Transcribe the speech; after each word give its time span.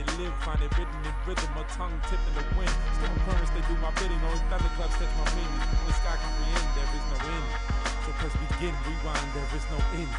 they 0.00 0.24
live, 0.24 0.32
find 0.40 0.60
it 0.64 0.72
written 0.80 0.96
in 1.04 1.14
rhythm, 1.28 1.52
a 1.60 1.64
tongue 1.76 1.92
tipping 2.08 2.32
the 2.32 2.44
wind. 2.56 2.72
Storm 2.96 3.12
currents, 3.28 3.52
they 3.52 3.60
do 3.68 3.76
my 3.84 3.92
bidding, 4.00 4.16
only 4.24 4.40
thunderclubs 4.48 4.96
catch 4.96 5.12
my 5.20 5.28
meaning. 5.36 5.60
Only 5.76 5.92
sky 5.92 6.16
comprehend, 6.16 6.68
there 6.72 6.88
is 6.88 7.04
no 7.12 7.18
end. 7.20 7.48
So 8.08 8.10
press 8.16 8.34
begin, 8.48 8.72
rewind, 8.88 9.28
there 9.36 9.50
is 9.52 9.66
no 9.68 9.78
end. 10.00 10.12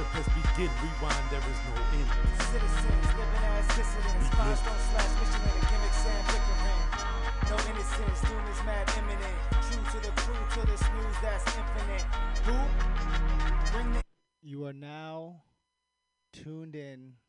So 0.00 0.08
press 0.08 0.24
begin, 0.32 0.72
rewind, 0.80 1.24
there 1.28 1.44
is 1.44 1.60
no 1.68 1.74
end. 2.00 2.08
Citizens 2.48 3.08
living 3.12 3.44
as 3.60 3.68
dissidents, 3.76 4.28
milestone 4.32 4.80
slash 4.88 5.12
mission 5.20 5.42
and 5.44 5.64
gimmick 5.68 5.94
and 6.00 6.24
bickering. 6.32 6.82
No 7.52 7.56
innocence, 7.68 8.18
doom 8.24 8.44
is 8.48 8.60
mad 8.64 8.86
imminent. 8.96 9.38
True 9.68 9.84
to 9.84 9.98
the 10.00 10.12
crew, 10.16 10.40
to 10.56 10.60
the 10.64 10.76
snooze 10.80 11.18
that's 11.20 11.44
infinite. 11.44 12.08
Who? 12.48 12.56
Bring 13.72 13.88
the 13.92 14.02
You 14.40 14.64
are 14.64 14.72
now 14.72 15.44
tuned 16.32 16.74
in 16.74 17.20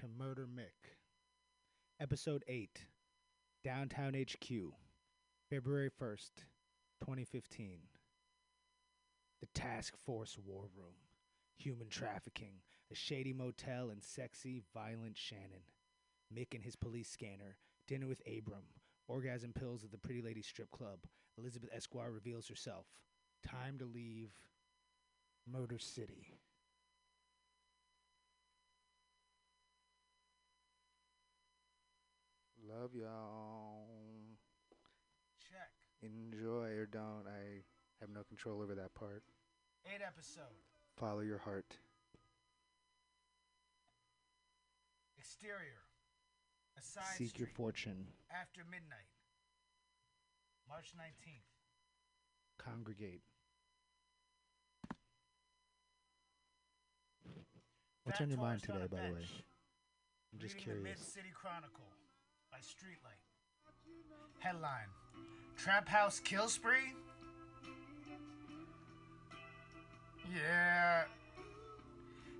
to 0.00 0.06
Murder 0.08 0.46
Mick, 0.46 0.87
Episode 2.00 2.44
8, 2.46 2.86
Downtown 3.64 4.14
HQ, 4.14 4.48
February 5.50 5.90
1st, 6.00 6.30
2015. 7.00 7.80
The 9.40 9.48
Task 9.52 9.96
Force 9.96 10.38
War 10.46 10.68
Room, 10.76 10.94
Human 11.56 11.88
Trafficking, 11.88 12.62
a 12.92 12.94
shady 12.94 13.32
motel, 13.32 13.90
and 13.90 14.00
sexy, 14.00 14.62
violent 14.72 15.18
Shannon. 15.18 15.64
Mick 16.32 16.54
and 16.54 16.62
his 16.62 16.76
police 16.76 17.10
scanner, 17.10 17.56
dinner 17.88 18.06
with 18.06 18.22
Abram, 18.28 18.68
orgasm 19.08 19.52
pills 19.52 19.82
at 19.82 19.90
the 19.90 19.98
Pretty 19.98 20.22
Lady 20.22 20.42
Strip 20.42 20.70
Club. 20.70 21.00
Elizabeth 21.36 21.70
Esquire 21.74 22.12
reveals 22.12 22.46
herself. 22.46 22.86
Time 23.44 23.76
to 23.76 23.84
leave 23.84 24.30
Murder 25.52 25.80
City. 25.80 26.38
Love 32.68 32.90
y'all. 32.94 33.86
Check. 35.40 35.70
Enjoy 36.02 36.76
or 36.76 36.86
don't. 36.86 37.24
I 37.26 37.62
have 38.00 38.10
no 38.10 38.20
control 38.28 38.60
over 38.60 38.74
that 38.74 38.94
part. 38.94 39.22
Eight 39.86 40.02
episode. 40.06 40.52
Follow 40.98 41.20
your 41.20 41.38
heart. 41.38 41.78
Exterior. 45.18 45.80
A 46.78 46.82
side 46.82 47.16
Seek 47.16 47.38
your 47.38 47.48
fortune. 47.48 48.06
After 48.30 48.60
midnight. 48.70 49.08
March 50.68 50.92
19th. 50.94 51.48
Congregate. 52.58 53.22
What's 58.04 58.20
on 58.20 58.28
your 58.28 58.38
mind 58.38 58.62
today, 58.62 58.86
by 58.90 58.96
the 58.96 59.14
way? 59.14 59.26
I'm 60.32 60.38
just 60.38 60.54
Reading 60.56 60.68
the 60.68 60.80
curious. 60.80 60.98
Mid-City 60.98 61.32
Chronicle 61.34 61.84
by 62.58 62.62
Streetlight. 62.64 63.22
Headline: 64.40 64.88
Trap 65.56 65.88
House 65.88 66.18
Kill 66.20 66.48
Spree. 66.48 66.94
Yeah. 70.34 71.04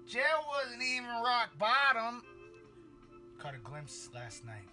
Jail 0.09 0.45
wasn't 0.49 0.83
even 0.83 1.09
rock 1.09 1.51
bottom. 1.59 2.23
Caught 3.39 3.55
a 3.55 3.59
glimpse 3.59 4.09
last 4.15 4.45
night. 4.45 4.69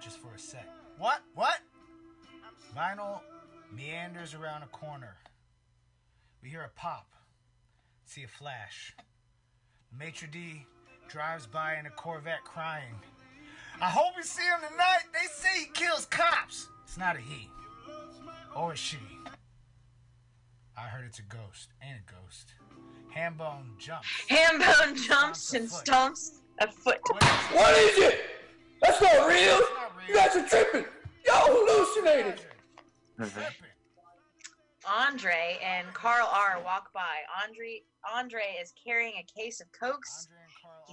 Just 0.00 0.18
for 0.18 0.34
a 0.34 0.38
sec. 0.38 0.68
What? 0.98 1.22
What? 1.34 1.60
Vinyl 2.76 3.20
meanders 3.74 4.34
around 4.34 4.62
a 4.62 4.66
corner. 4.66 5.16
We 6.42 6.50
hear 6.50 6.62
a 6.62 6.78
pop. 6.78 7.06
See 8.04 8.24
a 8.24 8.28
flash. 8.28 8.94
Maitre 9.96 10.28
d' 10.28 10.66
drives 11.08 11.46
by 11.46 11.76
in 11.76 11.86
a 11.86 11.90
Corvette 11.90 12.44
crying. 12.44 12.96
I 13.80 13.86
hope 13.86 14.12
we 14.16 14.22
see 14.22 14.42
him 14.42 14.60
tonight. 14.70 15.02
They 15.12 15.26
say 15.32 15.60
he 15.60 15.66
kills 15.66 16.06
cops. 16.06 16.68
It's 16.84 16.96
not 16.98 17.16
a 17.16 17.20
he. 17.20 17.48
Or 18.54 18.72
a 18.72 18.76
she. 18.76 18.98
I 20.76 20.82
heard 20.82 21.04
it's 21.06 21.18
a 21.18 21.22
ghost. 21.22 21.70
Ain't 21.82 21.98
a 21.98 22.12
ghost. 22.12 22.54
Hambone 23.14 23.78
jumps. 23.78 24.08
Hambone 24.28 24.96
jumps 25.06 25.52
Stomps 25.52 25.54
and 25.54 25.70
foot. 25.70 25.84
stomps 25.84 26.30
a 26.60 26.66
foot. 26.70 26.98
What 27.10 27.22
is 27.22 27.28
it? 27.28 27.54
What 27.56 27.74
is 27.78 27.98
it? 27.98 28.20
That's 28.82 29.00
not 29.00 29.28
real. 29.28 29.58
It's 29.58 29.70
not 29.74 29.96
real. 29.96 30.08
You 30.08 30.14
guys 30.14 30.36
are 30.36 30.48
tripping. 30.48 30.84
Y'all 31.26 31.46
hallucinated. 31.46 32.40
Tripping. 33.16 33.68
Andre 34.86 35.58
and 35.64 35.86
Carl 35.94 36.28
R 36.30 36.60
walk 36.64 36.92
by. 36.92 37.22
Andre 37.42 37.82
Andre 38.14 38.58
is 38.60 38.72
carrying 38.84 39.14
a 39.14 39.40
case 39.40 39.60
of 39.60 39.68
cokes. 39.72 40.28
Andre 40.28 40.36
and 40.36 40.42
Carl 40.42 40.43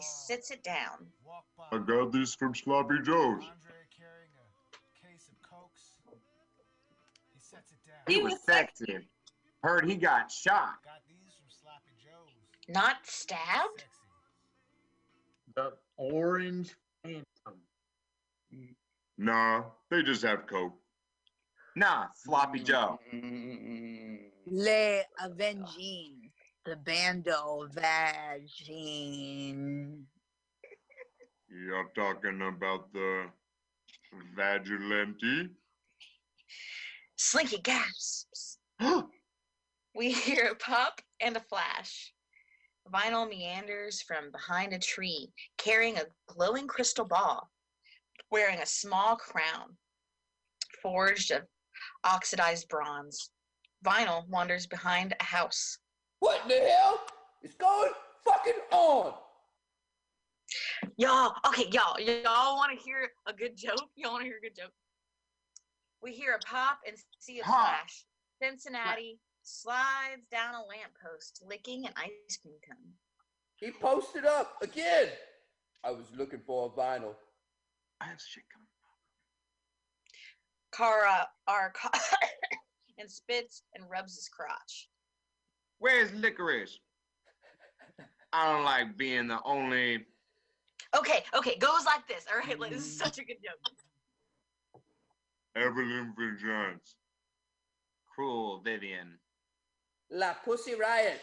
He 0.02 0.08
sits 0.08 0.50
it 0.50 0.64
down. 0.64 1.06
I 1.72 1.78
got 1.78 2.12
these 2.12 2.34
from 2.34 2.56
Sloppy 2.56 2.96
Joe's. 3.04 3.44
Andre 3.44 3.86
carrying 3.96 4.34
a 4.34 5.08
case 5.08 5.30
of 5.30 5.40
cokes. 5.48 5.98
He 7.32 7.40
sets 7.40 7.72
it 7.72 7.78
down. 7.86 8.00
He 8.08 8.16
He 8.16 8.24
was 8.24 8.34
was 8.34 8.42
sexy. 8.44 9.08
Heard 9.62 9.86
he 9.88 9.94
got 9.94 10.32
shot. 10.32 10.82
Got 10.84 11.04
these 11.08 11.36
from 11.36 11.50
Sloppy 11.50 11.92
Joe's. 12.04 12.74
Not 12.74 12.96
stabbed? 13.04 13.82
Sexy. 13.82 13.86
The 15.56 15.74
Orange 15.98 16.76
Phantom. 17.04 17.62
Nah, 19.20 19.66
they 19.92 20.02
just 20.02 20.24
have 20.24 20.48
Coke. 20.48 20.74
Nah, 21.76 22.08
Sloppy 22.16 22.62
Joe. 22.62 23.00
Le 24.48 25.02
Avenging, 25.24 26.21
the 26.66 26.76
Bando 26.76 27.68
Vagine. 27.74 28.44
You're 31.50 31.92
talking 31.96 32.42
about 32.42 32.94
the 32.94 33.26
Vigilante? 34.36 35.50
Slinky 37.18 37.58
gasps. 37.58 38.60
we 39.96 40.12
hear 40.12 40.50
a 40.52 40.56
pop 40.56 41.02
and 41.20 41.36
a 41.36 41.42
flash. 41.42 42.14
Vinyl 42.94 43.28
meanders 43.30 44.02
from 44.02 44.32
behind 44.32 44.74
a 44.74 44.80
tree, 44.80 45.32
carrying 45.58 45.98
a 45.98 46.06
glowing 46.28 46.68
crystal 46.68 47.06
ball, 47.06 47.50
wearing 48.30 48.60
a 48.60 48.66
small 48.66 49.16
crown 49.16 49.78
forged 50.82 51.32
of 51.32 51.44
oxidized 52.04 52.68
bronze. 52.70 53.32
Vinyl 53.86 54.28
wanders 54.28 54.68
behind 54.68 55.16
a 55.20 55.24
house. 55.24 55.80
What 56.22 56.44
in 56.44 56.50
the 56.50 56.70
hell 56.70 57.00
is 57.42 57.56
going 57.56 57.92
fucking 58.24 58.62
on? 58.72 59.14
Y'all, 60.98 61.34
okay, 61.48 61.68
y'all, 61.72 62.00
y'all 62.00 62.58
want 62.58 62.78
to 62.78 62.84
hear 62.84 63.10
a 63.28 63.34
good 63.34 63.58
joke? 63.58 63.88
Y'all 63.96 64.12
want 64.12 64.22
to 64.22 64.28
hear 64.28 64.38
a 64.38 64.42
good 64.42 64.56
joke? 64.56 64.72
We 66.04 66.12
hear 66.12 66.34
a 66.36 66.40
pop 66.48 66.78
and 66.88 66.96
see 67.20 67.40
a 67.40 67.44
Pop. 67.44 67.56
flash. 67.56 68.06
Cincinnati 68.42 69.20
slides 69.42 70.28
down 70.32 70.54
a 70.54 70.60
lamppost, 70.60 71.44
licking 71.48 71.88
an 71.88 71.94
ice 71.98 72.38
cream 72.40 72.56
cone. 72.70 72.94
He 73.56 73.72
posted 73.72 74.26
up 74.26 74.58
again. 74.62 75.08
I 75.84 75.90
was 75.90 76.06
looking 76.16 76.42
for 76.46 76.68
a 76.68 76.80
vinyl. 76.80 77.16
I 78.00 78.06
have 78.06 78.22
shit 78.22 78.44
coming. 78.54 78.68
Kara 80.72 81.28
are 81.48 81.74
and 83.00 83.10
spits 83.10 83.64
and 83.74 83.90
rubs 83.90 84.16
his 84.16 84.30
crotch. 84.30 84.91
Where's 85.82 86.14
licorice? 86.14 86.78
I 88.32 88.54
don't 88.54 88.64
like 88.64 88.96
being 88.98 89.28
the 89.28 89.40
only. 89.44 90.06
Okay, 90.96 91.24
okay, 91.36 91.58
goes 91.58 91.86
like 91.88 92.08
this. 92.08 92.28
All 92.32 92.40
right, 92.40 92.60
like, 92.60 92.72
this 92.72 92.86
is 92.86 92.96
such 92.96 93.18
a 93.18 93.26
good 93.26 93.38
joke. 93.44 94.84
Evelyn 95.56 96.14
Vigilance. 96.16 96.98
Cruel 98.14 98.62
Vivian. 98.64 99.18
La 100.12 100.34
Pussy 100.46 100.76
Riot. 100.76 101.20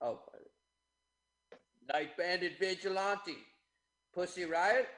Oh. 0.00 0.18
Night 1.92 2.16
Bandit 2.18 2.58
Vigilante. 2.58 3.36
Pussy 4.12 4.44
Riot. 4.44 4.88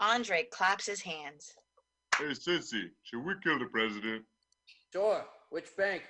Andre 0.00 0.46
claps 0.50 0.86
his 0.86 1.02
hands. 1.02 1.52
Hey, 2.16 2.30
Sissy, 2.30 2.84
should 3.02 3.22
we 3.22 3.34
kill 3.44 3.58
the 3.58 3.66
president? 3.66 4.24
Sure. 4.94 5.26
Which 5.50 5.76
bank? 5.76 6.04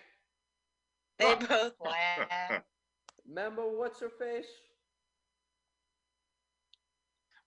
They 1.19 1.35
both 1.35 1.75
laugh. 1.85 2.63
Remember 3.27 3.63
what's 3.69 4.01
her 4.01 4.11
face? 4.11 4.47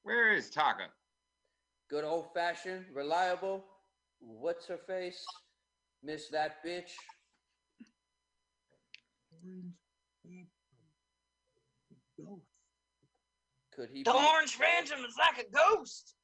Where 0.03 0.33
is 0.33 0.49
Taka? 0.49 0.87
Good 1.89 2.03
old 2.03 2.33
fashioned, 2.33 2.85
reliable. 2.93 3.63
What's 4.19 4.67
her 4.67 4.77
face? 4.77 5.23
Miss 6.03 6.29
that 6.29 6.63
bitch. 6.65 6.91
Could 13.75 13.89
he 13.93 14.03
The 14.03 14.11
be, 14.11 14.17
orange 14.17 14.55
phantom 14.55 15.05
is 15.05 15.15
like 15.17 15.45
a 15.45 15.49
ghost. 15.49 16.15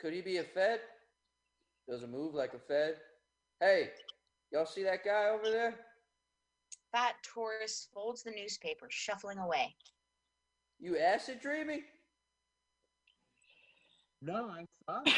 could 0.00 0.12
he 0.12 0.20
be 0.20 0.38
a 0.38 0.44
Fed? 0.44 0.80
Doesn't 1.88 2.10
move 2.10 2.34
like 2.34 2.54
a 2.54 2.58
Fed. 2.58 2.96
Hey, 3.60 3.90
y'all 4.52 4.66
see 4.66 4.82
that 4.84 5.04
guy 5.04 5.28
over 5.30 5.50
there? 5.50 5.74
Fat 6.92 7.14
tourist 7.34 7.88
folds 7.94 8.22
the 8.22 8.30
newspaper, 8.30 8.86
shuffling 8.90 9.38
away. 9.38 9.74
You 10.78 10.98
acid 10.98 11.40
dreaming? 11.40 11.82
No, 14.20 14.50
I'm 14.50 14.66
sorry. 14.88 15.04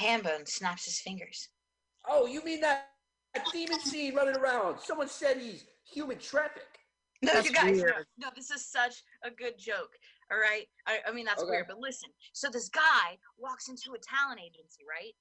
Hambone 0.00 0.48
snaps 0.48 0.84
his 0.84 1.00
fingers. 1.00 1.48
Oh, 2.08 2.26
you 2.26 2.44
mean 2.44 2.60
that, 2.60 2.90
that 3.34 3.46
demon 3.52 3.80
seed 3.80 4.14
running 4.14 4.36
around? 4.36 4.78
Someone 4.80 5.08
said 5.08 5.38
he's 5.38 5.64
human 5.92 6.18
traffic. 6.18 6.62
No, 7.22 7.34
That's 7.34 7.48
you 7.48 7.54
guys, 7.54 7.78
no, 7.78 7.84
no, 8.18 8.28
this 8.34 8.50
is 8.50 8.70
such 8.70 8.94
a 9.24 9.30
good 9.30 9.54
joke. 9.58 9.90
All 10.32 10.38
right. 10.38 10.66
I, 10.86 10.98
I 11.06 11.12
mean, 11.12 11.24
that's 11.24 11.42
Okay. 11.42 11.50
weird, 11.50 11.66
but 11.68 11.78
listen. 11.78 12.10
So 12.32 12.48
this 12.50 12.68
guy 12.68 13.18
walks 13.38 13.68
into 13.68 13.92
a 13.94 13.98
talent 13.98 14.40
agency, 14.40 14.82
right? 14.88 15.12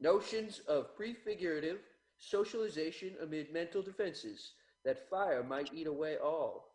Notions 0.00 0.60
of 0.68 0.96
prefigurative 0.96 1.80
socialization 2.18 3.14
amid 3.20 3.52
mental 3.52 3.82
defenses 3.82 4.52
that 4.84 5.08
fire 5.10 5.42
might 5.42 5.74
eat 5.74 5.88
away 5.88 6.16
all. 6.22 6.74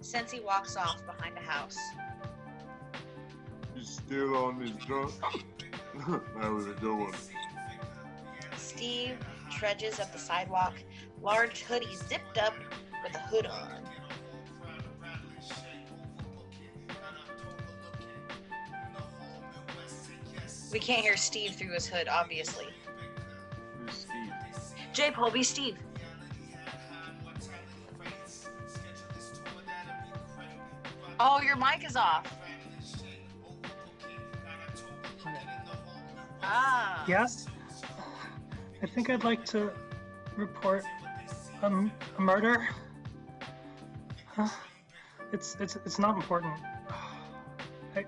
Sensi 0.00 0.38
walks 0.38 0.76
off 0.76 1.04
behind 1.04 1.36
a 1.36 1.40
house. 1.40 1.76
He's 3.74 3.90
still 3.90 4.36
on 4.36 4.60
his 4.60 4.70
drunk. 4.86 5.12
that 6.40 6.52
was 6.52 6.68
a 6.68 6.74
good 6.80 6.96
one. 6.96 7.14
Steve 8.56 9.16
trudges 9.50 9.98
up 9.98 10.12
the 10.12 10.18
sidewalk, 10.18 10.74
large 11.20 11.62
hoodie 11.62 11.94
zipped 12.08 12.38
up 12.38 12.54
with 13.02 13.16
a 13.16 13.18
hood 13.18 13.46
on. 13.46 13.91
We 20.72 20.78
can't 20.78 21.02
hear 21.02 21.18
Steve 21.18 21.54
through 21.54 21.74
his 21.74 21.86
hood, 21.86 22.08
obviously. 22.08 22.66
Who's 23.84 23.92
Steve? 23.94 24.32
J. 24.94 25.10
Polby, 25.10 25.44
Steve. 25.44 25.76
Oh, 31.20 31.40
your 31.42 31.56
mic 31.56 31.84
is 31.86 31.94
off. 31.94 32.26
Ah. 36.42 37.04
Yes? 37.06 37.46
I 38.82 38.86
think 38.86 39.10
I'd 39.10 39.24
like 39.24 39.44
to 39.46 39.70
report 40.36 40.84
a 41.62 41.70
murder. 42.18 42.66
Huh? 44.26 44.48
It's 45.32 45.56
it's 45.60 45.76
it's 45.76 45.98
not 45.98 46.16
important. 46.16 46.54
I 47.94 48.04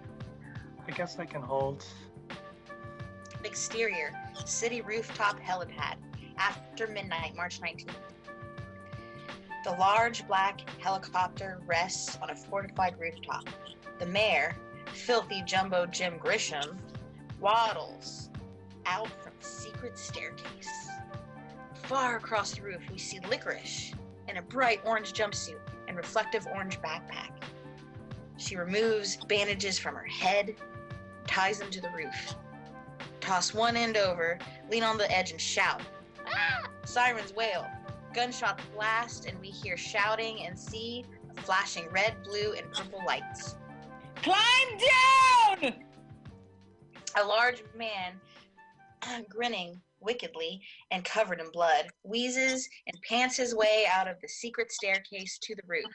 I 0.89 0.91
guess 0.91 1.19
I 1.19 1.25
can 1.25 1.43
hold. 1.43 1.87
Exterior, 3.55 4.13
city 4.45 4.81
rooftop 4.81 5.39
helipad, 5.39 5.95
after 6.39 6.89
midnight, 6.89 7.37
March 7.37 7.61
19th. 7.61 7.95
The 9.63 9.71
large 9.79 10.27
black 10.27 10.69
helicopter 10.81 11.61
rests 11.65 12.19
on 12.21 12.31
a 12.31 12.35
fortified 12.35 12.99
rooftop. 12.99 13.49
The 14.01 14.07
mayor, 14.07 14.57
filthy 14.93 15.41
jumbo 15.47 15.87
Jim 15.87 16.19
Grisham, 16.19 16.77
waddles 17.39 18.29
out 18.87 19.07
from 19.23 19.35
the 19.39 19.47
secret 19.47 19.97
staircase. 19.97 20.89
Far 21.85 22.17
across 22.17 22.57
the 22.57 22.63
roof, 22.63 22.83
we 22.91 22.99
see 22.99 23.21
Licorice 23.21 23.95
in 24.27 24.39
a 24.39 24.43
bright 24.43 24.81
orange 24.85 25.13
jumpsuit 25.13 25.61
and 25.87 25.97
reflective 25.97 26.49
orange 26.53 26.81
backpack. 26.81 27.31
She 28.37 28.57
removes 28.57 29.17
bandages 29.29 29.79
from 29.79 29.95
her 29.95 30.07
head, 30.07 30.57
ties 31.29 31.61
them 31.61 31.71
to 31.71 31.81
the 31.81 31.91
roof 31.91 32.35
toss 33.25 33.55
one 33.55 33.77
end 33.77 33.97
over, 33.97 34.39
lean 34.71 34.83
on 34.83 34.99
the 34.99 35.11
edge, 35.11 35.31
and 35.31 35.41
shout. 35.41 35.81
Ah! 36.27 36.69
Sirens 36.85 37.33
wail. 37.35 37.67
Gunshots 38.13 38.63
blast, 38.75 39.27
and 39.27 39.41
we 39.41 39.49
hear 39.49 39.77
shouting 39.77 40.45
and 40.47 40.59
see 40.59 41.05
flashing 41.39 41.89
red, 41.91 42.15
blue, 42.23 42.53
and 42.53 42.71
purple 42.73 43.01
lights. 43.07 43.57
Climb 44.17 44.79
down! 45.63 45.75
A 47.17 47.25
large 47.25 47.63
man, 47.77 48.21
grinning 49.29 49.81
wickedly 50.01 50.61
and 50.91 51.05
covered 51.05 51.41
in 51.41 51.51
blood, 51.51 51.87
wheezes 52.03 52.69
and 52.87 53.03
pants 53.09 53.37
his 53.37 53.55
way 53.55 53.87
out 53.91 54.07
of 54.07 54.21
the 54.21 54.29
secret 54.29 54.71
staircase 54.71 55.39
to 55.39 55.55
the 55.55 55.63
roof. 55.67 55.91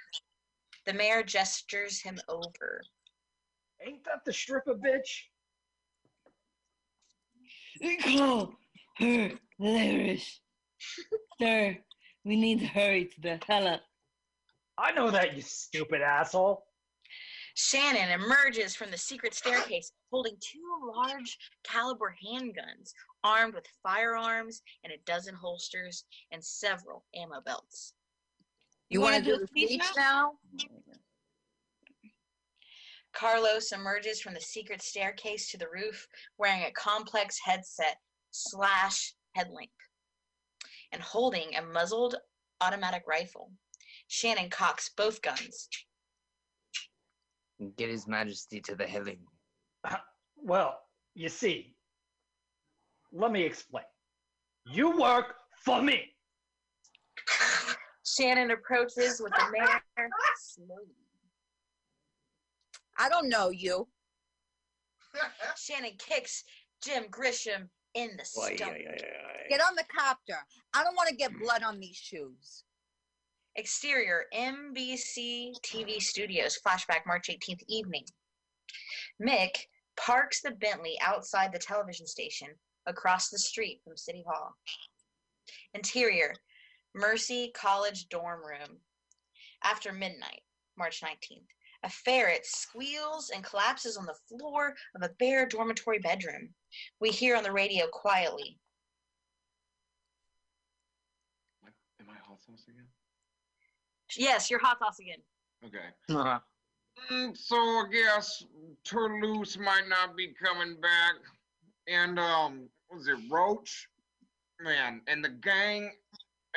The 0.86 0.94
mayor 0.94 1.24
gestures 1.24 2.02
him 2.02 2.20
over. 2.28 2.82
Ain't 3.86 4.04
that 4.06 4.26
the 4.26 4.34
stripper 4.34 4.76
bitch? 4.76 5.29
Call 8.04 8.54
her 8.98 9.32
Lyris. 9.60 10.40
Sir, 11.40 11.78
we 12.26 12.36
need 12.36 12.60
to 12.60 12.68
hurry 12.68 13.06
to 13.06 13.22
the 13.22 13.40
heli. 13.48 13.80
I 14.78 14.92
know 14.92 15.12
that, 15.12 15.36
you 15.36 15.42
stupid 15.42 16.02
asshole. 16.02 16.66
Shannon 17.56 18.10
emerges 18.12 18.76
from 18.76 18.92
the 18.92 18.98
secret 18.98 19.34
staircase 19.34 19.92
holding 20.12 20.36
two 20.40 20.94
large 20.96 21.38
caliber 21.64 22.16
handguns, 22.26 22.94
armed 23.24 23.54
with 23.54 23.66
firearms 23.84 24.62
and 24.84 24.94
a 24.94 24.98
dozen 25.06 25.36
holsters 25.36 26.06
and 26.32 26.44
several 26.44 27.04
ammo 27.16 27.42
belts. 27.46 27.94
You 28.90 29.02
want 29.02 29.18
to 29.18 29.22
do 29.22 29.38
the 29.38 29.48
speech 29.48 29.84
now? 29.98 30.34
Carlos 33.20 33.74
emerges 33.74 34.22
from 34.22 34.34
the 34.34 34.40
secret 34.40 34.82
staircase 34.82 35.52
to 35.52 35.58
the 35.58 35.68
roof 35.74 36.08
wearing 36.38 36.64
a 36.64 36.72
complex 36.72 37.38
headset 37.44 37.98
slash 38.32 39.14
headlamp 39.36 39.70
and 40.94 41.02
holding 41.02 41.54
a 41.56 41.62
muzzled 41.62 42.16
automatic 42.62 43.04
rifle. 43.06 43.52
Shannon 44.08 44.50
cocks 44.50 44.92
both 44.96 45.22
guns. 45.22 45.68
Get 47.76 47.90
His 47.90 48.08
Majesty 48.08 48.62
to 48.62 48.76
the 48.76 48.88
heli. 48.88 49.20
Well, 50.42 50.80
you 51.16 51.28
see, 51.28 51.76
let 53.12 53.34
me 53.34 53.44
explain. 53.44 53.84
You 54.66 54.98
work 54.98 55.36
for 55.66 55.82
me. 55.82 56.06
Shannon 58.06 58.52
approaches 58.52 59.20
with 59.22 59.34
the 59.34 59.44
mayor 59.52 59.82
slowly. 60.40 60.96
I 63.00 63.10
don't 63.10 63.30
know 63.30 63.50
you. 63.50 63.88
Shannon 65.58 65.94
kicks 65.98 66.44
Jim 66.84 67.06
Grisham 67.10 67.70
in 67.96 68.12
the 68.18 68.26
Why, 68.36 68.56
stomach. 68.56 68.78
yeah, 68.84 68.92
yeah, 68.92 69.02
yeah. 69.02 69.48
Get 69.58 69.62
on 69.62 69.76
the 69.76 69.86
copter. 69.98 70.38
I 70.74 70.84
don't 70.84 70.96
want 70.96 71.10
to 71.10 71.16
get 71.16 71.32
blood 71.40 71.64
on 71.64 71.80
these 71.80 71.96
shoes. 71.96 72.64
Exterior 73.56 74.26
NBC 74.34 75.54
TV 75.66 76.00
studios, 76.00 76.60
flashback 76.66 77.02
March 77.08 77.30
18th 77.30 77.64
evening. 77.68 78.06
Mick 79.22 79.50
parks 79.98 80.42
the 80.42 80.52
Bentley 80.52 80.98
outside 81.02 81.52
the 81.52 81.60
television 81.60 82.06
station 82.06 82.50
across 82.86 83.30
the 83.30 83.40
street 83.40 83.82
from 83.84 83.98
City 83.98 84.24
Hall. 84.28 84.54
Interior 85.74 86.34
Mercy 86.96 87.52
College 87.56 88.08
dorm 88.10 88.42
room. 88.46 88.78
After 89.64 89.92
midnight, 89.92 90.42
March 90.78 91.02
19th, 91.02 91.48
a 91.84 91.90
ferret 91.90 92.46
squeals 92.46 93.32
and 93.34 93.44
collapses 93.44 93.98
on 93.98 94.06
the 94.06 94.16
floor 94.28 94.76
of 94.96 95.02
a 95.02 95.14
bare 95.20 95.48
dormitory 95.48 96.00
bedroom. 96.00 96.50
We 97.00 97.10
hear 97.10 97.36
on 97.36 97.44
the 97.44 97.52
radio 97.52 97.88
quietly, 97.88 98.60
Am 102.02 102.08
I 102.10 102.28
hot 102.28 102.42
sauce 102.44 102.66
again? 102.68 102.86
Yes, 104.18 104.50
you're 104.50 104.60
hot 104.60 104.80
sauce 104.80 105.00
again. 105.00 105.20
Okay. 105.66 106.40
Mm, 107.12 107.38
so 107.38 107.56
I 107.56 107.86
guess 107.92 108.44
Turtloose 108.86 109.58
might 109.58 109.88
not 109.88 110.16
be 110.18 110.34
coming 110.34 110.80
back, 110.82 111.16
and 111.88 112.20
um, 112.20 112.70
was 112.92 113.08
it 113.08 113.18
Roach? 113.30 113.88
Man, 114.62 115.02
and 115.08 115.24
the 115.24 115.30
gang 115.30 115.92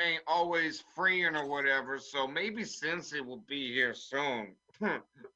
ain't 0.01 0.23
always 0.27 0.83
freeing 0.93 1.35
or 1.35 1.47
whatever. 1.47 1.97
So 1.99 2.27
maybe 2.27 2.65
Sensei 2.65 3.21
will 3.21 3.43
be 3.47 3.71
here 3.73 3.93
soon. 3.93 4.55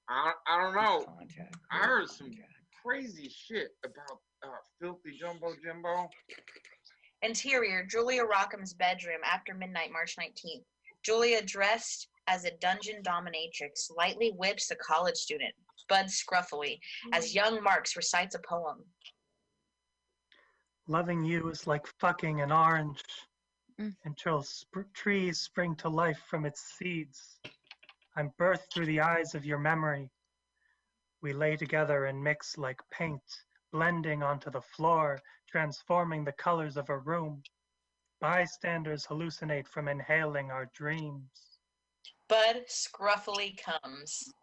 I 0.09 0.31
I 0.47 0.61
don't 0.61 0.75
know. 0.75 1.05
I 1.71 1.77
heard 1.77 2.09
some 2.09 2.31
crazy 2.83 3.29
shit 3.29 3.69
about 3.85 4.19
uh, 4.43 4.47
Filthy 4.79 5.17
Jumbo 5.19 5.53
Jimbo. 5.63 6.09
Interior, 7.23 7.83
Julia 7.83 8.23
Rockham's 8.23 8.73
bedroom 8.73 9.21
after 9.25 9.53
midnight, 9.53 9.91
March 9.91 10.15
19th. 10.19 10.63
Julia, 11.03 11.41
dressed 11.41 12.07
as 12.27 12.45
a 12.45 12.51
dungeon 12.59 13.01
dominatrix, 13.01 13.89
lightly 13.95 14.31
whips 14.37 14.71
a 14.71 14.75
college 14.75 15.15
student, 15.15 15.53
Bud 15.89 16.07
Scruffily, 16.07 16.79
as 17.13 17.33
young 17.33 17.63
Marks 17.63 17.95
recites 17.95 18.35
a 18.35 18.39
poem. 18.39 18.83
Loving 20.87 21.23
you 21.23 21.49
is 21.49 21.67
like 21.67 21.87
fucking 21.99 22.41
an 22.41 22.51
orange 22.51 23.03
until 24.05 24.41
sp- 24.43 24.87
trees 24.93 25.39
spring 25.39 25.75
to 25.77 25.89
life 25.89 26.21
from 26.29 26.45
its 26.45 26.61
seeds. 26.77 27.39
I'm 28.17 28.31
birthed 28.39 28.73
through 28.73 28.87
the 28.87 29.01
eyes 29.01 29.35
of 29.35 29.45
your 29.45 29.59
memory. 29.59 30.09
We 31.21 31.33
lay 31.33 31.55
together 31.55 32.05
and 32.05 32.23
mix 32.23 32.57
like 32.57 32.81
paint, 32.91 33.21
blending 33.71 34.23
onto 34.23 34.49
the 34.49 34.61
floor, 34.61 35.19
transforming 35.47 36.23
the 36.23 36.31
colors 36.31 36.77
of 36.77 36.89
a 36.89 36.97
room. 36.97 37.43
Bystanders 38.19 39.05
hallucinate 39.05 39.67
from 39.67 39.87
inhaling 39.87 40.49
our 40.49 40.65
dreams. 40.73 41.29
Bud 42.27 42.63
Scruffily 42.67 43.55
comes. 43.55 44.33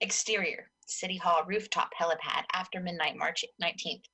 Exterior, 0.00 0.70
City 0.86 1.16
Hall 1.16 1.42
rooftop 1.44 1.90
helipad 2.00 2.44
after 2.52 2.78
midnight, 2.78 3.16
March 3.16 3.44
19th. 3.60 4.04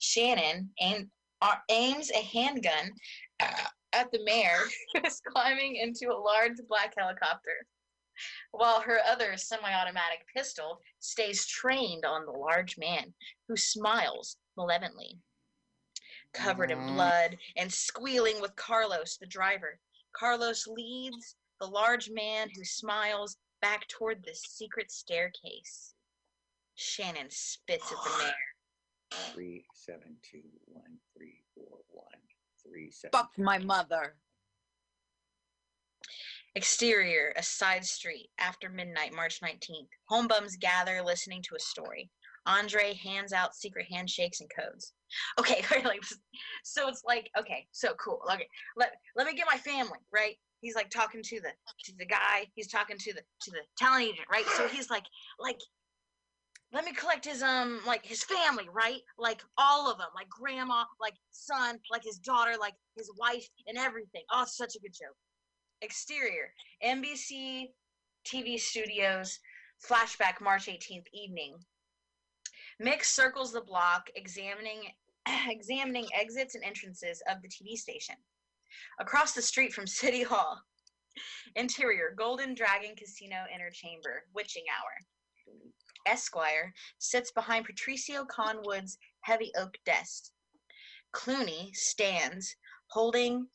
Shannon 0.00 0.68
aim, 0.80 1.08
uh, 1.42 1.54
aims 1.70 2.10
a 2.10 2.22
handgun 2.24 2.90
uh, 3.38 3.68
at 3.92 4.10
the 4.10 4.24
mayor 4.24 4.58
who 4.94 5.06
is 5.06 5.22
climbing 5.28 5.76
into 5.76 6.10
a 6.10 6.18
large 6.18 6.56
black 6.68 6.92
helicopter, 6.98 7.64
while 8.52 8.80
her 8.80 8.98
other 9.06 9.36
semi 9.36 9.72
automatic 9.72 10.20
pistol 10.34 10.80
stays 11.00 11.46
trained 11.46 12.04
on 12.04 12.26
the 12.26 12.32
large 12.32 12.76
man 12.78 13.12
who 13.48 13.56
smiles 13.56 14.36
malevolently. 14.56 15.18
Covered 16.32 16.70
in 16.70 16.78
mm. 16.78 16.94
blood 16.94 17.38
and 17.56 17.72
squealing 17.72 18.40
with 18.40 18.54
Carlos, 18.56 19.16
the 19.16 19.26
driver, 19.26 19.78
Carlos 20.12 20.66
leads 20.66 21.36
the 21.60 21.66
large 21.66 22.10
man 22.10 22.48
who 22.54 22.64
smiles 22.64 23.36
back 23.62 23.88
toward 23.88 24.22
the 24.22 24.34
secret 24.34 24.90
staircase. 24.90 25.94
Shannon 26.74 27.28
spits 27.30 27.90
at 27.90 27.98
the 28.04 28.18
mayor. 28.18 29.32
Three 29.32 29.64
seven 29.72 30.16
two 30.22 30.42
one 30.66 30.98
three 31.16 31.40
four 31.54 31.78
one 31.90 32.20
three 32.62 32.90
seven. 32.90 33.12
Fuck 33.12 33.30
my 33.38 33.58
mother. 33.58 34.16
Exterior, 36.56 37.34
a 37.36 37.42
side 37.42 37.84
street, 37.84 38.30
after 38.38 38.70
midnight, 38.70 39.12
March 39.12 39.42
19th. 39.42 39.88
Home 40.08 40.26
bums 40.26 40.56
gather 40.56 41.02
listening 41.02 41.42
to 41.42 41.54
a 41.54 41.60
story. 41.60 42.10
Andre 42.46 42.94
hands 42.94 43.34
out 43.34 43.54
secret 43.54 43.86
handshakes 43.92 44.40
and 44.40 44.48
codes. 44.58 44.94
Okay, 45.38 45.62
so 46.64 46.88
it's 46.88 47.02
like 47.04 47.28
okay, 47.38 47.66
so 47.72 47.92
cool. 48.02 48.22
Okay, 48.32 48.48
let 48.74 48.92
let 49.16 49.26
me 49.26 49.34
get 49.34 49.46
my 49.50 49.58
family 49.58 49.98
right. 50.10 50.36
He's 50.62 50.74
like 50.74 50.88
talking 50.88 51.22
to 51.22 51.40
the 51.42 51.50
to 51.84 51.92
the 51.98 52.06
guy. 52.06 52.46
He's 52.54 52.68
talking 52.68 52.96
to 52.96 53.12
the 53.12 53.20
to 53.42 53.50
the 53.50 53.60
talent 53.76 54.04
agent, 54.04 54.26
right? 54.32 54.46
So 54.56 54.66
he's 54.66 54.88
like 54.88 55.04
like 55.38 55.60
let 56.72 56.86
me 56.86 56.92
collect 56.92 57.26
his 57.26 57.42
um 57.42 57.80
like 57.86 58.04
his 58.04 58.24
family 58.24 58.68
right 58.72 59.02
like 59.18 59.42
all 59.58 59.90
of 59.90 59.98
them 59.98 60.08
like 60.14 60.28
grandma 60.28 60.84
like 61.00 61.14
son 61.30 61.78
like 61.92 62.02
his 62.02 62.18
daughter 62.18 62.52
like 62.58 62.74
his 62.96 63.10
wife 63.18 63.46
and 63.66 63.78
everything 63.78 64.22
oh 64.32 64.44
such 64.46 64.74
a 64.74 64.80
good 64.80 64.92
joke 64.92 65.16
exterior 65.82 66.52
nbc 66.84 67.68
tv 68.26 68.58
studios 68.58 69.38
flashback 69.84 70.40
march 70.40 70.66
18th 70.66 71.06
evening. 71.12 71.54
Mick 72.82 73.04
circles 73.04 73.52
the 73.52 73.60
block 73.60 74.08
examining 74.16 74.82
examining 75.48 76.06
exits 76.14 76.54
and 76.54 76.64
entrances 76.64 77.22
of 77.28 77.42
the 77.42 77.48
tv 77.48 77.76
station. 77.76 78.16
Across 79.00 79.32
the 79.32 79.42
street 79.42 79.72
from 79.72 79.86
city 79.86 80.22
hall 80.22 80.60
interior 81.56 82.14
golden 82.16 82.54
dragon 82.54 82.94
casino 82.96 83.44
inner 83.54 83.70
chamber 83.70 84.24
witching 84.34 84.64
hour. 84.70 85.54
Esquire 86.06 86.72
sits 86.98 87.32
behind 87.32 87.64
Patricio 87.64 88.24
Conwood's 88.24 88.98
heavy 89.22 89.52
oak 89.56 89.76
desk. 89.84 90.30
Clooney 91.14 91.74
stands 91.74 92.54
holding 92.88 93.46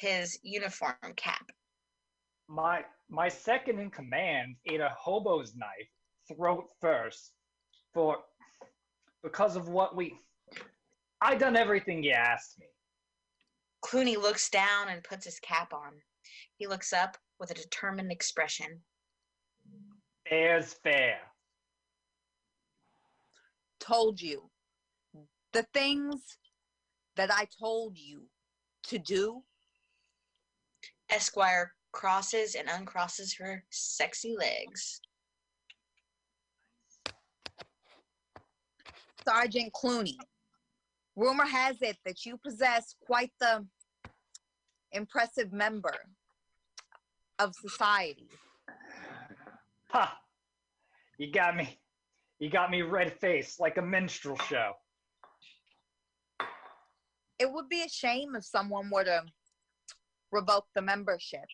his 0.00 0.38
uniform 0.42 0.94
cap. 1.16 1.50
My 2.48 2.84
my 3.10 3.28
second 3.28 3.78
in 3.78 3.90
command 3.90 4.56
ate 4.66 4.80
a 4.80 4.94
hobo's 4.98 5.54
knife, 5.54 5.90
throat 6.26 6.64
first, 6.80 7.32
for 7.92 8.18
because 9.22 9.56
of 9.56 9.68
what 9.68 9.94
we 9.94 10.14
I 11.20 11.34
done 11.34 11.54
everything 11.54 12.02
you 12.02 12.12
asked 12.12 12.58
me. 12.58 12.66
Clooney 13.84 14.16
looks 14.16 14.48
down 14.48 14.88
and 14.88 15.04
puts 15.04 15.26
his 15.26 15.38
cap 15.40 15.72
on. 15.72 15.92
He 16.56 16.66
looks 16.66 16.92
up 16.92 17.18
with 17.38 17.50
a 17.50 17.54
determined 17.54 18.10
expression. 18.10 18.80
Fair's 20.28 20.74
fair. 20.82 21.18
Told 23.80 24.20
you. 24.20 24.50
The 25.52 25.66
things 25.74 26.38
that 27.16 27.30
I 27.32 27.48
told 27.58 27.98
you 27.98 28.22
to 28.84 28.98
do. 28.98 29.42
Esquire 31.10 31.72
crosses 31.92 32.54
and 32.54 32.68
uncrosses 32.68 33.38
her 33.38 33.64
sexy 33.70 34.36
legs. 34.38 35.00
Sergeant 39.26 39.72
Clooney, 39.72 40.16
rumor 41.16 41.44
has 41.44 41.76
it 41.82 41.98
that 42.04 42.24
you 42.24 42.38
possess 42.38 42.94
quite 43.04 43.32
the 43.40 43.66
impressive 44.92 45.52
member 45.52 45.94
of 47.38 47.54
society. 47.54 48.28
Ha! 49.88 50.16
You 51.18 51.30
got 51.30 51.56
me. 51.56 51.78
You 52.38 52.48
got 52.48 52.70
me 52.70 52.82
red 52.82 53.12
faced 53.20 53.60
like 53.60 53.76
a 53.76 53.82
minstrel 53.82 54.38
show. 54.38 54.72
It 57.38 57.52
would 57.52 57.68
be 57.68 57.82
a 57.82 57.88
shame 57.88 58.34
if 58.34 58.44
someone 58.44 58.88
were 58.90 59.04
to 59.04 59.22
revoke 60.32 60.66
the 60.74 60.82
membership. 60.82 61.44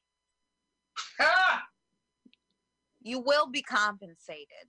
You 3.00 3.20
will 3.20 3.46
be 3.46 3.62
compensated 3.62 4.66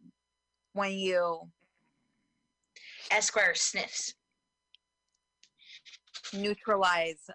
when 0.74 0.92
you 0.92 1.50
Esquire 3.10 3.56
sniffs. 3.56 4.14
neutralize 6.34 7.30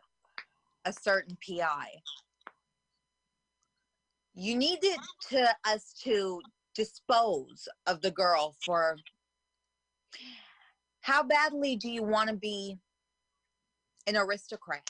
a 0.84 0.92
certain 0.92 1.36
PI. 1.46 1.88
You 4.34 4.56
needed 4.56 4.98
to 5.30 5.48
us 5.66 5.92
to 6.04 6.40
dispose 6.74 7.68
of 7.86 8.00
the 8.00 8.10
girl 8.10 8.56
for 8.64 8.96
how 11.00 11.22
badly 11.22 11.76
do 11.76 11.90
you 11.90 12.02
want 12.02 12.30
to 12.30 12.36
be 12.36 12.78
an 14.06 14.16
aristocrat? 14.16 14.88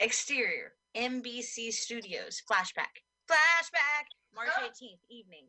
Exterior, 0.00 0.74
NBC 0.94 1.72
Studios, 1.72 2.42
flashback. 2.50 3.00
Flashback! 3.30 4.04
March 4.34 4.50
ah! 4.58 4.68
18th, 4.68 5.00
evening. 5.08 5.46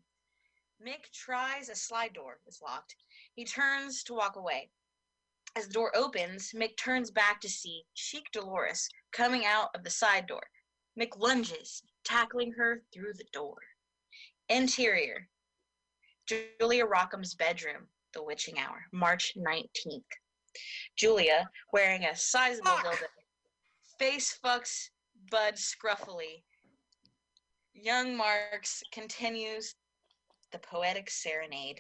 Mick 0.82 1.12
tries 1.14 1.68
a 1.68 1.76
slide 1.76 2.14
door, 2.14 2.40
it's 2.46 2.62
locked. 2.62 2.96
He 3.36 3.44
turns 3.44 4.04
to 4.04 4.14
walk 4.14 4.38
away. 4.38 4.70
As 5.58 5.68
the 5.68 5.74
door 5.74 5.96
opens, 5.96 6.54
Mick 6.54 6.78
turns 6.78 7.12
back 7.12 7.42
to 7.42 7.50
see 7.50 7.84
Chic 7.94 8.32
Dolores 8.32 8.88
coming 9.12 9.46
out 9.46 9.70
of 9.76 9.84
the 9.84 9.90
side 9.90 10.28
door. 10.28 10.44
Mick 10.98 11.20
lunges, 11.20 11.84
tackling 12.06 12.54
her 12.54 12.84
through 12.94 13.14
the 13.14 13.28
door. 13.34 13.58
Interior, 14.48 15.28
Julia 16.26 16.86
Rockham's 16.86 17.36
bedroom, 17.36 17.88
the 18.14 18.24
witching 18.24 18.60
hour, 18.60 18.86
March 18.94 19.34
19th. 19.38 20.04
Julia, 20.96 21.50
wearing 21.74 22.06
a 22.06 22.16
sizable 22.16 22.72
dildo, 22.72 23.08
face 24.00 24.38
fucks 24.44 24.90
Bud 25.32 25.56
scruffily. 25.56 26.44
Young 27.74 28.16
Marks 28.16 28.84
continues 28.92 29.76
the 30.52 30.60
poetic 30.60 31.10
serenade. 31.10 31.80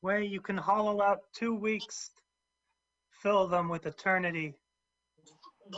Where 0.00 0.20
you 0.20 0.40
can 0.40 0.56
hollow 0.56 1.02
out 1.02 1.20
two 1.34 1.54
weeks, 1.54 2.10
fill 3.22 3.46
them 3.48 3.68
with 3.68 3.86
eternity. 3.86 4.54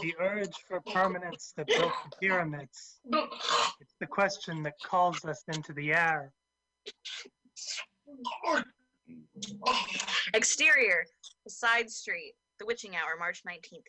The 0.03 0.15
urge 0.21 0.55
for 0.69 0.83
permanence 0.83 1.55
that 1.57 1.67
built 1.67 1.93
the 2.05 2.17
pyramids. 2.21 3.01
It's 3.81 3.95
the 4.01 4.07
question 4.07 4.63
that 4.65 4.75
calls 4.85 5.25
us 5.25 5.43
into 5.49 5.73
the 5.73 5.93
air. 5.93 6.31
Exterior, 10.35 11.05
the 11.45 11.51
side 11.51 11.91
street, 11.91 12.35
the 12.59 12.67
witching 12.67 12.97
hour, 12.97 13.17
March 13.19 13.43
19th. 13.49 13.81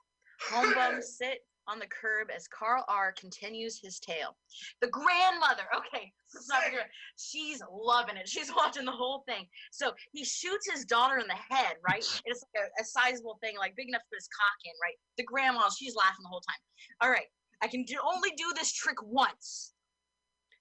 Home 0.47 0.73
bums 0.73 1.17
sit 1.17 1.39
on 1.67 1.79
the 1.79 1.87
curb 1.87 2.29
as 2.35 2.47
Carl 2.47 2.83
R 2.87 3.13
continues 3.13 3.79
his 3.79 3.99
tale. 3.99 4.35
The 4.81 4.87
grandmother, 4.87 5.63
okay, 5.75 6.11
let's 6.33 6.49
not 6.49 6.63
forget, 6.63 6.89
she's 7.17 7.61
loving 7.71 8.17
it. 8.17 8.27
She's 8.27 8.51
watching 8.57 8.85
the 8.85 8.91
whole 8.91 9.23
thing. 9.27 9.45
So 9.71 9.91
he 10.11 10.25
shoots 10.25 10.69
his 10.69 10.85
daughter 10.85 11.17
in 11.17 11.27
the 11.27 11.55
head, 11.55 11.75
right? 11.87 12.03
It's 12.25 12.43
like 12.55 12.63
a, 12.65 12.81
a 12.81 12.85
sizable 12.85 13.37
thing, 13.41 13.55
like 13.57 13.75
big 13.75 13.89
enough 13.89 14.01
to 14.01 14.07
put 14.09 14.17
his 14.17 14.29
cock 14.35 14.57
in, 14.65 14.73
right? 14.81 14.95
The 15.17 15.23
grandma, 15.23 15.69
she's 15.69 15.95
laughing 15.95 16.23
the 16.23 16.29
whole 16.29 16.41
time. 16.41 16.59
All 17.01 17.09
right, 17.09 17.27
I 17.61 17.67
can 17.67 17.83
do, 17.83 17.95
only 18.03 18.31
do 18.31 18.51
this 18.55 18.73
trick 18.73 18.97
once. 19.03 19.73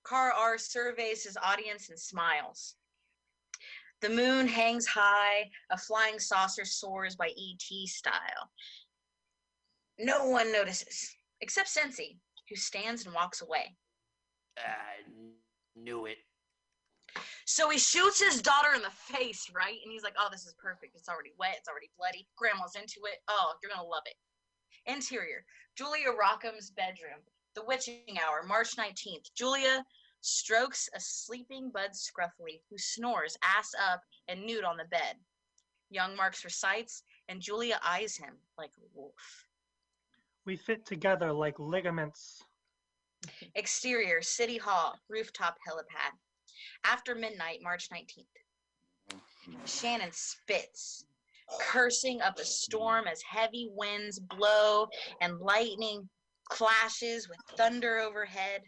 Carl 0.04 0.32
R 0.38 0.58
surveys 0.58 1.25
his 1.25 1.37
audience 1.42 1.88
and 1.88 1.99
smiles. 1.99 2.76
The 4.00 4.08
moon 4.08 4.47
hangs 4.47 4.87
high, 4.87 5.50
a 5.70 5.76
flying 5.76 6.20
saucer 6.20 6.64
soars 6.64 7.16
by 7.16 7.28
ET 7.28 7.88
style. 7.88 8.50
No 9.99 10.26
one 10.26 10.52
notices, 10.52 11.17
except 11.40 11.69
Sensi, 11.69 12.19
who 12.49 12.57
stands 12.57 13.05
and 13.05 13.14
walks 13.14 13.43
away. 13.43 13.76
I 14.59 15.02
knew 15.76 16.07
it. 16.07 16.19
So 17.47 17.71
he 17.71 17.78
shoots 17.78 18.23
his 18.23 18.43
daughter 18.43 18.75
in 18.75 18.83
the 18.83 18.90
face, 18.90 19.50
right? 19.55 19.78
And 19.83 19.90
he's 19.90 20.02
like, 20.02 20.14
oh, 20.19 20.28
this 20.31 20.47
is 20.47 20.55
perfect. 20.62 20.95
It's 20.95 21.09
already 21.09 21.33
wet. 21.38 21.57
It's 21.59 21.69
already 21.69 21.90
bloody. 21.99 22.28
Grandma's 22.37 22.76
into 22.76 23.00
it. 23.11 23.19
Oh, 23.28 23.55
you're 23.62 23.71
going 23.71 23.83
to 23.83 23.88
love 23.88 24.02
it. 24.07 24.14
Interior 24.87 25.45
Julia 25.76 26.11
Rockham's 26.19 26.71
bedroom. 26.71 27.23
The 27.55 27.64
Witching 27.64 28.19
Hour, 28.25 28.45
March 28.47 28.76
19th. 28.76 29.33
Julia 29.35 29.85
strokes 30.21 30.88
a 30.95 31.00
sleeping 31.00 31.71
Bud 31.73 31.90
Scruffly 31.93 32.61
who 32.71 32.78
snores 32.78 33.37
ass 33.43 33.71
up 33.90 34.02
and 34.28 34.45
nude 34.45 34.64
on 34.64 34.76
the 34.76 34.85
bed. 34.85 35.17
Young 35.90 36.14
Marks 36.17 36.45
recites, 36.45 37.02
and 37.28 37.40
Julia 37.40 37.81
eyes 37.85 38.17
him 38.17 38.35
like 38.59 38.71
a 38.78 38.87
wolf. 38.95 39.48
We 40.49 40.57
fit 40.57 40.87
together 40.87 41.31
like 41.31 41.59
ligaments. 41.59 42.43
Exterior, 43.55 44.23
City 44.23 44.57
Hall, 44.57 44.99
rooftop 45.11 45.59
helipad. 45.69 46.12
After 46.85 47.14
midnight, 47.14 47.59
March 47.62 47.90
19th. 47.90 49.19
Shannon 49.67 50.09
spits, 50.11 51.05
cursing 51.61 52.23
up 52.23 52.38
a 52.38 52.47
storm 52.47 53.07
as 53.07 53.21
heavy 53.21 53.69
winds 53.73 54.19
blow 54.19 54.87
and 55.21 55.38
lightning 55.38 56.09
clashes 56.49 57.28
with 57.28 57.37
thunder 57.59 57.99
overhead. 57.99 58.62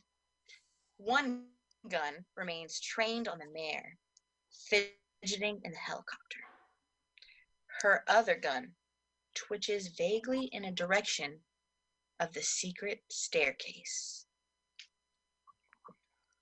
One 0.98 1.46
gun 1.88 2.26
remains 2.36 2.78
trained 2.78 3.26
on 3.26 3.38
the 3.38 3.50
mayor, 3.54 3.96
fidgeting 4.68 5.62
in 5.64 5.72
the 5.72 5.78
helicopter. 5.78 6.40
Her 7.80 8.04
other 8.06 8.36
gun 8.36 8.72
twitches 9.34 9.88
vaguely 9.96 10.50
in 10.52 10.66
a 10.66 10.72
direction 10.72 11.40
of 12.20 12.32
the 12.34 12.42
secret 12.42 13.00
staircase. 13.10 14.26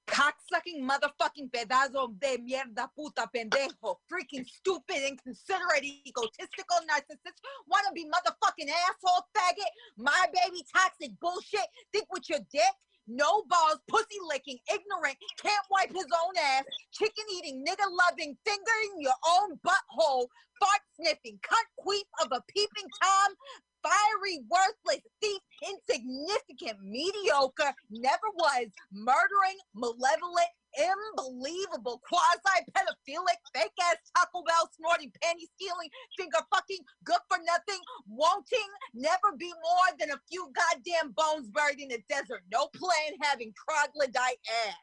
Cocksucking 0.08 0.82
motherfucking 0.82 1.50
pedazo 1.50 2.18
de 2.18 2.38
mierda 2.38 2.88
puta 2.96 3.28
pendejo. 3.34 3.96
Freaking 4.10 4.44
stupid, 4.44 4.96
inconsiderate, 5.06 5.84
egotistical, 5.84 6.78
narcissist, 6.90 7.38
wanna 7.68 7.92
be 7.94 8.04
motherfucking 8.06 8.68
asshole 8.68 9.26
faggot. 9.36 9.70
My 9.96 10.26
baby 10.32 10.64
toxic 10.74 11.12
bullshit. 11.20 11.66
Think 11.92 12.06
with 12.10 12.28
your 12.28 12.40
dick. 12.52 12.74
No 13.10 13.42
balls, 13.48 13.78
pussy 13.88 14.18
licking, 14.28 14.58
ignorant, 14.70 15.16
can't 15.40 15.64
wipe 15.70 15.88
his 15.88 16.04
own 16.04 16.34
ass, 16.44 16.64
chicken 16.92 17.24
eating, 17.36 17.64
nigga 17.66 17.88
loving, 18.06 18.36
fingering 18.44 18.92
your 18.98 19.14
own 19.40 19.58
butthole, 19.64 20.26
fart 20.60 20.82
sniffing, 20.94 21.40
cunt 21.42 21.68
queef 21.80 22.04
of 22.22 22.28
a 22.32 22.42
peeping 22.52 22.88
Tom, 23.02 23.34
fiery, 23.82 24.40
worthless, 24.50 25.02
thief, 25.20 25.40
insignificant, 25.62 26.78
mediocre, 26.82 27.74
never 27.90 28.28
was, 28.36 28.68
murdering, 28.92 29.58
malevolent, 29.74 30.52
unbelievable, 30.78 32.00
quasi 32.06 32.64
pedophilic, 32.74 33.38
fake 33.54 33.72
ass 33.82 33.96
Taco 34.16 34.42
Bell 34.46 34.68
snorting, 34.76 35.10
panty 35.22 35.46
stealing, 35.56 35.88
finger 36.16 36.38
fucking, 36.52 36.84
good 37.04 37.20
for 37.28 37.38
nothing, 37.44 37.80
wanting, 38.08 38.70
never 38.94 39.36
be 39.36 39.48
more 39.48 39.96
than 39.98 40.10
a 40.10 40.20
few 40.30 40.50
goddamn 40.54 41.12
bones 41.16 41.48
buried 41.48 41.80
in 41.80 41.88
the 41.88 42.02
desert. 42.08 42.42
No 42.52 42.68
plan 42.74 43.18
having 43.22 43.52
troglodyte 43.54 44.40
ass. 44.66 44.74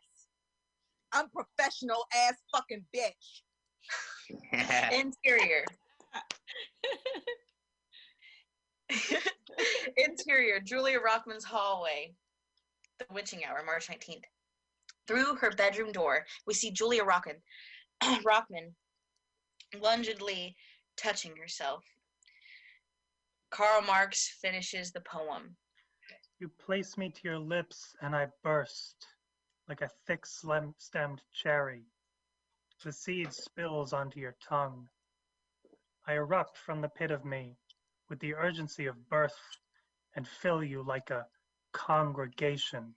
Unprofessional 1.14 2.06
ass 2.14 2.36
fucking 2.52 2.86
bitch. 2.96 3.44
Interior. 4.92 5.66
Interior, 9.98 10.60
Julia 10.60 11.00
Rockman's 11.00 11.44
hallway. 11.44 12.14
The 13.00 13.06
witching 13.12 13.44
hour, 13.46 13.62
March 13.66 13.88
19th. 13.88 14.24
Through 15.08 15.36
her 15.36 15.52
bedroom 15.52 15.92
door, 15.92 16.26
we 16.48 16.54
see 16.54 16.72
Julia 16.72 17.04
Rockman, 17.04 17.42
Rockman 18.24 18.74
lungedly 19.82 20.56
touching 20.98 21.36
herself. 21.36 21.84
Karl 23.52 23.82
Marx 23.82 24.38
finishes 24.42 24.92
the 24.92 25.02
poem. 25.02 25.56
You 26.40 26.50
place 26.50 26.98
me 26.98 27.10
to 27.10 27.22
your 27.24 27.40
lips 27.40 27.96
and 28.02 28.16
I 28.16 28.28
burst 28.44 29.08
like 29.70 29.82
a 29.82 29.90
thick 30.06 30.26
stemmed 30.26 31.22
cherry. 31.34 31.84
The 32.84 32.92
seed 32.92 33.34
spills 33.34 33.94
onto 33.94 34.20
your 34.20 34.36
tongue. 34.48 34.88
I 36.08 36.14
erupt 36.14 36.58
from 36.58 36.82
the 36.82 36.90
pit 36.90 37.12
of 37.12 37.26
me 37.26 37.56
with 38.10 38.20
the 38.20 38.34
urgency 38.36 38.86
of 38.86 38.96
birth 39.10 39.36
and 40.16 40.28
fill 40.28 40.64
you 40.64 40.84
like 40.84 41.10
a 41.10 41.26
congregation. 41.74 42.94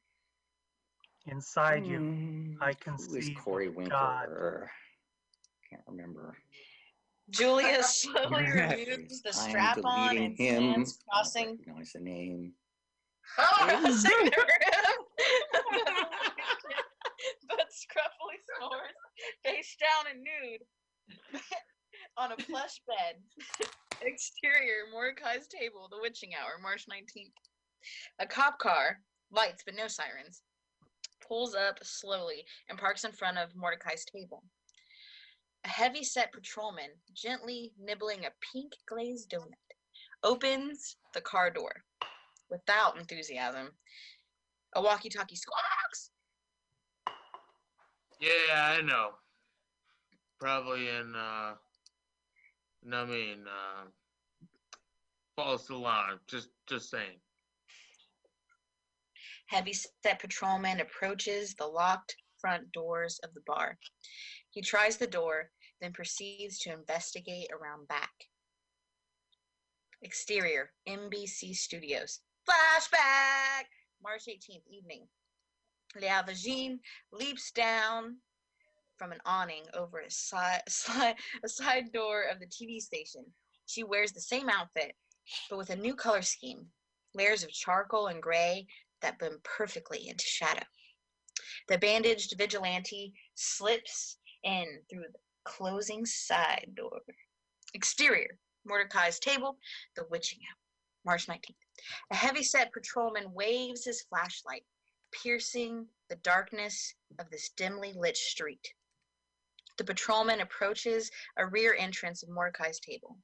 Inside 1.26 1.84
you, 1.84 1.98
mm, 1.98 2.54
I 2.60 2.72
can 2.72 2.94
Who 2.94 3.02
is 3.16 3.26
conceive 3.26 3.36
Corey 3.44 3.66
of 3.68 3.74
God. 3.88 4.28
Winkler? 4.28 4.70
Can't 5.68 5.82
remember. 5.86 6.36
Julia 7.30 7.82
slowly 7.82 8.44
removes 8.44 9.20
the 9.22 9.32
strap 9.32 9.78
on 9.84 10.14
deleting 10.14 10.24
and 10.24 10.38
him. 10.38 10.62
stands 10.86 10.98
crossing 11.10 11.48
Recognize 11.58 11.92
the 11.92 12.00
name. 12.00 12.52
crossing 13.36 14.24
the 14.24 14.30
rim. 14.48 14.96
but 17.48 17.66
scruffily 17.68 18.38
snores, 18.56 18.94
face 19.44 19.76
down 19.78 20.14
and 20.14 20.22
nude, 20.22 21.42
on 22.16 22.32
a 22.32 22.36
plush 22.36 22.80
bed. 22.86 23.16
Exterior, 24.02 24.86
Mordecai's 24.92 25.46
table, 25.48 25.88
the 25.90 26.00
witching 26.00 26.30
hour, 26.34 26.58
March 26.62 26.86
19th. 26.86 27.32
A 28.18 28.26
cop 28.26 28.58
car, 28.58 29.00
lights 29.30 29.62
but 29.64 29.74
no 29.74 29.88
sirens, 29.88 30.42
pulls 31.26 31.54
up 31.54 31.78
slowly 31.82 32.44
and 32.68 32.78
parks 32.78 33.04
in 33.04 33.12
front 33.12 33.38
of 33.38 33.54
Mordecai's 33.56 34.04
table. 34.04 34.42
A 35.64 35.68
heavy 35.68 36.04
set 36.04 36.32
patrolman, 36.32 36.90
gently 37.14 37.72
nibbling 37.78 38.24
a 38.24 38.30
pink 38.52 38.72
glazed 38.86 39.30
donut, 39.30 39.54
opens 40.22 40.96
the 41.14 41.20
car 41.20 41.50
door 41.50 41.72
without 42.50 42.98
enthusiasm. 42.98 43.70
A 44.74 44.82
walkie 44.82 45.08
talkie 45.08 45.36
squawks. 45.36 46.10
Yeah, 48.20 48.76
I 48.78 48.80
know. 48.82 49.10
Probably 50.38 50.88
in 50.88 51.14
uh 51.16 51.54
I 52.92 53.04
mean 53.04 53.44
uh 53.46 53.84
false 55.36 55.68
alarm. 55.70 56.20
Just 56.28 56.48
just 56.68 56.90
saying. 56.90 57.20
Heavy 59.46 59.72
set 59.72 60.18
patrolman 60.20 60.80
approaches 60.80 61.54
the 61.54 61.66
locked 61.66 62.16
front 62.40 62.70
doors 62.72 63.20
of 63.24 63.32
the 63.34 63.40
bar. 63.46 63.78
He 64.50 64.60
tries 64.60 64.96
the 64.96 65.06
door, 65.06 65.50
then 65.80 65.92
proceeds 65.92 66.58
to 66.60 66.72
investigate 66.72 67.48
around 67.52 67.88
back. 67.88 68.10
Exterior, 70.02 70.70
NBC 70.88 71.54
Studios. 71.54 72.20
Flashback! 72.48 73.64
March 74.02 74.24
18th, 74.28 74.62
evening. 74.70 75.06
Léa 75.96 76.26
Vagine 76.26 76.78
leaps 77.12 77.50
down 77.50 78.16
from 78.98 79.12
an 79.12 79.20
awning 79.24 79.64
over 79.74 80.00
a 80.00 80.10
side, 80.10 80.62
a 81.44 81.48
side 81.48 81.92
door 81.92 82.24
of 82.24 82.40
the 82.40 82.46
TV 82.46 82.80
station. 82.80 83.24
She 83.66 83.84
wears 83.84 84.12
the 84.12 84.20
same 84.20 84.48
outfit, 84.48 84.94
but 85.48 85.58
with 85.58 85.70
a 85.70 85.76
new 85.76 85.94
color 85.94 86.22
scheme 86.22 86.66
layers 87.14 87.42
of 87.42 87.50
charcoal 87.50 88.08
and 88.08 88.22
gray 88.22 88.66
that 89.02 89.18
blend 89.18 89.42
perfectly 89.44 90.08
into 90.08 90.24
shadow. 90.24 90.64
The 91.68 91.78
bandaged 91.78 92.34
vigilante 92.36 93.12
slips 93.34 94.18
in 94.42 94.66
through 94.88 95.04
the 95.12 95.18
closing 95.44 96.04
side 96.06 96.72
door. 96.74 97.00
Exterior, 97.74 98.38
Mordecai's 98.64 99.18
table, 99.18 99.58
the 99.96 100.04
witching 100.10 100.40
hour, 100.48 100.58
March 101.04 101.26
19th. 101.26 101.54
A 102.10 102.16
heavy-set 102.16 102.72
patrolman 102.72 103.32
waves 103.32 103.84
his 103.84 104.02
flashlight, 104.02 104.64
piercing 105.12 105.86
the 106.08 106.16
darkness 106.16 106.94
of 107.18 107.30
this 107.30 107.50
dimly 107.50 107.92
lit 107.94 108.16
street. 108.16 108.74
The 109.78 109.84
patrolman 109.84 110.40
approaches 110.40 111.10
a 111.38 111.46
rear 111.46 111.76
entrance 111.78 112.22
of 112.22 112.28
Mordecai's 112.28 112.80
table. 112.80 113.16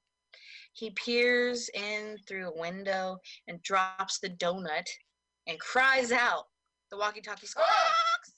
He 0.72 0.90
peers 0.90 1.68
in 1.74 2.16
through 2.26 2.48
a 2.48 2.58
window 2.58 3.18
and 3.48 3.62
drops 3.62 4.18
the 4.20 4.30
donut 4.30 4.86
and 5.46 5.58
cries 5.60 6.12
out. 6.12 6.44
The 6.90 6.96
walkie-talkie 6.96 7.46
squawks. 7.46 8.32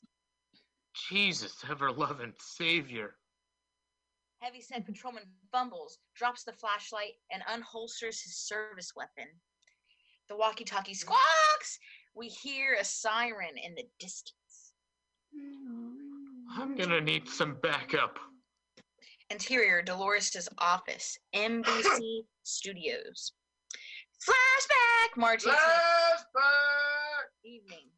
Jesus, 1.09 1.63
ever 1.71 1.93
loving 1.93 2.33
Savior. 2.39 3.17
Heavy-set 4.41 4.87
patrolman 4.87 5.25
fumbles, 5.53 5.99
drops 6.15 6.45
the 6.45 6.53
flashlight, 6.53 7.15
and 7.31 7.43
unholsters 7.45 8.23
his 8.23 8.37
service 8.37 8.93
weapon. 8.97 9.31
The 10.29 10.37
walkie-talkie 10.37 10.95
squawks. 10.95 11.79
We 12.15 12.29
hear 12.29 12.77
a 12.81 12.85
siren 12.85 13.57
in 13.63 13.75
the 13.75 13.85
distance. 14.01 14.73
Mm-hmm. 15.37 15.86
I'm 16.57 16.75
gonna 16.77 17.01
need 17.01 17.29
some 17.29 17.57
backup. 17.63 18.19
Interior, 19.31 19.83
Dolores' 19.83 20.49
office, 20.59 21.19
NBC 21.35 22.21
Studios. 22.45 23.33
Flashback, 24.27 25.17
March 25.17 25.45
18th. 25.45 25.55
Evening. 27.45 27.89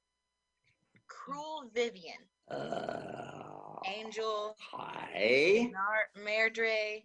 Cruel 1.06 1.70
Vivian. 1.74 2.16
Uh, 2.50 3.76
Angel. 3.86 4.56
hi. 4.72 5.70
Nar- 5.70 6.24
Mairdre. 6.24 7.02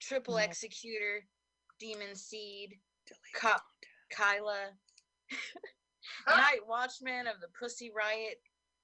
Triple 0.00 0.38
Executor. 0.38 1.24
Demon 1.78 2.14
Seed. 2.14 2.74
Cop 3.34 3.62
Kyla. 4.10 4.70
Night 6.26 6.60
Watchman 6.66 7.26
of 7.26 7.40
the 7.40 7.48
Pussy 7.58 7.92
Riot. 7.96 8.38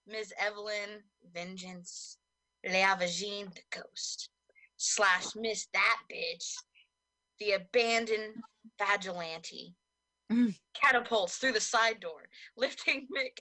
Ms. 0.06 0.32
Evelyn, 0.38 1.02
Vengeance, 1.32 2.18
Leavagine, 2.66 3.54
the 3.54 3.62
ghost, 3.70 4.30
slash 4.76 5.34
Miss 5.36 5.68
That 5.72 5.98
Bitch, 6.10 6.52
the 7.38 7.52
abandoned 7.52 8.34
vigilante, 8.78 9.74
mm. 10.32 10.54
catapults 10.74 11.36
through 11.36 11.52
the 11.52 11.60
side 11.60 12.00
door, 12.00 12.28
lifting 12.56 13.06
Mick 13.16 13.38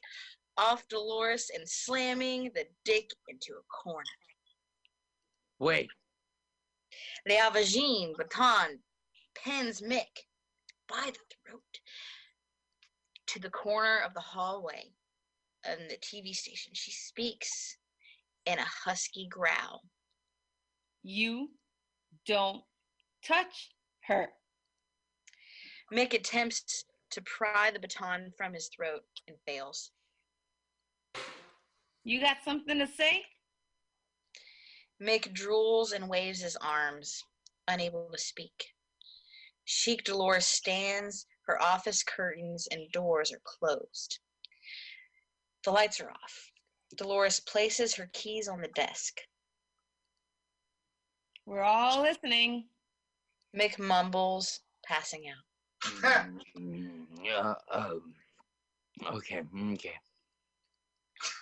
off 0.58 0.88
Dolores 0.88 1.50
and 1.54 1.68
slamming 1.68 2.52
the 2.54 2.66
dick 2.86 3.10
into 3.28 3.54
a 3.54 3.84
corner. 3.84 4.06
Wait. 5.60 5.90
Leavagine, 7.28 8.16
baton, 8.18 8.80
pins 9.36 9.82
Mick 9.82 10.26
by 10.88 11.06
the 11.06 11.36
throat 11.46 11.80
to 13.28 13.40
the 13.40 13.50
corner 13.50 14.00
of 14.00 14.14
the 14.14 14.20
hallway 14.20 14.92
and 15.66 15.90
the 15.90 15.98
TV 15.98 16.34
station. 16.34 16.72
She 16.74 16.92
speaks 16.92 17.78
in 18.46 18.58
a 18.58 18.66
husky 18.86 19.28
growl. 19.30 19.82
You 21.04 21.50
don't 22.26 22.62
touch 23.26 23.72
her. 24.08 24.30
Mick 25.94 26.14
attempts 26.14 26.86
to 27.12 27.22
pry 27.22 27.72
the 27.72 27.80
baton 27.80 28.32
from 28.38 28.54
his 28.54 28.70
throat 28.76 29.04
and 29.28 29.38
fails. 29.46 29.92
You 32.04 32.20
got 32.22 32.38
something 32.44 32.80
to 32.80 32.88
say? 32.88 33.24
Mick 35.02 35.34
drools 35.34 35.94
and 35.94 36.10
waves 36.10 36.42
his 36.42 36.56
arms, 36.58 37.24
unable 37.68 38.10
to 38.12 38.18
speak. 38.18 38.74
Chic 39.66 40.04
Dolores 40.04 40.46
stands, 40.46 41.26
her 41.48 41.62
office 41.62 42.04
curtains 42.04 42.68
and 42.72 42.92
doors 42.92 43.32
are 43.32 43.42
closed. 43.44 44.20
The 45.64 45.72
lights 45.72 46.00
are 46.00 46.10
off. 46.10 46.52
Dolores 46.98 47.40
places 47.40 47.96
her 47.96 48.10
keys 48.14 48.48
on 48.48 48.62
the 48.62 48.68
desk. 48.70 49.22
We're 51.46 51.62
all 51.62 52.02
listening. 52.02 52.66
Mick 53.58 53.78
mumbles, 53.80 54.62
passing 54.86 55.26
out. 55.28 56.24
Uh, 57.34 57.54
um, 57.72 58.14
okay, 59.14 59.42
okay. 59.74 59.94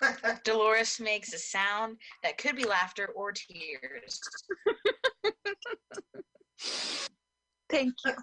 Dolores 0.44 1.00
makes 1.00 1.34
a 1.34 1.40
sound 1.40 1.98
that 2.24 2.38
could 2.38 2.56
be 2.56 2.66
laughter 2.66 3.10
or 3.16 3.32
tears. 3.32 4.20
Thank 7.70 7.94
you. 8.06 8.14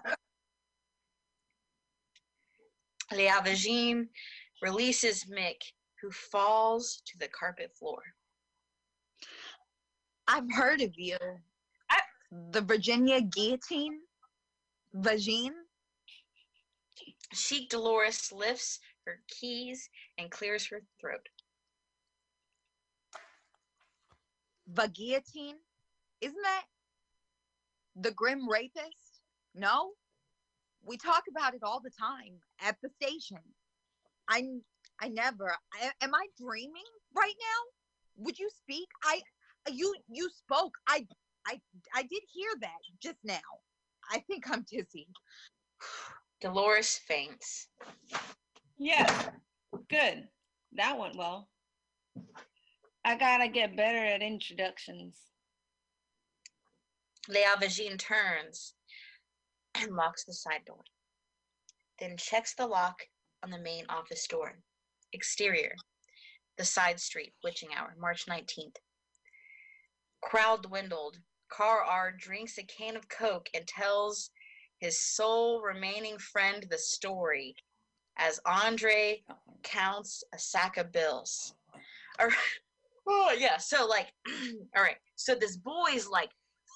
Leavagine 3.13 4.07
releases 4.61 5.25
Mick, 5.25 5.55
who 6.07 6.11
falls 6.13 7.01
to 7.05 7.17
the 7.19 7.27
carpet 7.27 7.69
floor. 7.77 8.01
I've 10.25 10.49
heard 10.53 10.81
of 10.81 10.93
you. 10.95 11.17
the 12.51 12.61
Virginia 12.61 13.19
guillotine? 13.19 13.99
Vagine? 14.95 15.55
Chic 17.33 17.69
Dolores 17.69 18.31
lifts 18.31 18.79
her 19.05 19.19
keys 19.27 19.89
and 20.17 20.31
clears 20.31 20.65
her 20.67 20.81
throat. 21.01 21.27
The 24.73 24.87
guillotine? 24.87 25.57
Isn't 26.21 26.41
that 26.41 26.63
the 27.97 28.11
grim 28.11 28.49
rapist? 28.49 29.19
No? 29.53 29.91
We 30.85 30.95
talk 30.95 31.23
about 31.29 31.53
it 31.53 31.63
all 31.63 31.81
the 31.81 31.91
time 31.99 32.39
at 32.61 32.77
the 32.81 32.89
station. 33.01 33.39
I 34.29 34.61
I 35.01 35.09
never 35.09 35.55
I, 35.73 35.91
am 36.01 36.15
I 36.15 36.27
dreaming 36.37 36.89
right 37.15 37.35
now? 37.39 38.23
Would 38.23 38.39
you 38.39 38.49
speak? 38.49 38.87
I 39.03 39.21
you 39.71 39.95
you 40.09 40.29
spoke. 40.29 40.73
I 40.87 41.05
I 41.47 41.59
I 41.93 42.03
did 42.03 42.23
hear 42.33 42.49
that 42.61 42.79
just 43.01 43.19
now. 43.23 43.39
I 44.11 44.19
think 44.19 44.49
I'm 44.49 44.65
dizzy. 44.69 45.07
Dolores 46.41 46.99
faints. 47.07 47.67
Yes. 48.77 49.29
Good. 49.89 50.27
That 50.73 50.97
went 50.97 51.15
well. 51.15 51.49
I 53.03 53.15
gotta 53.17 53.47
get 53.47 53.77
better 53.77 53.97
at 53.97 54.21
introductions. 54.21 55.17
Leavagine 57.29 57.97
turns 57.97 58.73
and 59.75 59.95
locks 59.95 60.25
the 60.25 60.33
side 60.33 60.65
door. 60.65 60.83
Then 61.99 62.15
checks 62.17 62.53
the 62.55 62.67
lock 62.67 63.01
on 63.43 63.49
the 63.49 63.59
main 63.59 63.85
office 63.89 64.27
door. 64.27 64.59
Exterior, 65.13 65.75
the 66.57 66.65
side 66.65 66.99
street, 66.99 67.33
witching 67.43 67.69
hour, 67.75 67.95
March 67.99 68.25
19th. 68.25 68.75
Crowd 70.21 70.63
dwindled. 70.63 71.17
Carl 71.49 71.85
R 71.87 72.11
drinks 72.11 72.57
a 72.57 72.63
can 72.63 72.97
of 72.97 73.07
Coke 73.07 73.49
and 73.53 73.65
tells 73.67 74.31
his 74.79 74.99
sole 74.99 75.61
remaining 75.61 76.17
friend 76.17 76.65
the 76.69 76.77
story 76.77 77.55
as 78.17 78.39
Andre 78.45 79.23
counts 79.63 80.23
a 80.33 80.39
sack 80.39 80.77
of 80.77 80.91
bills. 80.91 81.53
All 82.19 82.27
right. 82.27 82.35
Oh, 83.07 83.33
yeah. 83.37 83.57
So, 83.57 83.87
like, 83.87 84.11
all 84.75 84.83
right. 84.83 84.97
So, 85.15 85.35
this 85.35 85.55
boy's 85.57 86.07
like 86.07 86.31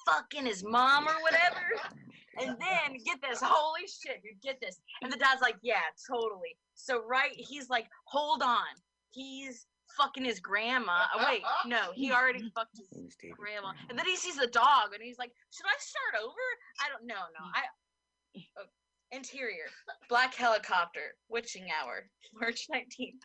fucking 0.07 0.45
his 0.45 0.63
mom 0.63 1.07
or 1.07 1.21
whatever. 1.21 1.59
And 2.39 2.49
then 2.59 2.97
get 3.05 3.19
this, 3.21 3.39
holy 3.43 3.87
shit, 3.87 4.21
dude, 4.23 4.41
get 4.41 4.59
this. 4.61 4.79
And 5.01 5.11
the 5.11 5.17
dad's 5.17 5.41
like, 5.41 5.57
yeah, 5.61 5.81
totally. 6.09 6.55
So, 6.75 7.03
right, 7.05 7.33
he's 7.35 7.69
like, 7.69 7.87
hold 8.05 8.41
on. 8.41 8.67
He's 9.11 9.65
fucking 9.97 10.23
his 10.23 10.39
grandma. 10.39 11.03
Oh, 11.13 11.25
wait, 11.27 11.41
no, 11.65 11.91
he 11.93 12.11
already 12.11 12.49
fucked 12.55 12.77
his 12.77 13.15
grandma. 13.37 13.73
And 13.89 13.97
then 13.97 14.05
he 14.05 14.15
sees 14.15 14.37
the 14.37 14.47
dog 14.47 14.93
and 14.93 15.03
he's 15.03 15.17
like, 15.17 15.31
should 15.51 15.65
I 15.65 15.75
start 15.79 16.23
over? 16.23 16.33
I 16.79 16.89
don't 16.89 17.07
know, 17.07 17.15
no. 17.15 17.45
I. 17.53 18.43
oh, 18.59 18.65
Interior, 19.13 19.65
black 20.07 20.33
helicopter, 20.33 21.15
witching 21.27 21.67
hour, 21.69 22.09
March 22.39 22.67
19th. 22.73 23.19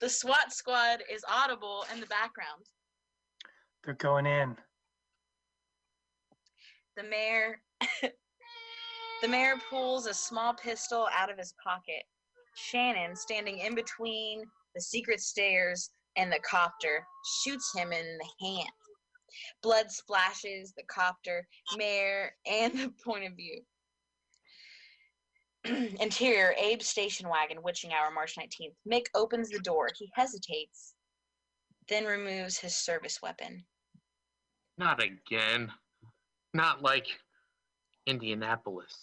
The 0.00 0.08
SWAT 0.08 0.52
squad 0.54 1.02
is 1.12 1.22
audible 1.30 1.84
in 1.92 2.00
the 2.00 2.06
background. 2.06 2.64
They're 3.84 3.94
going 3.94 4.24
in. 4.24 4.56
The 6.96 7.02
mayor 7.02 7.60
The 9.22 9.28
mayor 9.28 9.54
pulls 9.70 10.06
a 10.06 10.14
small 10.14 10.52
pistol 10.52 11.08
out 11.16 11.30
of 11.30 11.38
his 11.38 11.54
pocket. 11.62 12.02
Shannon, 12.56 13.14
standing 13.14 13.58
in 13.60 13.72
between 13.72 14.42
the 14.74 14.80
secret 14.80 15.20
stairs 15.20 15.90
and 16.16 16.30
the 16.30 16.40
copter, 16.40 17.06
shoots 17.40 17.72
him 17.72 17.92
in 17.92 18.18
the 18.18 18.46
hand. 18.46 18.72
Blood 19.62 19.92
splashes 19.92 20.72
the 20.76 20.82
copter, 20.90 21.46
mayor, 21.76 22.32
and 22.46 22.72
the 22.78 22.92
point 23.04 23.24
of 23.24 23.36
view. 23.36 23.60
Interior, 26.00 26.56
Abe's 26.60 26.88
station 26.88 27.28
wagon, 27.28 27.62
witching 27.62 27.92
hour, 27.92 28.10
March 28.10 28.34
19th. 28.36 28.74
Mick 28.90 29.06
opens 29.14 29.50
the 29.50 29.60
door. 29.60 29.88
He 29.96 30.10
hesitates, 30.14 30.94
then 31.88 32.06
removes 32.06 32.58
his 32.58 32.74
service 32.74 33.20
weapon. 33.22 33.64
Not 34.78 35.00
again. 35.00 35.70
Not 36.54 36.82
like 36.82 37.06
Indianapolis. 38.06 38.94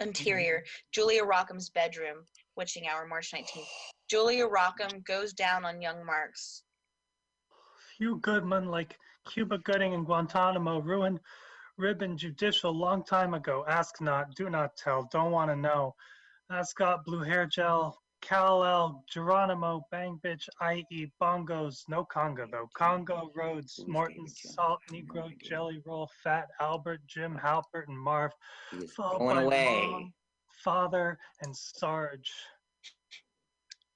Interior, 0.00 0.58
mm-hmm. 0.58 0.86
Julia 0.92 1.24
Rockham's 1.24 1.70
bedroom, 1.70 2.24
witching 2.56 2.86
hour, 2.86 3.06
March 3.06 3.32
19th. 3.32 3.66
Julia 4.08 4.46
Rockham 4.46 5.04
goes 5.04 5.32
down 5.32 5.64
on 5.64 5.80
young 5.80 6.04
Marks. 6.04 6.62
Few 7.96 8.16
Goodman, 8.20 8.66
like 8.66 8.96
Cuba 9.28 9.58
Gooding 9.58 9.94
and 9.94 10.06
Guantanamo, 10.06 10.80
ruined 10.80 11.20
ribbon 11.76 12.16
judicial 12.16 12.72
long 12.72 13.04
time 13.04 13.34
ago. 13.34 13.64
Ask 13.68 14.00
not, 14.00 14.34
do 14.34 14.50
not 14.50 14.76
tell, 14.76 15.08
don't 15.10 15.32
want 15.32 15.50
to 15.50 15.56
know. 15.56 15.94
Ascot, 16.50 17.04
blue 17.04 17.20
hair 17.20 17.46
gel, 17.46 18.00
Kal-El, 18.20 19.04
Geronimo, 19.10 19.86
Bang 19.90 20.20
Bitch, 20.24 20.48
IE, 20.90 21.10
Bongos, 21.20 21.84
no 21.88 22.04
Congo 22.04 22.46
though. 22.50 22.68
Congo, 22.74 23.30
Rhodes, 23.34 23.84
Morton, 23.86 24.26
Salt, 24.28 24.80
Negro, 24.90 25.30
Jelly 25.42 25.80
Roll, 25.86 26.10
Fat, 26.22 26.48
Albert, 26.60 27.00
Jim, 27.06 27.38
Halpert, 27.42 27.86
and 27.88 27.98
Marv. 27.98 28.32
Followed 28.96 29.18
going 29.18 29.36
by 29.36 29.42
away. 29.42 29.88
Mom, 29.90 30.12
Father, 30.64 31.18
and 31.42 31.56
Sarge. 31.56 32.32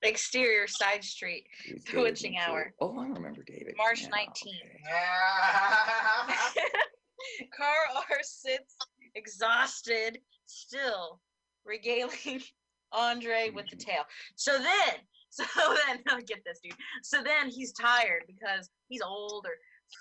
Exterior, 0.02 0.66
side 0.66 1.04
street, 1.04 1.46
Who's 1.68 1.84
the 1.84 2.00
witching 2.00 2.36
hour, 2.36 2.74
Oh, 2.80 2.98
I 2.98 3.06
remember 3.06 3.44
David. 3.46 3.74
March 3.76 4.02
Yeah, 4.02 4.08
19th. 4.08 4.82
Carl 7.56 8.04
R 8.10 8.18
sits 8.22 8.76
exhausted, 9.14 10.18
still 10.46 11.20
regaling 11.64 12.42
Andre 12.92 13.50
with 13.54 13.66
the 13.70 13.76
tail. 13.76 14.04
So 14.36 14.58
then, 14.58 14.96
so 15.30 15.44
then, 15.56 16.20
get 16.26 16.42
this, 16.44 16.60
dude. 16.62 16.74
So 17.02 17.22
then 17.22 17.48
he's 17.48 17.72
tired 17.72 18.24
because 18.26 18.68
he's 18.88 19.02
old 19.02 19.46
or 19.46 19.52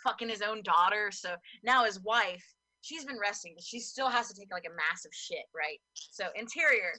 fucking 0.04 0.30
his 0.30 0.42
own 0.42 0.62
daughter. 0.64 1.10
So 1.12 1.36
now 1.64 1.86
his 1.86 2.00
wife, 2.02 2.44
she's 2.82 3.06
been 3.06 3.20
resting, 3.20 3.54
but 3.56 3.64
she 3.64 3.80
still 3.80 4.10
has 4.10 4.28
to 4.30 4.34
take 4.38 4.52
like 4.52 4.66
a 4.66 4.76
massive 4.76 5.12
shit, 5.14 5.46
right? 5.56 5.80
So 5.94 6.26
interior, 6.36 6.92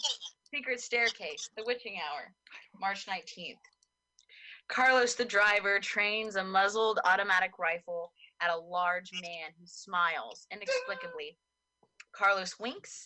secret 0.54 0.80
staircase, 0.80 1.50
the 1.56 1.64
witching 1.66 1.96
hour, 1.96 2.32
March 2.80 3.06
19th. 3.06 3.56
Carlos, 4.68 5.14
the 5.14 5.24
driver, 5.24 5.78
trains 5.80 6.36
a 6.36 6.44
muzzled 6.44 6.98
automatic 7.04 7.58
rifle 7.58 8.12
at 8.40 8.50
a 8.50 8.56
large 8.56 9.10
man 9.20 9.50
who 9.58 9.66
smiles 9.66 10.46
inexplicably. 10.50 11.36
Carlos 12.12 12.58
winks, 12.58 13.04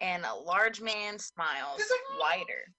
and 0.00 0.24
a 0.24 0.34
large 0.34 0.80
man 0.80 1.18
smiles 1.18 1.82
wider. 2.20 2.72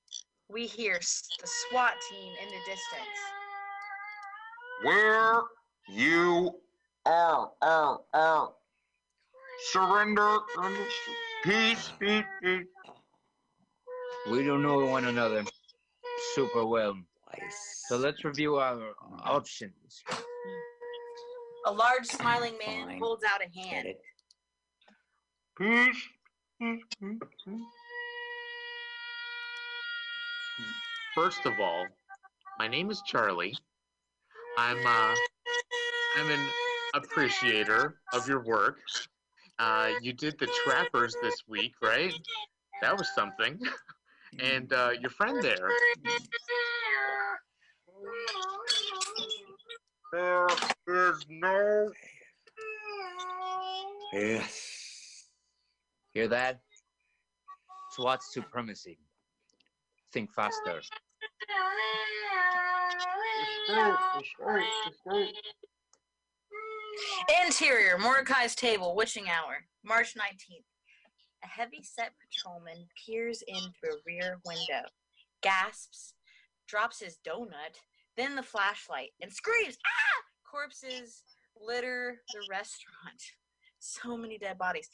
We 0.49 0.65
hear 0.65 0.99
the 0.99 1.47
SWAT 1.47 1.93
team 2.09 2.33
in 2.41 2.47
the 2.47 2.59
distance. 2.65 3.19
Where 4.83 5.41
you 5.87 6.55
are, 7.05 7.51
are, 7.61 7.99
are. 8.13 8.53
Surrender. 9.71 10.37
Peace, 11.43 11.91
peace, 11.99 12.23
peace. 12.41 12.65
We 14.31 14.43
don't 14.45 14.61
know 14.61 14.85
one 14.85 15.05
another 15.05 15.43
super 16.33 16.65
well. 16.65 16.95
So 17.87 17.97
let's 17.97 18.23
review 18.23 18.55
our 18.55 18.91
options. 19.23 20.03
A 21.65 21.71
large 21.71 22.05
smiling 22.05 22.53
man 22.65 22.99
holds 22.99 23.23
out 23.23 23.41
a 23.41 23.59
hand. 23.59 23.87
Peace. 25.57 25.97
First 31.15 31.45
of 31.45 31.53
all, 31.61 31.87
my 32.57 32.67
name 32.67 32.91
is 32.91 33.01
Charlie. 33.05 33.57
I'm 34.57 34.85
uh, 34.85 35.15
I'm 36.17 36.29
an 36.29 36.49
appreciator 36.95 37.95
of 38.13 38.27
your 38.27 38.43
work. 38.43 38.79
Uh, 39.57 39.91
you 40.01 40.11
did 40.11 40.37
the 40.37 40.47
trappers 40.65 41.15
this 41.21 41.43
week, 41.47 41.75
right? 41.81 42.13
That 42.81 42.97
was 42.97 43.07
something. 43.15 43.59
And 44.39 44.71
uh, 44.73 44.91
your 45.01 45.09
friend 45.09 45.41
there, 45.41 45.69
There 50.13 50.47
is 50.87 51.25
no. 51.29 51.91
Yes. 54.13 54.78
Hear 56.13 56.27
that? 56.29 56.59
SWAT 57.91 58.23
supremacy. 58.23 58.97
Think 60.11 60.33
faster. 60.33 60.81
Interior, 67.45 67.97
Mordecai's 67.99 68.55
table, 68.55 68.95
witching 68.95 69.29
hour, 69.29 69.65
March 69.83 70.15
19th. 70.15 70.65
A 71.43 71.47
heavy 71.47 71.83
set 71.83 72.11
patrolman 72.19 72.87
peers 73.05 73.43
in 73.47 73.55
through 73.55 73.93
a 73.93 74.01
rear 74.05 74.39
window, 74.45 74.87
gasps, 75.41 76.13
drops 76.67 76.99
his 76.99 77.17
donut, 77.25 77.77
then 78.17 78.35
the 78.35 78.43
flashlight, 78.43 79.11
and 79.21 79.31
screams, 79.31 79.77
Ah! 79.85 80.23
Corpses 80.49 81.23
litter 81.61 82.21
the 82.33 82.41
restaurant. 82.49 83.21
So 83.79 84.17
many 84.17 84.37
dead 84.37 84.57
bodies. 84.57 84.89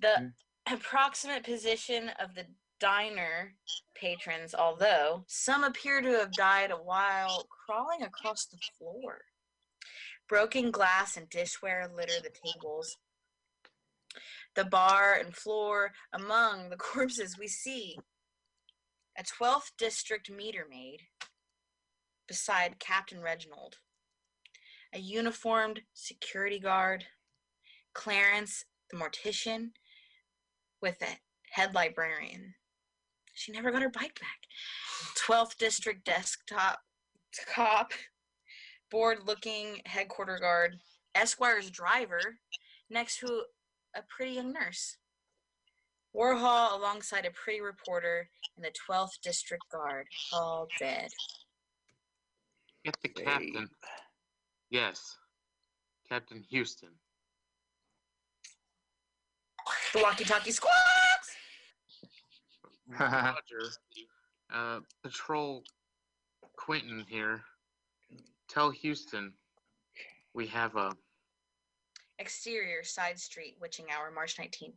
The 0.00 0.06
mm. 0.18 0.32
approximate 0.72 1.44
position 1.44 2.10
of 2.20 2.34
the 2.34 2.46
diner 2.80 3.54
patrons, 3.94 4.54
although 4.54 5.24
some 5.26 5.64
appear 5.64 6.00
to 6.00 6.18
have 6.18 6.32
died 6.32 6.72
while 6.84 7.46
crawling 7.66 8.02
across 8.02 8.46
the 8.46 8.58
floor. 8.78 9.22
Broken 10.28 10.70
glass 10.70 11.16
and 11.16 11.28
dishware 11.30 11.92
litter 11.94 12.20
the 12.22 12.30
tables. 12.30 12.96
The 14.54 14.64
bar 14.64 15.14
and 15.14 15.34
floor. 15.34 15.92
Among 16.12 16.70
the 16.70 16.76
corpses, 16.78 17.36
we 17.38 17.48
see 17.48 17.98
a 19.18 19.24
12th 19.24 19.72
district 19.78 20.30
meter 20.30 20.66
maid 20.70 21.00
beside 22.28 22.78
Captain 22.78 23.20
Reginald, 23.20 23.76
a 24.94 24.98
uniformed 24.98 25.80
security 25.94 26.60
guard, 26.60 27.04
Clarence 27.94 28.64
the 28.90 28.96
mortician, 28.96 29.70
with 30.82 31.00
a 31.02 31.18
head 31.50 31.74
librarian. 31.74 32.54
She 33.34 33.52
never 33.52 33.70
got 33.70 33.82
her 33.82 33.90
bike 33.90 34.18
back. 34.20 34.38
12th 35.26 35.56
district 35.58 36.04
desktop 36.04 36.80
cop, 37.46 37.92
bored 38.90 39.18
looking 39.26 39.80
headquarter 39.86 40.38
guard, 40.38 40.76
Esquire's 41.14 41.70
driver, 41.70 42.20
next 42.90 43.18
to 43.20 43.42
a 43.94 44.02
pretty 44.08 44.32
young 44.32 44.52
nurse. 44.52 44.96
Warhol 46.16 46.74
alongside 46.74 47.26
a 47.26 47.30
pretty 47.30 47.60
reporter 47.60 48.28
and 48.56 48.64
the 48.64 48.72
12th 48.88 49.20
district 49.22 49.64
guard, 49.70 50.06
all 50.32 50.66
dead. 50.78 51.10
get 52.84 52.96
the 53.02 53.08
captain. 53.08 53.68
Yes, 54.70 55.16
Captain 56.08 56.42
Houston. 56.50 56.90
The 59.92 60.00
walkie 60.02 60.24
talkie 60.24 60.50
squawks! 60.50 61.36
Roger. 62.88 63.70
Uh, 64.52 64.80
Patrol 65.02 65.62
Quentin 66.56 67.04
here. 67.08 67.42
Tell 68.48 68.70
Houston 68.70 69.32
we 70.34 70.46
have 70.46 70.76
a 70.76 70.92
Exterior 72.18 72.82
side 72.82 73.18
street, 73.18 73.56
witching 73.60 73.86
hour, 73.94 74.10
March 74.10 74.36
19th. 74.38 74.74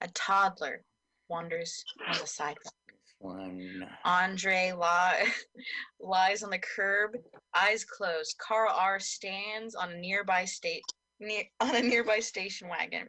A 0.00 0.08
toddler 0.08 0.84
wanders 1.28 1.84
on 2.06 2.18
the 2.20 2.26
sidewalk. 2.26 2.74
One. 3.18 3.84
Andre 4.04 4.72
li- 4.72 5.30
lies 6.00 6.44
on 6.44 6.50
the 6.50 6.60
curb, 6.60 7.16
eyes 7.54 7.84
closed. 7.84 8.36
Carl 8.38 8.72
R 8.72 9.00
stands 9.00 9.74
on 9.74 9.90
a 9.90 9.96
nearby 9.96 10.44
state 10.44 10.84
near 11.18 11.42
on 11.60 11.74
a 11.74 11.82
nearby 11.82 12.20
station 12.20 12.68
wagon. 12.68 13.08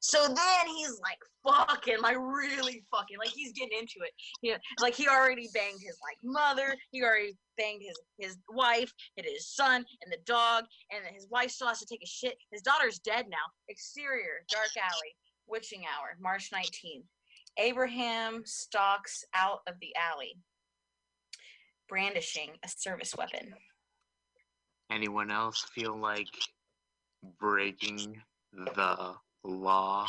So 0.00 0.26
then 0.26 0.66
he's 0.66 1.00
like 1.02 1.18
fucking, 1.46 2.00
like 2.00 2.16
really 2.18 2.84
fucking, 2.90 3.18
like 3.18 3.28
he's 3.30 3.52
getting 3.52 3.78
into 3.78 3.96
it. 4.00 4.12
You 4.42 4.52
know, 4.52 4.58
like 4.80 4.94
he 4.94 5.08
already 5.08 5.48
banged 5.54 5.80
his 5.80 5.98
like 6.02 6.18
mother, 6.22 6.74
he 6.90 7.02
already 7.02 7.36
banged 7.56 7.82
his 7.82 7.98
his 8.18 8.36
wife, 8.50 8.92
and 9.16 9.26
his 9.26 9.48
son, 9.48 9.84
and 10.02 10.12
the 10.12 10.18
dog, 10.26 10.64
and 10.90 11.04
his 11.14 11.26
wife 11.30 11.50
still 11.50 11.68
has 11.68 11.80
to 11.80 11.86
take 11.86 12.02
a 12.02 12.06
shit. 12.06 12.36
His 12.52 12.62
daughter's 12.62 12.98
dead 12.98 13.26
now. 13.28 13.46
Exterior, 13.68 14.44
dark 14.50 14.70
alley, 14.76 15.14
witching 15.46 15.82
hour, 15.84 16.16
March 16.20 16.50
19th. 16.52 17.04
Abraham 17.58 18.42
stalks 18.44 19.24
out 19.34 19.60
of 19.68 19.74
the 19.80 19.94
alley, 19.96 20.36
brandishing 21.88 22.50
a 22.64 22.68
service 22.68 23.14
weapon. 23.16 23.54
anyone 24.90 25.30
else 25.30 25.64
feel 25.74 25.96
like 25.96 26.28
breaking 27.40 28.20
the 28.52 29.14
law? 29.44 30.06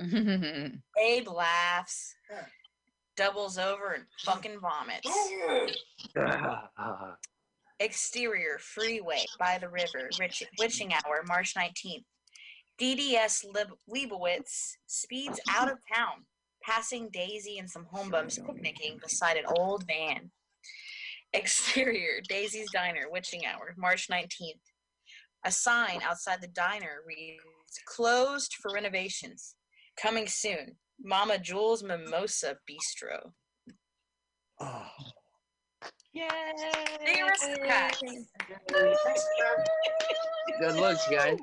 Abe 0.00 1.28
laughs, 1.28 2.14
doubles 3.16 3.58
over, 3.58 3.92
and 3.92 4.04
fucking 4.24 4.58
vomits. 4.60 5.08
Exterior 7.80 8.58
freeway 8.58 9.24
by 9.38 9.58
the 9.58 9.68
river, 9.68 10.08
Rich, 10.18 10.42
witching 10.58 10.92
hour, 10.92 11.22
March 11.26 11.54
19th. 11.54 12.04
DDS 12.80 13.44
Lib- 13.52 13.76
Leibowitz 13.88 14.76
speeds 14.86 15.40
out 15.48 15.70
of 15.70 15.78
town, 15.92 16.24
passing 16.62 17.08
Daisy 17.12 17.58
and 17.58 17.70
some 17.70 17.86
homebums 17.92 18.44
picnicking 18.44 18.98
beside 19.02 19.36
an 19.36 19.44
old 19.46 19.84
van. 19.86 20.30
Exterior 21.32 22.20
Daisy's 22.28 22.70
Diner, 22.72 23.10
witching 23.10 23.44
hour, 23.44 23.74
March 23.76 24.08
19th. 24.08 24.60
A 25.44 25.52
sign 25.52 26.00
outside 26.02 26.40
the 26.40 26.48
diner 26.48 27.02
reads 27.06 27.42
closed 27.86 28.54
for 28.60 28.72
renovations. 28.72 29.56
Coming 30.00 30.26
soon. 30.26 30.76
Mama 31.02 31.38
Jules 31.38 31.82
Mimosa 31.82 32.56
Bistro. 32.68 33.32
Oh. 34.60 34.86
Yay! 36.12 36.28
The 37.04 37.22
aristocrats. 37.22 38.02
Good 40.60 40.76
looks, 40.76 41.08
guys. 41.10 41.38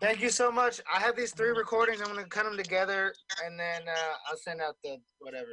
Thank 0.00 0.20
you 0.20 0.28
so 0.28 0.52
much. 0.52 0.80
I 0.92 1.00
have 1.00 1.16
these 1.16 1.32
three 1.32 1.50
recordings. 1.50 2.00
I'm 2.02 2.08
gonna 2.08 2.26
cut 2.26 2.44
them 2.44 2.58
together, 2.58 3.14
and 3.44 3.58
then 3.58 3.82
uh, 3.88 4.12
I'll 4.28 4.36
send 4.36 4.60
out 4.60 4.76
the 4.84 4.98
whatever. 5.18 5.48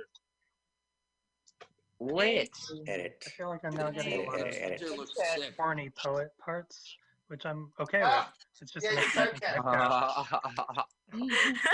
Lit. 2.02 2.50
Edit. 2.88 3.24
I 3.26 3.30
feel 3.30 3.50
like 3.50 3.60
I'm 3.64 3.76
now 3.76 3.92
getting 3.92 4.26
a 4.26 4.30
lot 4.30 4.42
of 4.42 4.48
Edit. 4.48 4.82
corny 5.56 5.92
poet 5.96 6.32
parts, 6.44 6.98
which 7.28 7.46
I'm 7.46 7.72
okay 7.80 8.00
with. 8.00 8.08
Ah, 8.12 8.34
It's 8.60 8.72
just 8.72 8.86
yeah, 8.86 8.96
my 8.96 9.02
you 9.02 9.10
second 9.10 9.40
typecast. 9.40 10.26
typecast. 10.26 10.84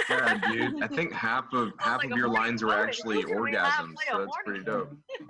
Yeah, 0.10 0.52
dude. 0.52 0.84
I 0.84 0.88
think 0.88 1.14
half 1.14 1.46
of 1.54 1.72
half 1.80 2.04
of 2.04 2.12
your 2.12 2.28
lines 2.28 2.62
are 2.62 2.74
actually 2.84 3.24
orgasms, 3.24 3.94
so 4.10 4.20
that's 4.20 4.38
pretty 4.46 4.64
dope. 4.64 4.94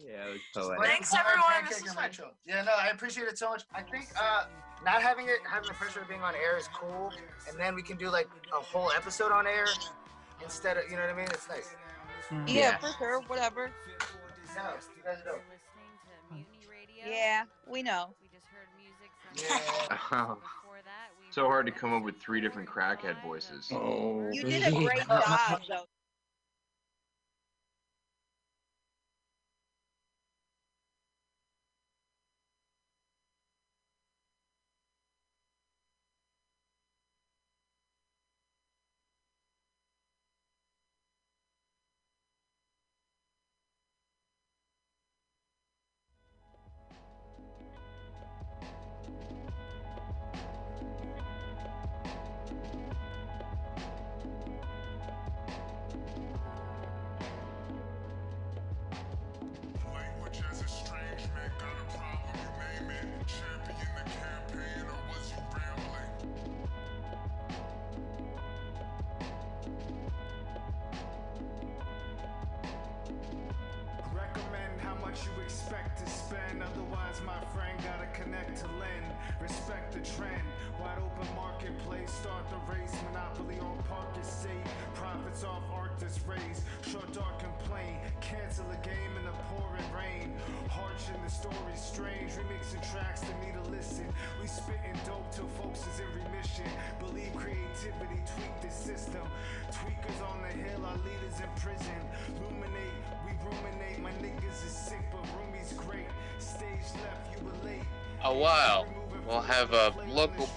Yeah, 0.00 0.28
it 0.28 0.32
was 0.32 0.40
poetic. 0.68 0.86
Thanks, 0.86 1.12
everyone. 1.12 1.66
This 1.68 1.82
was 1.82 1.90
and 1.90 2.14
fun. 2.14 2.30
Yeah, 2.46 2.62
no, 2.62 2.70
I 2.80 2.88
appreciate 2.88 3.26
it 3.28 3.36
so 3.36 3.50
much. 3.50 3.64
I 3.74 3.82
think 3.82 4.06
uh, 4.18 4.44
not 4.84 5.02
having 5.02 5.26
it, 5.26 5.40
having 5.46 5.68
the 5.68 5.74
pressure 5.74 6.00
of 6.00 6.08
being 6.08 6.22
on 6.22 6.34
air 6.34 6.56
is 6.56 6.68
cool, 6.68 7.12
and 7.50 7.58
then 7.58 7.74
we 7.74 7.82
can 7.82 7.96
do 7.98 8.08
like 8.08 8.28
a 8.56 8.60
whole 8.62 8.90
episode 8.92 9.32
on 9.32 9.46
air 9.46 9.66
instead 10.42 10.76
of, 10.78 10.84
you 10.88 10.96
know 10.96 11.02
what 11.02 11.10
I 11.10 11.16
mean? 11.16 11.26
It's 11.30 11.48
nice. 11.48 11.74
Mm. 12.30 12.44
Yeah, 12.46 12.78
for 12.78 12.92
sure. 12.98 13.20
Whatever. 13.22 13.70
Yeah, 17.06 17.44
we 17.66 17.82
know. 17.82 18.14
Uh-huh. 19.90 20.34
so 21.30 21.44
hard 21.44 21.66
to 21.66 21.72
come 21.72 21.94
up 21.94 22.02
with 22.02 22.16
three 22.18 22.40
different 22.40 22.68
crackhead 22.68 23.22
voices. 23.22 23.70
Oh. 23.72 24.30
You 24.32 24.42
did 24.42 24.66
a 24.66 24.72
great 24.72 25.06
job, 25.08 25.60
though. 25.68 25.84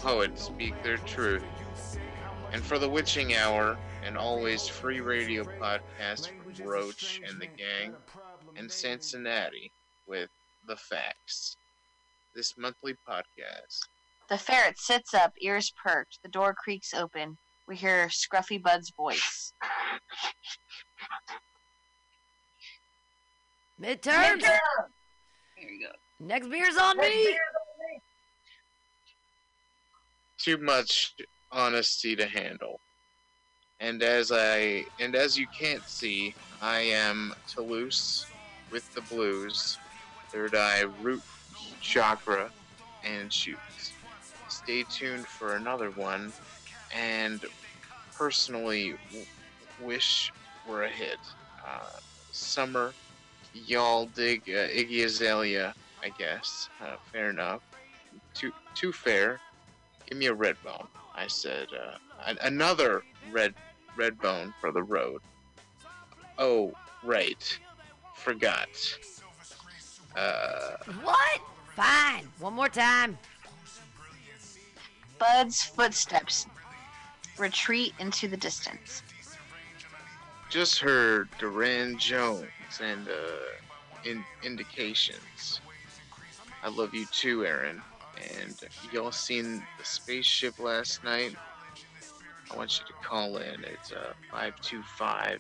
Poet 0.02 0.38
speak 0.38 0.74
their 0.84 0.98
truth. 0.98 1.44
And 2.52 2.62
for 2.64 2.80
the 2.80 2.90
witching 2.90 3.36
hour, 3.36 3.78
an 4.06 4.18
always 4.18 4.68
free 4.68 5.00
radio 5.00 5.44
podcast 5.62 6.30
from 6.30 6.68
Roach 6.68 7.22
and 7.28 7.40
the 7.40 7.48
gang, 7.58 7.94
and 8.58 8.70
Cincinnati 8.70 9.72
with 10.08 10.30
the 10.68 10.76
facts. 10.76 11.56
This 12.36 12.58
monthly 12.58 12.96
podcast. 13.08 13.80
The 14.28 14.38
ferret 14.38 14.80
sits 14.80 15.14
up, 15.14 15.34
ears 15.42 15.72
perked. 15.84 16.20
The 16.24 16.30
door 16.30 16.54
creaks 16.54 16.94
open. 16.94 17.38
We 17.68 17.76
hear 17.76 18.08
Scruffy 18.08 18.62
Bud's 18.62 18.92
voice. 18.98 19.54
Midterms. 23.82 24.44
Here 25.56 25.70
you 25.70 25.88
go. 25.88 25.92
Next 26.20 26.50
beer's 26.50 26.78
on 26.78 26.98
me. 26.98 27.38
Too 30.44 30.58
much 30.58 31.16
honesty 31.52 32.16
to 32.16 32.26
handle. 32.26 32.82
And 33.80 34.02
as 34.04 34.32
I 34.32 34.86
and 35.00 35.16
as 35.16 35.38
you 35.38 35.48
can't 35.60 35.88
see, 35.88 36.36
I 36.62 36.80
am 36.80 37.34
Toulouse 37.48 38.28
with 38.72 38.86
the 38.96 39.02
blues, 39.04 39.80
third 40.32 40.56
eye, 40.56 40.82
root 40.82 41.24
chakra, 41.82 42.52
and 43.04 43.32
shoots. 43.32 43.96
Stay 44.48 44.86
tuned 44.90 45.28
for 45.28 45.56
another 45.56 45.92
one, 45.92 46.34
and 46.94 47.44
personally 48.18 48.94
w- 49.10 49.26
wish 49.80 50.34
we're 50.66 50.84
a 50.84 50.90
hit. 50.90 51.20
Uh, 51.68 52.00
summer, 52.32 52.96
y'all 53.54 54.08
dig 54.08 54.44
uh, 54.50 54.68
Iggy 54.70 55.06
Azalea, 55.06 55.74
I 56.04 56.10
guess. 56.10 56.70
Uh, 56.84 56.96
fair 57.12 57.30
enough. 57.30 57.62
Too 58.36 58.52
too 58.76 58.92
fair. 58.94 59.40
Give 60.12 60.17
me 60.17 60.26
a 60.26 60.34
red 60.34 60.58
bone. 60.62 60.89
I 61.15 61.28
said 61.28 61.67
uh, 61.71 62.34
another 62.41 63.02
red 63.32 63.54
red 63.95 64.19
bone 64.19 64.54
for 64.60 64.74
the 64.74 64.84
road. 64.84 65.21
Oh 66.38 66.74
right, 67.02 67.58
forgot. 68.17 68.67
Uh, 70.13 70.76
What? 71.02 71.39
Fine. 71.78 72.28
One 72.39 72.56
more 72.56 72.67
time. 72.67 73.17
Bud's 75.17 75.63
footsteps 75.63 76.45
retreat 77.38 77.93
into 78.00 78.28
the 78.28 78.36
distance. 78.36 79.04
just 80.50 80.80
heard 80.80 81.30
Duran 81.39 81.97
Jones 81.97 82.50
and 82.84 83.08
uh, 83.08 84.04
in 84.10 84.26
indications. 84.43 85.62
I 86.62 86.67
love 86.67 86.93
you 86.93 87.06
too, 87.13 87.45
Aaron. 87.45 87.82
And 88.40 88.56
y'all 88.92 89.12
seen 89.12 89.64
the 89.78 89.86
spaceship 89.86 90.60
last 90.60 91.04
night? 91.04 91.36
I 92.52 92.56
want 92.56 92.80
you 92.80 92.86
to 92.86 92.94
call 93.08 93.38
in. 93.38 93.64
It's 93.64 93.92
uh, 93.92 94.14
525 94.32 95.40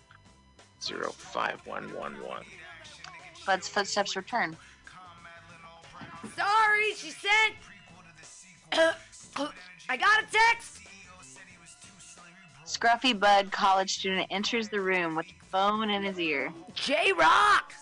05111. 0.79 2.45
Bud's 3.45 3.67
footsteps 3.67 4.15
return. 4.15 4.55
Sorry, 6.35 6.93
she 6.95 7.11
said. 7.11 7.53
I 9.89 9.97
got 9.97 10.23
a 10.23 10.25
text. 10.31 10.79
Scruffy 12.65 13.19
Bud, 13.19 13.51
college 13.51 13.97
student, 13.97 14.27
enters 14.31 14.69
the 14.69 14.79
room 14.79 15.15
with 15.15 15.25
a 15.25 15.45
phone 15.45 15.89
in 15.89 16.03
his 16.03 16.19
ear. 16.19 16.53
J 16.73 17.11
Rock! 17.17 17.73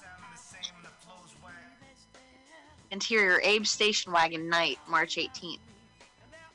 Interior 2.91 3.39
Abe 3.43 3.65
Station 3.65 4.11
Wagon, 4.11 4.49
night, 4.49 4.79
March 4.87 5.15
18th. 5.15 5.59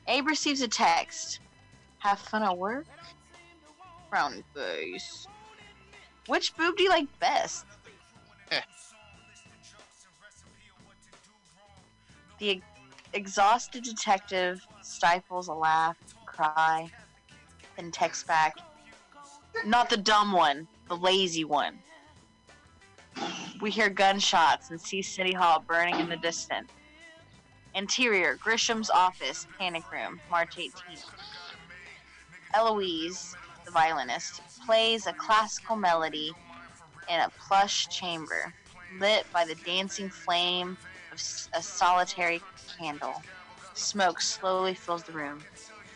Abe 0.08 0.26
receives 0.26 0.60
a 0.60 0.68
text. 0.68 1.40
Have 1.98 2.18
fun 2.18 2.42
at 2.42 2.56
work? 2.56 2.86
Frowny 4.12 4.42
face. 4.54 5.26
Which 6.26 6.56
boob 6.56 6.76
do 6.76 6.82
you 6.82 6.88
like 6.88 7.06
best? 7.18 7.64
Eh. 8.50 8.60
the 12.38 12.50
ex- 12.50 12.62
exhausted 13.12 13.84
detective 13.84 14.66
stifles 14.82 15.48
a 15.48 15.52
laugh, 15.52 15.96
cry, 16.26 16.90
then 17.76 17.90
texts 17.90 18.24
back. 18.24 18.56
Not 19.64 19.88
the 19.88 19.96
dumb 19.96 20.32
one, 20.32 20.66
the 20.88 20.96
lazy 20.96 21.44
one. 21.44 21.78
We 23.64 23.70
hear 23.70 23.88
gunshots 23.88 24.68
and 24.68 24.79
see 24.79 25.00
City 25.00 25.33
Hall 25.33 25.64
burning 25.66 25.98
in 25.98 26.11
the 26.11 26.18
distance. 26.18 26.68
Interior, 27.75 28.35
Grisham's 28.35 28.90
office, 28.90 29.46
panic 29.58 29.90
room, 29.90 30.21
March 30.31 30.56
18th. 30.56 31.06
Eloise, 32.52 33.35
the 33.65 33.71
violinist, 33.71 34.42
plays 34.67 35.06
a 35.06 35.15
classical 35.15 35.77
melody 35.77 36.33
in 37.08 37.21
a 37.21 37.31
plush 37.48 37.88
chamber, 37.88 38.52
lit 39.00 39.25
by 39.33 39.46
the 39.46 39.54
dancing 39.54 40.10
flame 40.10 40.77
of 41.10 41.19
a 41.54 41.62
solitary 41.62 42.42
candle. 42.79 43.23
Smoke 43.73 44.21
slowly 44.21 44.75
fills 44.75 45.04
the 45.04 45.12
room. 45.12 45.42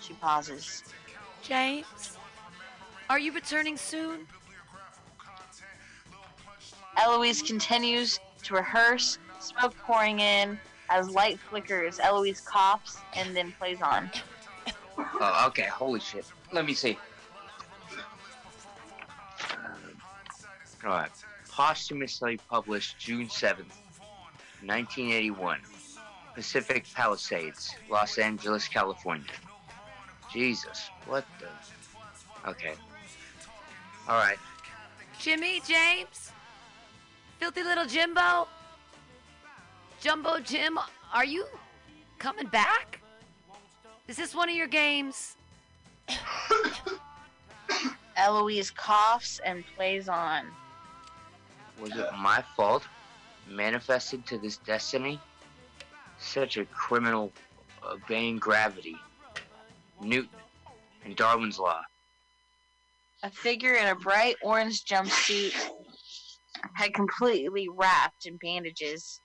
She 0.00 0.14
pauses. 0.14 0.84
James, 1.42 2.16
are 3.10 3.18
you 3.18 3.30
returning 3.30 3.76
soon? 3.76 4.26
Eloise 6.98 7.42
continues 7.42 8.20
to 8.44 8.54
rehearse, 8.54 9.18
smoke 9.40 9.74
pouring 9.78 10.20
in. 10.20 10.58
As 10.90 11.10
light 11.10 11.38
flickers, 11.38 12.00
Eloise 12.00 12.40
coughs 12.40 12.98
and 13.14 13.36
then 13.36 13.52
plays 13.58 13.82
on. 13.82 14.10
Oh, 14.98 15.44
okay. 15.48 15.66
Holy 15.66 16.00
shit. 16.00 16.24
Let 16.50 16.64
me 16.64 16.72
see. 16.72 16.98
Um, 19.50 20.00
all 20.84 20.90
right. 20.90 21.10
Posthumously 21.50 22.38
published 22.48 22.98
June 22.98 23.26
7th, 23.26 23.72
1981. 24.64 25.60
Pacific 26.34 26.86
Palisades, 26.94 27.74
Los 27.90 28.16
Angeles, 28.16 28.68
California. 28.68 29.26
Jesus, 30.32 30.88
what 31.06 31.24
the? 31.40 32.48
Okay. 32.48 32.74
All 34.08 34.16
right. 34.16 34.38
Jimmy, 35.18 35.60
James, 35.66 36.30
filthy 37.38 37.62
little 37.62 37.86
Jimbo, 37.86 38.48
Jumbo 40.00 40.40
Jim, 40.40 40.78
are 41.12 41.24
you 41.24 41.46
coming 42.18 42.46
back? 42.46 43.00
Is 44.08 44.16
this 44.16 44.34
one 44.34 44.48
of 44.48 44.54
your 44.54 44.66
games? 44.66 45.36
Eloise 48.16 48.70
coughs 48.70 49.40
and 49.44 49.64
plays 49.76 50.08
on. 50.08 50.46
Was 51.80 51.96
it 51.96 52.08
my 52.18 52.42
fault? 52.56 52.82
Manifested 53.48 54.26
to 54.26 54.38
this 54.38 54.56
destiny? 54.58 55.20
Such 56.18 56.56
a 56.56 56.64
criminal 56.66 57.32
uh, 57.82 57.92
obeying 57.92 58.38
gravity. 58.38 58.96
Newton 60.02 60.30
and 61.04 61.14
Darwin's 61.14 61.58
Law. 61.58 61.82
A 63.22 63.30
figure 63.30 63.74
in 63.74 63.88
a 63.88 63.94
bright 63.94 64.36
orange 64.42 64.84
jumpsuit, 64.84 65.54
head 66.74 66.94
completely 66.94 67.68
wrapped 67.74 68.26
in 68.26 68.36
bandages, 68.38 69.20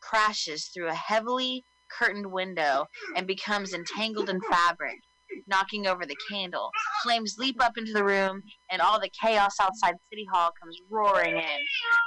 crashes 0.00 0.66
through 0.66 0.88
a 0.88 0.94
heavily 0.94 1.64
curtained 1.90 2.30
window 2.30 2.86
and 3.16 3.26
becomes 3.26 3.72
entangled 3.72 4.28
in 4.28 4.40
fabric, 4.50 4.98
knocking 5.46 5.86
over 5.86 6.04
the 6.06 6.16
candle. 6.30 6.70
Flames 7.02 7.36
leap 7.38 7.62
up 7.62 7.76
into 7.76 7.92
the 7.92 8.04
room, 8.04 8.42
and 8.70 8.80
all 8.82 9.00
the 9.00 9.10
chaos 9.22 9.54
outside 9.60 9.94
City 10.10 10.26
Hall 10.32 10.50
comes 10.60 10.80
roaring 10.90 11.36
in. 11.36 11.60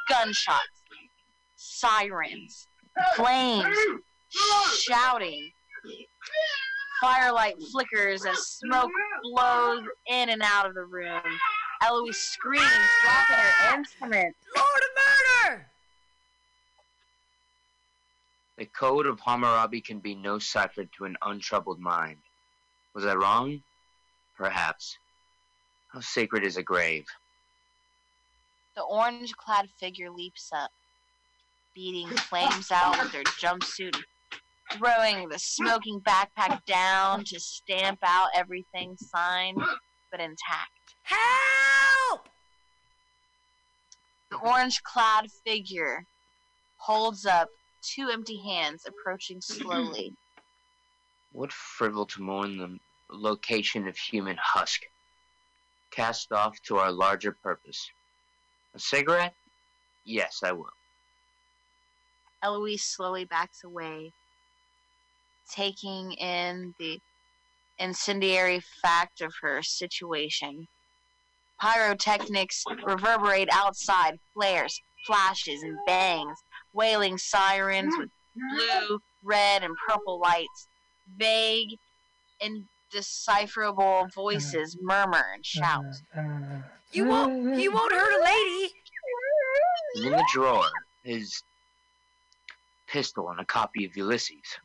Gunshots, 0.09 0.83
sirens, 1.55 2.67
flames, 3.15 3.77
shouting. 4.77 5.51
Firelight 7.01 7.55
flickers 7.71 8.25
as 8.25 8.37
smoke 8.47 8.89
blows 9.23 9.83
in 10.07 10.29
and 10.29 10.41
out 10.41 10.65
of 10.65 10.73
the 10.73 10.85
room. 10.85 11.21
Eloise 11.81 12.17
screams, 12.17 12.65
dropping 13.03 13.35
her 13.35 13.51
ah! 13.59 13.75
instrument. 13.75 14.35
Lord 14.55 14.81
of 14.81 15.49
Murder! 15.49 15.67
The 18.57 18.65
code 18.65 19.05
of 19.05 19.19
Hammurabi 19.19 19.81
can 19.81 19.99
be 19.99 20.15
no 20.15 20.39
cipher 20.39 20.85
to 20.85 21.05
an 21.05 21.15
untroubled 21.21 21.79
mind. 21.79 22.17
Was 22.95 23.05
I 23.05 23.13
wrong? 23.13 23.61
Perhaps. 24.35 24.97
How 25.89 25.99
sacred 25.99 26.43
is 26.43 26.57
a 26.57 26.63
grave? 26.63 27.05
The 28.75 28.81
orange 28.81 29.35
clad 29.37 29.69
figure 29.79 30.09
leaps 30.09 30.51
up, 30.53 30.71
beating 31.75 32.07
flames 32.07 32.71
out 32.71 32.97
with 32.99 33.11
her 33.13 33.23
jumpsuit, 33.23 33.95
throwing 34.73 35.29
the 35.29 35.39
smoking 35.39 36.01
backpack 36.01 36.65
down 36.65 37.23
to 37.25 37.39
stamp 37.39 37.99
out 38.03 38.29
everything 38.35 38.97
signed 38.97 39.61
but 40.11 40.19
intact. 40.19 40.76
Help! 41.07 42.27
The 44.29 44.37
orange 44.37 44.83
clad 44.83 45.31
figure 45.45 46.05
holds 46.77 47.25
up 47.25 47.49
two 47.81 48.09
empty 48.09 48.37
hands, 48.37 48.85
approaching 48.85 49.41
slowly. 49.41 50.13
What 51.33 51.51
frivol 51.51 52.07
to 52.09 52.21
mourn 52.21 52.57
the 52.57 52.79
location 53.11 53.87
of 53.87 53.95
human 53.95 54.37
husk? 54.41 54.81
Cast 55.91 56.31
off 56.31 56.59
to 56.63 56.77
our 56.77 56.91
larger 56.91 57.31
purpose. 57.31 57.91
A 58.73 58.79
cigarette? 58.79 59.35
Yes, 60.03 60.41
I 60.43 60.53
will. 60.53 60.73
Eloise 62.41 62.83
slowly 62.83 63.25
backs 63.25 63.63
away, 63.63 64.13
taking 65.53 66.13
in 66.13 66.73
the 66.79 66.99
incendiary 67.77 68.61
fact 68.81 69.21
of 69.21 69.33
her 69.41 69.61
situation. 69.61 70.67
Pyrotechnics 71.59 72.63
reverberate 72.85 73.49
outside, 73.51 74.19
flares, 74.33 74.79
flashes, 75.05 75.63
and 75.63 75.77
bangs, 75.85 76.37
wailing 76.73 77.17
sirens 77.17 77.93
with 77.97 78.09
blue, 78.35 78.99
red, 79.23 79.63
and 79.63 79.75
purple 79.87 80.19
lights. 80.19 80.67
Vague, 81.17 81.77
indecipherable 82.39 84.07
voices 84.13 84.77
murmur 84.81 85.23
and 85.33 85.45
shout. 85.45 85.85
You 86.91 87.05
won't. 87.05 87.59
You 87.59 87.71
won't 87.71 87.91
hurt 87.91 88.21
a 88.21 88.23
lady. 88.23 88.73
In 89.95 90.11
the 90.11 90.23
drawer 90.33 90.63
is 91.03 91.43
pistol 92.87 93.29
and 93.29 93.39
a 93.39 93.45
copy 93.45 93.85
of 93.85 93.97
Ulysses. 93.97 94.59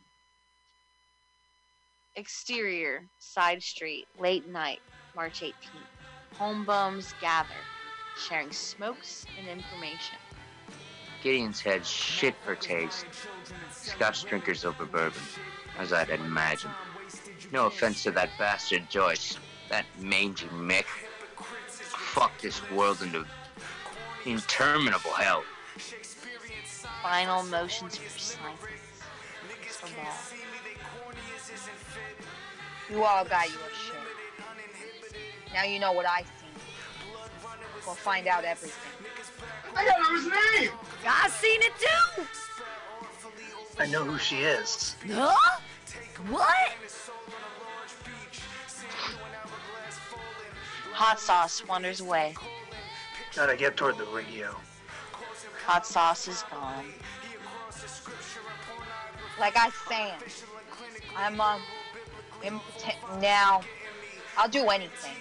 Exterior, 2.17 3.07
side 3.19 3.63
street, 3.63 4.07
late 4.19 4.47
night, 4.47 4.81
March 5.17 5.41
18th. 5.41 5.53
Home 6.39 6.65
bums 6.65 7.15
gather, 7.21 7.49
sharing 8.19 8.51
smokes 8.51 9.27
and 9.39 9.49
information. 9.49 10.19
Gideon's 11.23 11.61
had 11.61 11.87
shit 11.87 12.35
for 12.45 12.55
taste. 12.55 13.07
Scotch 13.71 14.25
drinkers 14.25 14.65
over 14.65 14.85
bourbon, 14.85 15.23
as 15.79 15.93
I'd 15.93 16.11
imagined. 16.11 16.75
No 17.53 17.67
offense 17.67 18.03
to 18.05 18.11
that 18.13 18.31
bastard 18.39 18.89
Joyce, 18.91 19.39
that 19.69 19.85
mangy 20.01 20.47
Mick. 20.47 20.87
Fuck 21.77 22.41
this 22.41 22.61
world 22.71 23.03
into 23.03 23.25
interminable 24.27 25.13
hell. 25.13 25.45
Final 27.03 27.43
motions 27.45 27.99
for 27.99 28.19
silence. 28.19 28.61
For. 29.69 29.89
You 32.93 33.03
all 33.05 33.25
got 33.25 33.49
your 33.49 33.59
shit. 33.75 34.12
Now 35.53 35.65
you 35.65 35.79
know 35.79 35.93
what 35.93 36.07
I 36.07 36.23
see. 36.23 36.27
We'll 37.87 37.95
find 37.95 38.27
out 38.27 38.45
everything. 38.45 38.73
I 39.77 39.85
gotta 39.85 40.03
know 40.03 40.15
his 40.15 40.27
name. 40.27 40.71
I 41.07 41.29
seen 41.29 41.61
it 41.63 41.73
too. 41.79 42.25
I 43.79 43.87
know 43.87 44.05
who 44.05 44.19
she 44.19 44.37
is. 44.37 44.97
Huh? 45.11 45.59
What? 46.29 46.73
Hot 50.93 51.19
sauce 51.19 51.67
wanders 51.67 52.01
away. 52.01 52.35
Gotta 53.35 53.57
get 53.57 53.77
toward 53.77 53.99
the 53.99 54.05
Rio. 54.05 54.55
Hot 55.65 55.87
sauce 55.87 56.29
is 56.29 56.45
gone. 56.51 56.93
Like 59.41 59.57
I 59.57 59.71
saying, 59.89 60.15
I'm 61.17 61.41
um 61.41 61.61
impotent 62.43 62.97
now. 63.21 63.63
I'll 64.37 64.49
do 64.49 64.69
anything. 64.69 65.17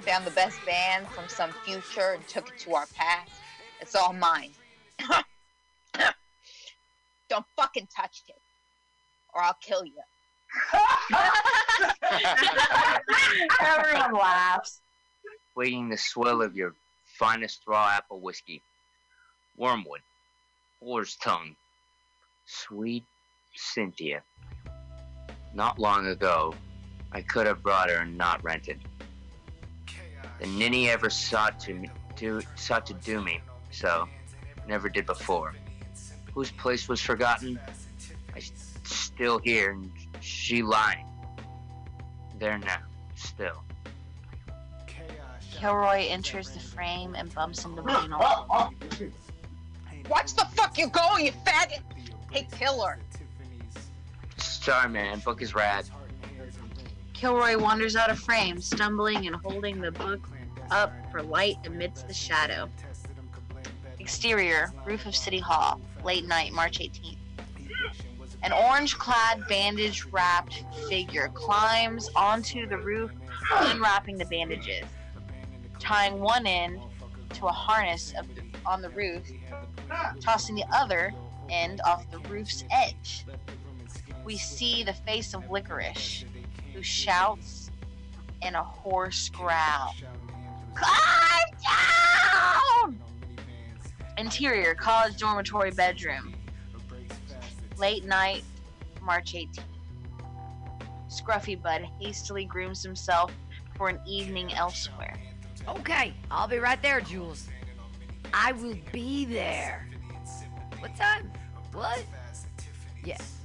Found 0.00 0.24
the 0.24 0.30
best 0.32 0.64
band 0.66 1.06
from 1.08 1.28
some 1.28 1.50
future 1.64 2.12
and 2.14 2.26
took 2.28 2.48
it 2.48 2.58
to 2.60 2.74
our 2.74 2.86
past. 2.94 3.30
It's 3.80 3.94
all 3.94 4.12
mine. 4.12 4.50
Don't 7.28 7.46
fucking 7.56 7.88
touch 7.94 8.22
it, 8.28 8.40
or 9.34 9.42
I'll 9.42 9.56
kill 9.62 9.84
you. 9.84 9.92
Everyone 13.60 14.12
laughs. 14.12 14.80
Waiting 15.54 15.88
the 15.88 15.96
swill 15.96 16.42
of 16.42 16.54
your 16.56 16.74
finest 17.18 17.62
raw 17.66 17.90
apple 17.90 18.20
whiskey. 18.20 18.62
Wormwood. 19.56 20.00
Boar's 20.80 21.16
tongue. 21.16 21.56
Sweet 22.46 23.04
Cynthia. 23.54 24.22
Not 25.54 25.78
long 25.78 26.06
ago, 26.06 26.54
I 27.12 27.20
could 27.20 27.46
have 27.46 27.62
brought 27.62 27.90
her 27.90 27.96
and 27.96 28.16
not 28.16 28.42
rented. 28.42 28.80
The 30.40 30.46
ninny 30.46 30.88
ever 30.88 31.10
sought 31.10 31.60
to 31.60 31.84
do 32.16 32.40
sought 32.56 32.86
to 32.86 32.94
do 32.94 33.22
me, 33.22 33.40
so 33.70 34.08
never 34.66 34.88
did 34.88 35.06
before. 35.06 35.54
Whose 36.34 36.50
place 36.50 36.88
was 36.88 37.00
forgotten? 37.00 37.60
I 38.34 38.40
still 38.84 39.38
here, 39.38 39.72
and 39.72 39.90
she 40.20 40.62
lying. 40.62 41.06
There 42.38 42.58
now, 42.58 42.78
still. 43.14 43.62
Kilroy 45.38 46.06
enters 46.08 46.50
the 46.50 46.58
frame 46.58 47.14
and 47.14 47.32
bumps 47.34 47.64
into 47.64 47.82
Vinyl. 47.82 48.72
Watch 50.08 50.34
the 50.34 50.44
fuck 50.56 50.76
you 50.78 50.88
go, 50.88 51.18
you 51.18 51.30
faggot! 51.30 51.82
Hey, 52.32 52.48
killer. 52.50 52.98
Starman, 54.38 55.20
book 55.20 55.42
is 55.42 55.54
rad. 55.54 55.84
Kilroy 57.22 57.56
wanders 57.56 57.94
out 57.94 58.10
of 58.10 58.18
frame, 58.18 58.60
stumbling 58.60 59.28
and 59.28 59.36
holding 59.36 59.80
the 59.80 59.92
book 59.92 60.28
up 60.72 60.92
for 61.12 61.22
light 61.22 61.54
amidst 61.64 62.08
the 62.08 62.12
shadow. 62.12 62.68
Exterior, 64.00 64.72
roof 64.84 65.06
of 65.06 65.14
City 65.14 65.38
Hall, 65.38 65.80
late 66.02 66.26
night, 66.26 66.52
March 66.52 66.80
18th. 66.80 67.18
An 68.42 68.52
orange 68.52 68.98
clad, 68.98 69.46
bandage 69.46 70.04
wrapped 70.06 70.64
figure 70.88 71.30
climbs 71.32 72.10
onto 72.16 72.66
the 72.66 72.76
roof, 72.76 73.12
unwrapping 73.52 74.18
the 74.18 74.24
bandages, 74.24 74.84
tying 75.78 76.18
one 76.18 76.44
end 76.44 76.80
to 77.34 77.46
a 77.46 77.52
harness 77.52 78.12
of 78.18 78.26
on 78.66 78.82
the 78.82 78.90
roof, 78.90 79.22
tossing 80.20 80.56
the 80.56 80.64
other 80.72 81.14
end 81.48 81.80
off 81.86 82.04
the 82.10 82.18
roof's 82.28 82.64
edge. 82.72 83.24
We 84.24 84.36
see 84.36 84.82
the 84.82 84.92
face 84.92 85.34
of 85.34 85.48
Licorice, 85.52 86.24
who 86.72 86.82
shouts 86.82 87.70
in 88.42 88.54
a 88.54 88.62
hoarse 88.62 89.28
growl. 89.28 89.94
Climb 90.74 91.44
down! 91.62 92.98
Interior 94.18 94.74
college 94.74 95.16
dormitory 95.16 95.70
bedroom. 95.70 96.34
Late 97.78 98.04
night, 98.04 98.44
March 99.00 99.34
18th. 99.34 99.58
Scruffy 101.08 101.60
Bud 101.60 101.86
hastily 102.00 102.44
grooms 102.44 102.82
himself 102.82 103.32
for 103.76 103.88
an 103.88 104.00
evening 104.06 104.52
elsewhere. 104.54 105.18
Okay, 105.68 106.14
I'll 106.30 106.48
be 106.48 106.58
right 106.58 106.80
there, 106.82 107.00
Jules. 107.00 107.48
I 108.32 108.52
will 108.52 108.76
be 108.92 109.24
there. 109.24 109.86
What 110.78 110.96
time? 110.96 111.30
What? 111.72 112.02
Yes. 113.04 113.40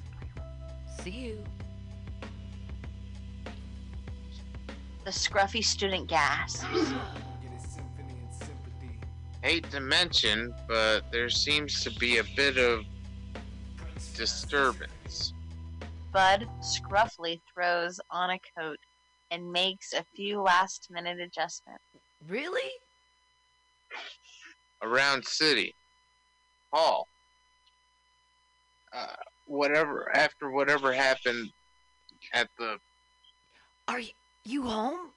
See 1.04 1.12
you. 1.12 1.44
The 5.08 5.14
scruffy 5.14 5.64
student 5.64 6.10
gasps. 6.10 6.66
Hate 9.42 9.72
to 9.72 9.80
mention, 9.80 10.54
but 10.68 11.10
there 11.14 11.30
seems 11.30 11.82
to 11.86 11.92
be 11.98 12.18
a 12.18 12.26
bit 12.36 12.58
of 12.58 12.84
disturbance. 14.16 15.32
Bud 16.12 16.46
scruffily 16.60 17.40
throws 17.54 18.02
on 18.12 18.32
a 18.32 18.40
coat 18.60 18.80
and 19.32 19.50
makes 19.50 19.94
a 19.94 20.04
few 20.14 20.42
last 20.42 20.90
minute 20.92 21.22
adjustments. 21.22 21.86
Really? 22.28 22.70
around 24.84 25.26
city 25.26 25.74
hall 26.72 27.08
uh, 28.94 29.16
whatever 29.48 30.16
after 30.16 30.52
whatever 30.52 30.94
happened 30.94 31.50
at 32.34 32.48
the 32.60 32.78
Are 33.88 33.98
y- 34.00 34.12
you 34.48 34.64
home? 34.64 35.12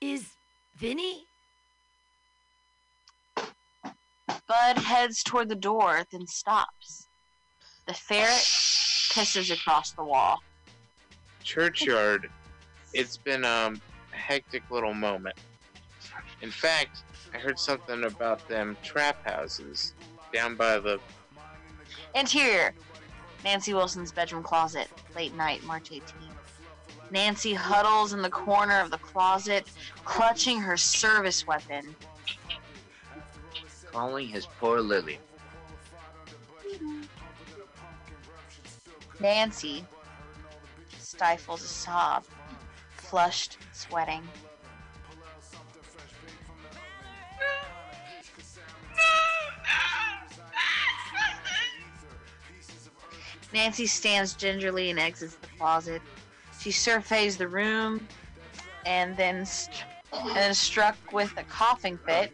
Is 0.00 0.30
Vinny? 0.76 1.26
Bud 3.36 4.78
heads 4.78 5.22
toward 5.22 5.48
the 5.48 5.54
door, 5.54 6.04
then 6.10 6.26
stops. 6.26 7.06
The 7.86 7.94
ferret 7.94 8.30
pisses 9.12 9.52
across 9.52 9.92
the 9.92 10.04
wall. 10.04 10.42
churchyard 11.44 12.30
it's 12.94 13.16
been 13.16 13.44
um, 13.44 13.80
a 14.12 14.16
hectic 14.16 14.62
little 14.70 14.94
moment 14.94 15.36
in 16.40 16.50
fact 16.50 17.02
i 17.34 17.38
heard 17.38 17.58
something 17.58 18.04
about 18.04 18.46
them 18.48 18.76
trap 18.82 19.26
houses 19.26 19.92
down 20.32 20.54
by 20.54 20.78
the 20.78 20.98
Interior 22.14 22.74
Nancy 23.44 23.74
Wilson's 23.74 24.12
bedroom 24.12 24.42
closet, 24.42 24.88
late 25.16 25.34
night, 25.34 25.64
March 25.64 25.90
18th. 25.90 26.31
Nancy 27.12 27.52
huddles 27.52 28.14
in 28.14 28.22
the 28.22 28.30
corner 28.30 28.80
of 28.80 28.90
the 28.90 28.96
closet, 28.96 29.68
clutching 30.06 30.58
her 30.58 30.78
service 30.78 31.46
weapon. 31.46 31.94
Calling 33.92 34.28
his 34.28 34.46
poor 34.58 34.80
Lily. 34.80 35.18
Nancy 39.20 39.84
stifles 40.98 41.62
a 41.62 41.66
sob, 41.66 42.24
flushed, 42.96 43.58
sweating. 43.72 44.26
Nancy 53.52 53.86
stands 53.86 54.32
gingerly 54.32 54.88
and 54.88 54.98
exits 54.98 55.34
the 55.34 55.46
closet. 55.58 56.00
She 56.62 56.70
surveys 56.70 57.36
the 57.36 57.48
room 57.48 58.06
and 58.86 59.16
then, 59.16 59.44
st- 59.44 59.84
and 60.12 60.36
then 60.36 60.54
struck 60.54 60.96
with 61.12 61.32
a 61.36 61.42
coughing 61.42 61.98
fit. 62.06 62.32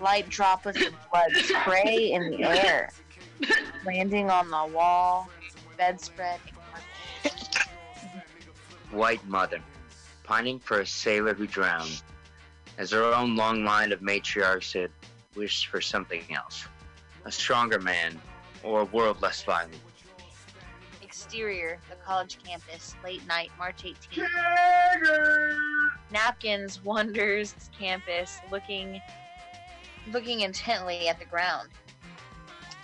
Light 0.00 0.28
droplets 0.28 0.84
of 0.84 0.92
blood 1.12 1.30
spray 1.36 2.10
in 2.10 2.32
the 2.32 2.42
air, 2.42 2.90
landing 3.84 4.28
on 4.28 4.50
the 4.50 4.74
wall, 4.74 5.30
bedspread. 5.78 6.40
White 8.90 9.24
mother, 9.28 9.60
pining 10.24 10.58
for 10.58 10.80
a 10.80 10.86
sailor 10.86 11.32
who 11.32 11.46
drowned, 11.46 12.02
as 12.76 12.90
her 12.90 13.14
own 13.14 13.36
long 13.36 13.64
line 13.64 13.92
of 13.92 14.00
matriarchs 14.00 14.72
had 14.72 14.90
wished 15.36 15.68
for 15.68 15.80
something 15.80 16.24
else. 16.34 16.64
A 17.24 17.30
stronger 17.30 17.78
man, 17.78 18.20
or 18.64 18.80
a 18.80 18.84
world 18.86 19.22
less 19.22 19.44
violent. 19.44 19.76
Exterior, 21.26 21.80
the 21.90 21.96
college 21.96 22.38
campus, 22.44 22.94
late 23.02 23.26
night, 23.26 23.50
March 23.58 23.82
18th. 23.82 24.28
Napkins 26.12 26.80
wanders 26.84 27.52
campus, 27.76 28.38
looking, 28.52 29.00
looking 30.12 30.42
intently 30.42 31.08
at 31.08 31.18
the 31.18 31.24
ground, 31.24 31.68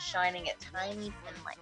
shining 0.00 0.48
a 0.48 0.54
tiny 0.60 1.10
pinlight. 1.24 1.54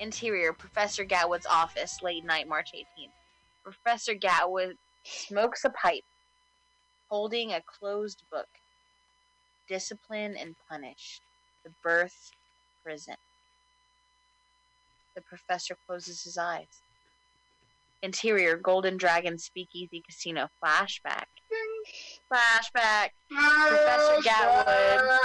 Interior, 0.00 0.52
Professor 0.52 1.04
Gatwood's 1.04 1.46
office, 1.46 2.02
late 2.02 2.24
night, 2.24 2.48
March 2.48 2.72
18th. 2.74 3.12
Professor 3.62 4.16
Gatwood 4.16 4.72
smokes 5.04 5.64
a 5.64 5.70
pipe, 5.70 6.02
holding 7.10 7.52
a 7.52 7.62
closed 7.62 8.24
book. 8.28 8.48
Discipline 9.68 10.36
and 10.36 10.56
Punish, 10.68 11.20
the 11.64 11.70
birth 11.84 12.32
prison. 12.82 13.14
The 15.14 15.22
professor 15.22 15.76
closes 15.86 16.22
his 16.22 16.38
eyes. 16.38 16.80
Interior, 18.02 18.56
Golden 18.56 18.96
Dragon 18.96 19.38
Speakeasy 19.38 20.02
Casino, 20.06 20.48
flashback. 20.62 21.26
Flashback. 22.32 23.10
Professor 23.28 24.22
Gatwood, 24.22 25.18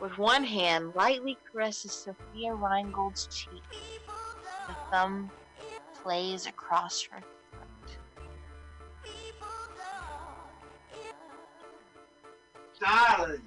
with 0.00 0.16
one 0.16 0.44
hand, 0.44 0.92
lightly 0.94 1.36
caresses 1.50 1.92
Sophia 1.92 2.54
Rheingold's 2.54 3.26
cheek. 3.26 3.62
The 4.68 4.74
thumb 4.90 5.30
plays 6.02 6.46
across 6.46 7.02
her 7.10 7.20
throat. 7.20 7.98
Darling, 12.80 13.42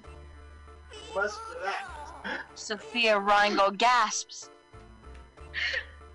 what's 1.12 1.36
that? 1.64 2.40
Sophia 2.54 3.18
Rheingold 3.18 3.78
gasps. 3.78 4.50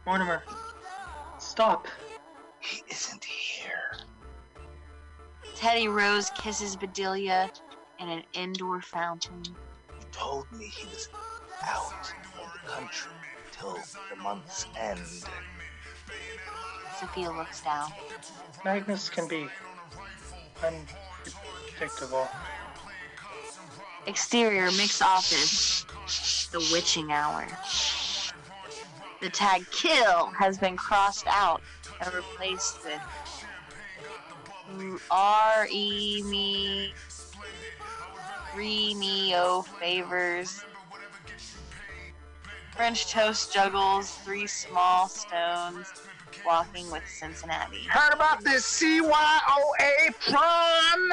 Mortimer, 0.06 0.44
stop. 1.38 1.88
He 2.60 2.84
isn't 2.90 3.24
here. 3.24 3.98
Teddy 5.56 5.88
Rose 5.88 6.30
kisses 6.36 6.76
Bedelia 6.76 7.50
in 8.00 8.10
an 8.10 8.24
indoor 8.34 8.82
fountain. 8.82 9.44
He 9.44 10.06
told 10.12 10.52
me 10.52 10.66
he 10.66 10.88
was 10.88 11.10
out 11.64 12.14
of 12.42 12.54
the 12.54 12.70
country 12.70 13.12
till 13.52 13.78
the 14.10 14.16
month's 14.22 14.66
end. 14.78 15.02
Sophia 17.00 17.32
looks 17.32 17.62
down. 17.62 17.92
Magnus 18.66 19.10
can 19.10 19.28
be 19.28 19.48
unpredictable. 20.64 22.28
Exterior 24.08 24.72
Mick's 24.72 25.02
office. 25.02 25.86
The 26.52 26.68
witching 26.72 27.12
hour. 27.12 27.48
The 29.22 29.30
tag 29.30 29.66
kill 29.72 30.28
has 30.28 30.58
been 30.58 30.78
crossed 30.78 31.28
out 31.28 31.62
and 32.02 32.14
replaced 32.14 32.84
with 32.86 33.02
R 35.12 35.68
E 35.72 36.22
me 36.24 36.94
o 39.36 39.62
favors. 39.80 40.64
French 42.76 43.12
toast 43.12 43.54
juggles 43.54 44.12
three 44.24 44.48
small 44.48 45.10
stones 45.10 45.92
walking 46.46 46.90
with 46.90 47.04
Cincinnati. 47.08 47.84
Heard 47.90 48.14
about 48.14 48.42
this 48.44 48.66
CYOA 48.66 50.14
prawn? 50.32 51.12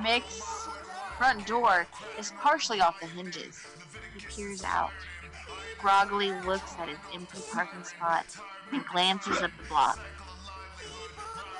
Mick's 0.00 0.68
front 1.18 1.46
door 1.48 1.86
is 2.16 2.32
partially 2.38 2.80
off 2.80 3.00
the 3.00 3.06
hinges. 3.06 3.66
He 4.14 4.20
peers 4.26 4.62
out, 4.62 4.92
groggily 5.78 6.32
looks 6.42 6.74
at 6.78 6.88
his 6.88 6.98
empty 7.14 7.38
parking 7.52 7.84
spot, 7.84 8.26
and 8.72 8.84
glances 8.86 9.40
at 9.42 9.50
the 9.58 9.68
block. 9.68 9.98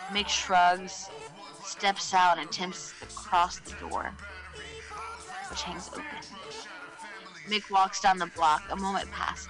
Mick 0.09 0.29
shrugs, 0.29 1.09
steps 1.65 2.13
out, 2.15 2.39
and 2.39 2.49
attempts 2.49 2.93
to 3.01 3.07
cross 3.07 3.59
the 3.61 3.73
door, 3.89 4.13
which 5.49 5.63
hangs 5.63 5.89
open. 5.89 6.05
Mick 7.49 7.71
walks 7.71 8.01
down 8.01 8.19
the 8.19 8.27
block. 8.27 8.63
A 8.71 8.77
moment 8.77 9.11
passes. 9.11 9.49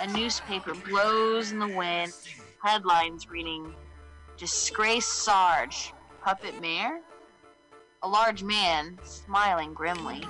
A 0.00 0.06
newspaper 0.08 0.74
blows 0.74 1.52
in 1.52 1.58
the 1.58 1.68
wind, 1.68 2.12
headlines 2.62 3.30
reading 3.30 3.74
Disgrace 4.36 5.06
Sarge, 5.06 5.92
Puppet 6.22 6.60
Mayor? 6.60 7.00
A 8.02 8.08
large 8.08 8.42
man, 8.42 8.98
smiling 9.04 9.72
grimly, 9.72 10.24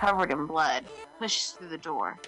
covered 0.00 0.32
in 0.32 0.46
blood, 0.46 0.84
pushes 1.18 1.52
through 1.52 1.68
the 1.68 1.78
door, 1.78 2.18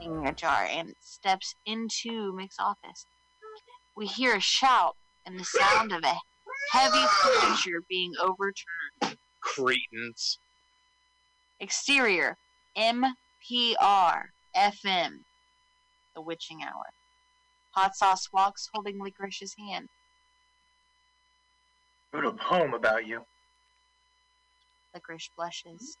hanging 0.00 0.26
ajar, 0.26 0.66
and 0.70 0.94
steps 1.00 1.54
into 1.66 2.32
Mick's 2.34 2.58
office. 2.58 3.06
We 3.96 4.06
hear 4.06 4.36
a 4.36 4.40
shout 4.40 4.96
and 5.26 5.38
the 5.38 5.44
sound 5.44 5.92
of 5.92 6.04
a 6.04 6.16
heavy 6.72 7.04
furniture 7.22 7.82
being 7.88 8.12
overturned. 8.20 9.18
Cretins. 9.40 10.38
Exterior, 11.60 12.36
MPR 12.76 14.22
FM, 14.56 15.10
The 16.14 16.20
Witching 16.20 16.62
Hour. 16.62 16.84
Hot 17.72 17.94
Sauce 17.96 18.28
walks 18.32 18.68
holding 18.72 18.98
Licorice's 19.00 19.54
hand. 19.58 19.88
Wrote 22.12 22.24
a 22.24 22.32
poem 22.32 22.74
about 22.74 23.06
you. 23.06 23.22
Licorice 24.94 25.30
blushes. 25.36 25.96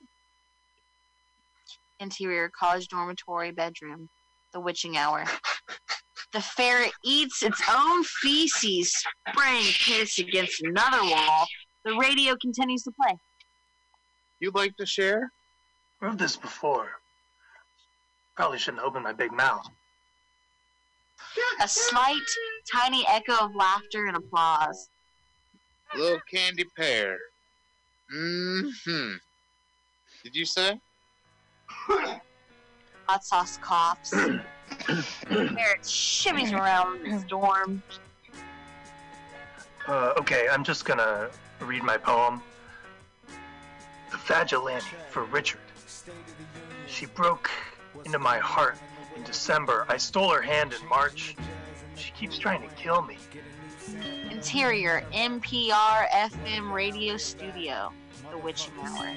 Interior 2.00 2.50
college 2.58 2.88
dormitory 2.88 3.50
bedroom. 3.50 4.08
The 4.52 4.60
witching 4.60 4.96
hour. 4.96 5.24
The 6.32 6.42
ferret 6.42 6.92
eats 7.02 7.42
its 7.42 7.62
own 7.70 8.04
feces, 8.04 8.92
spraying 9.30 9.72
piss 9.80 10.18
against 10.18 10.62
another 10.62 11.02
wall. 11.02 11.46
The 11.86 11.96
radio 11.96 12.36
continues 12.36 12.82
to 12.82 12.92
play. 13.02 13.16
You'd 14.38 14.54
like 14.54 14.76
to 14.76 14.84
share? 14.84 15.32
Wrote 16.02 16.18
this 16.18 16.36
before. 16.36 16.90
Probably 18.36 18.58
shouldn't 18.58 18.82
open 18.82 19.02
my 19.02 19.12
big 19.12 19.32
mouth. 19.32 19.66
A 21.62 21.66
slight, 21.66 22.28
tiny 22.70 23.06
echo 23.08 23.46
of 23.46 23.54
laughter 23.54 24.06
and 24.06 24.16
applause. 24.16 24.90
Little 25.96 26.20
candy 26.30 26.64
pear. 26.76 27.18
Mm-hmm. 28.14 29.14
Did 30.22 30.36
you 30.36 30.44
say? 30.44 30.78
Hot 31.68 33.24
sauce 33.24 33.58
coughs. 33.58 34.10
Ferret 34.10 35.82
shimmies 35.82 36.52
around 36.52 37.04
the 37.04 37.18
storm. 37.20 37.82
Uh, 39.86 40.12
okay, 40.18 40.46
I'm 40.50 40.64
just 40.64 40.84
gonna 40.84 41.30
read 41.60 41.82
my 41.82 41.96
poem. 41.96 42.42
The 44.10 44.16
Vigilante 44.18 44.86
for 45.10 45.24
Richard. 45.24 45.60
She 46.86 47.06
broke 47.06 47.50
into 48.04 48.18
my 48.18 48.38
heart 48.38 48.76
in 49.16 49.22
December. 49.22 49.86
I 49.88 49.96
stole 49.96 50.30
her 50.30 50.42
hand 50.42 50.74
in 50.78 50.88
March. 50.88 51.36
She 51.96 52.12
keeps 52.12 52.38
trying 52.38 52.62
to 52.62 52.74
kill 52.74 53.02
me. 53.02 53.18
Interior 54.30 55.04
MPR 55.12 56.08
FM 56.10 56.72
radio 56.72 57.16
studio. 57.16 57.92
The 58.30 58.38
Witching 58.38 58.72
Hour. 58.82 59.14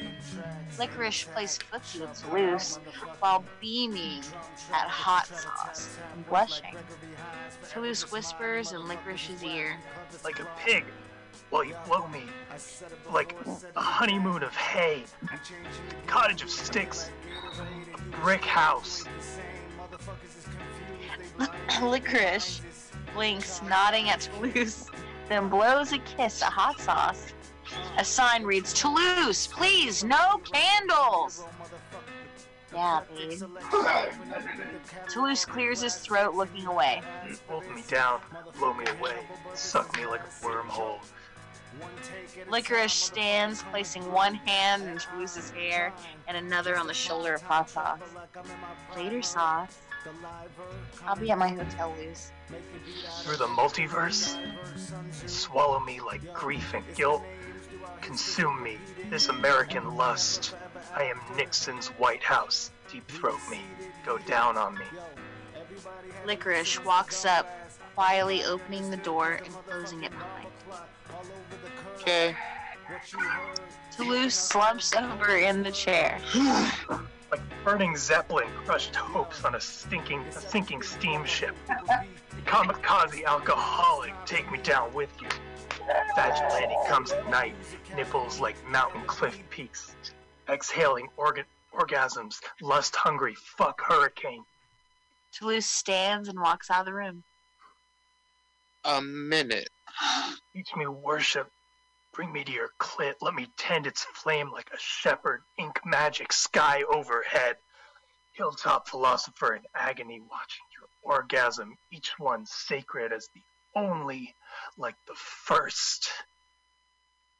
Licorice 0.80 1.26
plays 1.34 1.60
footsie 1.72 2.02
with 2.02 2.22
Toulouse 2.22 2.80
while 3.20 3.44
beaming 3.60 4.24
at 4.72 4.88
hot 4.88 5.28
sauce 5.28 5.98
and 6.14 6.28
blushing. 6.28 6.76
Toulouse 7.70 8.12
whispers 8.12 8.72
in 8.72 8.88
Licorice's 8.88 9.44
ear. 9.44 9.76
Like 10.24 10.40
a 10.40 10.48
pig. 10.60 10.86
While 11.50 11.66
you 11.66 11.76
blow 11.86 12.08
me. 12.08 12.24
Like 13.12 13.36
a 13.76 13.82
honeymoon 13.82 14.44
of 14.44 14.56
hay. 14.56 15.04
Cottage 16.08 16.44
of 16.44 16.50
sticks. 16.50 17.10
A 17.94 18.18
brick 18.22 18.46
house. 18.46 19.06
Licorice 21.82 22.62
blinks, 23.14 23.62
nodding 23.64 24.10
at 24.10 24.22
Toulouse, 24.22 24.88
then 25.30 25.50
blows 25.50 25.94
a 25.94 26.00
kiss 26.00 26.42
at 26.42 26.52
hot 26.52 26.80
sauce. 26.80 27.34
A 27.98 28.06
sign 28.06 28.44
reads, 28.44 28.74
Toulouse, 28.74 29.48
please, 29.48 30.04
no 30.04 30.42
candles. 30.52 31.46
Yeah, 32.74 33.02
babe. 33.16 33.42
Toulouse 35.10 35.46
clears 35.46 35.82
his 35.82 35.96
throat, 35.96 36.36
looking 36.36 36.66
away. 36.66 37.02
Hold 37.48 37.70
me 37.74 37.84
down. 37.88 38.22
Blow 38.58 38.74
me 38.74 38.86
away. 39.00 39.16
Suck 39.54 39.96
me 39.98 40.06
like 40.06 40.22
a 40.22 40.46
wormhole. 40.46 41.00
Licorice 42.50 42.94
stands, 42.94 43.64
placing 43.72 44.10
one 44.12 44.36
hand 44.36 44.84
in 44.84 44.98
Toulouse's 44.98 45.52
hair 45.52 45.94
and 46.28 46.38
another 46.38 46.78
on 46.78 46.88
the 46.88 46.94
shoulder 46.94 47.34
of 47.34 47.42
hot 47.42 47.70
sauce. 47.70 48.00
Later, 48.96 49.22
sauce. 49.22 49.80
I'll 51.06 51.16
be 51.16 51.32
at 51.32 51.38
my 51.38 51.50
hotel, 51.50 51.94
Luce. 51.98 52.32
Through 53.24 53.38
the 53.38 53.48
multiverse? 53.48 54.38
Swallow 55.28 55.80
me 55.80 56.00
like 56.02 56.34
grief 56.34 56.74
and 56.74 56.84
guilt. 56.96 57.24
Consume 58.02 58.62
me, 58.64 58.78
this 59.10 59.30
American 59.30 59.96
lust. 59.96 60.56
I 60.96 61.04
am 61.04 61.20
Nixon's 61.38 61.88
White 61.88 62.24
House. 62.24 62.72
Deep 62.92 63.08
throat 63.08 63.40
me. 63.50 63.62
Go 64.06 64.18
down 64.20 64.58
on 64.58 64.76
me. 64.76 64.86
Licorice 66.26 66.84
walks 66.84 67.26
up, 67.26 67.48
quietly 67.96 68.44
opening 68.44 68.90
the 68.90 68.98
door 68.98 69.42
and 69.44 69.54
closing 69.68 70.04
it 70.04 70.12
behind. 70.12 70.48
Okay. 72.00 72.36
Toulouse 73.96 74.34
slumps 74.34 74.94
over 74.96 75.38
in 75.38 75.64
the 75.64 75.72
chair. 75.72 76.20
like 77.32 77.42
burning 77.64 77.96
Zeppelin 77.96 78.48
crushed 78.66 78.96
hopes 78.96 79.46
on 79.46 79.56
a 79.56 79.62
stinking, 79.62 80.22
a 80.22 80.32
sinking 80.32 80.82
steamship. 80.82 81.56
Kamikaze 82.46 83.24
alcoholic, 83.26 84.14
take 84.26 84.52
me 84.52 84.58
down 84.60 84.94
with 84.94 85.10
you. 85.22 85.30
Vigilante 86.16 86.76
comes 86.88 87.12
at 87.12 87.30
night, 87.30 87.56
nipples 87.96 88.40
like 88.40 88.56
mountain 88.68 89.02
cliff 89.06 89.42
peaks. 89.50 89.96
Exhaling 90.50 91.08
orga- 91.18 91.46
orgasms, 91.74 92.40
lust 92.62 92.96
hungry, 92.96 93.36
fuck 93.36 93.82
hurricane. 93.82 94.44
Toulouse 95.32 95.66
stands 95.66 96.28
and 96.28 96.40
walks 96.40 96.70
out 96.70 96.82
of 96.82 96.86
the 96.86 96.94
room. 96.94 97.24
A 98.84 99.02
minute. 99.02 99.70
Teach 100.54 100.76
me 100.76 100.88
worship. 100.88 101.50
Bring 102.14 102.34
me 102.34 102.44
to 102.44 102.52
your 102.52 102.70
clit. 102.80 103.14
Let 103.22 103.36
me 103.36 103.48
tend 103.58 103.88
its 103.88 104.04
flame 104.04 104.52
like 104.52 104.70
a 104.74 104.80
shepherd. 104.80 105.44
Ink 105.58 105.80
magic, 105.86 106.34
sky 106.34 106.84
overhead. 106.94 107.56
Hilltop 108.34 108.90
philosopher 108.90 109.56
in 109.56 109.62
agony, 109.76 110.20
watching 110.20 110.66
your 110.78 110.90
orgasm, 111.04 111.78
each 111.92 112.12
one 112.18 112.46
sacred 112.46 113.14
as 113.14 113.30
the 113.34 113.42
only, 113.76 114.36
like 114.78 114.96
the 115.08 115.16
first. 115.16 116.10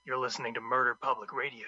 You're 0.06 0.18
listening 0.18 0.54
to 0.56 0.62
Murder 0.62 0.98
Public 1.02 1.34
Radio. 1.34 1.68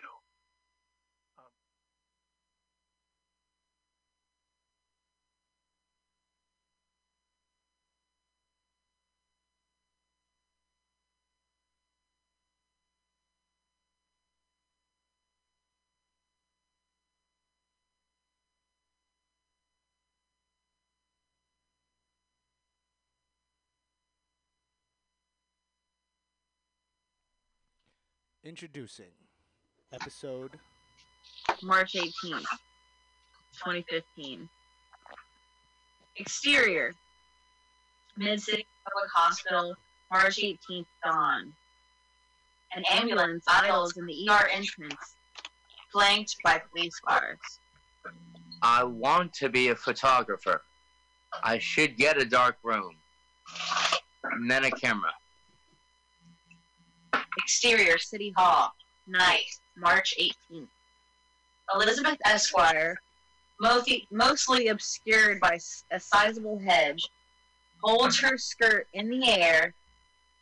Introducing 28.46 29.06
episode 29.94 30.60
March 31.62 31.94
18th, 31.94 32.44
2015. 33.54 34.50
Exterior 36.18 36.92
Mid 38.18 38.42
City 38.42 38.66
Public 38.84 39.10
Hospital, 39.16 39.76
March 40.12 40.40
18th 40.40 40.86
dawn. 41.06 41.54
An 42.76 42.84
ambulance 42.92 43.46
idles 43.48 43.96
in 43.96 44.06
the 44.06 44.28
ER 44.30 44.50
entrance, 44.52 45.16
flanked 45.94 46.36
by 46.44 46.62
police 46.70 47.00
cars. 47.00 47.40
I 48.62 48.84
want 48.84 49.32
to 49.36 49.48
be 49.48 49.70
a 49.70 49.76
photographer. 49.76 50.64
I 51.44 51.60
should 51.60 51.96
get 51.96 52.22
a 52.22 52.26
dark 52.26 52.58
room. 52.62 52.98
And 54.24 54.52
then 54.52 54.66
a 54.66 54.72
camera. 54.72 55.14
Exterior 57.40 57.98
City 57.98 58.34
Hall, 58.38 58.72
night, 59.08 59.46
March 59.78 60.14
18th. 60.20 60.68
Elizabeth 61.74 62.18
Esquire, 62.26 63.00
mostly, 63.60 64.08
mostly 64.12 64.68
obscured 64.68 65.40
by 65.40 65.58
a 65.92 66.00
sizable 66.00 66.60
hedge, 66.60 67.08
holds 67.82 68.20
her 68.20 68.38
skirt 68.38 68.88
in 68.94 69.10
the 69.10 69.28
air. 69.30 69.74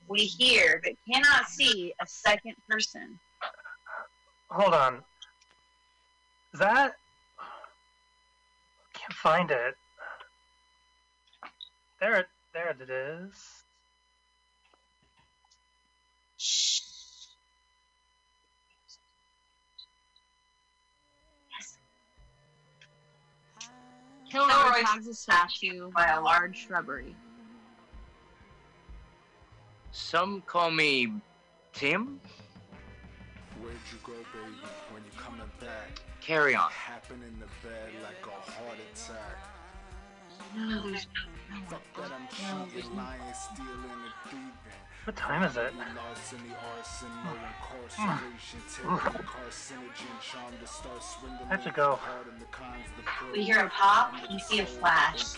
We 0.08 0.20
hear 0.26 0.82
but 0.84 0.94
cannot 1.12 1.48
see 1.48 1.94
a 2.02 2.08
second 2.08 2.56
person. 2.70 3.20
Hold 4.50 4.74
on. 4.74 5.04
That. 6.54 6.96
Can't 8.94 9.14
find 9.14 9.52
it. 9.52 9.76
There, 12.02 12.16
it- 12.16 12.28
there 12.54 12.76
it 12.78 12.90
is. 12.90 13.64
Kilroy 24.32 24.84
tags 24.86 25.08
a 25.08 25.14
statue 25.14 25.92
by 25.92 26.08
a 26.08 26.22
large 26.22 26.66
shrubbery. 26.66 27.14
Some 29.92 30.42
call 30.48 30.72
me 30.72 31.12
Tim. 31.74 32.22
you 33.62 33.70
go, 34.06 34.14
baby? 34.14 34.56
When 34.94 35.04
you 35.04 35.12
coming 35.18 35.42
back? 35.60 36.00
Carry 36.22 36.56
on. 36.56 36.72
Happen 36.72 37.18
in 37.28 37.40
the 37.42 37.48
bed 37.68 37.90
like 38.04 38.26
a 38.26 38.52
heart 38.52 38.78
attack. 38.94 39.52
Fuck 41.70 41.82
that 41.98 42.12
I'm 42.12 42.28
cheating, 42.72 42.96
lying, 42.96 43.20
stealing, 43.34 43.70
and 43.84 44.14
thieving. 44.30 44.81
What 45.06 45.16
time 45.16 45.42
is 45.42 45.58
it? 45.58 45.74
Larceny, 45.76 46.54
arson, 46.78 47.08
no 47.26 47.32
incarceration, 47.32 48.60
taking 48.70 49.26
carcinogen, 49.26 50.22
charm 50.22 50.54
to 50.62 50.68
start 50.68 51.02
swindling. 51.02 51.48
I 51.48 51.52
have 51.56 51.64
to 51.64 51.72
go. 51.72 51.96
hard 51.96 52.28
in 52.28 52.38
the 52.38 52.46
cons, 52.46 52.86
the 52.98 53.04
pro- 53.04 53.32
We 53.32 53.44
hear 53.44 53.66
a 53.66 53.70
pop 53.70 54.14
and 54.30 54.40
see 54.40 54.60
a 54.60 54.66
flash. 54.66 55.38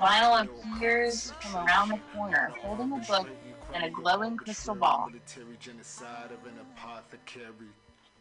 Vinyl 0.00 0.48
appears 0.76 1.32
from 1.40 1.66
around 1.66 1.88
the 1.88 1.98
corner, 2.14 2.52
holding 2.60 2.92
a 2.92 2.98
book 2.98 3.28
and 3.74 3.84
a 3.84 3.90
glowing 3.90 4.36
crystal 4.36 4.76
ball. 4.76 5.10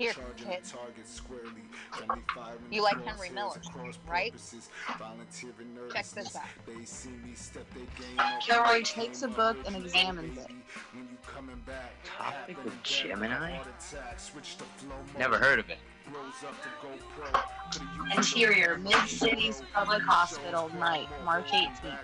Military 0.02 0.26
genocide 0.36 0.42
of 0.42 0.42
an 0.42 0.42
apothecary. 0.42 0.42
Here, 0.42 0.42
Charging 0.42 0.48
kid. 0.48 0.64
the 0.64 0.70
target 0.70 1.08
squarely. 1.08 1.62
Friendly 1.92 2.24
fire 2.34 2.54
You 2.72 2.84
like 2.84 3.06
Henry 3.06 3.30
Miller, 3.30 3.56
across 3.66 4.00
right? 4.08 4.32
purposes. 4.32 4.70
Volunteering 4.98 5.78
Check 5.94 6.08
this 6.08 6.36
out. 6.36 6.44
They 6.66 6.86
see 6.86 7.10
me 7.10 7.34
step 7.36 7.66
their 7.74 7.84
game 7.84 8.20
up. 8.20 8.42
Kilroy 8.42 8.82
takes 8.84 9.22
a 9.22 9.28
book 9.28 9.58
and 9.66 9.76
examines 9.76 10.38
it. 10.38 10.48
When 10.94 11.04
you 11.10 11.18
coming 11.26 11.62
back, 11.66 11.94
Topic 12.04 12.58
happen 12.58 12.72
of 12.72 12.84
Gemini? 12.84 13.56
heart 13.56 13.68
attack, 13.68 14.20
switch 14.20 14.58
to 14.58 14.64
flow 14.64 14.96
Never 15.18 15.38
heard 15.38 15.60
of 15.60 15.70
it. 15.70 15.78
Rose 16.10 16.44
up 16.46 16.62
to 16.62 16.70
go 16.82 16.90
pro. 17.16 17.42
Coulda 17.72 18.16
used 18.16 18.36
Interior, 18.36 18.78
Mid 18.78 19.08
Cities 19.08 19.62
Public 19.74 20.02
Hospital, 20.02 20.70
night, 20.78 21.08
March 21.24 21.48
18th. 21.52 21.96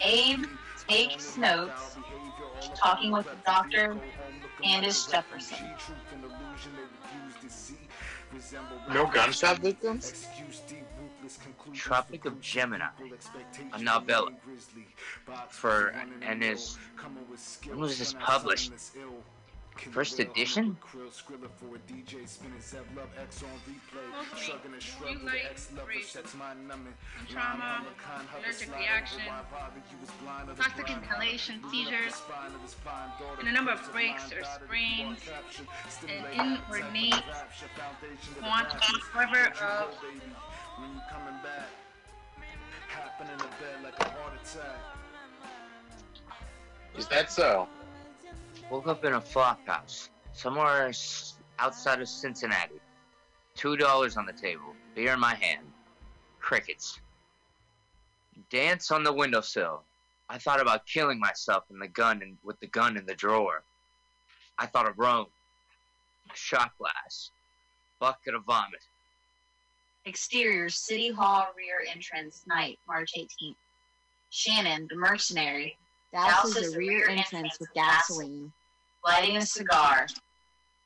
Abe 0.00 0.44
takes 0.88 1.36
notes, 1.36 1.96
talking 2.74 3.12
with 3.12 3.26
the 3.26 3.36
doctor, 3.44 3.96
Candace 4.62 5.06
Jefferson. 5.06 5.58
No 8.92 9.06
gunshot 9.06 9.58
victims? 9.58 10.26
Tropic 11.72 12.24
of 12.24 12.40
Gemini, 12.40 12.86
a 13.72 13.82
novella. 13.82 14.30
For 15.48 15.94
and 16.22 16.42
is 16.42 16.78
when 17.66 17.78
was 17.78 17.98
this 17.98 18.14
published? 18.14 18.72
First 19.88 20.20
edition? 20.20 20.76
Mostly 20.94 21.36
blue 21.38 21.70
light 25.24 25.58
abrasion, 25.72 26.22
trauma, 27.28 27.84
allergic 28.38 28.76
reaction, 28.76 29.22
toxic 30.56 30.90
inhalation, 30.90 31.62
seizures, 31.70 32.22
and 33.38 33.48
a 33.48 33.52
number 33.52 33.72
of 33.72 33.92
breaks 33.92 34.30
or 34.32 34.44
sprains, 34.44 35.18
an 36.06 36.24
inordinate 36.32 37.24
quantity, 38.38 38.94
however, 39.12 39.52
of 39.62 39.94
When 40.76 40.92
you 40.92 41.00
coming 41.10 41.40
back, 41.42 41.68
happen 42.88 43.26
in 43.32 43.38
the 43.38 43.44
bed 43.44 43.82
like 43.82 43.98
a 43.98 44.04
heart 44.04 44.34
attack. 44.34 44.78
Is 46.98 47.06
that 47.08 47.32
so? 47.32 47.68
Woke 48.70 48.86
up 48.86 49.04
in 49.04 49.14
a 49.14 49.20
flop 49.20 49.66
house 49.66 50.10
somewhere 50.32 50.92
outside 51.58 52.00
of 52.00 52.08
Cincinnati. 52.08 52.80
Two 53.56 53.76
dollars 53.76 54.16
on 54.16 54.26
the 54.26 54.32
table, 54.32 54.74
beer 54.94 55.14
in 55.14 55.20
my 55.20 55.34
hand, 55.34 55.66
crickets. 56.38 57.00
Dance 58.48 58.92
on 58.92 59.02
the 59.02 59.12
windowsill. 59.12 59.82
I 60.28 60.38
thought 60.38 60.60
about 60.60 60.86
killing 60.86 61.18
myself 61.18 61.64
in 61.70 61.80
the 61.80 61.88
gun 61.88 62.22
and 62.22 62.38
with 62.44 62.60
the 62.60 62.68
gun 62.68 62.96
in 62.96 63.04
the 63.06 63.14
drawer. 63.14 63.64
I 64.56 64.66
thought 64.66 64.88
of 64.88 64.96
Rome, 64.96 65.26
a 66.32 66.36
shot 66.36 66.70
glass, 66.78 67.32
bucket 67.98 68.34
of 68.34 68.44
vomit. 68.44 68.86
Exterior, 70.04 70.68
City 70.68 71.10
Hall 71.10 71.48
rear 71.56 71.84
entrance, 71.92 72.44
night, 72.46 72.78
March 72.86 73.14
18th. 73.18 73.56
Shannon, 74.30 74.86
the 74.88 74.96
mercenary, 74.96 75.76
Douses 76.14 76.72
the 76.72 76.78
rear 76.78 77.08
entrance 77.08 77.58
with 77.60 77.72
gasoline. 77.72 78.52
Lighting 79.04 79.36
a 79.36 79.46
cigar, 79.46 80.06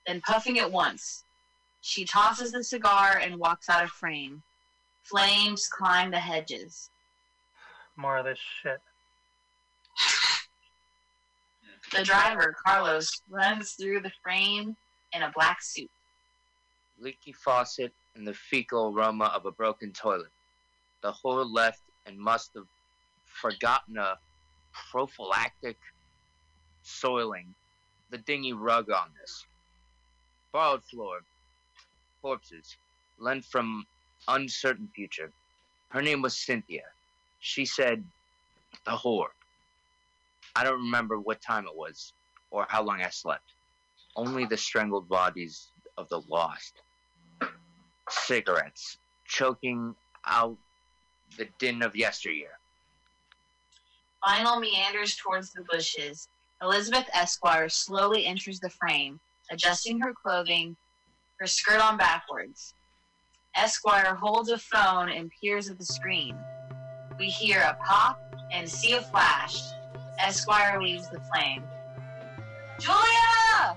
then 0.07 0.21
puffing 0.21 0.57
it 0.57 0.71
once. 0.71 1.25
She 1.81 2.05
tosses 2.05 2.53
the 2.53 2.65
cigar 2.65 3.19
and 3.23 3.37
walks 3.39 3.69
out 3.69 3.85
of 3.85 3.91
frame. 3.91 4.43
Flames 5.03 5.69
climb 5.69 6.11
the 6.11 6.19
hedges. 6.19 6.91
More 7.97 8.19
of 8.19 8.25
this 8.25 8.39
shit. 8.63 8.81
The 11.93 12.03
driver, 12.03 12.57
Carlos, 12.65 13.23
runs 13.29 13.73
through 13.73 14.01
the 14.01 14.11
frame 14.23 14.77
in 15.13 15.23
a 15.23 15.31
black 15.35 15.63
suit. 15.63 15.91
leaky 16.99 17.33
faucet, 17.33 17.93
and 18.17 18.27
the 18.27 18.35
fecal 18.35 18.93
aroma 18.95 19.27
of 19.27 19.47
a 19.47 19.53
broken 19.53 19.93
toilet. 19.93 20.31
The 21.03 21.13
whore 21.13 21.49
left 21.49 21.83
and 22.07 22.19
must 22.19 22.53
have 22.55 22.67
forgotten 23.25 23.99
a 23.99 24.19
prophylactic 24.91 25.77
soiling 26.83 27.55
the 28.11 28.19
dingy 28.19 28.53
rug 28.53 28.91
on 28.91 29.09
this. 29.21 29.45
Borrowed 30.53 30.85
floor, 30.85 31.21
corpses, 32.23 32.77
lent 33.19 33.45
from 33.45 33.87
uncertain 34.29 34.89
future. 34.95 35.31
Her 35.89 36.03
name 36.03 36.23
was 36.23 36.37
Cynthia. 36.37 36.85
She 37.41 37.65
said, 37.65 38.05
the 38.85 38.93
whore. 38.93 39.29
I 40.57 40.65
don't 40.65 40.81
remember 40.81 41.19
what 41.19 41.41
time 41.41 41.67
it 41.67 41.77
was 41.77 42.13
or 42.51 42.67
how 42.69 42.83
long 42.83 43.03
I 43.03 43.11
slept. 43.11 43.55
Only 44.17 44.45
the 44.45 44.57
strangled 44.57 45.09
bodies 45.09 45.69
of 45.97 46.09
the 46.09 46.21
lost 46.29 46.83
cigarettes, 48.09 48.99
choking 49.27 49.95
out 50.27 50.57
the 51.37 51.49
din 51.59 51.83
of 51.83 51.97
yesteryear. 51.97 52.59
Vinyl 54.25 54.61
meanders 54.61 55.17
towards 55.17 55.53
the 55.53 55.63
bushes. 55.63 56.29
Elizabeth 56.65 57.07
Esquire 57.13 57.69
slowly 57.69 58.25
enters 58.25 58.59
the 58.59 58.71
frame, 58.71 59.21
adjusting 59.51 60.01
her 60.01 60.15
clothing, 60.15 60.75
her 61.39 61.47
skirt 61.47 61.79
on 61.79 61.99
backwards. 61.99 62.75
Esquire 63.55 64.15
holds 64.15 64.49
a 64.49 64.57
phone 64.57 65.11
and 65.11 65.31
peers 65.31 65.69
at 65.69 65.77
the 65.77 65.85
screen. 65.85 66.35
We 67.19 67.27
hear 67.27 67.61
a 67.61 67.77
pop 67.85 68.19
and 68.51 68.67
see 68.67 68.95
a 68.95 69.03
flash. 69.03 69.61
Esquire 70.19 70.81
leaves 70.81 71.11
the 71.11 71.21
flame. 71.35 71.65
Julia! 72.81 73.77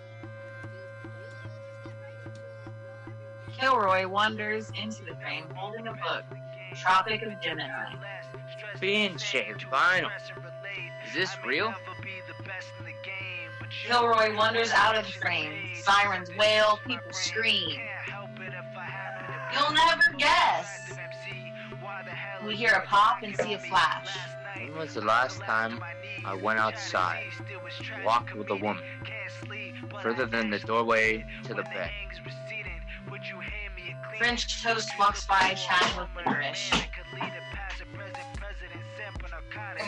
Kilroy 3.59 4.07
wanders 4.07 4.71
into 4.81 5.03
the 5.03 5.15
frame 5.17 5.43
holding 5.55 5.87
a 5.87 5.93
book, 5.93 6.23
Tropic 6.81 7.21
of 7.23 7.41
Gemini. 7.41 7.95
Being 8.79 9.17
shaved 9.17 9.65
vinyl. 9.69 10.09
Is 11.05 11.13
this 11.13 11.35
real? 11.45 11.73
Kilroy 13.69 14.35
wanders 14.35 14.71
out 14.71 14.95
of 14.95 15.05
the 15.05 15.11
frame. 15.13 15.75
Sirens 15.75 16.29
wail, 16.37 16.79
people 16.85 17.11
scream. 17.11 17.79
You'll 19.53 19.71
never 19.71 20.03
guess. 20.17 20.93
We 22.45 22.55
hear 22.55 22.71
a 22.71 22.81
pop 22.81 23.23
and 23.23 23.35
see 23.37 23.53
a 23.53 23.59
flash. 23.59 24.17
When 24.55 24.75
was 24.75 24.93
the 24.93 25.01
last 25.01 25.39
time 25.41 25.83
I 26.25 26.35
went 26.35 26.59
outside, 26.59 27.25
walked 28.05 28.35
with 28.35 28.49
a 28.49 28.55
woman, 28.55 28.83
further 30.01 30.25
than 30.25 30.49
the 30.49 30.59
doorway 30.59 31.25
to 31.43 31.53
the 31.53 31.63
bed? 31.63 31.91
French 34.17 34.63
toast 34.63 34.89
walks 34.99 35.25
by 35.25 35.53
chatting 35.53 36.01
with 36.01 36.09
licorice. 36.15 36.71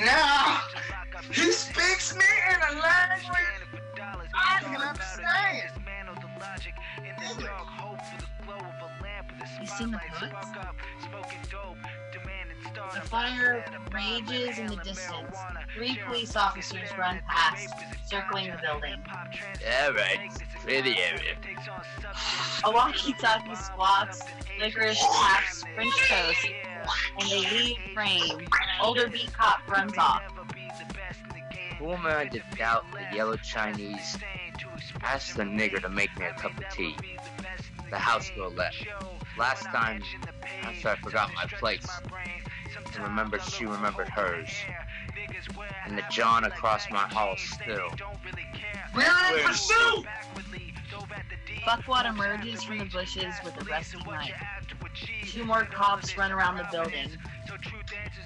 Now, 0.05 0.61
he 1.31 1.51
speaks 1.51 2.15
me 2.15 2.25
in 2.49 2.77
a 2.77 2.81
language 2.81 3.59
I 4.33 4.59
can 4.61 4.81
understand. 4.81 5.71
You 9.61 9.67
seen 9.67 9.91
the 9.91 9.99
books? 10.19 10.49
The 12.93 13.01
fire 13.01 13.63
rages 13.93 14.59
in 14.59 14.67
the 14.67 14.75
distance. 14.77 15.37
Three 15.75 15.97
police 16.05 16.35
officers 16.35 16.89
run 16.97 17.21
past, 17.27 17.69
circling 18.05 18.51
the 18.51 18.57
building. 18.61 19.01
Yeah, 19.61 19.89
right. 19.89 20.19
Clear 20.61 20.81
the 20.81 20.97
area. 20.97 21.35
A 22.65 22.71
walkie-talkie 22.71 23.55
squawks, 23.55 24.21
licorice 24.59 24.99
taps 24.99 25.63
French 25.75 25.93
toast, 26.09 26.47
and 27.19 27.29
they 27.29 27.49
leave 27.51 27.77
frame. 27.93 28.47
Older 28.81 29.07
beat 29.07 29.31
cop 29.33 29.67
runs 29.69 29.97
off. 29.97 30.23
Who 31.77 31.91
am 31.91 32.05
I 32.05 32.25
to 32.25 32.41
doubt 32.57 32.85
the 32.91 33.15
yellow 33.15 33.37
Chinese? 33.37 34.17
Ask 35.01 35.35
the 35.35 35.43
nigger 35.43 35.81
to 35.81 35.89
make 35.89 36.17
me 36.19 36.25
a 36.25 36.33
cup 36.33 36.57
of 36.57 36.63
tea. 36.69 36.95
The 37.89 37.97
house 37.97 38.29
girl 38.35 38.51
left. 38.51 38.85
Last 39.37 39.63
time, 39.63 40.03
after 40.63 40.89
I 40.89 40.95
forgot 40.97 41.31
my 41.33 41.45
place, 41.45 41.87
and 42.99 43.07
remembered 43.07 43.41
she 43.41 43.65
remembered 43.65 44.09
hers. 44.09 44.49
And 45.85 45.97
the 45.97 46.03
John 46.11 46.43
across 46.43 46.89
my 46.91 47.07
hall 47.07 47.35
still. 47.37 47.89
We're 48.95 49.03
in 49.03 49.45
pursuit! 49.45 50.05
Fuckwad 51.65 52.09
emerges 52.09 52.63
from 52.63 52.79
the 52.79 52.85
bushes 52.85 53.33
with 53.43 53.59
a 53.61 53.65
rusty 53.65 53.99
knife. 54.05 54.33
Two 55.25 55.45
more 55.45 55.65
cops 55.65 56.17
run 56.17 56.31
around 56.31 56.57
the 56.57 56.67
building. 56.71 57.09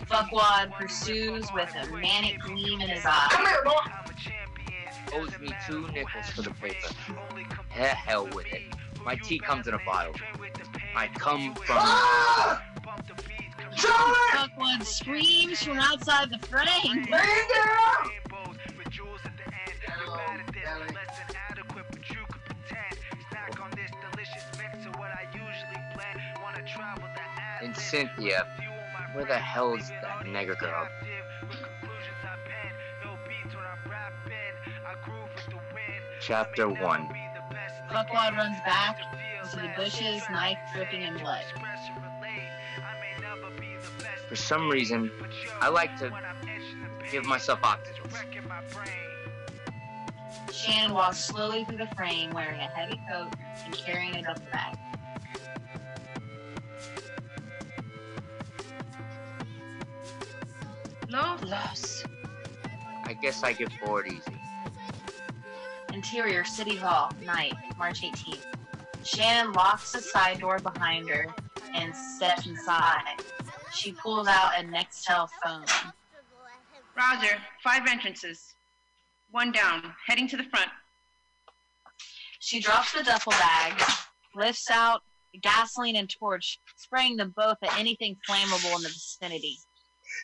Fuckwad 0.06 0.72
pursues 0.74 1.46
with 1.54 1.70
a 1.76 1.92
manic 1.96 2.40
gleam 2.42 2.82
in 2.82 2.90
his 2.90 3.04
eye. 3.06 3.84
Owes 5.14 5.38
me 5.40 5.50
two 5.68 5.88
nickels 5.90 6.30
for 6.34 6.42
the 6.42 6.52
paper. 6.52 6.88
Heh, 7.70 7.94
hell 7.94 8.28
with 8.34 8.52
it. 8.52 8.64
My 9.06 9.16
tea 9.16 9.38
comes 9.38 9.68
in 9.68 9.74
a 9.74 9.80
bottle. 9.86 10.14
I 10.96 11.08
come 11.08 11.54
from. 11.56 11.78
Fuckwad 13.78 14.84
screams 14.84 15.64
from 15.64 15.80
outside 15.80 16.30
the 16.30 16.40
frame. 16.48 17.06
And 27.62 27.76
Cynthia, 27.76 28.46
where 29.14 29.26
the 29.26 29.38
hell 29.38 29.74
is 29.76 29.90
that 29.90 30.26
nigger 30.26 30.58
girl? 30.60 30.88
Chapter 36.20 36.70
1 36.70 36.80
Fuckwad 37.90 38.38
runs 38.38 38.58
back 38.66 38.98
into 39.44 39.58
the 39.58 39.70
bushes, 39.76 40.24
knife 40.32 40.58
dripping 40.74 41.02
in 41.02 41.18
blood. 41.18 41.44
For 44.34 44.38
some 44.38 44.68
reason, 44.68 45.12
I 45.62 45.70
like 45.70 45.96
to 46.00 46.12
give 47.12 47.24
myself 47.24 47.60
oxygen. 47.62 48.04
Shannon 50.52 50.96
walks 50.96 51.24
slowly 51.24 51.66
through 51.66 51.78
the 51.78 51.90
frame 51.96 52.32
wearing 52.32 52.60
a 52.60 52.64
heavy 52.64 53.00
coat 53.12 53.32
and 53.64 53.78
carrying 53.78 54.16
a 54.16 54.24
duffel 54.24 54.44
bag. 54.52 54.76
Los. 61.12 62.04
I 63.06 63.14
guess 63.14 63.44
I 63.44 63.54
get 63.54 63.70
bored 63.86 64.08
easy. 64.08 64.42
Interior 65.94 66.44
City 66.44 66.76
Hall, 66.76 67.12
night, 67.24 67.54
March 67.78 68.02
18th. 68.02 68.48
Shannon 69.04 69.54
locks 69.54 69.92
the 69.92 70.02
side 70.02 70.40
door 70.40 70.58
behind 70.58 71.08
her 71.08 71.28
and 71.76 71.96
steps 71.96 72.48
inside. 72.48 73.22
She 73.74 73.92
pulls 73.92 74.28
out 74.28 74.54
a 74.58 74.64
Nextel 74.64 75.28
phone. 75.44 75.66
Roger. 76.96 77.38
Five 77.64 77.88
entrances. 77.88 78.56
One 79.32 79.52
down. 79.52 79.94
Heading 80.08 80.28
to 80.30 80.38
the 80.38 80.44
front. 80.44 80.70
She 82.40 82.60
drops 82.60 82.94
the 82.94 83.04
duffel 83.04 83.32
bag, 83.32 83.82
lifts 84.36 84.70
out 84.70 85.02
gasoline 85.42 85.96
and 85.96 86.10
torch, 86.10 86.60
spraying 86.76 87.16
them 87.16 87.34
both 87.36 87.58
at 87.64 87.80
anything 87.80 88.18
flammable 88.28 88.76
in 88.76 88.84
the 88.84 88.90
vicinity. 88.90 89.58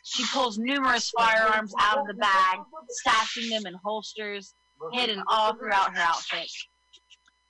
She 0.04 0.24
pulls 0.32 0.58
numerous 0.58 1.10
firearms 1.10 1.72
out 1.80 1.98
of 1.98 2.06
the 2.06 2.14
bag, 2.14 2.58
stashing 3.04 3.48
them 3.48 3.66
in 3.66 3.74
holsters, 3.82 4.54
hidden 4.92 5.22
all 5.28 5.54
throughout 5.54 5.96
her 5.96 6.02
outfit. 6.02 6.50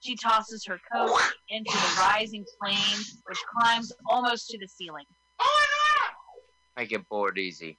She 0.01 0.17
tosses 0.17 0.65
her 0.67 0.81
coat 0.91 1.21
into 1.51 1.73
the 1.73 1.97
rising 1.99 2.47
flame, 2.59 3.05
which 3.27 3.39
climbs 3.55 3.93
almost 4.09 4.49
to 4.51 4.59
the 4.59 4.69
ceiling. 4.69 5.05
I 6.81 6.87
get 6.87 7.07
bored 7.11 7.37
easy. 7.37 7.77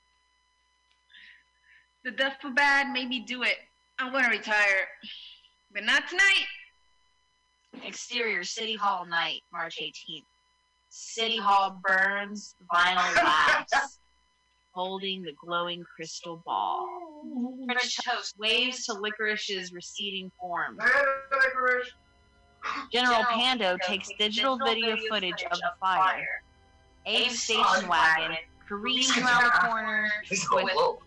The 2.04 2.12
death 2.12 2.38
for 2.40 2.52
bad 2.52 2.94
made 2.94 3.10
me 3.10 3.22
do 3.22 3.42
it. 3.42 3.58
I'm 3.98 4.12
gonna 4.12 4.30
retire. 4.30 4.88
But 5.74 5.86
not 5.86 6.08
tonight. 6.08 6.46
Exterior 7.84 8.44
City 8.44 8.76
Hall 8.76 9.08
night, 9.08 9.42
March 9.52 9.80
18th. 9.82 10.26
City 10.90 11.38
Hall 11.38 11.82
burns, 11.84 12.54
vinyl 12.72 13.16
laughs, 13.16 13.98
holding 14.72 15.24
the 15.24 15.34
glowing 15.44 15.84
crystal 15.96 16.44
ball. 16.46 16.88
French 17.66 17.98
toast 18.06 18.38
waves 18.38 18.86
to 18.86 18.94
Licorice's 18.94 19.74
receding 19.74 20.32
form. 20.40 20.78
General 22.94 23.24
Pando 23.32 23.78
takes 23.82 24.10
digital 24.20 24.60
video 24.60 24.96
footage 25.10 25.44
of 25.52 25.58
the 25.58 25.72
fire. 25.80 26.44
Abe's 27.08 27.42
station 27.42 27.88
wagon 27.88 28.38
careens 28.72 29.18
around 29.18 29.44
the 29.44 29.52
corner 29.68 30.10
with 30.30 30.40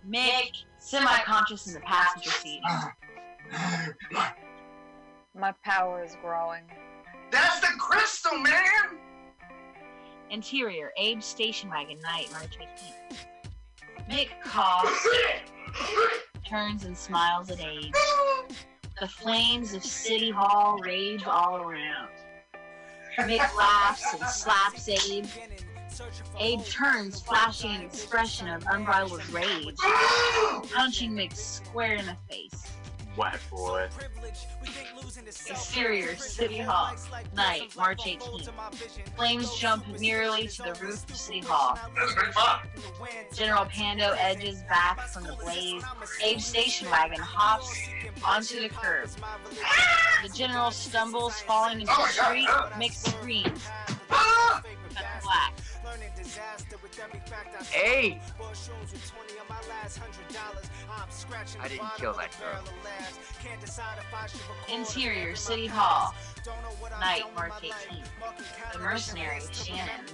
Mick 0.06 0.64
semi-conscious 0.78 1.66
in 1.66 1.74
the 1.74 1.80
passenger 1.80 2.30
seat. 2.30 2.60
My 5.34 5.52
power 5.64 6.04
is 6.04 6.16
growing. 6.22 6.64
That's 7.30 7.60
the 7.60 7.68
crystal, 7.78 8.36
man! 8.38 8.98
Interior, 10.30 10.92
Abe's 10.98 11.24
station 11.24 11.70
wagon, 11.70 11.98
night, 12.00 12.28
March 12.32 12.58
18th. 12.58 13.26
Mick 14.10 14.28
coughs, 14.44 15.08
turns 16.46 16.84
and 16.84 16.96
smiles 16.96 17.50
at 17.50 17.60
Abe. 17.60 17.94
The 19.00 19.08
flames 19.08 19.72
of 19.74 19.82
City 19.82 20.30
Hall 20.30 20.78
rage 20.84 21.24
all 21.24 21.56
around. 21.56 22.10
Mick 23.20 23.56
laughs 23.56 24.04
and 24.12 24.28
slaps 24.28 24.88
Abe. 24.88 25.26
Abe 26.38 26.64
turns, 26.64 27.20
flashing 27.20 27.70
an 27.70 27.82
expression 27.82 28.48
of 28.48 28.64
unbridled 28.70 29.26
rage, 29.30 29.76
punching 30.72 31.12
Mick 31.12 31.34
square 31.36 31.94
in 31.96 32.06
the 32.06 32.16
face. 32.28 32.74
White 33.16 33.38
boy. 33.48 33.88
Exterior, 35.46 36.16
City 36.16 36.58
Hall, 36.58 36.96
night, 37.36 37.72
March 37.76 38.00
18th. 38.02 38.50
Flames 39.16 39.54
jump 39.56 39.86
nearly 40.00 40.48
to 40.48 40.62
the 40.62 40.76
roof 40.82 41.08
of 41.08 41.16
City 41.16 41.40
Hall. 41.46 41.78
General 43.32 43.66
Pando 43.66 44.16
edges 44.18 44.62
back 44.68 45.08
from 45.08 45.22
the 45.22 45.34
blaze. 45.34 45.84
Abe's 46.28 46.44
station 46.44 46.90
wagon 46.90 47.20
hops 47.20 47.88
onto 48.24 48.60
the 48.60 48.68
curb. 48.68 49.08
The 50.24 50.28
general 50.30 50.72
stumbles, 50.72 51.40
falling 51.40 51.82
into 51.82 51.94
the 51.96 52.06
street. 52.08 52.48
Mick 52.48 52.92
screams. 52.94 53.68
Cut 55.94 56.70
to 56.70 56.76
black. 56.78 57.66
Hey! 57.70 58.20
I 61.60 61.68
didn't 61.68 61.88
kill 61.98 62.12
that 62.14 62.34
girl. 62.40 62.62
Interior, 64.72 65.36
City 65.36 65.66
Hall, 65.66 66.14
night, 67.00 67.22
March 67.34 67.52
18th. 67.62 68.06
The 68.72 68.78
mercenary, 68.80 69.40
Shannon, 69.52 70.04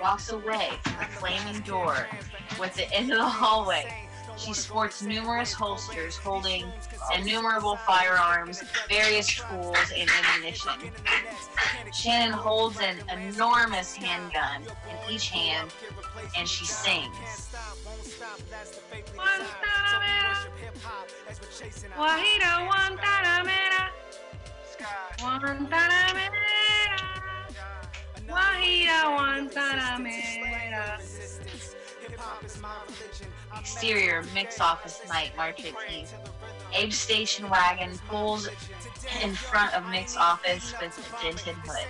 walks 0.00 0.32
away 0.32 0.70
from 0.82 0.94
the 0.98 1.04
flaming 1.06 1.60
door 1.62 2.06
with 2.58 2.74
the 2.74 2.92
end 2.92 3.12
of 3.12 3.18
the 3.18 3.28
hallway. 3.28 4.07
She 4.38 4.54
sports 4.54 5.02
numerous 5.02 5.52
holsters 5.52 6.16
holding 6.16 6.64
innumerable 7.16 7.76
firearms, 7.76 8.62
various 8.88 9.26
tools, 9.26 9.76
and 9.96 10.08
ammunition. 10.08 10.72
Shannon 11.92 12.32
holds 12.32 12.78
an 12.80 12.96
enormous 13.10 13.94
handgun 13.94 14.62
in 14.62 15.12
each 15.12 15.30
hand, 15.30 15.70
and 16.36 16.48
she 16.48 16.64
sings. 16.64 17.50
Guajira, 21.96 22.68
Guantanamera. 22.68 23.90
Guantanamera. 25.18 26.30
Guajira, 28.28 28.98
Guantanamera. 29.16 30.98
Exterior, 33.56 34.24
Mick's 34.34 34.60
office 34.60 35.00
night, 35.08 35.32
March 35.36 35.62
18th. 35.62 36.12
Abe's 36.76 36.98
station 36.98 37.48
wagon 37.48 37.98
pulls 38.08 38.48
in 39.22 39.34
front 39.34 39.74
of 39.74 39.88
Mick's 39.90 40.16
office 40.16 40.74
with 40.80 40.98
a 40.98 41.22
dented 41.22 41.54
hood. 41.64 41.86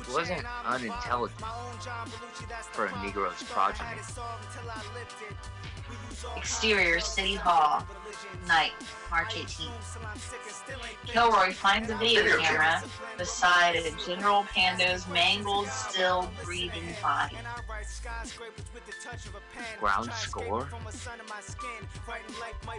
It 0.00 0.12
wasn't 0.12 0.44
unintelligent 0.66 1.40
for 2.72 2.86
a 2.86 2.90
Negro's 3.02 3.42
progeny. 3.44 3.88
Exterior, 6.36 7.00
City 7.00 7.34
Hall, 7.34 7.86
night, 8.46 8.72
March 9.10 9.34
18th. 9.34 9.70
Kilroy 11.06 11.52
finds 11.52 11.90
a 11.90 11.96
video 11.96 12.38
camera 12.38 12.82
beside 13.18 13.76
a 13.76 13.90
General 14.06 14.44
Pando's 14.54 15.06
mangled, 15.08 15.68
still 15.68 16.30
breathing 16.44 16.94
body. 17.02 17.36
Ground 19.80 20.12
score? 20.12 20.41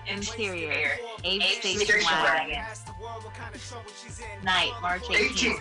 Interior, 0.08 0.92
Abe 1.24 1.42
Station 1.42 2.02
Wagon. 2.24 2.64
Night, 4.44 4.72
March 4.82 5.04
18th. 5.04 5.60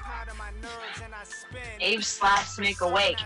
Abe 1.80 2.02
slaps 2.02 2.58
Mick 2.58 2.80
awake. 2.80 3.18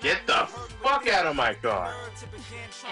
Get 0.00 0.26
the 0.26 0.46
fuck 0.82 1.08
out 1.08 1.26
of 1.26 1.36
my 1.36 1.54
car. 1.54 1.94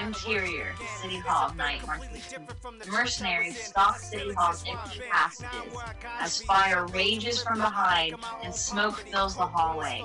Interior, 0.03 0.75
City 1.01 1.19
Hall, 1.19 1.55
night, 1.55 1.87
March 1.87 2.01
18th. 2.01 2.89
Mercenaries 2.91 3.61
stalk 3.61 3.99
City 3.99 4.33
Hall's 4.37 4.65
empty 4.69 5.01
passages 5.11 5.73
as 6.21 6.43
fire 6.43 6.87
rages 6.87 7.43
from 7.43 7.59
behind 7.59 8.17
and 8.43 8.55
smoke 8.55 8.99
fills 9.11 9.37
the 9.37 9.47
hallway. 9.47 10.05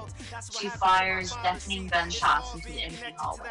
She 0.51 0.69
fires 0.69 1.33
deafening 1.43 1.87
gunshots 1.87 2.53
into 2.65 2.77
the 2.77 2.83
empty 2.83 3.15
hallway. 3.17 3.49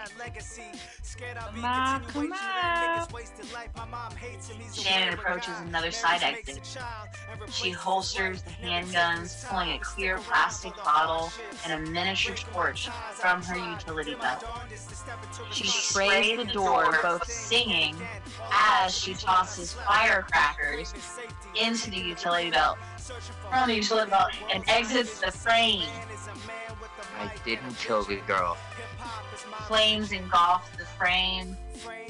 Ma, 1.56 2.00
come 2.00 2.32
on. 2.32 3.08
Shannon 4.72 5.14
approaches 5.14 5.54
another 5.60 5.90
side 5.90 6.22
exit. 6.22 6.76
She 7.50 7.70
holsters 7.70 8.42
the 8.42 8.50
handguns, 8.50 9.46
pulling 9.48 9.70
a 9.70 9.78
clear 9.78 10.18
plastic 10.18 10.74
bottle 10.76 11.30
and 11.64 11.72
a 11.72 11.90
miniature 11.90 12.34
torch 12.36 12.88
from 13.14 13.42
her 13.42 13.56
utility 13.56 14.14
belt. 14.14 14.44
She 15.50 15.66
sprays 15.66 16.36
the 16.38 16.44
door, 16.44 16.98
both 17.02 17.30
singing 17.30 17.96
as 18.52 18.96
she 18.96 19.14
tosses 19.14 19.72
firecrackers 19.72 20.94
into 21.60 21.90
the 21.90 21.98
utility 21.98 22.50
belt. 22.50 22.78
From 23.50 23.68
the 23.68 23.76
utility 23.76 24.10
belt 24.10 24.30
and 24.52 24.64
exits 24.68 25.20
the 25.20 25.30
frame. 25.30 25.88
I 27.18 27.30
didn't 27.44 27.76
kill 27.76 28.04
the 28.04 28.16
girl. 28.26 28.56
Flames 29.66 30.12
engulf 30.12 30.76
the 30.76 30.84
frame. 30.84 31.56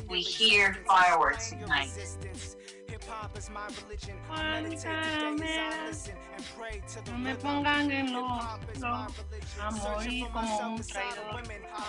We 0.08 0.20
hear 0.20 0.76
fireworks 0.86 1.54
no 7.06 7.18
me 7.18 7.34
pongan 7.34 7.90
en 7.90 8.12
como 10.32 10.58
un 10.58 10.82
traidor. 10.82 11.42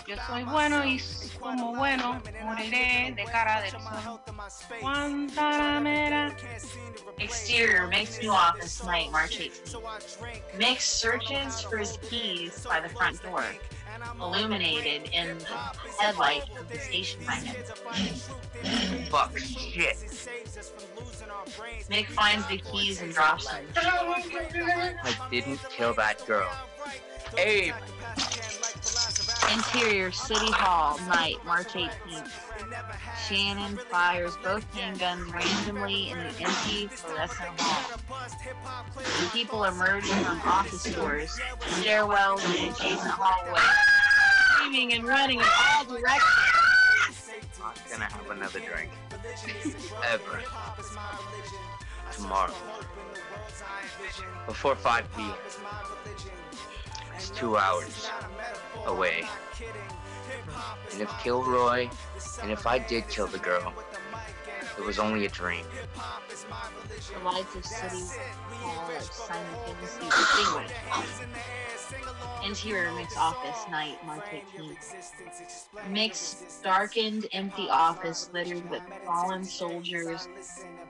Yo 0.08 0.16
soy 0.28 0.44
bueno 0.44 0.86
y 0.86 1.02
como 1.40 1.76
bueno 1.76 2.22
moriré 2.44 3.14
de 3.16 3.24
cara. 3.26 3.64
Guantanamera. 4.82 6.36
Exterior 7.20 7.88
makes 7.88 8.20
new 8.20 8.32
office 8.32 8.84
night, 8.84 9.12
March 9.12 9.38
18th. 9.38 10.18
Mick 10.58 10.82
searches 10.82 11.62
for 11.62 11.78
his 11.78 11.98
keys 12.10 12.66
by 12.66 12.80
the 12.80 12.90
front 12.90 13.22
door, 13.22 13.46
illuminated 14.20 15.10
in 15.14 15.38
the 15.40 15.46
headlight 16.00 16.44
of 16.60 16.70
the 16.70 16.78
station 16.78 17.22
wagon. 17.26 17.56
Fuck 19.10 19.38
shit. 19.38 19.98
Mick 21.90 22.06
finds 22.08 22.48
the 22.48 22.58
keys 22.58 23.02
and 23.02 23.14
drops 23.14 23.48
them. 23.48 23.64
I 23.76 25.28
didn't 25.30 25.60
kill 25.70 25.94
that 25.96 26.26
girl. 26.26 26.50
Abe! 27.38 27.74
Interior 29.52 30.12
City 30.12 30.52
Hall, 30.52 30.98
night, 31.08 31.38
March 31.46 31.74
18th. 31.74 32.51
Shannon 33.28 33.78
fires 33.90 34.38
both 34.44 34.70
handguns 34.74 35.32
randomly 35.34 36.10
in 36.10 36.18
the 36.18 36.26
empty 36.26 36.88
fluorescent 36.88 37.60
hall. 37.60 38.00
People 39.34 39.64
emerge 39.66 40.06
from 40.06 40.42
office 40.46 40.84
doors, 40.84 41.40
stairwells, 41.60 42.44
and 42.46 42.72
adjacent 42.72 43.12
hallways, 43.12 43.64
screaming 44.54 44.94
and 44.94 45.06
running 45.06 45.40
in 45.40 45.46
all 45.74 45.86
directions. 45.86 46.22
Not 47.60 47.80
gonna 47.90 48.06
have 48.06 48.30
another 48.30 48.60
drink. 48.60 48.92
Ever. 50.12 50.42
Tomorrow. 52.12 52.54
Before 54.48 54.76
5 54.76 55.16
p.m. 55.16 55.34
It's 57.16 57.30
two 57.30 57.58
hours 57.58 58.10
away. 58.86 59.28
And 60.92 61.02
if 61.02 61.10
Kilroy, 61.24 61.90
and 62.42 62.52
if 62.52 62.68
I 62.68 62.80
did 62.80 63.08
kill 63.08 63.28
the 63.28 63.40
girl, 63.40 63.74
it 64.78 64.86
was 64.86 65.00
only 65.00 65.26
a 65.26 65.30
dream. 65.30 65.66
The 66.30 67.24
lights 67.24 67.56
of 67.56 67.66
City 67.66 68.04
Hall 68.50 68.92
are 68.92 69.02
simultaneously 69.02 70.08
extinguished. 70.08 70.74
Interior 72.46 72.92
Mick's 72.94 73.18
office, 73.18 73.66
night, 73.70 73.98
March 74.06 74.26
18th. 74.56 75.90
Mick's 75.90 76.60
darkened, 76.64 77.28
empty 77.34 77.70
office 77.70 78.30
littered 78.34 78.68
with 78.70 78.82
fallen 79.06 79.44
soldiers. 79.44 80.28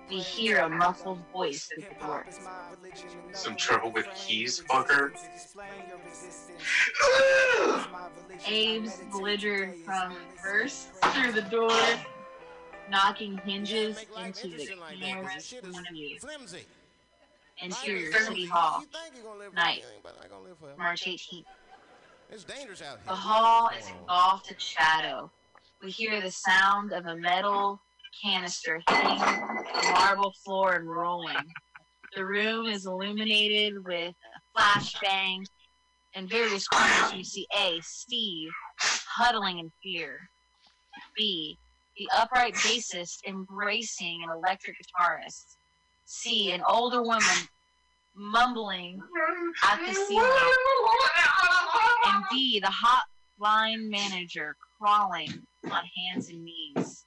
We 0.10 0.20
hear 0.20 0.60
a 0.60 0.70
muffled 0.70 1.20
voice 1.32 1.66
through 1.66 1.84
the 1.84 2.06
door. 2.06 2.26
Some 3.34 3.56
trouble 3.56 3.92
with 3.92 4.08
keys, 4.16 4.62
fucker? 4.70 5.12
Abe's 8.48 9.02
belligerent 9.12 9.78
from 9.86 10.16
first 10.42 10.94
through 11.14 11.32
the 11.32 11.44
door, 11.44 11.72
knocking 12.92 13.38
hinges 13.46 14.06
into 14.24 14.50
the 14.50 14.68
camera's 15.00 15.54
point 15.64 15.78
of 15.78 15.94
view. 15.94 16.18
Interior 17.64 18.12
City 18.12 18.46
Hall, 18.46 18.84
night, 19.56 19.84
March 20.78 21.06
18th. 21.06 21.46
It's 22.30 22.44
dangerous 22.44 22.82
out 22.82 23.04
The 23.06 23.14
hall 23.14 23.70
is 23.78 23.88
engulfed 23.89 24.52
in 24.52 24.58
shadow. 24.58 25.32
We 25.84 25.92
hear 25.92 26.22
the 26.22 26.32
sound 26.32 26.92
of 26.92 27.06
a 27.06 27.16
metal 27.16 27.80
canister 28.24 28.82
hitting 28.89 29.20
the 29.20 29.92
marble 29.94 30.34
floor 30.44 30.74
and 30.74 30.89
rolling. 30.89 31.36
The 32.16 32.26
room 32.26 32.68
is 32.68 32.86
illuminated 32.86 33.86
with 33.86 34.14
a 34.14 34.60
flashbang. 34.60 35.46
In 36.14 36.28
various 36.28 36.68
corners, 36.68 37.14
we 37.14 37.24
see 37.24 37.48
A, 37.58 37.80
Steve, 37.82 38.50
huddling 38.80 39.60
in 39.60 39.72
fear. 39.82 40.30
B, 41.18 41.58
the 41.98 42.10
upright 42.18 42.54
bassist 42.56 43.20
embracing 43.28 44.24
an 44.24 44.30
electric 44.36 44.78
guitarist. 44.78 45.58
C, 46.06 46.52
an 46.52 46.62
older 46.68 47.02
woman 47.02 47.48
mumbling 48.16 49.02
at 49.64 49.80
the 49.86 49.94
ceiling. 49.94 50.30
And 52.08 52.24
D, 52.32 52.60
the 52.60 52.72
hotline 52.72 53.89
manager 53.89 54.56
crawling 54.80 55.46
on 55.70 55.84
hands 55.96 56.30
and 56.30 56.44
knees. 56.44 57.06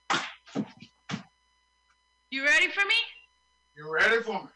You 2.31 2.45
ready 2.45 2.69
for 2.69 2.85
me? 2.85 2.95
You 3.77 3.93
ready 3.93 4.23
for 4.23 4.33
me? 4.33 4.49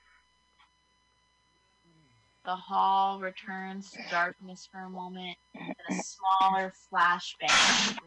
The 2.45 2.57
hall 2.57 3.21
returns 3.21 3.91
to 3.91 3.99
darkness 4.11 4.69
for 4.73 4.81
a 4.81 4.89
moment, 4.89 5.37
and 5.55 5.75
a 5.91 5.95
smaller 5.95 6.73
flashbang. 6.91 7.99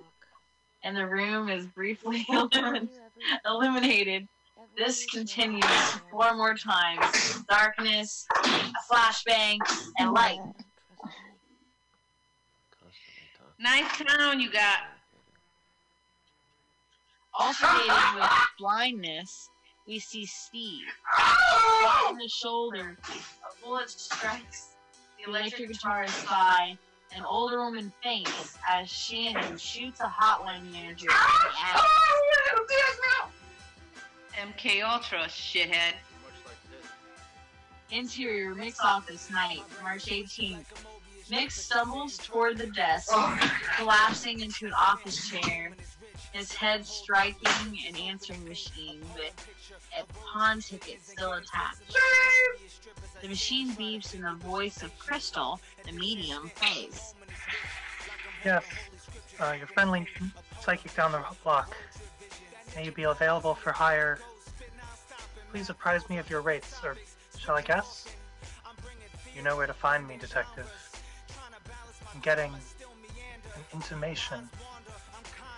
And 0.84 0.96
the 0.96 1.06
room 1.06 1.50
is 1.50 1.66
briefly 1.68 2.26
illuminated. 3.46 4.28
This 4.78 5.06
continues 5.06 5.64
four 6.10 6.36
more 6.36 6.56
times. 6.56 7.44
Darkness, 7.50 8.26
a 8.44 8.50
flashbang, 8.92 9.58
and 10.00 10.12
light. 10.12 10.40
Nice 13.60 13.86
town 13.98 14.40
you 14.40 14.52
got. 14.52 14.80
Alternating 17.38 18.16
with 18.16 18.30
blindness, 18.58 19.50
we 19.88 20.00
see 20.00 20.26
Steve. 20.26 20.86
Oh! 21.18 21.82
Shot 21.82 22.12
in 22.12 22.18
the 22.18 22.28
shoulder, 22.28 22.98
a 23.10 23.66
bullet 23.66 23.90
strikes 23.90 24.72
the 25.24 25.30
electric 25.30 25.70
guitarist's 25.70 26.24
thigh. 26.24 26.78
An 27.16 27.26
older 27.26 27.64
woman 27.64 27.92
faints 28.02 28.58
as 28.70 28.90
Shannon 28.90 29.58
shoots 29.58 30.00
a 30.00 30.06
hotline 30.06 30.72
manager 30.72 31.08
in 31.10 31.16
the 31.16 31.52
attic. 31.62 31.90
MK 34.40 34.82
Ultra, 34.84 35.26
shithead. 35.28 35.94
Interior 37.92 38.56
Mick's 38.56 38.80
office 38.80 39.30
night, 39.30 39.62
March 39.84 40.06
18th. 40.06 40.66
Mick 41.30 41.52
stumbles 41.52 42.18
toward 42.18 42.58
the 42.58 42.68
desk, 42.68 43.14
collapsing 43.78 44.40
into 44.40 44.66
an 44.66 44.74
office 44.74 45.30
chair, 45.30 45.72
his 46.32 46.54
head 46.54 46.86
striking 46.86 47.78
an 47.88 47.96
answering 47.98 48.44
machine 48.48 49.02
with 49.16 49.34
a 50.00 50.04
pawn 50.14 50.62
ticket 50.62 51.04
still 51.04 51.34
attached. 51.34 51.98
The 53.22 53.28
machine 53.28 53.72
beeps 53.72 54.14
and 54.14 54.24
the 54.24 54.34
voice 54.46 54.82
of 54.82 54.98
Crystal, 54.98 55.60
the 55.86 55.92
medium, 55.92 56.50
plays. 56.56 57.14
Yes, 58.46 58.64
uh, 59.40 59.56
your 59.58 59.68
friendly 59.68 60.08
psychic 60.62 60.96
down 60.96 61.12
the 61.12 61.24
block. 61.44 61.76
May 62.76 62.86
you 62.86 62.92
be 62.92 63.04
available 63.04 63.54
for 63.54 63.72
hire. 63.72 64.20
Please 65.52 65.70
apprise 65.70 66.10
me 66.10 66.18
of 66.18 66.30
your 66.30 66.42
rates, 66.42 66.80
or 66.84 66.96
shall 67.38 67.56
I 67.56 67.62
guess? 67.62 68.06
You 69.36 69.44
know 69.44 69.58
where 69.58 69.68
to 69.68 69.74
find 69.74 70.08
me, 70.08 70.18
detective. 70.18 70.68
I'm 72.14 72.22
getting 72.22 72.52
an 72.54 73.64
intimation 73.74 74.50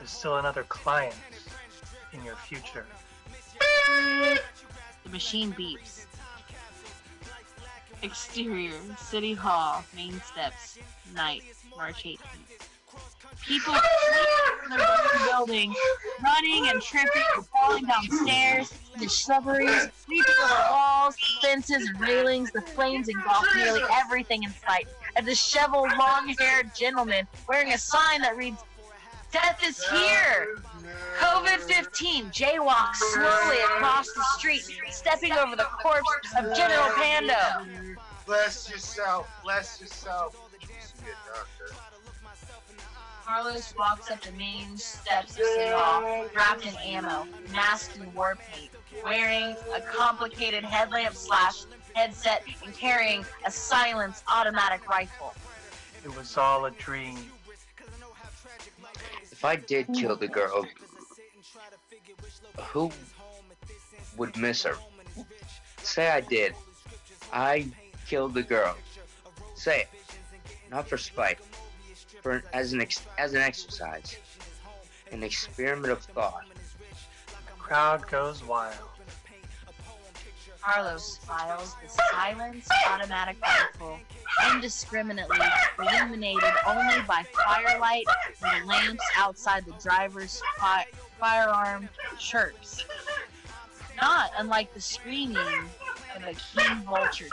there's 0.03 0.11
still 0.11 0.35
another 0.35 0.63
client 0.63 1.15
in 2.11 2.21
your 2.25 2.35
future. 2.35 2.85
The 5.05 5.09
machine 5.09 5.53
beeps. 5.53 6.05
Exterior, 8.01 8.73
City 8.97 9.33
Hall, 9.33 9.81
main 9.95 10.19
steps, 10.19 10.77
night, 11.15 11.43
March 11.77 12.03
18th. 12.03 12.17
People 13.47 13.73
from 13.73 14.77
the 14.77 15.29
building, 15.31 15.73
running 16.21 16.67
and 16.67 16.81
tripping 16.81 17.23
and 17.37 17.45
falling 17.45 17.85
downstairs, 17.85 18.73
the 18.99 19.07
shrubberies, 19.07 19.87
leaping 20.09 20.35
over 20.43 20.65
walls, 20.69 21.15
fences, 21.41 21.89
railings. 21.97 22.51
The 22.51 22.61
flames 22.61 23.07
engulf 23.07 23.45
nearly 23.55 23.81
everything 23.93 24.43
in 24.43 24.51
sight. 24.67 24.89
A 25.15 25.21
disheveled, 25.21 25.91
long-haired 25.97 26.75
gentleman 26.75 27.25
wearing 27.47 27.71
a 27.71 27.77
sign 27.77 28.21
that 28.21 28.35
reads, 28.35 28.57
Death 29.33 29.61
is 29.65 29.83
here! 29.85 30.59
COVID 31.19 31.57
15 31.57 32.25
jaywalks 32.25 32.97
slowly 32.97 33.57
across 33.61 34.05
the 34.13 34.23
street, 34.37 34.63
stepping 34.91 35.31
over 35.31 35.55
the 35.55 35.63
corpse 35.81 36.05
of 36.37 36.55
General 36.55 36.87
Pando. 36.91 37.95
Bless 38.27 38.69
yourself. 38.69 39.27
Bless 39.43 39.81
yourself. 39.81 40.37
You 40.61 40.67
used 40.75 40.95
to 40.97 41.03
be 41.03 41.09
a 41.09 41.35
doctor. 41.35 41.75
Carlos 43.25 43.73
walks 43.75 44.11
up 44.11 44.21
the 44.21 44.31
main 44.33 44.77
steps 44.77 45.31
of 45.31 45.45
City 45.45 45.71
Hall, 45.71 46.25
wrapped 46.35 46.67
in 46.67 46.75
ammo, 46.85 47.25
masked 47.51 47.97
in 47.97 48.13
war 48.13 48.37
paint, 48.51 48.69
wearing 49.03 49.55
a 49.75 49.81
complicated 49.81 50.63
headlamp 50.63 51.15
slash 51.15 51.63
headset 51.95 52.43
and 52.63 52.75
carrying 52.75 53.25
a 53.47 53.49
silenced 53.51 54.23
automatic 54.31 54.87
rifle. 54.87 55.33
It 56.05 56.15
was 56.15 56.37
all 56.37 56.65
a 56.65 56.71
dream. 56.71 57.17
If 59.43 59.47
I 59.47 59.55
did 59.57 59.93
kill 59.93 60.15
the 60.15 60.29
girl, 60.29 60.65
who 62.69 62.89
would 64.15 64.37
miss 64.37 64.63
her? 64.63 64.77
Say 65.79 66.07
I 66.07 66.21
did. 66.21 66.55
I 67.33 67.67
killed 68.07 68.35
the 68.35 68.43
girl. 68.43 68.77
Say 69.55 69.81
it. 69.81 69.89
Not 70.71 70.87
for 70.87 70.97
spite. 70.97 71.39
For 72.21 72.41
as 72.53 72.71
an 72.71 72.79
ex- 72.79 73.05
as 73.17 73.33
an 73.33 73.41
exercise. 73.41 74.15
An 75.11 75.23
experiment 75.23 75.91
of 75.91 75.99
thought. 75.99 76.45
The 77.27 77.59
crowd 77.59 78.07
goes 78.09 78.45
wild. 78.45 78.92
Carlos 80.63 81.17
files 81.17 81.75
the 81.83 81.89
silenced 82.11 82.71
automatic 82.89 83.35
rifle, 83.41 83.99
indiscriminately 84.53 85.37
illuminated 85.77 86.53
only 86.65 87.01
by 87.05 87.23
firelight 87.45 88.05
and 88.45 88.63
the 88.63 88.67
lamps 88.67 89.03
outside 89.17 89.65
the 89.65 89.73
driver's 89.83 90.41
fi- 90.57 90.85
firearm 91.19 91.89
chirps. 92.17 92.85
Not 94.01 94.31
unlike 94.37 94.73
the 94.73 94.79
screaming 94.79 95.37
of 96.15 96.23
a 96.23 96.33
keen 96.33 96.77
vulture. 96.83 97.27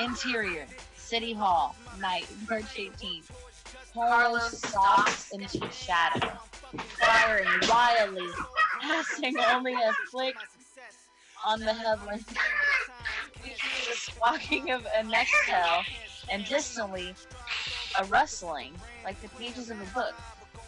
Interior, 0.00 0.66
City 0.96 1.32
Hall, 1.32 1.76
night, 2.00 2.26
March 2.50 2.64
18th. 2.74 3.30
Carlos 3.92 4.58
stalks 4.58 5.30
into 5.30 5.70
shadow, 5.70 6.32
firing 6.98 7.46
wildly, 7.68 8.26
passing 8.80 9.38
only 9.38 9.74
a 9.74 9.92
flick 10.10 10.34
on 11.44 11.60
the 11.60 11.72
headland. 11.72 12.24
We 13.42 13.50
hear 13.50 13.84
the 13.90 13.96
squawking 13.96 14.70
of 14.70 14.84
a 14.86 15.02
nextel, 15.02 15.84
and 16.30 16.44
distantly, 16.46 17.14
a 18.00 18.04
rustling, 18.06 18.74
like 19.04 19.20
the 19.20 19.28
pages 19.28 19.70
of 19.70 19.80
a 19.80 19.86
book. 19.94 20.14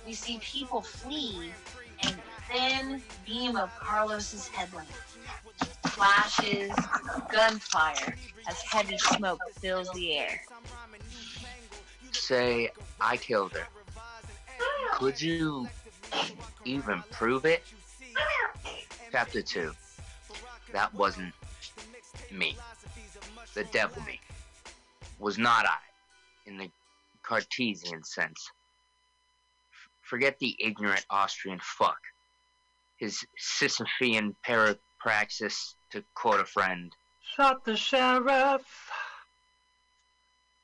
We 0.06 0.12
see 0.12 0.38
people 0.38 0.82
flee, 0.82 1.52
and 2.02 2.20
thin 2.50 3.02
beam 3.24 3.56
of 3.56 3.74
Carlos's 3.78 4.48
headlamp. 4.48 4.88
Flashes, 5.86 6.72
gunfire, 7.32 8.16
as 8.48 8.60
heavy 8.62 8.98
smoke 8.98 9.40
fills 9.52 9.90
the 9.92 10.16
air. 10.18 10.42
Say 12.12 12.70
I 13.00 13.16
killed 13.16 13.52
her. 13.52 13.66
Could 14.92 15.20
you 15.20 15.68
even 16.64 17.02
prove 17.10 17.44
it? 17.44 17.62
Chapter 19.10 19.42
2. 19.42 19.72
That 20.72 20.92
wasn't 20.94 21.32
me. 22.30 22.56
The 23.54 23.64
devil 23.64 24.02
me. 24.02 24.20
Was 25.18 25.38
not 25.38 25.66
I, 25.66 25.78
in 26.46 26.58
the 26.58 26.70
Cartesian 27.22 28.04
sense. 28.04 28.50
Forget 30.02 30.38
the 30.38 30.56
ignorant 30.58 31.04
Austrian 31.10 31.60
fuck. 31.62 31.98
His 32.98 33.24
Sisyphean 33.38 34.34
parapraxis, 34.46 35.74
to 35.90 36.04
quote 36.14 36.40
a 36.40 36.44
friend. 36.44 36.92
Shot 37.36 37.64
the 37.64 37.76
sheriff, 37.76 38.90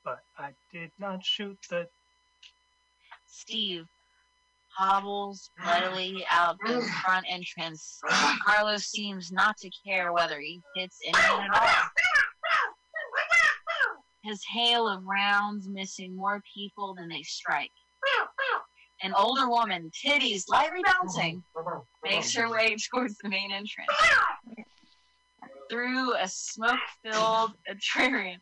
but 0.03 0.23
I 0.37 0.51
did 0.71 0.91
not 0.99 1.23
shoot 1.23 1.57
the. 1.69 1.87
Steve 3.27 3.87
hobbles 4.77 5.51
bloodily 5.61 6.25
out 6.31 6.57
the 6.65 6.81
front 7.03 7.25
entrance. 7.29 7.99
Carlos 8.45 8.85
seems 8.85 9.31
not 9.31 9.57
to 9.57 9.69
care 9.85 10.13
whether 10.13 10.39
he 10.39 10.61
hits 10.75 10.99
anyone 11.05 11.47
at 11.53 11.61
all. 11.61 11.89
His 14.23 14.41
hail 14.53 14.87
of 14.87 15.03
rounds 15.03 15.67
missing 15.67 16.15
more 16.15 16.41
people 16.53 16.95
than 16.95 17.09
they 17.09 17.23
strike. 17.23 17.71
An 19.01 19.13
older 19.17 19.49
woman, 19.49 19.91
titties 19.91 20.45
lightly 20.47 20.81
bouncing, 20.85 21.43
makes 22.05 22.33
her 22.35 22.49
way 22.49 22.77
towards 22.89 23.17
the 23.17 23.27
main 23.27 23.51
entrance. 23.51 23.91
Through 25.69 26.15
a 26.15 26.27
smoke-filled 26.27 27.51
atrium, 27.69 28.39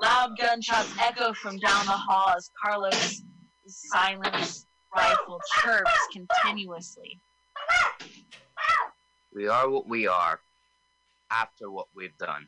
loud 0.00 0.38
gunshots 0.38 0.94
echo 1.00 1.32
from 1.32 1.58
down 1.58 1.86
the 1.86 1.92
hall 1.92 2.34
as 2.36 2.48
Carlos' 2.62 3.22
is 3.66 3.82
silenced 3.90 4.63
rifle 4.94 5.40
chirps 5.60 5.90
continuously. 6.12 7.18
We 9.34 9.48
are 9.48 9.68
what 9.68 9.88
we 9.88 10.06
are 10.06 10.40
after 11.30 11.70
what 11.70 11.88
we've 11.94 12.16
done. 12.18 12.46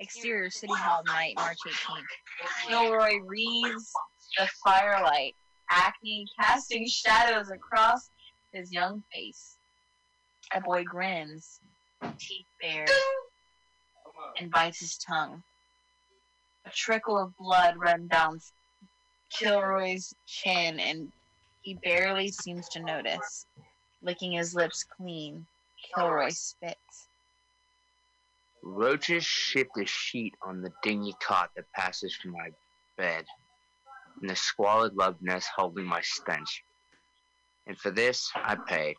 Exterior 0.00 0.50
City 0.50 0.72
Hall 0.74 1.02
night, 1.06 1.34
March 1.36 1.58
18th. 1.66 2.68
Kilroy 2.68 3.20
reads 3.24 3.92
the 4.36 4.48
firelight, 4.64 5.36
acne 5.70 6.26
casting 6.40 6.86
shadows 6.88 7.50
across 7.50 8.10
his 8.52 8.72
young 8.72 9.02
face. 9.12 9.56
A 10.52 10.60
boy 10.60 10.82
grins, 10.82 11.60
teeth 12.18 12.46
bared, 12.60 12.90
and 14.40 14.50
bites 14.50 14.80
his 14.80 14.98
tongue. 14.98 15.42
A 16.66 16.70
trickle 16.70 17.18
of 17.18 17.36
blood 17.36 17.76
runs 17.76 18.08
down 18.08 18.40
Kilroy's 19.34 20.14
chin, 20.26 20.78
and 20.78 21.10
he 21.62 21.74
barely 21.74 22.28
seems 22.28 22.68
to 22.70 22.80
notice. 22.80 23.46
Licking 24.02 24.32
his 24.32 24.54
lips 24.54 24.84
clean, 24.84 25.46
Kilroy 25.94 26.30
spits. 26.30 27.08
Roaches 28.62 29.24
shift 29.24 29.70
a 29.78 29.86
sheet 29.86 30.34
on 30.42 30.62
the 30.62 30.72
dingy 30.82 31.14
cot 31.20 31.50
that 31.56 31.70
passes 31.72 32.14
from 32.14 32.32
my 32.32 32.50
bed, 32.96 33.24
and 34.20 34.30
the 34.30 34.36
squalid 34.36 34.94
love 34.94 35.16
nest 35.20 35.48
holding 35.54 35.84
my 35.84 36.00
stench. 36.02 36.62
And 37.66 37.78
for 37.78 37.90
this 37.90 38.30
I 38.34 38.56
pay, 38.56 38.94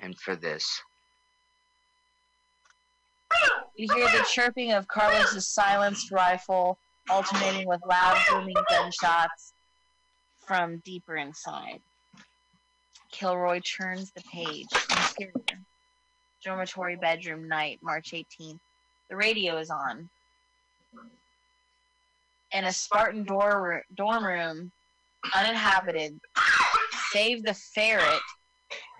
and 0.00 0.18
for 0.18 0.34
this. 0.34 0.82
You 3.76 3.94
hear 3.94 4.06
the 4.06 4.26
chirping 4.30 4.72
of 4.72 4.88
Carlos's 4.88 5.46
silenced 5.46 6.10
rifle, 6.10 6.78
alternating 7.10 7.68
with 7.68 7.80
loud 7.86 8.18
booming 8.28 8.56
gunshots 8.68 9.52
from 10.48 10.78
deeper 10.78 11.16
inside. 11.16 11.80
Kilroy 13.12 13.60
turns 13.60 14.10
the 14.12 14.22
page. 14.32 14.66
Interior. 15.20 15.60
Dormitory 16.42 16.96
bedroom 16.96 17.46
night, 17.46 17.78
March 17.82 18.12
18th. 18.12 18.58
The 19.10 19.16
radio 19.16 19.58
is 19.58 19.70
on. 19.70 20.08
In 22.52 22.64
a 22.64 22.72
Spartan 22.72 23.24
door, 23.24 23.82
dorm 23.94 24.24
room, 24.24 24.72
uninhabited, 25.34 26.18
save 27.12 27.44
the 27.44 27.54
ferret, 27.54 28.22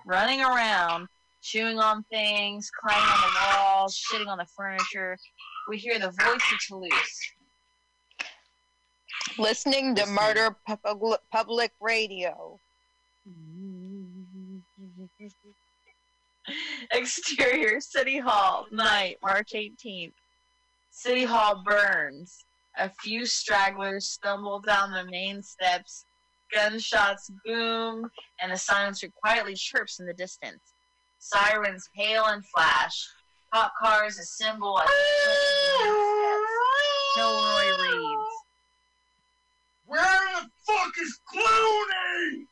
running 0.06 0.42
around, 0.42 1.08
chewing 1.42 1.78
on 1.78 2.02
things, 2.10 2.70
climbing 2.70 3.08
on 3.08 3.20
the 3.20 3.56
walls, 3.56 3.96
shitting 3.96 4.26
on 4.26 4.36
the 4.36 4.46
furniture. 4.54 5.16
We 5.68 5.78
hear 5.78 5.98
the 5.98 6.10
voice 6.10 6.52
of 6.52 6.58
Toulouse. 6.66 7.20
Listening 9.38 9.94
to 9.94 10.04
Murder 10.06 10.56
Pub- 10.66 11.20
Public 11.30 11.70
Radio. 11.80 12.58
Exterior 16.92 17.80
City 17.80 18.18
Hall, 18.18 18.66
night, 18.72 19.18
March 19.22 19.52
18th. 19.54 20.12
City 20.90 21.24
Hall 21.24 21.62
burns. 21.64 22.44
A 22.78 22.90
few 23.02 23.24
stragglers 23.26 24.06
stumble 24.06 24.60
down 24.60 24.90
the 24.92 25.04
main 25.04 25.42
steps. 25.42 26.04
Gunshots 26.52 27.30
boom, 27.44 28.10
and 28.40 28.50
the 28.50 28.56
silencer 28.56 29.08
quietly 29.22 29.54
chirps 29.54 30.00
in 30.00 30.06
the 30.06 30.14
distance. 30.14 30.60
Sirens 31.18 31.88
hail 31.94 32.24
and 32.26 32.42
flash. 32.46 33.06
Cop 33.52 33.72
cars 33.80 34.18
assemble 34.18 34.78
at 34.80 34.86
the 34.86 34.92
foot 34.92 35.86
of 35.86 35.94
the. 36.00 36.38
Kilroy 37.14 37.68
reads. 37.82 38.17
Where 39.88 40.02
the 40.02 40.50
fuck 40.66 40.92
is 41.00 41.18
Clooney? 41.32 42.46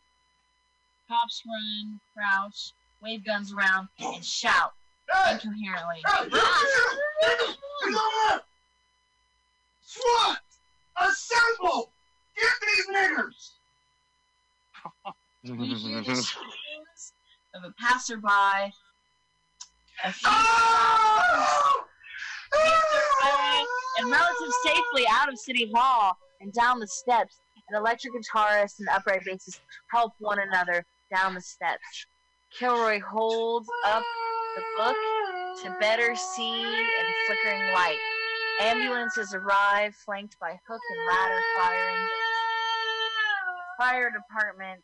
Cops 1.06 1.42
run, 1.46 2.00
crouch, 2.14 2.72
wave 3.02 3.26
guns 3.26 3.52
around, 3.52 3.88
and 3.98 4.24
shout 4.24 4.72
incoherently. 5.30 6.00
Ah! 6.06 6.24
SWAT! 9.82 10.38
Assemble! 10.96 11.92
Get 12.36 12.52
these 12.62 12.86
niggers! 12.96 13.52
We 15.44 15.74
hear 15.74 16.02
the 16.02 16.16
screams 16.16 17.12
of 17.54 17.62
a 17.62 17.70
passerby. 17.78 18.26
A 18.26 20.12
few 20.12 20.28
ah! 20.28 21.84
make 23.22 23.66
and 23.98 24.10
relative 24.10 24.52
safely 24.64 25.06
out 25.08 25.28
of 25.32 25.38
City 25.38 25.70
Hall 25.72 26.18
and 26.40 26.52
down 26.52 26.78
the 26.78 26.86
steps. 26.86 27.40
An 27.68 27.76
electric 27.76 28.12
guitarist 28.14 28.78
and 28.78 28.88
upright 28.88 29.22
bassist 29.26 29.60
help 29.90 30.12
one 30.18 30.38
another 30.38 30.84
down 31.14 31.34
the 31.34 31.40
steps. 31.40 32.06
Kilroy 32.56 33.00
holds 33.00 33.68
up 33.86 34.04
the 34.54 34.62
book 34.76 34.96
to 35.62 35.76
better 35.80 36.14
see 36.14 36.62
in 36.62 37.06
flickering 37.26 37.72
light. 37.72 37.98
Ambulances 38.60 39.34
arrive, 39.34 39.94
flanked 40.04 40.38
by 40.40 40.58
hook 40.66 40.80
and 40.90 41.06
ladder 41.08 41.40
fire 41.58 41.88
engines. 41.88 42.10
Fire 43.78 44.10
department 44.10 44.82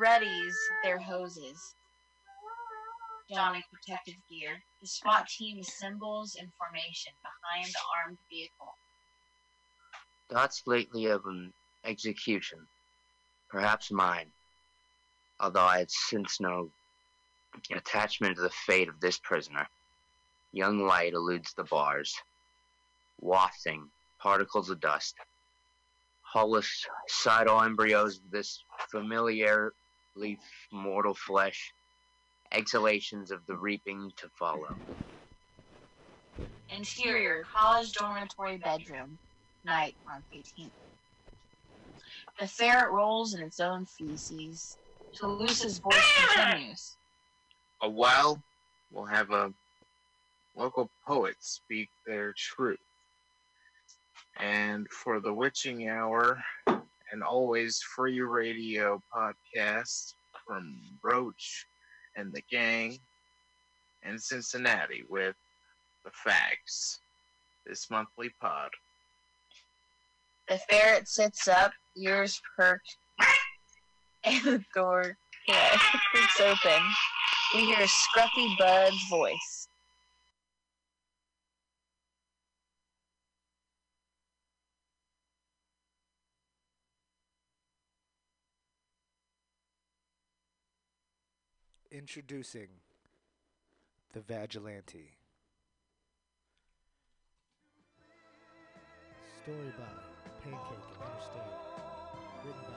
readies 0.00 0.54
their 0.82 0.98
hoses, 0.98 1.74
donning 3.32 3.62
protective 3.72 4.16
gear. 4.28 4.60
The 4.80 4.88
SWAT 4.88 5.28
team 5.28 5.58
assembles 5.60 6.34
in 6.34 6.50
formation 6.58 7.12
behind 7.22 7.66
the 7.66 7.80
armed 8.02 8.18
vehicle. 8.28 8.74
Thoughts 10.28 10.62
lately 10.66 11.06
of 11.06 11.24
an 11.26 11.52
execution, 11.84 12.66
perhaps 13.48 13.92
mine, 13.92 14.32
although 15.38 15.60
I 15.60 15.78
had 15.78 15.90
since 15.90 16.40
no 16.40 16.70
attachment 17.70 18.36
to 18.36 18.42
the 18.42 18.50
fate 18.50 18.88
of 18.88 19.00
this 19.00 19.18
prisoner. 19.18 19.68
Young 20.52 20.86
light 20.86 21.12
eludes 21.12 21.54
the 21.54 21.64
bars, 21.64 22.14
wafting 23.20 23.88
particles 24.20 24.68
of 24.68 24.80
dust. 24.80 25.14
Homicidal 26.22 27.62
embryos 27.62 28.16
of 28.16 28.30
this 28.32 28.64
familiarly 28.90 29.70
mortal 30.72 31.14
flesh, 31.14 31.72
exhalations 32.52 33.30
of 33.30 33.46
the 33.46 33.56
reaping 33.56 34.10
to 34.16 34.28
follow. 34.38 34.76
Interior, 36.68 37.44
college 37.54 37.92
dormitory 37.92 38.58
bedroom. 38.58 39.18
Night, 39.66 39.96
March 40.06 40.22
18th. 40.32 40.70
The 42.40 42.46
ferret 42.46 42.92
rolls 42.92 43.34
in 43.34 43.42
its 43.42 43.58
own 43.58 43.84
feces. 43.84 44.76
Toulouse's 45.14 45.78
voice 45.78 46.12
continues. 46.34 46.96
A 47.82 47.90
while, 47.90 48.40
we'll 48.92 49.06
have 49.06 49.30
a 49.32 49.52
local 50.56 50.88
poet 51.06 51.34
speak 51.40 51.88
their 52.06 52.32
truth. 52.36 52.78
And 54.38 54.86
for 54.90 55.18
the 55.20 55.32
witching 55.32 55.88
hour, 55.88 56.40
an 56.66 57.22
always 57.22 57.80
free 57.80 58.20
radio 58.20 59.02
podcast 59.14 60.14
from 60.46 60.78
Roach 61.02 61.66
and 62.16 62.32
the 62.32 62.42
gang 62.50 62.98
in 64.04 64.18
Cincinnati 64.18 65.04
with 65.08 65.34
the 66.04 66.10
facts. 66.12 67.00
This 67.66 67.90
monthly 67.90 68.30
pod. 68.40 68.70
The 70.48 70.58
ferret 70.70 71.08
sits 71.08 71.48
up, 71.48 71.72
ears 71.96 72.40
perked, 72.56 72.96
and 74.24 74.44
the 74.44 74.64
door 74.74 75.16
yeah, 75.48 75.76
creaks 76.10 76.40
open. 76.40 76.82
We 77.54 77.66
hear 77.66 77.86
Scruffy 77.86 78.56
Bud's 78.58 79.08
voice. 79.08 79.68
Introducing 91.90 92.68
the 94.12 94.20
Vigilante. 94.20 95.16
Story 99.42 99.72
by 99.78 100.15
Pancake 100.46 100.78
Interstate. 101.02 101.58
Written 102.44 102.62
by 102.70 102.75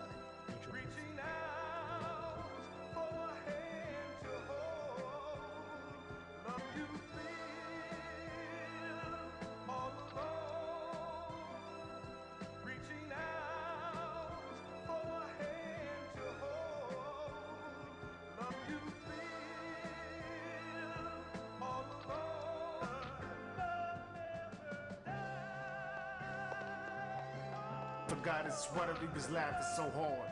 Forgot 28.20 28.52
his 28.52 28.60
sweater, 28.68 28.92
he 29.00 29.08
was 29.16 29.32
laughing 29.32 29.64
so 29.80 29.88
hard. 29.96 30.28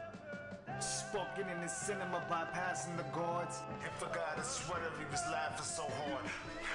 Spoken 0.83 1.47
in 1.47 1.55
the 1.63 1.71
cinema, 1.71 2.19
bypassing 2.27 2.99
the 2.99 3.07
guards. 3.15 3.63
And 3.79 3.87
forgot 3.95 4.35
his 4.35 4.59
sweater, 4.59 4.91
he 4.99 5.07
was 5.07 5.23
laughing 5.31 5.63
so 5.63 5.87
hard. 6.03 6.27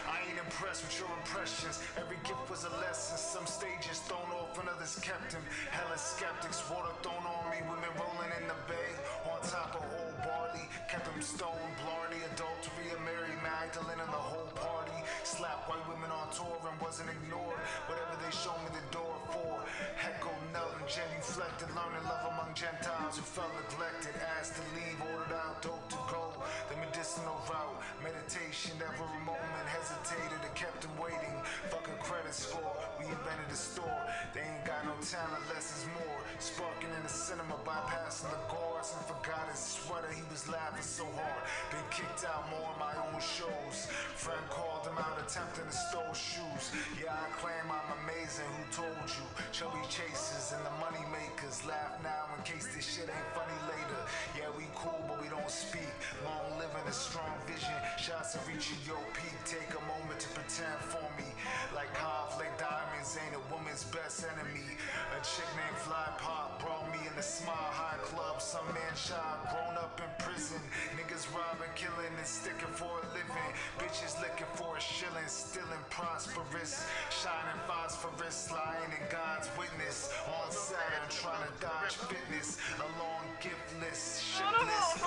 I 0.08 0.24
ain't 0.24 0.40
impressed 0.40 0.88
with 0.88 0.96
your 0.96 1.12
impressions. 1.20 1.84
Every 2.00 2.16
gift 2.24 2.48
was 2.48 2.64
a 2.64 2.72
lesson. 2.80 3.20
Some 3.20 3.44
stages 3.44 4.00
thrown 4.08 4.24
off 4.40 4.56
and 4.56 4.72
others 4.72 4.96
kept 5.04 5.36
him. 5.36 5.44
Hella 5.68 6.00
skeptics, 6.00 6.64
water 6.72 6.96
thrown 7.04 7.28
on 7.28 7.44
me. 7.52 7.60
Women 7.68 7.92
rolling 8.00 8.32
in 8.40 8.48
the 8.48 8.56
bay. 8.64 8.96
On 9.28 9.36
top 9.44 9.76
of 9.76 9.84
old 9.84 10.16
barley. 10.24 10.64
Kept 10.88 11.12
him 11.12 11.20
stone, 11.20 11.68
blarney, 11.84 12.24
adultery, 12.32 12.88
and 12.88 13.04
Mary 13.04 13.36
Magdalene 13.44 14.00
and 14.00 14.08
the 14.08 14.24
whole 14.32 14.48
party. 14.56 14.96
Slap 15.28 15.68
white 15.68 15.84
women 15.92 16.01
tour 16.32 16.56
and 16.64 16.80
wasn't 16.80 17.08
ignored. 17.12 17.60
Whatever 17.86 18.16
they 18.24 18.32
showed 18.32 18.56
me 18.64 18.72
the 18.72 18.86
door 18.88 19.16
for. 19.28 19.60
Heckle, 20.00 20.34
knelt, 20.52 20.72
and 20.80 20.88
genuflected. 20.88 21.68
Learning 21.76 22.04
love 22.08 22.32
among 22.32 22.56
Gentiles 22.56 23.20
who 23.20 23.24
felt 23.24 23.52
neglected. 23.68 24.16
Asked 24.40 24.56
to 24.56 24.64
leave, 24.72 24.96
ordered 25.12 25.36
out, 25.36 25.60
dope 25.60 25.84
to 25.92 26.00
go. 26.08 26.32
The 26.72 26.76
medicinal 26.80 27.36
route. 27.52 27.78
Meditation, 28.00 28.80
every 28.80 29.20
moment 29.28 29.66
hesitated 29.68 30.40
and 30.40 30.54
kept 30.56 30.88
him 30.88 30.96
waiting. 30.96 31.36
Fucking 31.68 32.00
credit 32.00 32.32
score. 32.32 32.76
We 32.96 33.12
invented 33.12 33.52
a 33.52 33.58
store. 33.58 34.02
They 34.32 34.40
ain't 34.40 34.64
got 34.64 34.88
no 34.88 34.96
talent, 35.04 35.44
less 35.52 35.68
is 35.76 35.84
more. 35.92 36.20
Sparking 36.40 36.90
in 36.96 37.02
the 37.04 37.12
cinema, 37.12 37.60
bypassing 37.68 38.32
the 38.32 38.40
guards 38.48 38.71
and 38.90 39.06
forgot 39.06 39.46
his 39.46 39.62
sweater. 39.62 40.10
He 40.10 40.26
was 40.26 40.50
laughing 40.50 40.82
so 40.82 41.06
hard. 41.14 41.42
Been 41.70 41.86
kicked 41.94 42.26
out 42.26 42.50
more 42.50 42.66
of 42.74 42.78
my 42.82 42.90
own 42.98 43.14
shows. 43.22 43.86
Friend 44.18 44.42
called 44.50 44.82
him 44.82 44.98
out, 44.98 45.22
attempting 45.22 45.70
to 45.70 45.76
steal 45.86 46.10
shoes. 46.10 46.74
Yeah, 46.98 47.14
I 47.14 47.30
claim 47.38 47.62
I'm 47.70 47.90
amazing. 48.02 48.48
Who 48.58 48.82
told 48.82 49.06
you? 49.06 49.26
Chubby 49.54 49.78
chasers 49.86 50.50
and 50.50 50.66
the 50.66 50.74
money 50.82 51.06
makers. 51.14 51.62
Laugh 51.62 51.94
now 52.02 52.26
in 52.34 52.42
case 52.42 52.66
this 52.74 52.82
shit 52.82 53.06
ain't 53.06 53.30
funny 53.38 53.60
later. 53.70 54.02
Yeah, 54.34 54.50
we 54.58 54.66
cool, 54.74 54.98
but 55.06 55.22
we 55.22 55.30
don't 55.30 55.46
speak. 55.46 55.94
Long 56.26 56.58
living 56.58 56.82
a 56.90 56.94
strong 56.94 57.38
vision. 57.46 57.78
Shots 58.02 58.34
of 58.34 58.42
reaching 58.50 58.82
your 58.82 58.98
peak. 59.14 59.38
Take 59.46 59.70
a 59.78 59.82
moment 59.86 60.18
to 60.18 60.28
pretend 60.34 60.82
for 60.90 61.06
me. 61.14 61.30
Like 61.70 61.94
conflict 61.94 62.58
diamonds 62.58 63.14
ain't 63.14 63.38
a 63.38 63.42
woman's 63.46 63.86
best 63.94 64.26
enemy. 64.26 64.74
A 65.14 65.20
chick 65.22 65.46
named 65.54 65.78
Fly 65.86 66.10
Pop 66.18 66.58
brought 66.58 66.90
me 66.90 66.98
in 67.06 67.14
the 67.14 67.22
smile 67.22 67.70
high 67.70 68.00
club. 68.02 68.40
Some 68.40 68.66
man 68.74 68.94
shot, 68.96 69.48
grown 69.52 69.76
up 69.76 70.00
in 70.00 70.10
prison. 70.24 70.60
Niggas 70.96 71.28
robbing, 71.34 71.70
killing, 71.74 72.12
and 72.16 72.26
sticking 72.26 72.72
for 72.72 72.88
a 73.00 73.06
living. 73.14 73.50
Bitches 73.78 74.16
looking 74.20 74.48
for 74.54 74.76
a 74.76 74.80
shilling, 74.80 75.28
still 75.28 75.68
in 75.72 75.82
prosperous. 75.90 76.86
Shining 77.10 77.60
phosphorus, 77.66 78.50
lying 78.50 78.92
in 78.96 79.04
God's 79.10 79.48
witness. 79.58 80.12
On 80.40 80.50
Saturn, 80.50 81.08
trying 81.10 81.44
to 81.44 81.52
dodge 81.60 81.94
fitness. 82.08 82.58
A 82.80 82.88
long 83.00 83.24
gift 83.40 83.68
list, 83.80 84.22
shitless. 84.40 85.00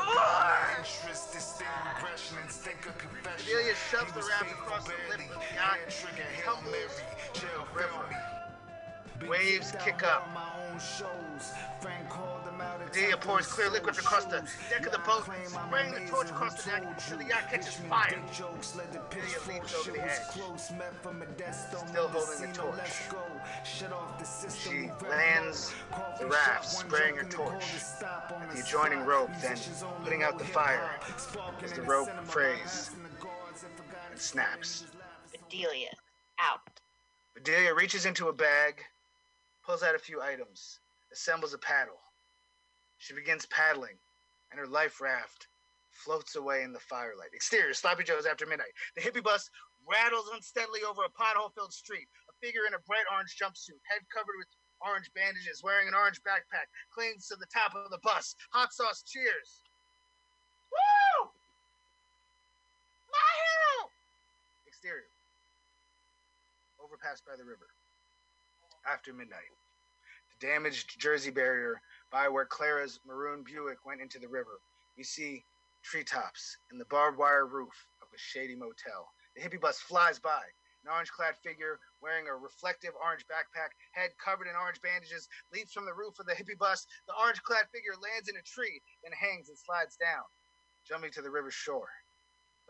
Interest, 0.80 1.34
distinct 1.34 1.74
regression, 1.98 2.38
instinct 2.46 2.86
of 2.88 2.98
confession. 2.98 3.46
Adelia 3.50 3.76
shoves 3.90 4.06
He 4.06 4.12
the 4.14 4.18
was 4.20 4.30
wrap 4.30 4.46
faithful 4.46 4.64
across 4.66 4.84
the 4.86 4.94
lip 5.10 5.18
barely. 5.18 5.26
of 5.34 5.42
the 5.42 5.60
Hand 5.60 5.82
trigger, 5.90 6.30
Hail 6.44 6.60
Mary, 6.70 7.06
jail 7.34 7.66
fail 7.74 8.04
me. 8.10 8.18
Waves 9.30 9.74
kick 9.84 10.04
up. 10.04 10.30
Adelia 12.96 13.18
pours 13.18 13.46
clear 13.46 13.70
liquid 13.70 13.98
across 13.98 14.24
the 14.24 14.42
deck 14.70 14.86
of 14.86 14.94
the 14.94 15.00
boat, 15.00 15.26
spraying 15.48 15.94
the 15.94 16.10
torch 16.10 16.30
across 16.30 16.64
the 16.64 16.72
deck 16.72 16.84
until 16.86 17.18
the 17.18 17.26
yacht 17.26 17.50
catches 17.52 17.76
fire. 17.76 18.18
Adelia 19.12 19.48
leaps 19.50 19.76
over 19.76 19.92
the 19.92 20.02
edge, 20.02 20.12
still 21.90 22.08
holding 22.08 22.48
the 22.48 22.54
torch. 22.54 22.80
She 24.64 24.90
lands 25.10 25.74
the 26.20 26.28
raft, 26.28 26.70
spraying 26.70 27.18
her 27.18 27.26
torch 27.26 27.66
at 28.02 28.54
the 28.54 28.62
adjoining 28.62 29.06
rope, 29.06 29.30
then 29.42 29.58
putting 30.02 30.24
out 30.24 30.40
the 30.40 30.46
fire 30.46 30.90
as 31.62 31.74
the 31.74 31.82
rope 31.82 32.08
frays 32.24 32.92
and 34.10 34.18
snaps. 34.18 34.86
Bedelia, 35.34 35.92
out. 36.40 36.62
Bedelia 37.34 37.76
reaches 37.76 38.06
into 38.06 38.30
a 38.30 38.34
bag, 38.34 38.82
pulls 39.66 39.84
out 39.84 39.96
a 39.96 40.00
few 40.00 40.22
items, 40.22 40.80
assembles 41.12 41.54
a 41.54 41.58
paddle. 41.58 41.98
She 42.98 43.14
begins 43.14 43.46
paddling, 43.48 43.98
and 44.52 44.60
her 44.60 44.68
life 44.68 45.02
raft 45.02 45.48
floats 45.92 46.36
away 46.36 46.64
in 46.64 46.74
the 46.74 46.80
firelight. 46.80 47.34
Exterior, 47.34 47.74
Sloppy 47.74 48.04
Joe's 48.04 48.26
after 48.26 48.46
midnight. 48.46 48.74
The 48.96 49.02
hippie 49.02 49.24
bus 49.24 49.50
rattles 49.88 50.30
unsteadily 50.34 50.82
over 50.84 51.04
a 51.04 51.10
pothole 51.10 51.54
filled 51.54 51.74
street. 51.74 52.08
A 52.30 52.34
figure 52.46 52.66
in 52.68 52.74
a 52.74 52.80
bright 52.88 53.06
orange 53.12 53.38
jumpsuit, 53.38 53.80
head 53.88 54.02
covered 54.14 54.36
with 54.38 54.48
orange 54.82 55.10
bandages, 55.16 55.64
wearing 55.64 55.88
an 55.88 55.96
orange 55.96 56.22
backpack, 56.22 56.68
clings 56.94 57.28
to 57.28 57.36
the 57.36 57.48
top 57.48 57.74
of 57.76 57.90
the 57.92 58.00
bus. 58.04 58.36
Hot 58.52 58.74
sauce 58.74 59.04
cheers. 59.04 59.62
Woo! 60.72 61.30
My 63.12 63.32
hero! 63.40 63.90
Exterior. 64.68 65.10
Overpass 66.84 67.22
by 67.22 67.36
the 67.38 67.44
river. 67.44 67.68
After 68.86 69.14
midnight. 69.14 69.50
The 70.40 70.48
damaged 70.48 71.00
Jersey 71.00 71.32
barrier 71.32 71.82
by 72.16 72.30
where 72.30 72.48
Clara's 72.48 72.98
maroon 73.06 73.44
Buick 73.44 73.84
went 73.84 74.00
into 74.00 74.20
the 74.20 74.32
river. 74.32 74.64
We 74.96 75.04
see 75.04 75.44
treetops 75.84 76.56
and 76.72 76.80
the 76.80 76.88
barbed 76.88 77.18
wire 77.18 77.46
roof 77.46 77.76
of 78.02 78.08
a 78.08 78.18
shady 78.18 78.56
motel. 78.56 79.12
The 79.36 79.42
hippie 79.44 79.60
bus 79.60 79.82
flies 79.82 80.18
by. 80.18 80.40
An 80.86 80.96
orange 80.96 81.12
clad 81.12 81.36
figure 81.44 81.78
wearing 82.02 82.30
a 82.30 82.34
reflective 82.34 82.96
orange 83.04 83.26
backpack, 83.28 83.76
head 83.92 84.12
covered 84.24 84.48
in 84.48 84.56
orange 84.56 84.80
bandages, 84.80 85.28
leaps 85.52 85.74
from 85.74 85.84
the 85.84 85.94
roof 85.94 86.16
of 86.18 86.26
the 86.26 86.32
hippie 86.32 86.58
bus. 86.58 86.88
The 87.06 87.20
orange 87.20 87.44
clad 87.44 87.68
figure 87.74 88.00
lands 88.00 88.30
in 88.30 88.40
a 88.40 88.48
tree, 88.48 88.80
then 89.04 89.12
hangs 89.12 89.50
and 89.50 89.60
slides 89.60 89.98
down, 89.98 90.24
jumping 90.88 91.12
to 91.20 91.22
the 91.22 91.30
river 91.30 91.52
shore. 91.52 91.92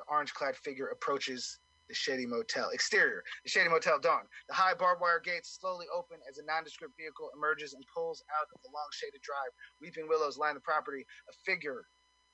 The 0.01 0.09
orange 0.09 0.33
clad 0.33 0.57
figure 0.57 0.87
approaches 0.87 1.59
the 1.87 1.93
Shady 1.93 2.25
Motel. 2.25 2.69
Exterior, 2.69 3.23
the 3.43 3.49
Shady 3.49 3.69
Motel 3.69 3.99
Dawn. 3.99 4.23
The 4.49 4.55
high 4.55 4.73
barbed 4.73 5.01
wire 5.01 5.21
gates 5.23 5.57
slowly 5.59 5.85
open 5.93 6.17
as 6.29 6.37
a 6.37 6.45
nondescript 6.45 6.97
vehicle 6.97 7.29
emerges 7.35 7.73
and 7.73 7.83
pulls 7.93 8.23
out 8.33 8.47
of 8.53 8.61
the 8.63 8.69
long 8.73 8.87
shaded 8.91 9.21
drive. 9.21 9.51
Weeping 9.81 10.07
willows 10.07 10.37
line 10.37 10.55
the 10.55 10.61
property. 10.61 11.05
A 11.29 11.33
figure 11.45 11.85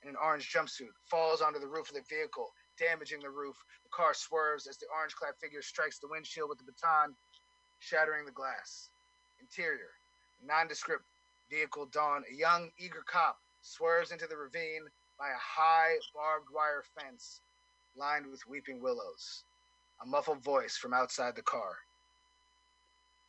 in 0.03 0.09
an 0.09 0.15
orange 0.15 0.51
jumpsuit 0.51 0.93
falls 1.09 1.41
onto 1.41 1.59
the 1.59 1.67
roof 1.67 1.89
of 1.89 1.95
the 1.95 2.03
vehicle, 2.09 2.51
damaging 2.79 3.19
the 3.21 3.29
roof. 3.29 3.55
The 3.83 3.89
car 3.95 4.13
swerves 4.13 4.67
as 4.67 4.77
the 4.77 4.87
orange 4.95 5.15
clad 5.15 5.33
figure 5.41 5.61
strikes 5.61 5.99
the 5.99 6.09
windshield 6.09 6.49
with 6.49 6.57
the 6.57 6.65
baton, 6.65 7.15
shattering 7.79 8.25
the 8.25 8.31
glass. 8.31 8.89
Interior, 9.39 9.91
nondescript 10.43 11.03
vehicle 11.49 11.87
Dawn. 11.87 12.23
A 12.31 12.33
young, 12.33 12.71
eager 12.79 13.03
cop 13.05 13.37
swerves 13.61 14.11
into 14.11 14.27
the 14.27 14.37
ravine 14.37 14.85
by 15.19 15.29
a 15.29 15.37
high 15.37 15.97
barbed 16.15 16.47
wire 16.51 16.83
fence 16.97 17.41
lined 17.97 18.27
with 18.27 18.41
weeping 18.47 18.81
willows. 18.81 19.43
A 20.03 20.05
muffled 20.05 20.43
voice 20.43 20.77
from 20.77 20.93
outside 20.93 21.35
the 21.35 21.41
car. 21.43 21.75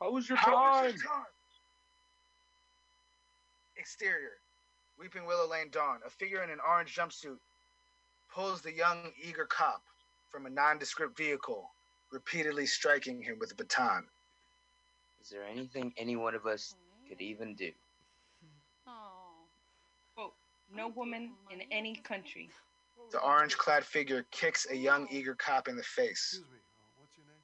How 0.01 0.11
was 0.11 0.29
your 0.29 0.39
How 0.39 0.53
time? 0.53 0.85
was 0.85 0.95
your 0.95 1.03
time? 1.05 1.25
Exterior, 3.77 4.39
Weeping 4.99 5.27
Willow 5.27 5.49
Lane 5.49 5.69
Dawn. 5.71 6.01
A 6.07 6.11
figure 6.11 6.43
in 6.43 6.51
an 6.51 6.59
orange 6.67 6.95
jumpsuit 6.95 7.39
pulls 8.33 8.63
the 8.63 8.73
young, 8.73 9.13
eager 9.23 9.45
cop 9.45 9.83
from 10.31 10.47
a 10.47 10.51
nondescript 10.51 11.17
vehicle, 11.17 11.69
repeatedly 12.11 12.67
striking 12.67 13.21
him 13.23 13.39
with 13.39 13.53
a 13.53 13.55
baton. 13.55 14.05
Is 15.21 15.29
there 15.29 15.45
anything 15.45 15.93
any 15.97 16.17
one 16.17 16.35
of 16.35 16.47
us 16.47 16.75
could 17.09 17.21
even 17.21 17.55
do? 17.55 17.71
Oh. 18.87 19.47
Quote, 20.17 20.33
no 20.75 20.89
woman 20.89 21.33
in 21.51 21.63
any 21.71 21.97
country. 21.97 22.51
The 23.13 23.21
orange 23.21 23.59
clad 23.59 23.85
figure 23.85 24.25
kicks 24.31 24.67
a 24.71 24.75
young, 24.75 25.07
eager 25.11 25.35
cop 25.35 25.69
in 25.69 25.77
the 25.77 25.83
face. 25.83 26.41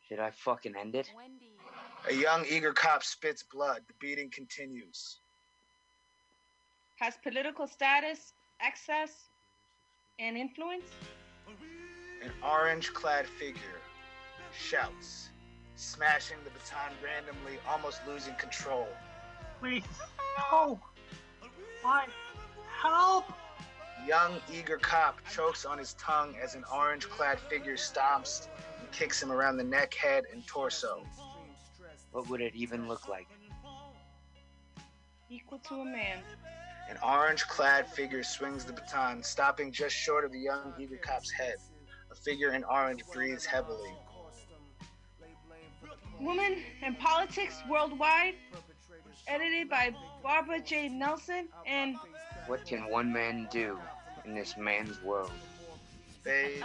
Should 0.09 0.19
I 0.19 0.31
fucking 0.31 0.75
end 0.75 0.95
it? 0.95 1.11
A 2.09 2.15
young, 2.15 2.47
eager 2.49 2.73
cop 2.73 3.05
spits 3.05 3.43
blood. 3.43 3.83
The 3.87 3.93
beating 4.01 4.31
continues. 4.31 5.19
Has 6.99 7.19
political 7.23 7.67
status, 7.67 8.33
access, 8.61 9.29
and 10.19 10.39
influence? 10.39 10.87
An 12.23 12.31
orange 12.43 12.95
clad 12.95 13.27
figure 13.27 13.81
shouts, 14.59 15.29
smashing 15.77 16.39
the 16.45 16.51
baton 16.51 16.93
randomly, 17.05 17.59
almost 17.69 18.01
losing 18.09 18.35
control. 18.37 18.89
Please, 19.61 19.85
no. 20.51 20.81
Why? 21.83 22.07
Help! 22.81 23.27
Young, 24.07 24.41
eager 24.53 24.79
cop 24.79 25.19
chokes 25.31 25.65
on 25.65 25.79
his 25.79 25.95
tongue 25.95 26.35
as 26.43 26.55
an 26.55 26.65
orange 26.73 27.09
clad 27.09 27.39
figure 27.41 27.77
stomps 27.77 28.49
and 28.81 28.91
kicks 28.93 29.23
him 29.23 29.31
around 29.31 29.57
the 29.57 29.65
neck, 29.65 29.95
head, 29.95 30.25
and 30.33 30.47
torso. 30.47 31.05
What 32.13 32.29
would 32.29 32.41
it 32.41 32.55
even 32.55 32.89
look 32.89 33.09
like? 33.09 33.29
Equal 35.31 35.59
to 35.59 35.75
a 35.75 35.85
man. 35.85 36.19
An 36.89 36.97
orange 37.05 37.47
clad 37.49 37.87
figure 37.87 38.23
swings 38.23 38.65
the 38.65 38.73
baton, 38.73 39.23
stopping 39.23 39.71
just 39.71 39.95
short 39.95 40.25
of 40.25 40.33
the 40.33 40.39
young, 40.39 40.73
eager 40.79 40.97
cop's 40.97 41.31
head. 41.31 41.57
A 42.11 42.15
figure 42.15 42.55
in 42.55 42.65
orange 42.65 43.03
breathes 43.13 43.45
heavily. 43.45 43.93
Woman 46.19 46.63
and 46.83 46.99
Politics 46.99 47.63
Worldwide. 47.69 48.35
Edited 49.27 49.69
by 49.69 49.95
Barbara 50.23 50.61
J. 50.61 50.89
Nelson 50.89 51.49
and 51.67 51.97
What 52.49 52.65
can 52.67 52.91
one 52.91 53.13
man 53.13 53.47
do 53.53 53.79
in 54.25 54.35
this 54.35 54.57
man's 54.57 55.01
world? 55.03 55.31
Fade. 56.25 56.65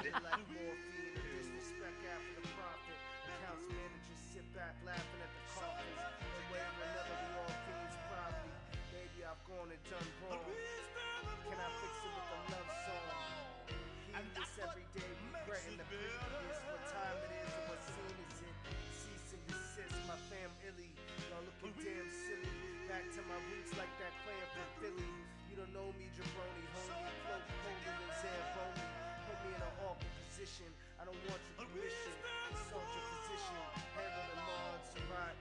Position. 30.44 30.76
I 31.00 31.08
don't 31.08 31.16
want 31.32 31.40
your 31.40 31.64
permission. 31.64 32.16
Consult 32.52 32.84
your 32.84 33.06
physician. 33.16 33.64
Handle 33.96 34.28
the 34.28 34.40
mods, 34.44 34.92
right? 35.08 35.36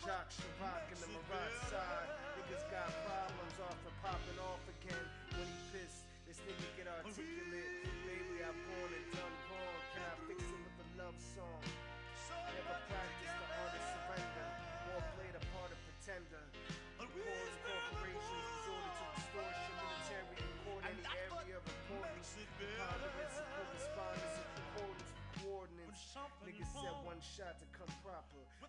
Jacques 0.00 0.32
Chirac 0.32 0.88
and 0.96 1.00
the 1.04 1.12
Marat 1.12 1.52
side. 1.68 2.08
Niggas 2.40 2.64
got 2.72 2.88
problems 3.04 3.56
off 3.68 3.76
and 3.84 3.96
popping 4.00 4.40
off 4.40 4.64
again. 4.80 5.04
When 5.36 5.44
he 5.44 5.60
pissed, 5.76 6.08
this 6.24 6.40
nigga 6.48 6.72
get 6.72 6.88
articulate. 6.88 7.65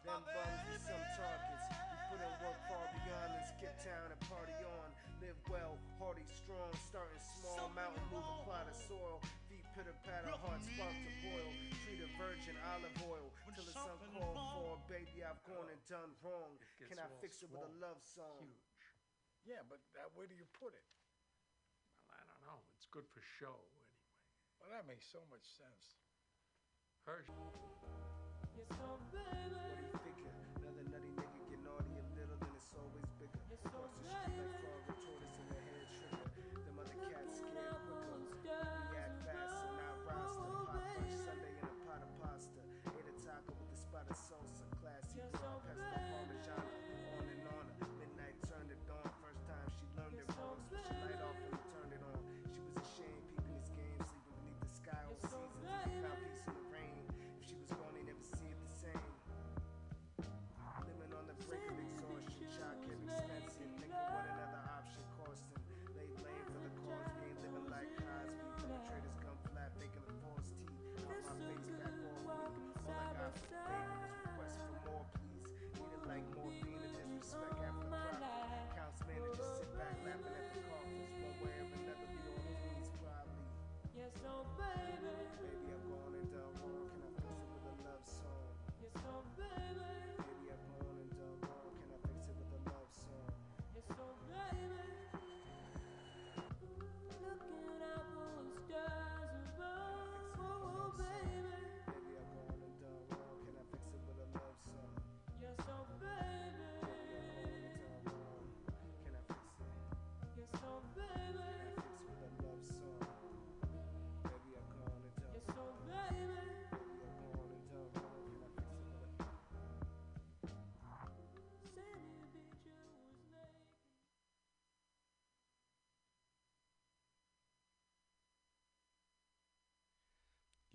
Them 0.07 0.23
bums 0.23 0.63
with 0.71 0.79
some 0.87 1.03
targets. 1.19 1.67
We 1.67 1.95
put 2.07 2.19
in 2.23 2.31
work 2.39 2.55
far 2.71 2.87
beyond 2.95 3.35
and 3.35 3.43
skip 3.43 3.75
town 3.83 4.07
and 4.07 4.21
party 4.31 4.55
on. 4.63 4.87
Live 5.19 5.35
well, 5.51 5.75
hearty, 5.99 6.23
strong, 6.31 6.71
starting 6.79 7.19
small, 7.19 7.67
mountain, 7.75 7.99
move 8.07 8.23
a 8.23 8.35
plot 8.47 8.71
of 8.71 8.77
soil. 8.87 9.19
Feet 9.51 9.67
pitter 9.75 9.91
patter, 10.07 10.31
heart 10.31 10.63
spark 10.63 10.95
to 10.95 11.11
boil. 11.27 11.51
Treat 11.83 11.99
a 11.99 12.07
virgin 12.15 12.55
olive 12.71 12.95
oil 13.03 13.27
till 13.51 13.67
it's 13.67 13.75
uncalled 13.75 14.39
for. 14.55 14.79
Baby, 14.87 15.27
I've 15.27 15.43
gone 15.43 15.67
and 15.67 15.81
done 15.91 16.15
wrong. 16.23 16.55
gets 16.79 16.87
Can 16.87 17.03
I 17.03 17.11
fix 17.19 17.43
it 17.43 17.51
with 17.51 17.67
a 17.67 17.73
love 17.83 17.99
song? 17.99 18.47
Yeah, 19.43 19.59
but 19.67 19.83
that, 19.91 20.15
where 20.15 20.23
do 20.23 20.39
you 20.39 20.47
put 20.55 20.71
it? 20.71 20.87
I 22.15 22.23
don't 22.23 22.47
know. 22.47 22.63
It's 22.79 22.87
good 22.87 23.11
for 23.11 23.19
show 23.43 23.59
anyway. 23.59 23.99
Well, 24.63 24.71
that 24.71 24.87
makes 24.87 25.03
so 25.11 25.19
much 25.27 25.43
sense. 25.43 25.99
Hirsch. 27.03 27.27
What 28.57 28.69
do 28.69 28.75
you 28.81 28.97
figure? 29.11 29.53
Another 29.53 29.83
nutty 29.93 30.09
nigga 30.25 30.56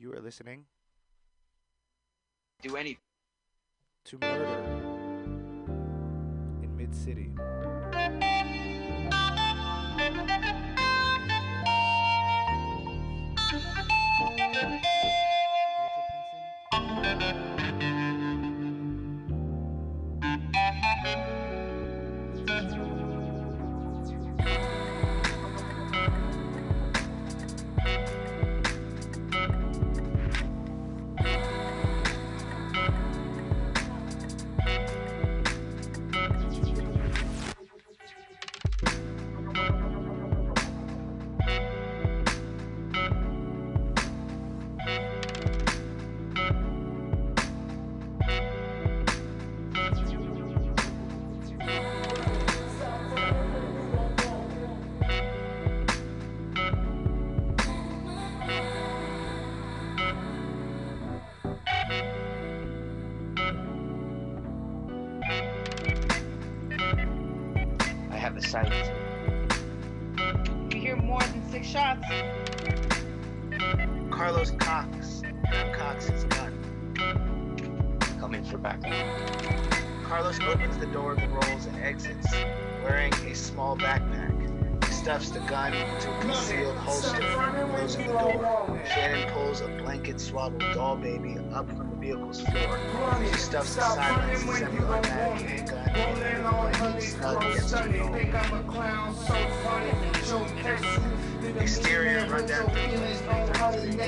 You 0.03 0.13
are 0.15 0.21
listening 0.21 0.65
Do 2.61 2.75
any. 2.75 2.99
to 4.07 4.19
Murder 4.19 4.59
in 6.61 6.77
Mid 6.77 6.93
City. 6.93 7.31
Backup. 78.63 78.93
Carlos 80.05 80.39
opens 80.41 80.79
the 80.79 80.87
door 80.87 81.13
of 81.13 81.21
the 81.21 81.27
rolls 81.27 81.67
and 81.67 81.77
exits, 81.83 82.33
wearing 82.85 83.13
a 83.13 83.35
small 83.35 83.77
backpack. 83.77 84.31
He 84.87 84.93
stuffs 84.93 85.31
the 85.31 85.41
gun 85.41 85.75
into 85.75 86.17
a 86.17 86.21
concealed 86.21 86.77
holster 86.77 87.23
and 87.23 87.71
closes 87.73 87.97
the 87.97 88.05
door. 88.05 88.81
Shannon 88.87 89.29
pulls 89.33 89.63
a 89.63 89.69
blanket 89.83 90.21
swaddled 90.21 90.63
doll 90.75 90.97
baby 90.97 91.39
up 91.53 91.69
from 91.69 91.91
the 91.91 91.97
vehicle's 91.97 92.41
floor. 92.41 92.79
She 93.33 93.39
stuffs 93.39 93.75
the 93.75 93.81
silenced 93.81 94.47
semi-automatic 94.47 95.49
handgun 95.49 95.89
in 95.97 96.15
the 96.21 96.39
blanket. 97.19 97.63
Exterior 101.61 102.29
rundown 102.29 102.67
turns 102.71 103.21
to 103.21 103.27
the. 103.27 104.03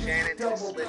Shannon 0.00 0.56
split 0.56 0.88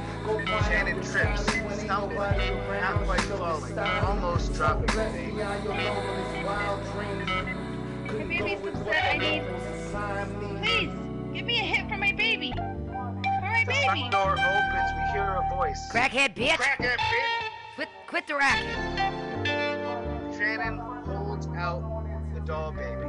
Shannon 0.21 1.01
trips, 1.01 1.41
stumbling, 1.81 2.17
not 2.79 3.03
quite 3.05 3.21
falling, 3.21 3.77
almost 3.79 4.53
dropping 4.53 4.85
the 4.87 5.09
baby. 5.11 5.31
My 8.13 8.23
baby's 8.25 8.65
upset. 8.67 9.03
I 9.03 9.17
need. 9.17 9.43
Please, 10.61 10.91
give 11.33 11.45
me 11.45 11.59
a 11.59 11.63
hit 11.63 11.89
for 11.89 11.97
my 11.97 12.11
baby. 12.11 12.53
For 12.55 12.61
my 12.61 13.63
The 13.65 13.71
baby. 13.71 13.85
front 13.85 14.11
door 14.11 14.33
opens, 14.33 14.91
we 14.95 15.01
hear 15.11 15.41
a 15.41 15.55
voice. 15.55 15.79
Crackhead 15.91 16.35
bitch. 16.35 16.51
Crackhead 16.57 16.97
bitch! 16.97 17.49
Quit, 17.75 17.89
quit 18.07 18.27
the 18.27 18.35
racket. 18.35 18.75
Shannon 20.37 20.77
holds 21.05 21.47
out 21.57 21.81
the 22.35 22.41
doll 22.41 22.71
baby. 22.73 23.07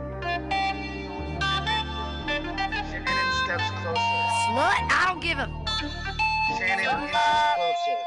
Shannon 2.90 3.32
steps 3.44 3.70
closer. 3.82 4.00
Slut, 4.48 4.80
I 4.90 5.04
don't 5.08 5.20
give 5.20 5.38
a. 5.38 6.11
Shannon 6.58 6.84
inches 7.02 7.16
closer. 7.56 7.98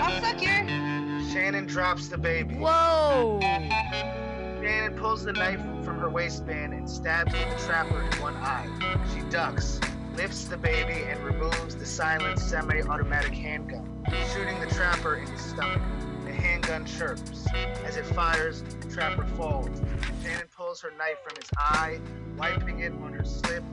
I'll 0.00 0.20
suck 0.20 0.42
your. 0.42 0.68
Shannon 1.30 1.66
drops 1.66 2.08
the 2.08 2.18
baby. 2.18 2.54
Whoa! 2.54 3.38
Shannon 3.40 4.98
pulls 4.98 5.24
the 5.24 5.32
knife 5.32 5.60
from 5.84 5.98
her 5.98 6.10
waistband 6.10 6.72
and 6.74 6.88
stabs 6.88 7.32
the 7.32 7.64
trapper 7.66 8.02
in 8.02 8.22
one 8.22 8.34
eye. 8.36 8.68
She 9.14 9.22
ducks, 9.30 9.80
lifts 10.16 10.44
the 10.44 10.56
baby, 10.56 11.04
and 11.04 11.18
removes 11.24 11.76
the 11.76 11.86
silenced 11.86 12.48
semi-automatic 12.48 13.32
handgun, 13.32 14.04
shooting 14.32 14.60
the 14.60 14.66
trapper 14.66 15.16
in 15.16 15.26
his 15.26 15.40
stomach. 15.40 15.80
The 16.24 16.32
handgun 16.32 16.84
chirps. 16.84 17.46
As 17.84 17.96
it 17.96 18.06
fires, 18.06 18.62
the 18.62 18.88
trapper 18.92 19.24
falls. 19.36 19.80
Shannon 20.22 20.46
pulls 20.56 20.80
her 20.82 20.90
knife 20.98 21.18
from 21.26 21.36
his 21.36 21.50
eye, 21.56 22.00
wiping 22.36 22.80
it 22.80 22.92
on 22.92 23.12
her 23.14 23.24
slip, 23.24 23.64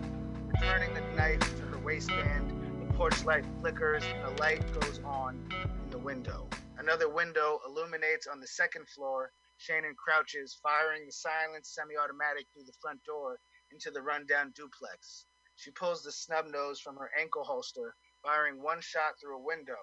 returning 0.47 0.93
the 0.93 1.01
knife 1.15 1.39
to 1.57 1.63
her 1.63 1.77
waistband. 1.79 2.66
Porch 2.97 3.23
light 3.25 3.45
flickers 3.61 4.03
and 4.03 4.25
a 4.25 4.41
light 4.41 4.63
goes 4.73 4.99
on 5.05 5.37
in 5.85 5.91
the 5.91 5.99
window. 5.99 6.49
Another 6.79 7.07
window 7.07 7.59
illuminates 7.67 8.25
on 8.25 8.39
the 8.39 8.47
second 8.47 8.89
floor, 8.89 9.31
Shannon 9.59 9.93
crouches, 9.93 10.57
firing 10.63 11.05
the 11.05 11.11
silenced 11.11 11.75
semi-automatic 11.75 12.47
through 12.51 12.65
the 12.65 12.73
front 12.81 13.03
door 13.03 13.37
into 13.71 13.91
the 13.91 14.01
rundown 14.01 14.51
duplex. 14.55 15.25
She 15.57 15.69
pulls 15.69 16.01
the 16.01 16.11
snub 16.11 16.47
nose 16.47 16.79
from 16.79 16.97
her 16.97 17.11
ankle 17.21 17.43
holster, 17.43 17.93
firing 18.23 18.63
one 18.63 18.81
shot 18.81 19.13
through 19.21 19.37
a 19.37 19.45
window. 19.45 19.77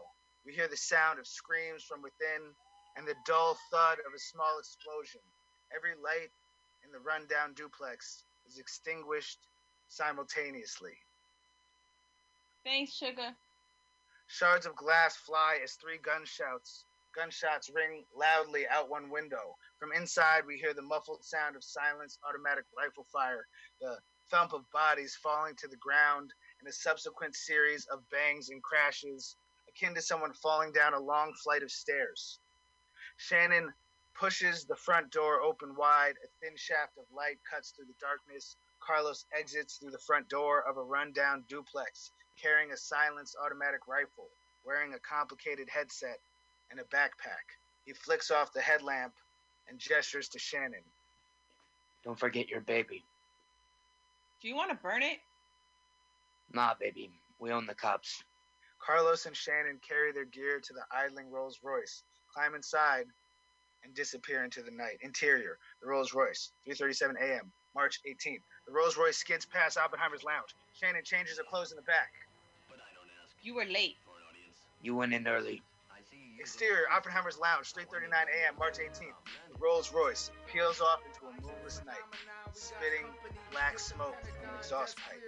We 0.45 0.53
hear 0.53 0.67
the 0.67 0.77
sound 0.77 1.21
of 1.21 1.29
screams 1.29 1.85
from 1.85 2.03
within 2.03 2.51
and 2.97 3.07
the 3.07 3.15
dull 3.29 3.57
thud 3.71 3.99
of 4.03 4.13
a 4.13 4.19
small 4.19 4.59
explosion. 4.59 5.21
Every 5.71 5.95
light 6.03 6.35
in 6.85 6.91
the 6.91 6.99
rundown 6.99 7.55
duplex 7.55 8.25
is 8.51 8.59
extinguished 8.59 9.39
simultaneously. 9.87 10.99
Thanks, 12.65 12.93
sugar. 12.93 13.35
Shards 14.27 14.67
of 14.67 14.75
glass 14.75 15.17
fly 15.17 15.59
as 15.63 15.75
three 15.75 15.99
gunshots 15.99 16.85
gunshots 17.15 17.71
ring 17.71 18.05
loudly 18.17 18.67
out 18.69 18.91
one 18.91 19.09
window. 19.09 19.57
From 19.79 19.93
inside, 19.93 20.47
we 20.47 20.57
hear 20.59 20.75
the 20.75 20.83
muffled 20.83 21.25
sound 21.25 21.57
of 21.57 21.63
silenced 21.63 22.19
automatic 22.29 22.65
rifle 22.77 23.07
fire, 23.13 23.47
the 23.81 23.99
thump 24.31 24.53
of 24.53 24.71
bodies 24.73 25.17
falling 25.23 25.55
to 25.57 25.69
the 25.69 25.77
ground, 25.77 26.33
and 26.59 26.69
a 26.69 26.73
subsequent 26.73 27.37
series 27.37 27.87
of 27.87 28.09
bangs 28.11 28.51
and 28.51 28.63
crashes, 28.63 29.37
akin 29.69 29.95
to 29.95 30.03
someone 30.03 30.33
falling 30.33 30.73
down 30.73 30.95
a 30.95 31.01
long 31.01 31.33
flight 31.35 31.63
of 31.63 31.71
stairs. 31.71 32.39
Shannon 33.17 33.73
pushes 34.15 34.65
the 34.65 34.77
front 34.77 35.11
door 35.11 35.41
open 35.41 35.75
wide. 35.77 36.15
A 36.25 36.29
thin 36.41 36.57
shaft 36.57 36.99
of 36.99 37.05
light 37.15 37.39
cuts 37.49 37.71
through 37.71 37.87
the 37.87 38.01
darkness. 38.01 38.57
Carlos 38.81 39.25
exits 39.37 39.77
through 39.77 39.91
the 39.91 39.99
front 39.99 40.29
door 40.29 40.63
of 40.63 40.77
a 40.77 40.83
rundown 40.83 41.45
duplex, 41.49 42.11
carrying 42.41 42.73
a 42.73 42.77
silenced 42.77 43.37
automatic 43.45 43.87
rifle, 43.89 44.29
wearing 44.67 44.95
a 44.95 44.99
complicated 44.99 45.69
headset 45.69 46.19
and 46.71 46.81
a 46.81 46.85
backpack. 46.85 47.47
He 47.85 47.93
flicks 47.93 48.31
off 48.31 48.53
the 48.53 48.61
headlamp 48.61 49.13
and 49.69 49.79
gestures 49.79 50.29
to 50.31 50.39
Shannon. 50.39 50.83
Don't 52.05 52.19
forget 52.19 52.49
your 52.49 52.61
baby. 52.61 53.03
Do 54.43 54.49
you 54.49 54.57
want 54.57 54.71
to 54.71 54.77
burn 54.77 55.03
it? 55.03 55.19
Nah, 56.53 56.75
baby. 56.79 57.11
We 57.41 57.51
own 57.51 57.67
the 57.67 57.75
cops. 57.75 58.23
Carlos 58.79 59.27
and 59.27 59.35
Shannon 59.35 59.81
carry 59.87 60.13
their 60.13 60.27
gear 60.27 60.61
to 60.61 60.73
the 60.75 60.85
idling 60.95 61.31
Rolls 61.31 61.61
Royce, 61.63 62.03
climb 62.33 62.55
inside, 62.55 63.07
and 63.83 63.95
disappear 63.95 64.45
into 64.45 64.63
the 64.63 64.71
night. 64.71 64.99
Interior, 65.01 65.59
the 65.81 65.89
Rolls 65.89 66.13
Royce, 66.13 66.53
3:37 66.67 67.17
a.m., 67.21 67.53
March 67.75 68.01
18th. 68.07 68.43
The 68.67 68.73
Rolls 68.73 68.97
Royce 68.97 69.17
skids 69.17 69.47
past 69.47 69.79
Oppenheimer's 69.79 70.25
lounge. 70.25 70.55
Shannon 70.75 71.05
changes 71.05 71.39
her 71.39 71.45
clothes 71.45 71.73
in 71.73 71.77
the 71.77 71.83
back. 71.83 72.13
You 73.45 73.57
were 73.57 73.67
late. 73.67 73.99
You 74.81 74.97
went 74.97 75.13
in 75.13 75.29
early. 75.29 75.61
Exterior, 76.41 76.85
Oppenheimer's 76.91 77.39
lounge, 77.39 77.75
3:39 77.75 78.09
a.m., 78.11 78.55
March 78.59 78.79
18th. 78.79 79.13
The 79.53 79.59
Rolls 79.61 79.93
Royce 79.93 80.31
peels 80.51 80.81
off 80.81 81.01
into 81.05 81.27
a 81.27 81.43
moonless 81.43 81.83
night, 81.85 82.01
spitting 82.55 83.05
black 83.53 83.79
smoke 83.79 84.17
from 84.23 84.49
an 84.49 84.57
exhaust 84.59 84.97
pipe. 84.97 85.21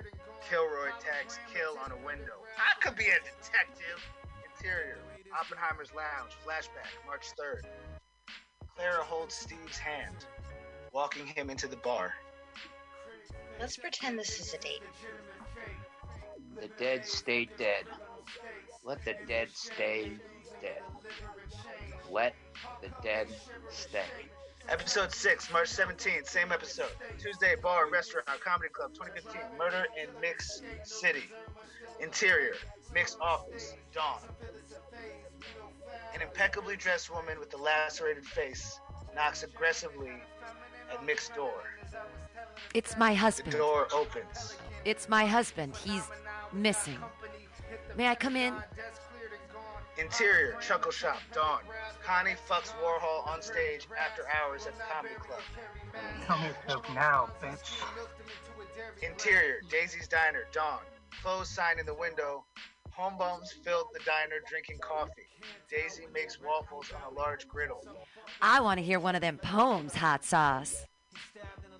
Kilroy 0.48 0.92
tags 0.98 1.38
kill 1.52 1.76
on 1.84 1.92
a 1.92 2.06
window. 2.06 2.40
I 2.56 2.80
could 2.82 2.96
be 2.96 3.04
a 3.04 3.20
detective. 3.20 4.00
Interior, 4.56 4.96
Oppenheimer's 5.38 5.92
lounge, 5.94 6.32
flashback, 6.42 6.88
March 7.06 7.26
3rd. 7.38 7.66
Clara 8.74 9.04
holds 9.04 9.34
Steve's 9.34 9.76
hand, 9.76 10.24
walking 10.90 11.26
him 11.26 11.50
into 11.50 11.66
the 11.66 11.76
bar. 11.76 12.14
Let's 13.60 13.76
pretend 13.76 14.18
this 14.18 14.40
is 14.40 14.54
a 14.54 14.58
date. 14.58 14.80
The 16.58 16.68
dead 16.78 17.04
stay 17.04 17.48
dead. 17.58 17.84
Let 18.84 19.04
the 19.04 19.14
dead 19.26 19.48
stay 19.52 20.12
dead. 20.60 20.82
Let 22.10 22.34
the 22.82 22.88
dead 23.02 23.28
stay. 23.70 24.04
Episode 24.68 25.12
6, 25.12 25.52
March 25.52 25.68
17th, 25.68 26.26
same 26.26 26.50
episode. 26.50 26.90
Tuesday, 27.20 27.54
bar, 27.62 27.88
restaurant, 27.88 28.26
comedy 28.40 28.68
club, 28.68 28.92
2015. 28.94 29.40
Murder 29.56 29.84
in 30.00 30.08
Mix 30.20 30.62
City. 30.82 31.24
Interior, 32.00 32.54
Mick's 32.92 33.16
office, 33.20 33.74
dawn. 33.94 34.18
An 36.14 36.20
impeccably 36.20 36.76
dressed 36.76 37.12
woman 37.12 37.38
with 37.38 37.54
a 37.54 37.56
lacerated 37.56 38.24
face 38.24 38.80
knocks 39.14 39.42
aggressively 39.44 40.12
at 40.92 41.04
Mick's 41.04 41.28
door. 41.30 41.62
It's 42.74 42.96
my 42.96 43.14
husband. 43.14 43.52
The 43.52 43.58
husband. 43.58 43.90
door 43.90 44.00
opens. 44.00 44.56
It's 44.84 45.08
my 45.08 45.26
husband. 45.26 45.76
He's 45.76 46.02
missing. 46.52 46.98
May 47.96 48.08
I 48.08 48.14
come 48.14 48.36
in? 48.36 48.54
Interior, 49.98 50.56
Chuckle 50.60 50.92
Shop, 50.92 51.16
Dawn. 51.32 51.60
Connie 52.04 52.34
fucks 52.48 52.72
Warhol 52.82 53.26
on 53.26 53.40
stage 53.40 53.88
after 53.98 54.24
hours 54.28 54.66
at 54.66 54.76
the 54.76 54.84
comedy 54.92 55.14
club. 55.14 55.40
Tell 56.26 56.38
me 56.38 56.48
to 56.68 56.94
now, 56.94 57.30
bitch. 57.42 57.82
Interior, 59.02 59.60
Daisy's 59.70 60.06
Diner, 60.06 60.44
Dawn. 60.52 60.80
Clothes 61.22 61.48
sign 61.48 61.78
in 61.78 61.86
the 61.86 61.94
window. 61.94 62.44
Homebums 62.96 63.52
filled 63.64 63.86
the 63.94 64.00
diner 64.04 64.36
drinking 64.48 64.78
coffee. 64.80 65.28
Daisy 65.70 66.06
makes 66.12 66.38
waffles 66.40 66.92
on 66.94 67.12
a 67.12 67.16
large 67.16 67.48
griddle. 67.48 67.82
I 68.42 68.60
want 68.60 68.78
to 68.78 68.84
hear 68.84 69.00
one 69.00 69.14
of 69.14 69.22
them 69.22 69.38
poems, 69.38 69.94
hot 69.94 70.24
sauce. 70.24 70.84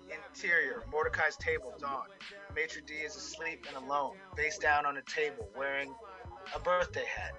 Interior, 0.09 0.83
Mordecai's 0.91 1.35
table, 1.37 1.73
Dawn. 1.79 2.07
Maitre 2.55 2.81
D 2.81 2.93
is 2.93 3.15
asleep 3.15 3.65
and 3.67 3.85
alone, 3.85 4.15
face 4.35 4.57
down 4.57 4.85
on 4.85 4.97
a 4.97 5.01
table, 5.01 5.49
wearing 5.55 5.93
a 6.55 6.59
birthday 6.59 7.05
hat. 7.05 7.33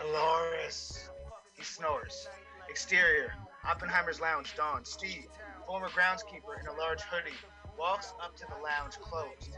Dolores. 0.00 1.08
He 1.54 1.64
snores. 1.64 2.28
Exterior, 2.68 3.34
Oppenheimer's 3.64 4.20
lounge, 4.20 4.54
Dawn. 4.56 4.84
Steve, 4.84 5.26
former 5.66 5.88
groundskeeper 5.88 6.60
in 6.60 6.66
a 6.68 6.72
large 6.72 7.00
hoodie, 7.02 7.36
walks 7.78 8.14
up 8.22 8.36
to 8.36 8.46
the 8.46 8.62
lounge 8.62 8.94
closed. 9.00 9.50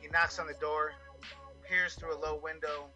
He 0.00 0.08
knocks 0.08 0.38
on 0.38 0.46
the 0.46 0.54
door, 0.54 0.92
peers 1.68 1.94
through 1.94 2.14
a 2.16 2.20
low 2.20 2.40
window, 2.42 2.90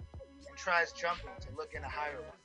and 0.49 0.57
tries 0.57 0.93
jumping 0.93 1.31
to 1.41 1.49
look 1.57 1.75
in 1.75 1.85
a 1.85 1.89
higher 1.89 2.21
one. 2.21 2.39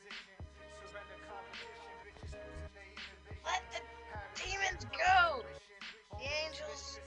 Let 3.43 3.63
the 3.71 3.90
demons 4.81 4.85
go. 4.97 5.43
The 6.17 6.25
angels. 6.45 6.99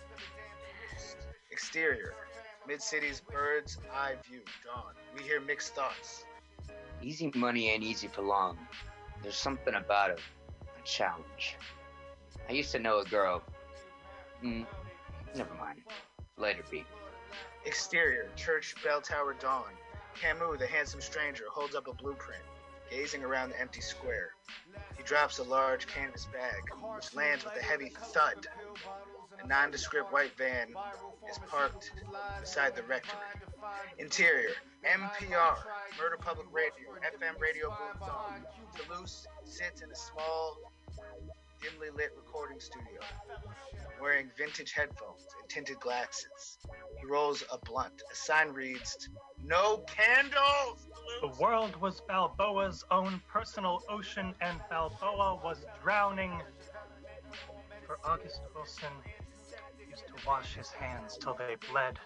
Exterior, 1.50 2.14
Mid 2.66 2.82
City's 2.82 3.20
bird's 3.20 3.78
eye 3.92 4.14
view, 4.28 4.40
Dawn. 4.64 4.92
We 5.16 5.22
hear 5.22 5.40
Mick's 5.40 5.70
thoughts. 5.70 6.24
Easy 7.02 7.30
money 7.34 7.70
ain't 7.70 7.82
easy 7.82 8.08
for 8.08 8.22
long. 8.22 8.58
There's 9.22 9.36
something 9.36 9.74
about 9.74 10.10
it. 10.10 10.20
A 10.62 10.86
challenge. 10.86 11.56
I 12.48 12.52
used 12.52 12.72
to 12.72 12.78
know 12.78 12.98
a 12.98 13.04
girl. 13.04 13.42
Mm, 14.42 14.66
never 15.36 15.54
mind. 15.54 15.80
Later, 16.36 16.62
B. 16.70 16.84
Exterior, 17.64 18.28
church 18.36 18.74
bell 18.84 19.00
tower 19.00 19.34
dawn. 19.40 19.70
Camus, 20.20 20.58
the 20.58 20.66
handsome 20.66 21.00
stranger, 21.00 21.44
holds 21.50 21.74
up 21.74 21.86
a 21.86 21.92
blueprint, 21.92 22.42
gazing 22.90 23.22
around 23.22 23.50
the 23.50 23.60
empty 23.60 23.80
square. 23.80 24.30
Drops 25.04 25.38
a 25.38 25.42
large 25.42 25.86
canvas 25.86 26.26
bag, 26.32 26.62
which 26.94 27.14
lands 27.14 27.44
with 27.44 27.56
a 27.56 27.62
heavy 27.62 27.90
thud. 27.90 28.46
A 29.42 29.46
nondescript 29.46 30.12
white 30.12 30.36
van 30.38 30.68
is 31.30 31.38
parked 31.46 31.92
beside 32.40 32.74
the 32.74 32.82
rectory. 32.84 33.18
Interior, 33.98 34.50
MPR, 34.84 35.56
Murder 35.98 36.16
Public 36.18 36.46
Radio, 36.52 36.92
FM 37.02 37.38
radio 37.40 37.68
dawn. 38.00 38.44
Toulouse 38.76 39.26
sits 39.44 39.82
in 39.82 39.90
a 39.90 39.94
small, 39.94 40.56
dimly 41.60 41.90
lit 41.90 42.12
recording 42.16 42.60
studio, 42.60 43.00
wearing 44.00 44.30
vintage 44.38 44.72
headphones 44.72 45.26
and 45.40 45.48
tinted 45.50 45.80
glasses. 45.80 46.58
He 46.98 47.06
rolls 47.06 47.44
a 47.52 47.58
blunt. 47.58 48.02
A 48.10 48.14
sign 48.14 48.48
reads, 48.48 49.08
No 49.46 49.84
candles! 49.86 50.88
The 51.20 51.28
world 51.38 51.76
was 51.76 52.00
Balboa's 52.00 52.82
own 52.90 53.20
personal 53.28 53.82
ocean, 53.90 54.34
and 54.40 54.58
Balboa 54.70 55.34
was 55.44 55.66
drowning. 55.82 56.42
For 57.86 57.98
August 58.04 58.40
Wilson 58.54 58.92
used 59.86 60.06
to 60.06 60.26
wash 60.26 60.54
his 60.54 60.70
hands 60.70 61.18
till 61.18 61.34
they 61.34 61.56
bled, 61.70 61.98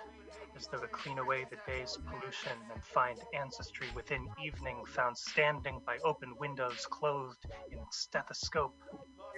as 0.56 0.66
though 0.66 0.80
to 0.80 0.88
clean 0.88 1.18
away 1.18 1.44
the 1.44 1.58
day's 1.64 1.96
pollution 2.08 2.58
and 2.72 2.82
find 2.82 3.20
ancestry 3.32 3.86
within 3.94 4.28
evening 4.44 4.84
found 4.84 5.16
standing 5.16 5.80
by 5.86 5.98
open 6.04 6.36
windows 6.38 6.86
clothed 6.90 7.46
in 7.70 7.78
stethoscope. 7.92 8.74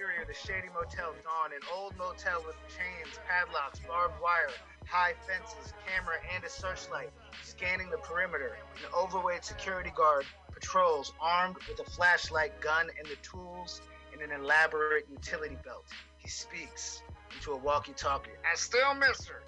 Interior, 0.01 0.25
the 0.25 0.33
Shady 0.33 0.67
Motel 0.73 1.13
Dawn, 1.23 1.51
an 1.53 1.61
old 1.75 1.95
motel 1.95 2.43
with 2.47 2.55
chains, 2.67 3.19
padlocks, 3.27 3.79
barbed 3.87 4.19
wire, 4.19 4.49
high 4.87 5.13
fences, 5.27 5.73
camera, 5.85 6.15
and 6.33 6.43
a 6.43 6.49
searchlight. 6.49 7.11
Scanning 7.43 7.87
the 7.91 7.97
perimeter, 7.97 8.57
an 8.77 8.91
overweight 8.97 9.45
security 9.45 9.91
guard 9.95 10.25
patrols, 10.51 11.13
armed 11.21 11.57
with 11.69 11.79
a 11.85 11.91
flashlight, 11.91 12.59
gun, 12.61 12.87
and 12.97 13.07
the 13.07 13.15
tools 13.17 13.81
in 14.11 14.23
an 14.23 14.31
elaborate 14.31 15.05
utility 15.07 15.57
belt. 15.63 15.85
He 16.17 16.29
speaks 16.29 17.03
into 17.35 17.51
a 17.51 17.57
walkie-talkie. 17.57 18.31
I 18.51 18.55
still 18.55 18.95
miss 18.95 19.27
her. 19.27 19.43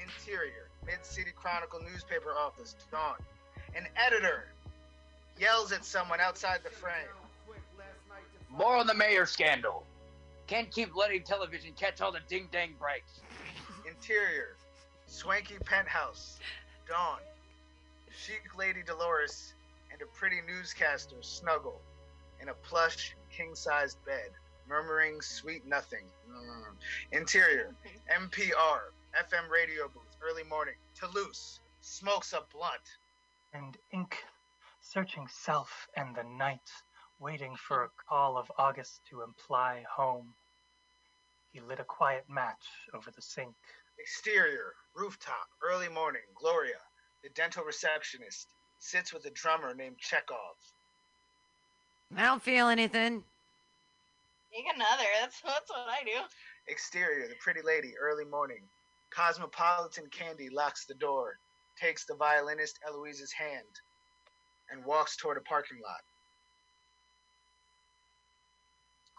Interior, 0.00 0.68
Mid-City 0.86 1.32
Chronicle 1.34 1.80
newspaper 1.80 2.30
office, 2.38 2.76
Dawn. 2.92 3.16
An 3.74 3.88
editor 3.96 4.44
yells 5.36 5.72
at 5.72 5.84
someone 5.84 6.20
outside 6.20 6.60
the 6.62 6.70
frame. 6.70 7.19
More 8.50 8.76
on 8.76 8.86
the 8.86 8.94
mayor 8.94 9.26
scandal. 9.26 9.86
Can't 10.46 10.70
keep 10.70 10.96
letting 10.96 11.22
television 11.22 11.72
catch 11.78 12.00
all 12.00 12.10
the 12.10 12.20
ding 12.28 12.48
dang 12.50 12.74
breaks. 12.78 13.20
Interior, 13.86 14.56
swanky 15.06 15.56
penthouse, 15.64 16.40
dawn, 16.88 17.20
chic 18.10 18.58
lady 18.58 18.82
Dolores, 18.84 19.54
and 19.92 20.02
a 20.02 20.06
pretty 20.06 20.40
newscaster 20.46 21.16
snuggle 21.20 21.80
in 22.40 22.48
a 22.48 22.54
plush, 22.54 23.14
king-sized 23.30 24.04
bed, 24.04 24.30
murmuring 24.68 25.20
sweet 25.20 25.66
nothing. 25.66 26.04
Mm. 26.28 27.18
Interior, 27.18 27.74
MPR, 28.12 28.80
FM 29.14 29.50
radio 29.50 29.88
booth, 29.88 30.16
early 30.22 30.44
morning, 30.44 30.74
Toulouse, 30.94 31.60
smokes 31.80 32.32
a 32.32 32.42
blunt. 32.52 32.98
And 33.52 33.76
ink, 33.92 34.16
searching 34.80 35.26
self 35.28 35.88
and 35.96 36.14
the 36.14 36.24
night, 36.24 36.70
waiting 37.20 37.54
for 37.56 37.84
a 37.84 37.90
call 38.08 38.38
of 38.38 38.50
August 38.58 39.02
to 39.10 39.22
imply 39.22 39.84
home. 39.94 40.26
He 41.52 41.60
lit 41.60 41.78
a 41.78 41.84
quiet 41.84 42.24
match 42.28 42.64
over 42.94 43.10
the 43.10 43.22
sink. 43.22 43.54
Exterior, 43.98 44.72
rooftop, 44.96 45.48
early 45.62 45.88
morning, 45.88 46.22
Gloria, 46.34 46.80
the 47.22 47.28
dental 47.34 47.64
receptionist, 47.64 48.48
sits 48.78 49.12
with 49.12 49.26
a 49.26 49.30
drummer 49.30 49.74
named 49.74 49.98
Chekhov. 49.98 50.56
I 52.16 52.24
don't 52.24 52.42
feel 52.42 52.68
anything. 52.68 53.22
Take 54.52 54.74
another. 54.74 55.04
That's 55.20 55.40
that's 55.42 55.70
what 55.70 55.86
I 55.88 56.02
do. 56.04 56.18
Exterior, 56.66 57.28
the 57.28 57.34
pretty 57.40 57.60
lady, 57.62 57.92
early 58.00 58.24
morning. 58.24 58.62
Cosmopolitan 59.14 60.06
Candy 60.10 60.48
locks 60.48 60.86
the 60.86 60.94
door, 60.94 61.38
takes 61.80 62.04
the 62.04 62.14
violinist 62.14 62.78
Eloise's 62.88 63.32
hand, 63.32 63.66
and 64.70 64.84
walks 64.84 65.16
toward 65.16 65.36
a 65.36 65.42
parking 65.42 65.78
lot. 65.84 66.00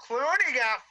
Clooney 0.01 0.55
got 0.55 0.81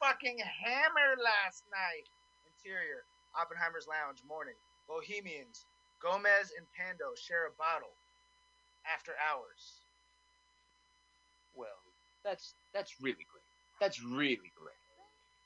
fucking 0.00 0.38
hammered 0.38 1.18
last 1.18 1.64
night. 1.70 2.06
Interior, 2.46 3.02
Oppenheimer's 3.34 3.86
Lounge, 3.88 4.22
morning. 4.28 4.54
Bohemians, 4.88 5.66
Gomez 6.00 6.52
and 6.56 6.66
Pando 6.78 7.10
share 7.18 7.48
a 7.48 7.54
bottle. 7.58 7.90
After 8.86 9.12
hours. 9.18 9.82
Well, 11.56 11.82
that's 12.22 12.54
that's 12.72 13.00
really 13.00 13.26
great. 13.26 13.42
That's 13.80 14.00
really 14.02 14.52
great. 14.54 14.78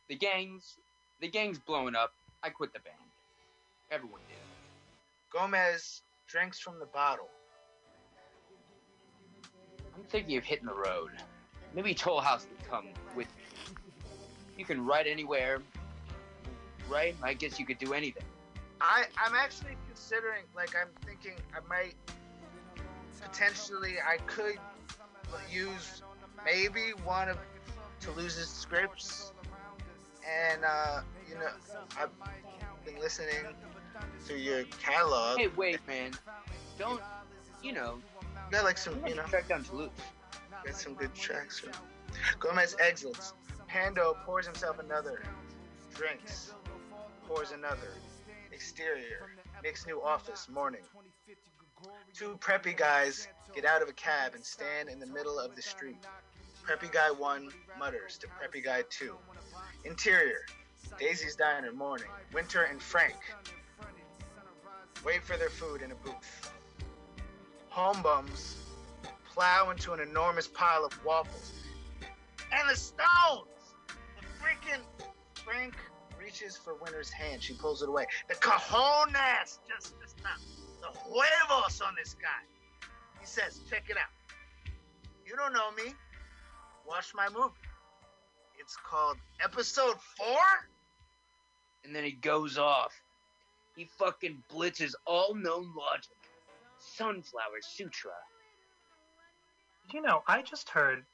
The 0.08 0.16
gangs, 0.16 0.76
the 1.20 1.28
gang's 1.28 1.58
blowing 1.58 1.94
up. 1.94 2.12
I 2.42 2.50
quit 2.50 2.72
the 2.74 2.80
band. 2.80 2.96
Everyone 3.90 4.20
did. 4.28 4.36
Gomez 5.32 6.02
drinks 6.28 6.60
from 6.60 6.78
the 6.78 6.86
bottle. 6.86 7.28
I'm 9.96 10.04
thinking 10.04 10.36
of 10.36 10.44
hitting 10.44 10.66
the 10.66 10.74
road. 10.74 11.10
Maybe 11.74 11.94
Toulouse 11.94 12.46
could 12.46 12.68
come 12.68 12.86
with. 13.14 13.28
You 14.56 14.64
can 14.64 14.84
ride 14.84 15.06
anywhere, 15.06 15.60
right? 16.88 17.14
I 17.22 17.34
guess 17.34 17.58
you 17.58 17.66
could 17.66 17.78
do 17.78 17.94
anything. 17.94 18.24
I 18.80 19.04
I'm 19.18 19.34
actually 19.34 19.76
considering 19.86 20.44
like 20.54 20.74
I'm 20.74 20.88
thinking 21.04 21.38
I 21.54 21.60
might 21.68 21.94
potentially 23.20 23.96
I 24.06 24.16
could 24.26 24.56
use 25.50 26.02
maybe 26.44 26.92
one 27.04 27.28
of 27.28 27.38
Toulouse's 28.00 28.48
scripts 28.48 29.32
and 30.26 30.64
uh 30.64 31.02
you 31.28 31.34
know 31.34 31.50
I've 31.98 32.10
been 32.84 32.98
listening 32.98 33.34
to 34.26 34.38
your 34.38 34.64
catalog. 34.82 35.38
Hey, 35.38 35.48
wait, 35.56 35.80
man. 35.86 36.12
Don't, 36.78 37.02
you 37.62 37.72
know. 37.72 37.98
Got 38.50 38.64
like 38.64 38.78
some, 38.78 38.94
you 39.06 39.14
know. 39.14 39.22
Track 39.24 39.48
down 39.48 39.64
Toulouse. 39.64 39.90
Got 40.64 40.74
some 40.74 40.94
good 40.94 41.14
tracks. 41.14 41.64
Right? 41.64 41.74
Gomez 42.38 42.76
exits. 42.80 43.32
Pando 43.68 44.16
pours 44.24 44.46
himself 44.46 44.78
another. 44.78 45.22
Drinks. 45.94 46.52
Pours 47.28 47.52
another. 47.52 47.94
Exterior. 48.52 49.30
Makes 49.62 49.86
new 49.86 50.02
office. 50.02 50.48
Morning. 50.48 50.82
Two 52.14 52.36
preppy 52.40 52.76
guys 52.76 53.28
get 53.54 53.64
out 53.64 53.82
of 53.82 53.88
a 53.88 53.92
cab 53.92 54.34
and 54.34 54.44
stand 54.44 54.88
in 54.88 54.98
the 54.98 55.06
middle 55.06 55.38
of 55.38 55.56
the 55.56 55.62
street. 55.62 55.98
Preppy 56.64 56.92
guy 56.92 57.10
one 57.10 57.48
mutters 57.78 58.18
to 58.18 58.26
preppy 58.26 58.62
guy 58.64 58.82
two. 58.90 59.16
Interior. 59.84 60.40
Daisy's 60.98 61.36
Diner. 61.36 61.72
Morning. 61.72 62.08
Winter 62.32 62.62
and 62.64 62.82
Frank 62.82 63.16
wait 65.04 65.22
for 65.22 65.36
their 65.36 65.50
food 65.50 65.82
in 65.82 65.92
a 65.92 65.94
booth. 65.96 66.52
Home 67.70 68.02
bums 68.02 68.56
plow 69.32 69.70
into 69.70 69.92
an 69.92 70.00
enormous 70.00 70.48
pile 70.48 70.84
of 70.84 71.04
waffles. 71.04 71.52
And 72.52 72.68
the 72.68 72.76
stones! 72.76 73.46
The 73.86 74.26
freaking 74.42 74.80
Frank 75.34 75.74
reaches 76.18 76.56
for 76.56 76.74
Winter's 76.74 77.10
hand. 77.10 77.42
She 77.42 77.54
pulls 77.54 77.82
it 77.82 77.88
away. 77.88 78.06
The 78.28 78.34
cojones! 78.34 79.58
Just, 79.68 79.94
just 80.00 80.16
now. 80.22 80.36
The 80.80 80.98
huevos 80.98 81.80
on 81.80 81.94
this 81.96 82.14
guy. 82.14 82.88
He 83.20 83.26
says, 83.26 83.60
check 83.68 83.84
it 83.88 83.96
out. 83.96 84.72
You 85.26 85.36
don't 85.36 85.52
know 85.52 85.70
me. 85.72 85.94
Watch 86.88 87.12
my 87.14 87.28
movie. 87.28 87.54
It's 88.58 88.76
called 88.76 89.16
Episode 89.42 89.96
4? 90.16 90.26
And 91.84 91.94
then 91.94 92.04
he 92.04 92.12
goes 92.12 92.58
off. 92.58 92.92
He 93.76 93.88
fucking 93.98 94.42
blitzes 94.52 94.92
all 95.06 95.34
known 95.34 95.72
logic. 95.76 96.10
Sunflower 96.78 97.60
Sutra. 97.62 98.12
You 99.92 100.02
know, 100.02 100.22
I 100.28 100.42
just 100.42 100.68
heard 100.70 101.04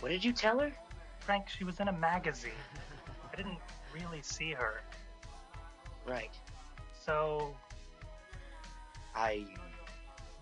What 0.00 0.08
did 0.10 0.24
you 0.24 0.32
tell 0.32 0.58
her? 0.60 0.72
Frank, 1.20 1.48
she 1.48 1.64
was 1.64 1.80
in 1.80 1.88
a 1.88 1.92
magazine. 1.92 2.52
I 3.32 3.36
didn't 3.36 3.58
really 3.94 4.22
see 4.22 4.52
her. 4.52 4.80
Right. 6.06 6.30
So, 7.04 7.54
I. 9.14 9.44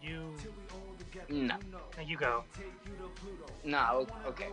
you. 0.03 0.35
No. 1.29 1.57
Now 1.97 2.03
you 2.05 2.17
go. 2.17 2.45
No, 3.65 4.07
okay. 4.27 4.49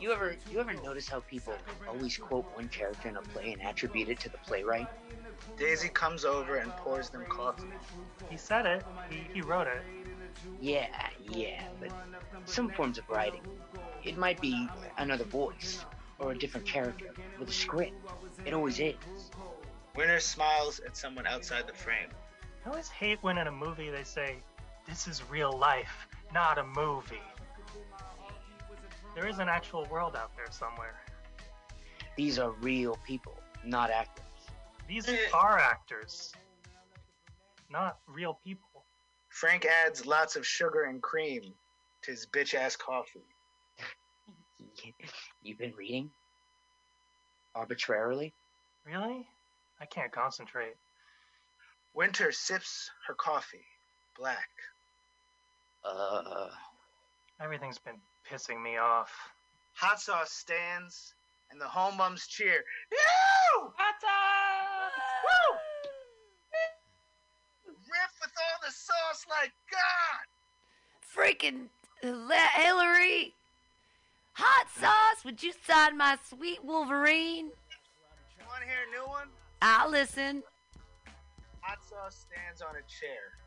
You 0.00 0.12
ever 0.12 0.36
you 0.50 0.58
ever 0.60 0.74
notice 0.74 1.08
how 1.08 1.20
people 1.20 1.54
always 1.88 2.16
quote 2.16 2.44
one 2.54 2.68
character 2.68 3.08
in 3.08 3.16
a 3.16 3.22
play 3.22 3.52
and 3.52 3.62
attribute 3.62 4.08
it 4.08 4.20
to 4.20 4.28
the 4.28 4.38
playwright? 4.38 4.88
Daisy 5.56 5.88
comes 5.88 6.24
over 6.24 6.56
and 6.56 6.70
pours 6.72 7.10
them 7.10 7.24
coffee. 7.28 7.68
He 8.28 8.36
said 8.36 8.66
it. 8.66 8.84
He, 9.08 9.20
he 9.34 9.40
wrote 9.40 9.66
it. 9.66 9.82
Yeah, 10.60 10.88
yeah, 11.30 11.62
but 11.80 11.90
some 12.44 12.68
forms 12.70 12.98
of 12.98 13.08
writing, 13.08 13.40
it 14.02 14.18
might 14.18 14.40
be 14.40 14.68
another 14.98 15.24
voice 15.24 15.84
or 16.18 16.32
a 16.32 16.38
different 16.38 16.66
character 16.66 17.12
with 17.38 17.48
a 17.48 17.52
script. 17.52 17.94
It 18.44 18.52
always 18.52 18.78
is. 18.78 18.94
Winter 19.96 20.20
smiles 20.20 20.80
at 20.80 20.96
someone 20.96 21.26
outside 21.26 21.66
the 21.66 21.72
frame. 21.72 22.08
I 22.64 22.68
always 22.68 22.88
hate 22.88 23.18
when 23.22 23.38
in 23.38 23.46
a 23.46 23.52
movie 23.52 23.90
they 23.90 24.04
say, 24.04 24.36
this 24.86 25.06
is 25.06 25.22
real 25.30 25.56
life, 25.56 26.06
not 26.32 26.58
a 26.58 26.64
movie. 26.64 27.22
There 29.14 29.26
is 29.26 29.38
an 29.38 29.48
actual 29.48 29.86
world 29.90 30.16
out 30.16 30.32
there 30.36 30.50
somewhere. 30.50 31.00
These 32.16 32.38
are 32.38 32.50
real 32.50 32.98
people, 33.06 33.38
not 33.64 33.90
actors. 33.90 34.24
These 34.88 35.08
are 35.32 35.58
actors, 35.58 36.32
not 37.70 37.98
real 38.06 38.38
people. 38.44 38.84
Frank 39.30 39.64
adds 39.64 40.04
lots 40.04 40.36
of 40.36 40.46
sugar 40.46 40.84
and 40.84 41.02
cream 41.02 41.42
to 42.02 42.10
his 42.10 42.26
bitch 42.26 42.54
ass 42.54 42.76
coffee. 42.76 43.24
You've 45.42 45.58
been 45.58 45.74
reading? 45.76 46.10
Arbitrarily? 47.54 48.32
Really? 48.86 49.26
I 49.80 49.86
can't 49.86 50.12
concentrate. 50.12 50.76
Winter 51.94 52.32
sips 52.32 52.90
her 53.06 53.14
coffee, 53.14 53.64
black. 54.18 54.48
Uh. 55.84 56.48
Everything's 57.40 57.78
been 57.78 58.00
pissing 58.30 58.62
me 58.62 58.76
off. 58.78 59.12
Hot 59.74 60.00
sauce 60.00 60.32
stands, 60.32 61.14
and 61.50 61.60
the 61.60 61.66
home 61.66 61.96
bums 61.96 62.26
cheer. 62.26 62.64
Ew! 62.90 63.72
Hot 63.76 64.00
sauce! 64.00 64.92
Woo! 65.24 65.58
Riff 67.66 68.20
with 68.20 68.32
all 68.38 68.60
the 68.66 68.72
sauce 68.72 69.26
like 69.28 69.52
God! 69.70 70.26
Freaking 71.14 71.68
Hila- 72.02 72.50
Hillary. 72.54 73.34
Hot 74.34 74.66
sauce, 74.80 75.24
would 75.24 75.42
you 75.42 75.52
sign 75.66 75.96
my 75.96 76.18
sweet 76.28 76.62
Wolverine? 76.64 77.46
You 77.46 78.44
want 78.48 78.62
to 78.62 78.68
hear 78.68 78.78
a 78.88 78.90
new 78.90 79.08
one? 79.08 79.28
I'll 79.62 79.90
listen. 79.90 80.42
Hot 81.60 81.78
sauce 81.88 82.26
stands 82.28 82.60
on 82.60 82.74
a 82.74 82.82
chair. 82.90 83.38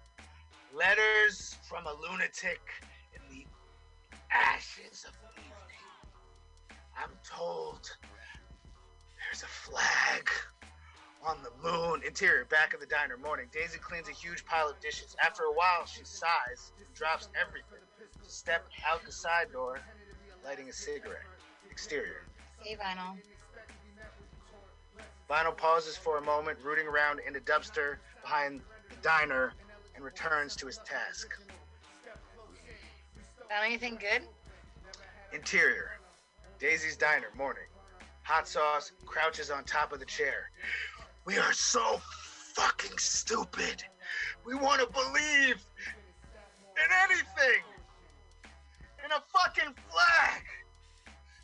Letters 0.73 1.57
from 1.67 1.85
a 1.87 1.93
lunatic 2.01 2.61
in 3.13 3.21
the 3.29 3.45
ashes 4.31 5.05
of 5.07 5.13
the 5.21 5.41
evening. 5.41 6.79
I'm 6.97 7.11
told 7.23 7.91
there's 9.19 9.43
a 9.43 9.47
flag 9.47 10.29
on 11.25 11.37
the 11.43 11.51
moon. 11.61 12.01
Interior, 12.05 12.45
back 12.45 12.73
of 12.73 12.79
the 12.79 12.85
diner, 12.85 13.17
morning. 13.17 13.47
Daisy 13.51 13.77
cleans 13.77 14.07
a 14.07 14.13
huge 14.13 14.45
pile 14.45 14.69
of 14.69 14.79
dishes. 14.79 15.15
After 15.23 15.43
a 15.43 15.51
while, 15.51 15.85
she 15.85 16.03
sighs 16.05 16.71
and 16.79 16.87
drops 16.95 17.27
everything. 17.39 17.83
She 18.23 18.29
steps 18.29 18.71
out 18.89 19.03
the 19.05 19.11
side 19.11 19.51
door, 19.51 19.79
lighting 20.43 20.69
a 20.69 20.73
cigarette. 20.73 21.21
Exterior. 21.69 22.23
Hey, 22.59 22.75
Vinyl. 22.75 23.17
Vinyl 25.29 25.55
pauses 25.55 25.97
for 25.97 26.17
a 26.17 26.21
moment, 26.21 26.57
rooting 26.63 26.87
around 26.87 27.19
in 27.27 27.35
a 27.35 27.39
dumpster 27.39 27.97
behind 28.21 28.61
the 28.89 28.95
diner, 29.01 29.53
and 29.95 30.03
returns 30.05 30.55
to 30.55 30.67
his 30.67 30.77
task. 30.79 31.37
Found 33.49 33.65
anything 33.65 33.97
good? 33.99 34.21
Interior. 35.33 35.91
Daisy's 36.59 36.95
diner, 36.95 37.27
morning. 37.35 37.63
Hot 38.23 38.47
sauce 38.47 38.91
crouches 39.05 39.49
on 39.49 39.63
top 39.63 39.91
of 39.93 39.99
the 39.99 40.05
chair. 40.05 40.51
We 41.25 41.37
are 41.37 41.53
so 41.53 41.99
fucking 42.53 42.97
stupid. 42.97 43.83
We 44.45 44.55
want 44.55 44.81
to 44.81 44.87
believe 44.87 45.57
in 46.75 46.89
anything. 47.09 47.63
In 49.07 49.13
a 49.13 49.23
fucking 49.31 49.73
flag. 49.87 50.43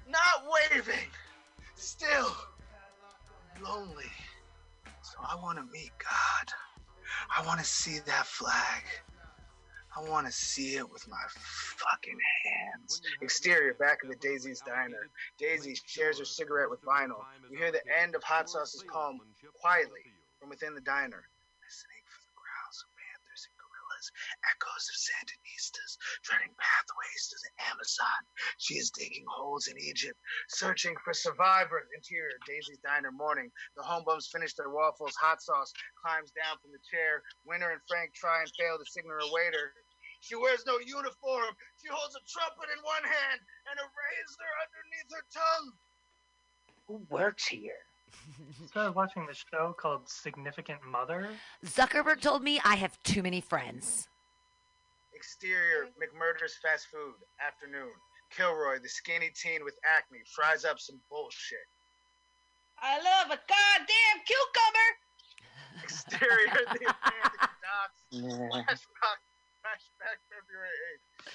Not 0.09 0.51
waving. 0.51 1.07
Still 1.75 2.35
lonely. 3.63 4.11
So 5.01 5.19
I 5.23 5.35
want 5.41 5.59
to 5.59 5.63
meet 5.71 5.91
God. 5.97 6.53
I 7.31 7.45
want 7.47 7.61
to 7.61 7.65
see 7.65 7.99
that 8.05 8.27
flag. 8.27 8.83
I 9.95 10.01
want 10.09 10.27
to 10.27 10.33
see 10.33 10.75
it 10.75 10.91
with 10.91 11.07
my 11.07 11.23
fucking 11.37 12.17
hands. 12.43 13.01
Exterior, 13.21 13.75
back 13.75 14.03
of 14.03 14.09
the 14.09 14.17
Daisy's 14.17 14.61
diner. 14.67 15.09
Daisy 15.39 15.77
shares 15.85 16.19
her 16.19 16.25
cigarette 16.25 16.69
with 16.69 16.83
Vinyl. 16.83 17.23
You 17.49 17.57
hear 17.57 17.71
the 17.71 17.83
end 18.01 18.13
of 18.15 18.23
Hot 18.23 18.49
Sauce's 18.49 18.83
poem 18.91 19.21
quietly 19.61 20.01
from 20.37 20.49
within 20.49 20.75
the 20.75 20.81
diner. 20.81 21.23
Listening 21.63 22.03
for 22.11 22.19
the 22.27 22.35
growls 22.35 22.83
of 22.83 22.91
panthers 22.91 23.47
echoes 24.43 24.85
of 24.89 24.97
Sandinistas, 24.97 25.97
treading 26.23 26.53
pathways 26.55 27.23
to 27.29 27.37
the 27.43 27.53
Amazon. 27.71 28.21
She 28.57 28.75
is 28.75 28.91
digging 28.91 29.25
holes 29.29 29.67
in 29.67 29.77
Egypt, 29.77 30.19
searching 30.49 30.95
for 31.03 31.13
survivors. 31.13 31.87
Interior, 31.95 32.37
Daisy's 32.47 32.79
diner, 32.83 33.11
morning. 33.11 33.51
The 33.77 33.83
homebums 33.83 34.31
finish 34.31 34.53
their 34.55 34.69
waffles. 34.69 35.15
Hot 35.21 35.41
Sauce 35.41 35.73
climbs 36.01 36.31
down 36.31 36.57
from 36.61 36.71
the 36.71 36.83
chair. 36.89 37.23
Winter 37.45 37.71
and 37.71 37.81
Frank 37.87 38.13
try 38.13 38.41
and 38.41 38.51
fail 38.57 38.77
to 38.77 38.85
signal 38.85 39.17
a 39.19 39.33
waiter. 39.33 39.73
She 40.21 40.35
wears 40.35 40.63
no 40.65 40.79
uniform. 40.79 41.51
She 41.83 41.91
holds 41.91 42.15
a 42.15 42.23
trumpet 42.23 42.71
in 42.71 42.79
one 42.83 43.03
hand 43.03 43.39
and 43.71 43.77
a 43.79 43.87
razor 43.91 44.51
underneath 44.63 45.09
her 45.11 45.25
tongue. 45.35 45.69
Who 46.87 46.95
works 47.09 47.47
here? 47.47 47.83
Started 48.67 48.95
watching 48.95 49.25
the 49.25 49.33
show 49.33 49.75
called 49.77 50.07
Significant 50.09 50.79
Mother. 50.85 51.29
Zuckerberg 51.65 52.21
told 52.21 52.43
me 52.43 52.59
I 52.63 52.75
have 52.75 53.01
too 53.03 53.21
many 53.21 53.41
friends. 53.41 54.07
Exterior, 55.13 55.87
McMurder's 55.95 56.55
fast 56.61 56.87
food, 56.87 57.15
afternoon. 57.39 57.91
Kilroy, 58.35 58.79
the 58.81 58.89
skinny 58.89 59.29
teen 59.35 59.63
with 59.63 59.77
acne, 59.85 60.19
fries 60.35 60.65
up 60.65 60.79
some 60.79 60.99
bullshit. 61.09 61.67
I 62.81 62.97
love 62.97 63.31
a 63.31 63.39
goddamn 63.47 64.17
cucumber. 64.25 64.89
Exterior, 65.83 66.65
the 66.73 66.89
Atlantic 66.91 67.41
docks. 67.61 68.01
Flashback, 68.11 69.19
flashback 69.61 70.17
February 70.27 70.77
8th. 71.23 71.31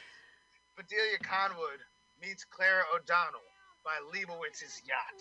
Bedelia 0.77 1.19
Conwood 1.23 1.81
meets 2.20 2.44
Clara 2.44 2.85
O'Donnell 2.94 3.47
by 3.85 3.98
Leibowitz's 4.12 4.82
yacht. 4.86 5.16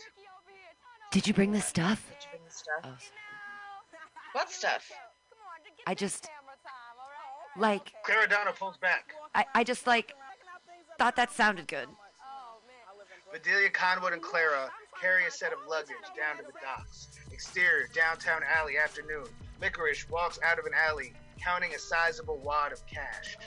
Did 1.11 1.27
you 1.27 1.34
bring 1.34 1.51
the 1.51 1.61
stuff? 1.61 2.05
Did 2.09 2.23
you 2.23 2.29
bring 2.31 2.41
the 2.45 2.53
stuff? 2.53 2.81
Oh, 2.84 3.99
What 4.34 4.51
stuff? 4.51 4.91
I 5.85 5.93
just 5.93 6.29
like 7.57 7.93
Clara 8.03 8.25
O'Donnell 8.25 8.53
pulls 8.53 8.77
back. 8.77 9.13
I, 9.34 9.45
I 9.55 9.63
just 9.63 9.88
like 9.88 10.13
thought 10.97 11.15
that 11.15 11.31
sounded 11.31 11.67
good. 11.67 11.88
Bedelia 13.31 13.69
Conwood 13.69 14.13
and 14.13 14.21
Clara 14.21 14.69
carry 14.99 15.25
a 15.25 15.31
set 15.31 15.53
of 15.53 15.59
luggage 15.69 15.95
down 16.17 16.38
to 16.38 16.43
the 16.43 16.53
docks. 16.61 17.09
Exterior, 17.31 17.88
downtown 17.93 18.41
alley, 18.57 18.77
afternoon. 18.77 19.25
Licorice 19.61 20.09
walks 20.09 20.39
out 20.43 20.59
of 20.59 20.65
an 20.65 20.71
alley, 20.73 21.13
counting 21.41 21.73
a 21.73 21.79
sizable 21.79 22.38
wad 22.38 22.71
of 22.71 22.85
cash. 22.88 23.38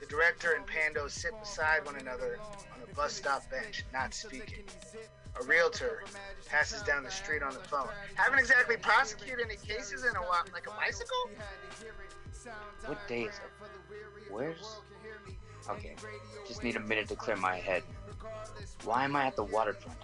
The 0.00 0.06
director 0.06 0.52
and 0.52 0.66
Pando 0.66 1.08
sit 1.08 1.32
beside 1.40 1.84
one 1.84 1.96
another 1.96 2.38
on 2.74 2.80
a 2.82 2.94
bus 2.94 3.12
stop 3.14 3.48
bench, 3.50 3.84
not 3.92 4.14
speaking. 4.14 4.64
A 5.40 5.44
realtor 5.44 6.02
passes 6.46 6.82
down 6.82 7.04
the 7.04 7.10
street 7.10 7.42
on 7.42 7.52
the 7.52 7.60
phone. 7.60 7.88
Haven't 8.14 8.38
exactly 8.38 8.76
prosecuted 8.76 9.46
any 9.46 9.56
cases 9.56 10.04
in 10.04 10.16
a 10.16 10.20
while, 10.20 10.44
like 10.52 10.66
a 10.66 10.70
bicycle? 10.70 11.30
What 12.86 13.06
day 13.06 13.22
is 13.22 13.34
it? 13.34 14.30
Where's. 14.30 14.80
Okay, 15.68 15.94
just 16.46 16.64
need 16.64 16.76
a 16.76 16.80
minute 16.80 17.08
to 17.08 17.16
clear 17.16 17.36
my 17.36 17.56
head. 17.56 17.82
Why 18.84 19.04
am 19.04 19.16
I 19.16 19.26
at 19.26 19.36
the 19.36 19.44
waterfront? 19.44 19.98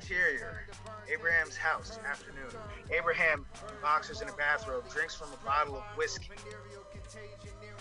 Interior, 0.00 0.66
Abraham's 1.12 1.56
house, 1.56 1.98
afternoon. 2.08 2.50
Abraham, 2.96 3.44
boxers 3.82 4.20
in 4.20 4.28
a 4.28 4.32
bathrobe, 4.32 4.88
drinks 4.90 5.14
from 5.14 5.28
a 5.32 5.44
bottle 5.44 5.76
of 5.76 5.82
whiskey. 5.96 6.30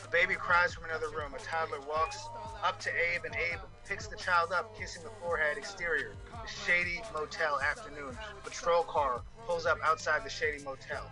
A 0.04 0.10
baby 0.10 0.36
cries 0.36 0.74
from 0.74 0.86
another 0.86 1.10
room. 1.10 1.34
A 1.36 1.40
toddler 1.40 1.80
walks 1.82 2.18
up 2.64 2.80
to 2.82 2.90
Abe, 2.90 3.26
and 3.26 3.36
Abe 3.36 3.60
picks 3.88 4.08
the 4.08 4.16
child 4.16 4.52
up, 4.52 4.78
kissing 4.78 5.04
the 5.04 5.10
forehead. 5.22 5.58
Exterior, 5.58 6.14
the 6.32 6.48
shady 6.48 7.02
motel, 7.14 7.60
afternoon. 7.60 8.18
Patrol 8.44 8.84
car 8.84 9.22
pulls 9.46 9.66
up 9.66 9.80
outside 9.84 10.24
the 10.24 10.30
shady 10.30 10.64
motel. 10.64 11.10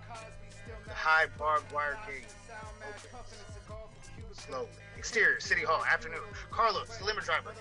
The 0.88 0.94
high 0.94 1.26
barbed 1.38 1.72
wire 1.72 1.98
gate 2.08 2.26
opens 2.50 3.65
slowly. 4.36 4.68
Exterior, 4.98 5.40
City 5.40 5.64
Hall, 5.64 5.84
afternoon. 5.86 6.20
Carlos, 6.52 6.98
the 6.98 7.06
limo 7.06 7.22
driver, 7.22 7.54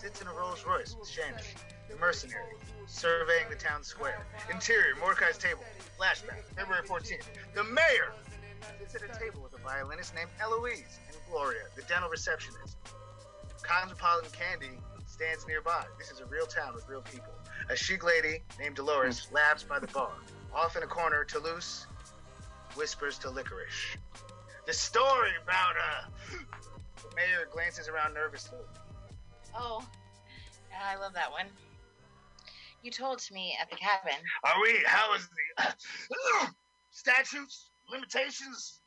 sits 0.00 0.20
in 0.20 0.26
a 0.26 0.32
Rolls 0.32 0.64
Royce 0.66 0.96
with 0.98 1.08
Shannon, 1.08 1.40
the 1.88 1.96
mercenary, 1.96 2.54
surveying 2.86 3.48
the 3.50 3.56
town 3.56 3.82
square. 3.82 4.26
Interior, 4.50 4.94
Mordecai's 5.00 5.38
table. 5.38 5.64
Flashback, 5.98 6.44
February 6.56 6.86
14th. 6.86 7.26
The 7.54 7.64
mayor 7.64 8.12
sits 8.78 8.94
at 8.94 9.02
a 9.02 9.18
table 9.18 9.42
with 9.42 9.52
a 9.54 9.62
violinist 9.62 10.14
named 10.14 10.30
Eloise 10.40 10.98
and 11.08 11.16
Gloria, 11.30 11.64
the 11.76 11.82
dental 11.82 12.08
receptionist. 12.08 12.76
Cosmopolitan 13.62 14.30
Candy 14.30 14.78
stands 15.06 15.46
nearby. 15.46 15.84
This 15.98 16.10
is 16.10 16.20
a 16.20 16.26
real 16.26 16.46
town 16.46 16.74
with 16.74 16.88
real 16.88 17.02
people. 17.02 17.32
A 17.70 17.76
chic 17.76 18.04
lady 18.04 18.42
named 18.58 18.76
Dolores 18.76 19.24
hmm. 19.24 19.34
laughs 19.34 19.64
by 19.64 19.78
the 19.78 19.88
bar. 19.88 20.12
Off 20.54 20.76
in 20.76 20.82
a 20.82 20.86
corner, 20.86 21.24
Toulouse 21.24 21.86
whispers 22.76 23.18
to 23.18 23.30
Licorice. 23.30 23.96
The 24.68 24.74
story 24.74 25.30
about, 25.42 25.76
uh, 25.80 26.36
the 26.96 27.16
mayor 27.16 27.48
glances 27.50 27.88
around 27.88 28.12
nervously. 28.12 28.58
Oh, 29.56 29.82
I 30.78 30.94
love 30.96 31.14
that 31.14 31.32
one. 31.32 31.46
You 32.82 32.90
told 32.90 33.18
to 33.20 33.32
me 33.32 33.56
at 33.58 33.70
the 33.70 33.76
cabin. 33.76 34.20
Are 34.44 34.60
we, 34.60 34.78
how 34.84 35.14
is 35.14 35.26
the, 35.58 36.50
statutes, 36.90 37.70
limitations? 37.90 38.82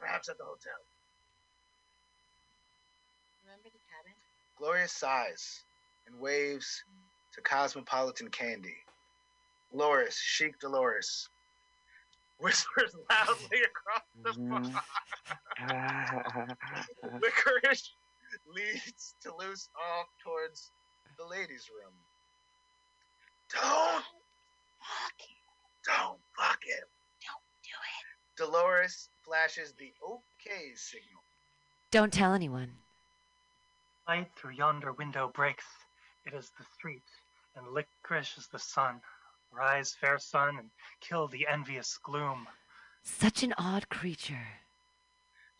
Perhaps 0.00 0.28
at 0.28 0.36
the 0.36 0.42
hotel. 0.42 0.72
Remember 3.44 3.68
the 3.68 3.78
cabin? 3.86 4.14
Gloria 4.58 4.88
sighs 4.88 5.62
and 6.08 6.18
waves 6.18 6.82
to 7.34 7.40
Cosmopolitan 7.40 8.30
Candy. 8.30 8.78
Dolores, 9.70 10.16
chic 10.16 10.58
Dolores, 10.58 11.28
whispers 12.42 12.94
loudly 13.08 13.62
across 13.62 14.02
the 14.22 14.30
mm-hmm. 14.30 14.72
bar. 14.72 16.56
Licorice 17.22 17.90
leads 18.54 19.14
Toulouse 19.22 19.68
off 19.76 20.06
towards 20.22 20.70
the 21.18 21.24
ladies' 21.24 21.70
room. 21.70 21.94
Don't 23.52 24.04
fuck 24.80 25.18
it. 25.18 25.42
Don't 25.84 26.18
fuck 26.36 26.60
it. 26.66 26.84
Don't 27.26 27.46
do 27.62 27.70
it. 27.70 28.06
Dolores 28.36 29.08
flashes 29.24 29.72
the 29.78 29.92
okay 30.02 30.74
signal. 30.74 31.22
Don't 31.90 32.12
tell 32.12 32.32
anyone. 32.32 32.70
Light 34.08 34.28
through 34.36 34.52
yonder 34.52 34.92
window 34.92 35.30
breaks. 35.32 35.66
It 36.24 36.34
is 36.34 36.50
the 36.58 36.64
street, 36.74 37.02
and 37.56 37.66
licorice 37.68 38.38
is 38.38 38.48
the 38.48 38.58
sun. 38.58 39.00
Rise, 39.52 39.94
fair 40.00 40.18
sun, 40.18 40.58
and 40.58 40.70
kill 41.00 41.28
the 41.28 41.46
envious 41.46 41.98
gloom. 42.02 42.46
Such 43.02 43.42
an 43.42 43.52
odd 43.58 43.88
creature. 43.88 44.46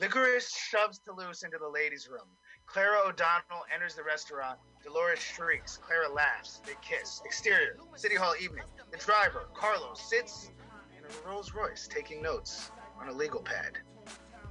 Licorice 0.00 0.50
shoves 0.50 0.98
Toulouse 0.98 1.42
into 1.42 1.58
the 1.58 1.68
ladies' 1.68 2.08
room. 2.08 2.28
Clara 2.66 3.00
O'Donnell 3.06 3.64
enters 3.72 3.94
the 3.94 4.02
restaurant. 4.02 4.58
Dolores 4.82 5.18
shrieks. 5.18 5.76
Clara 5.76 6.10
laughs. 6.12 6.60
They 6.66 6.72
kiss. 6.80 7.20
Exterior, 7.24 7.76
City 7.94 8.14
Hall 8.14 8.34
evening. 8.40 8.64
The 8.90 8.96
driver, 8.96 9.48
Carlos, 9.54 10.00
sits 10.00 10.50
in 10.96 11.04
a 11.04 11.28
Rolls 11.28 11.52
Royce, 11.52 11.86
taking 11.86 12.22
notes 12.22 12.70
on 12.98 13.08
a 13.08 13.12
legal 13.12 13.40
pad. 13.40 13.78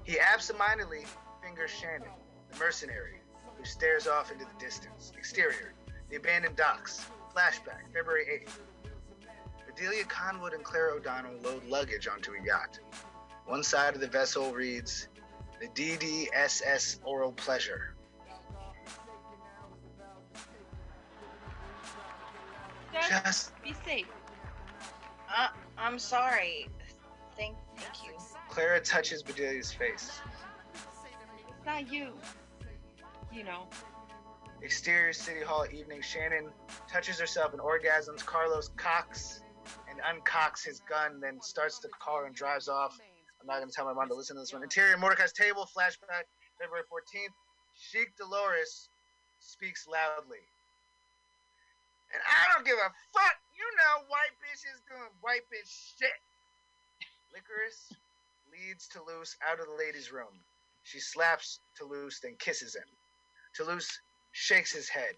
He 0.03 0.19
absentmindedly 0.19 1.05
fingers 1.43 1.71
Shannon, 1.71 2.09
the 2.51 2.59
mercenary, 2.59 3.21
who 3.57 3.65
stares 3.65 4.07
off 4.07 4.31
into 4.31 4.45
the 4.45 4.59
distance. 4.63 5.11
Exterior, 5.17 5.73
the 6.09 6.17
abandoned 6.17 6.55
docks. 6.55 7.05
Flashback, 7.35 7.91
February 7.93 8.43
8th. 8.45 8.59
Bedelia 9.75 10.03
Conwood 10.03 10.53
and 10.53 10.63
Clara 10.63 10.95
O'Donnell 10.95 11.35
load 11.43 11.63
luggage 11.65 12.07
onto 12.07 12.33
a 12.33 12.45
yacht. 12.45 12.79
One 13.45 13.63
side 13.63 13.95
of 13.95 14.01
the 14.01 14.07
vessel 14.07 14.51
reads, 14.53 15.07
the 15.59 15.67
DDSS 15.67 16.99
Oral 17.03 17.31
Pleasure. 17.33 17.95
Just 23.23 23.51
be 23.63 23.73
safe. 23.85 24.07
Uh, 25.35 25.47
I'm 25.77 25.97
sorry. 25.97 26.67
Thank, 27.37 27.55
thank 27.77 28.03
you. 28.03 28.17
Clara 28.49 28.79
touches 28.81 29.23
Bedelia's 29.23 29.71
face. 29.71 30.19
It's 30.73 31.65
not 31.65 31.91
you. 31.91 32.09
You 33.33 33.43
know. 33.45 33.67
Exterior 34.61 35.13
City 35.13 35.41
Hall 35.41 35.65
evening. 35.71 36.01
Shannon 36.01 36.49
touches 36.91 37.19
herself 37.19 37.53
and 37.53 37.61
orgasms. 37.61 38.23
Carlos 38.25 38.69
cocks 38.75 39.41
and 39.91 39.99
uncocks 39.99 40.63
his 40.63 40.79
gun, 40.87 41.19
then 41.19 41.41
starts 41.41 41.79
the 41.79 41.89
car 41.99 42.25
and 42.25 42.33
drives 42.33 42.67
off. 42.67 42.97
I'm 43.39 43.47
not 43.47 43.57
going 43.57 43.69
to 43.69 43.75
tell 43.75 43.85
my 43.85 43.93
mom 43.93 44.07
to 44.07 44.15
listen 44.15 44.35
to 44.35 44.41
this 44.41 44.53
one. 44.53 44.63
Interior 44.63 44.97
Mordecai's 44.97 45.33
table. 45.33 45.67
Flashback 45.75 46.25
February 46.59 46.87
14th. 46.87 47.35
Chic 47.75 48.15
Dolores 48.17 48.89
speaks 49.39 49.87
loudly. 49.87 50.43
And 52.13 52.21
I 52.21 52.53
don't 52.53 52.65
give 52.65 52.77
a 52.77 52.89
fuck. 53.11 53.35
You 53.57 53.67
know, 53.77 54.07
white 54.07 54.35
bitches 54.39 54.79
doing 54.87 55.09
white 55.21 55.43
bitch 55.51 55.69
shit. 55.99 56.19
Licorice 57.33 57.95
leads 58.51 58.87
Toulouse 58.87 59.35
out 59.47 59.59
of 59.59 59.65
the 59.67 59.77
ladies' 59.77 60.11
room. 60.11 60.33
She 60.83 60.99
slaps 60.99 61.59
Toulouse, 61.77 62.19
then 62.21 62.35
kisses 62.39 62.75
him. 62.75 62.87
Toulouse 63.55 63.99
shakes 64.33 64.73
his 64.73 64.89
head. 64.89 65.15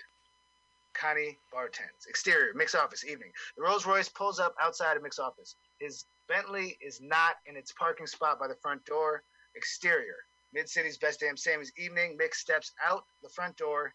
Connie 0.94 1.38
bartends. 1.54 2.08
Exterior, 2.08 2.54
Mick's 2.54 2.76
office, 2.76 3.04
evening. 3.06 3.32
The 3.58 3.64
Rolls 3.64 3.86
Royce 3.86 4.10
pulls 4.10 4.40
up 4.40 4.56
outside 4.62 4.98
of 4.98 5.04
Mick's 5.04 5.20
office. 5.20 5.56
His 5.80 6.06
Bentley 6.28 6.78
is 6.82 7.02
not 7.02 7.36
in 7.46 7.56
its 7.56 7.72
parking 7.72 8.08
spot 8.08 8.40
by 8.40 8.48
the 8.48 8.56
front 8.56 8.86
door. 8.86 9.24
Exterior, 9.56 10.16
Mid 10.54 10.70
City's 10.70 10.98
best 10.98 11.20
damn 11.20 11.38
Sammy's 11.38 11.72
evening. 11.78 12.18
Mick 12.18 12.34
steps 12.34 12.72
out 12.84 13.06
the 13.22 13.30
front 13.30 13.58
door, 13.58 13.94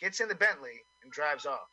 gets 0.00 0.20
in 0.20 0.28
the 0.28 0.34
Bentley, 0.34 0.82
and 1.02 1.12
drives 1.12 1.46
off. 1.46 1.68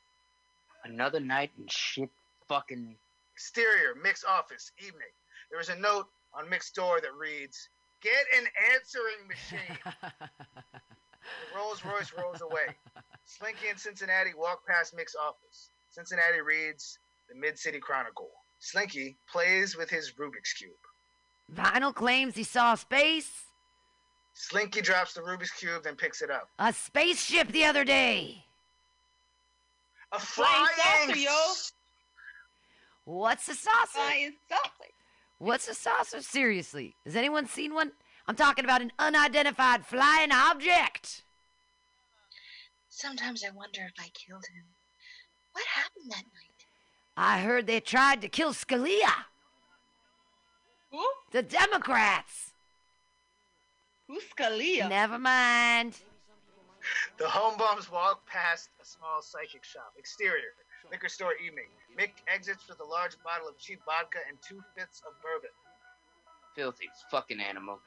Another 0.83 1.19
night 1.19 1.51
in 1.57 1.65
shit 1.67 2.09
fucking. 2.47 2.95
Exterior, 3.35 3.95
Mick's 4.03 4.23
office, 4.23 4.71
evening. 4.79 5.07
There 5.49 5.59
is 5.59 5.69
a 5.69 5.75
note 5.75 6.07
on 6.33 6.47
Mick's 6.47 6.71
door 6.71 6.99
that 7.01 7.13
reads, 7.13 7.69
Get 8.01 8.25
an 8.35 8.47
answering 8.73 9.27
machine. 9.27 9.77
the 10.01 11.57
Rolls 11.57 11.83
Royce 11.85 12.11
rolls 12.17 12.41
away. 12.41 12.75
Slinky 13.37 13.69
and 13.69 13.79
Cincinnati 13.79 14.31
walk 14.37 14.67
past 14.67 14.93
Mick's 14.93 15.15
office. 15.15 15.69
Cincinnati 15.89 16.41
reads 16.41 16.99
the 17.29 17.35
Mid 17.35 17.57
City 17.57 17.79
Chronicle. 17.79 18.29
Slinky 18.59 19.15
plays 19.31 19.77
with 19.77 19.89
his 19.89 20.11
Rubik's 20.19 20.51
Cube. 20.53 20.71
Vinyl 21.55 21.95
claims 21.95 22.35
he 22.35 22.43
saw 22.43 22.75
space. 22.75 23.45
Slinky 24.33 24.81
drops 24.81 25.13
the 25.13 25.21
Rubik's 25.21 25.51
Cube, 25.51 25.85
and 25.85 25.97
picks 25.97 26.21
it 26.21 26.29
up. 26.29 26.49
A 26.59 26.73
spaceship 26.73 27.47
the 27.49 27.63
other 27.63 27.85
day. 27.85 28.43
A 30.11 30.19
Flying 30.19 30.67
flying 30.75 31.07
saucer, 31.07 31.19
yo. 31.19 31.53
What's 33.05 33.47
a 33.47 33.55
saucer? 33.55 33.87
Flying 33.93 34.33
saucer. 34.49 34.91
What's 35.39 35.67
a 35.69 35.73
saucer? 35.73 36.21
Seriously, 36.21 36.95
has 37.05 37.15
anyone 37.15 37.47
seen 37.47 37.73
one? 37.73 37.93
I'm 38.27 38.35
talking 38.35 38.65
about 38.65 38.81
an 38.81 38.91
unidentified 38.99 39.85
flying 39.85 40.31
object. 40.33 41.23
Sometimes 42.91 43.43
I 43.43 43.49
wonder 43.51 43.81
if 43.81 43.93
I 43.97 44.09
killed 44.09 44.43
him. 44.53 44.65
What 45.53 45.65
happened 45.65 46.11
that 46.11 46.25
night? 46.25 46.65
I 47.15 47.39
heard 47.39 47.65
they 47.65 47.79
tried 47.79 48.21
to 48.21 48.27
kill 48.27 48.53
Scalia. 48.53 49.25
Who? 50.91 51.03
The 51.31 51.41
Democrats. 51.41 52.51
Who's 54.07 54.23
Scalia? 54.35 54.89
Never 54.89 55.17
mind. 55.17 55.97
The 57.17 57.29
home 57.29 57.57
bums 57.57 57.89
walk 57.89 58.27
past 58.27 58.69
a 58.81 58.85
small 58.85 59.21
psychic 59.21 59.63
shop. 59.63 59.93
Exterior, 59.97 60.51
liquor 60.91 61.07
store 61.07 61.35
evening. 61.35 61.69
Mick 61.97 62.11
exits 62.27 62.67
with 62.67 62.81
a 62.81 62.83
large 62.85 63.15
bottle 63.23 63.47
of 63.47 63.57
cheap 63.57 63.79
vodka 63.85 64.19
and 64.27 64.37
two 64.41 64.61
fifths 64.75 65.01
of 65.07 65.13
bourbon. 65.23 65.51
Filthy 66.55 66.89
fucking 67.09 67.39
animal. 67.39 67.79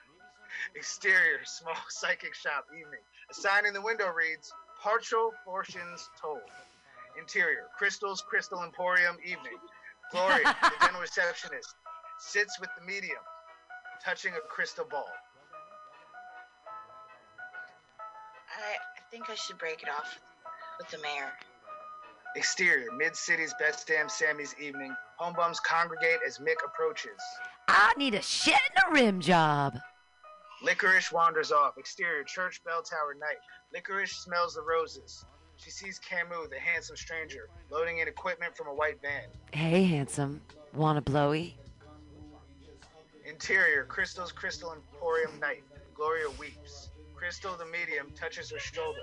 Exterior, 0.75 1.41
small 1.45 1.77
psychic 1.91 2.35
shop 2.35 2.69
evening. 2.73 3.01
A 3.31 3.35
sign 3.35 3.67
in 3.67 3.75
the 3.75 3.83
window 3.83 4.09
reads, 4.09 4.53
Partial 4.85 5.33
portions 5.47 6.11
told. 6.21 6.43
Interior, 7.19 7.69
Crystal's 7.75 8.21
Crystal 8.21 8.63
Emporium 8.63 9.17
evening. 9.25 9.57
Gloria, 10.13 10.45
the 10.63 10.73
dental 10.79 11.01
receptionist, 11.01 11.75
sits 12.19 12.61
with 12.61 12.69
the 12.79 12.85
medium, 12.85 13.17
touching 14.05 14.35
a 14.35 14.47
crystal 14.47 14.85
ball. 14.85 15.09
I, 18.55 18.75
I 18.75 19.11
think 19.11 19.31
I 19.31 19.35
should 19.37 19.57
break 19.57 19.83
it 19.83 19.89
off 19.89 20.21
with 20.77 20.91
the 20.91 20.99
mayor. 20.99 21.33
Exterior, 22.37 22.93
Mid 22.93 23.17
City's 23.17 23.55
best 23.59 23.87
damn 23.87 24.11
Sammy's 24.11 24.55
evening. 24.61 24.95
Home 25.17 25.33
bums 25.35 25.61
congregate 25.61 26.19
as 26.27 26.37
Mick 26.37 26.57
approaches. 26.63 27.23
I 27.69 27.95
need 27.97 28.15
a 28.15 28.21
shit 28.21 28.61
and 28.77 28.93
a 28.93 29.01
rim 29.01 29.21
job. 29.21 29.79
Licorice 30.65 31.13
wanders 31.13 31.53
off. 31.53 31.77
Exterior, 31.77 32.25
church 32.25 32.65
bell 32.65 32.83
tower 32.83 33.15
night. 33.21 33.37
Licorice 33.75 34.13
smells 34.13 34.55
the 34.55 34.63
roses. 34.63 35.27
She 35.57 35.71
sees 35.71 35.99
Camus, 35.99 36.49
the 36.49 36.59
handsome 36.59 36.97
stranger, 36.97 37.51
loading 37.71 37.99
in 37.99 38.09
equipment 38.09 38.57
from 38.57 38.69
a 38.69 38.75
white 38.75 39.01
van. 39.03 39.29
Hey, 39.53 39.85
handsome. 39.85 40.41
Want 40.73 40.97
a 40.97 41.03
blowy? 41.03 41.59
Interior, 43.27 43.85
Crystal's 43.85 44.33
Crystal 44.33 44.73
Emporium 44.73 45.39
night. 45.39 45.65
Gloria 45.95 46.29
weeps. 46.39 46.91
Crystal, 47.15 47.55
the 47.57 47.67
medium, 47.67 48.11
touches 48.15 48.51
her 48.51 48.59
shoulder. 48.59 49.01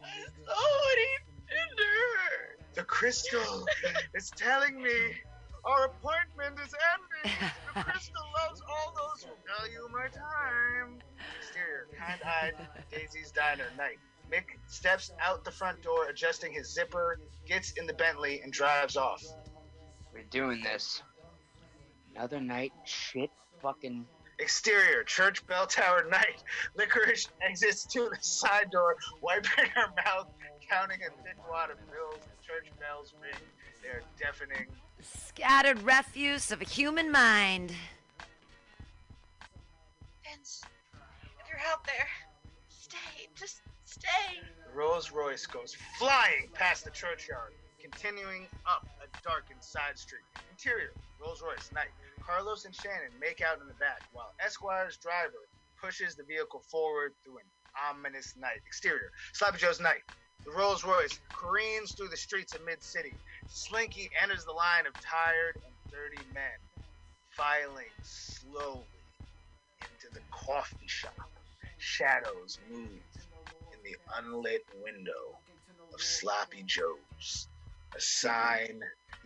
Somebody 0.00 1.10
tender. 1.48 2.58
The 2.74 2.82
crystal 2.82 3.66
is 4.14 4.30
telling 4.30 4.82
me 4.82 5.14
our 5.64 5.86
appointment 5.86 6.58
is 6.64 6.74
ending. 6.92 7.38
The 7.74 7.82
crystal 7.82 8.22
loves 8.38 8.62
all 8.68 8.94
those 8.96 9.24
who 9.24 9.32
value 9.46 9.88
my 9.92 10.08
time. 10.08 10.98
Exterior, 11.38 11.88
kind-eyed, 11.98 12.54
Daisy's 12.90 13.30
diner 13.32 13.66
night. 13.76 13.98
Mick 14.30 14.58
steps 14.68 15.10
out 15.20 15.44
the 15.44 15.50
front 15.50 15.82
door, 15.82 16.06
adjusting 16.08 16.52
his 16.52 16.72
zipper, 16.72 17.18
gets 17.46 17.72
in 17.72 17.86
the 17.86 17.94
Bentley, 17.94 18.40
and 18.42 18.52
drives 18.52 18.96
off. 18.96 19.22
We're 20.12 20.22
doing 20.30 20.62
this. 20.62 21.02
Another 22.14 22.40
night, 22.40 22.72
shit, 22.84 23.30
fucking. 23.60 24.06
Exterior, 24.38 25.04
church 25.04 25.46
bell 25.46 25.66
tower 25.66 26.06
night. 26.10 26.42
Licorice 26.76 27.28
exits 27.42 27.84
to 27.86 28.08
the 28.08 28.16
side 28.20 28.70
door, 28.70 28.96
wiping 29.20 29.66
her 29.74 29.88
mouth, 30.04 30.28
counting 30.68 31.00
a 31.02 31.10
thick 31.22 31.36
wad 31.50 31.70
of 31.70 31.76
bills. 31.90 32.20
The 32.22 32.46
church 32.46 32.70
bells 32.78 33.14
ring. 33.20 33.34
They're 33.82 34.02
deafening. 34.18 34.66
Scattered 35.02 35.82
refuse 35.82 36.50
of 36.50 36.60
a 36.60 36.64
human 36.64 37.10
mind. 37.10 37.72
Vince, 40.24 40.62
if 41.40 41.48
you're 41.48 41.60
out 41.70 41.84
there, 41.84 42.08
stay. 42.68 43.28
Just 43.34 43.62
stay. 43.84 44.40
The 44.66 44.78
Rolls 44.78 45.10
Royce 45.10 45.46
goes 45.46 45.76
flying 45.98 46.48
past 46.52 46.84
the 46.84 46.90
churchyard, 46.90 47.52
continuing 47.80 48.46
up 48.66 48.86
a 49.02 49.06
darkened 49.26 49.62
side 49.62 49.98
street. 49.98 50.22
Interior, 50.50 50.92
Rolls 51.20 51.42
Royce, 51.42 51.70
night. 51.72 51.88
Carlos 52.24 52.64
and 52.64 52.74
Shannon 52.74 53.10
make 53.20 53.40
out 53.40 53.60
in 53.60 53.66
the 53.66 53.74
back, 53.74 54.02
while 54.12 54.32
Esquire's 54.44 54.96
driver 54.96 55.48
pushes 55.80 56.14
the 56.14 56.22
vehicle 56.22 56.60
forward 56.60 57.14
through 57.24 57.38
an 57.38 57.44
ominous 57.88 58.34
night. 58.38 58.60
Exterior, 58.66 59.10
Sloppy 59.32 59.58
Joe's 59.58 59.80
night. 59.80 60.02
The 60.46 60.52
Rolls 60.52 60.84
Royce 60.84 61.20
careens 61.38 61.94
through 61.94 62.08
the 62.08 62.16
streets 62.18 62.54
of 62.54 62.64
Mid 62.64 62.82
City. 62.82 63.20
Slinky 63.46 64.10
enters 64.22 64.44
the 64.44 64.52
line 64.52 64.86
of 64.86 64.94
tired 65.00 65.56
and 65.66 65.74
dirty 65.90 66.26
men, 66.34 66.58
filing 67.36 67.92
slowly 68.02 68.86
into 69.90 70.08
the 70.14 70.22
coffee 70.32 70.88
shop. 70.88 71.14
Shadows 71.78 72.60
move 72.70 73.02
in 73.72 73.80
the 73.84 73.96
unlit 74.18 74.62
window 74.72 75.40
of 75.94 76.00
Sloppy 76.02 76.64
Joe's. 76.64 77.48
A 77.96 78.00
sign 78.00 78.80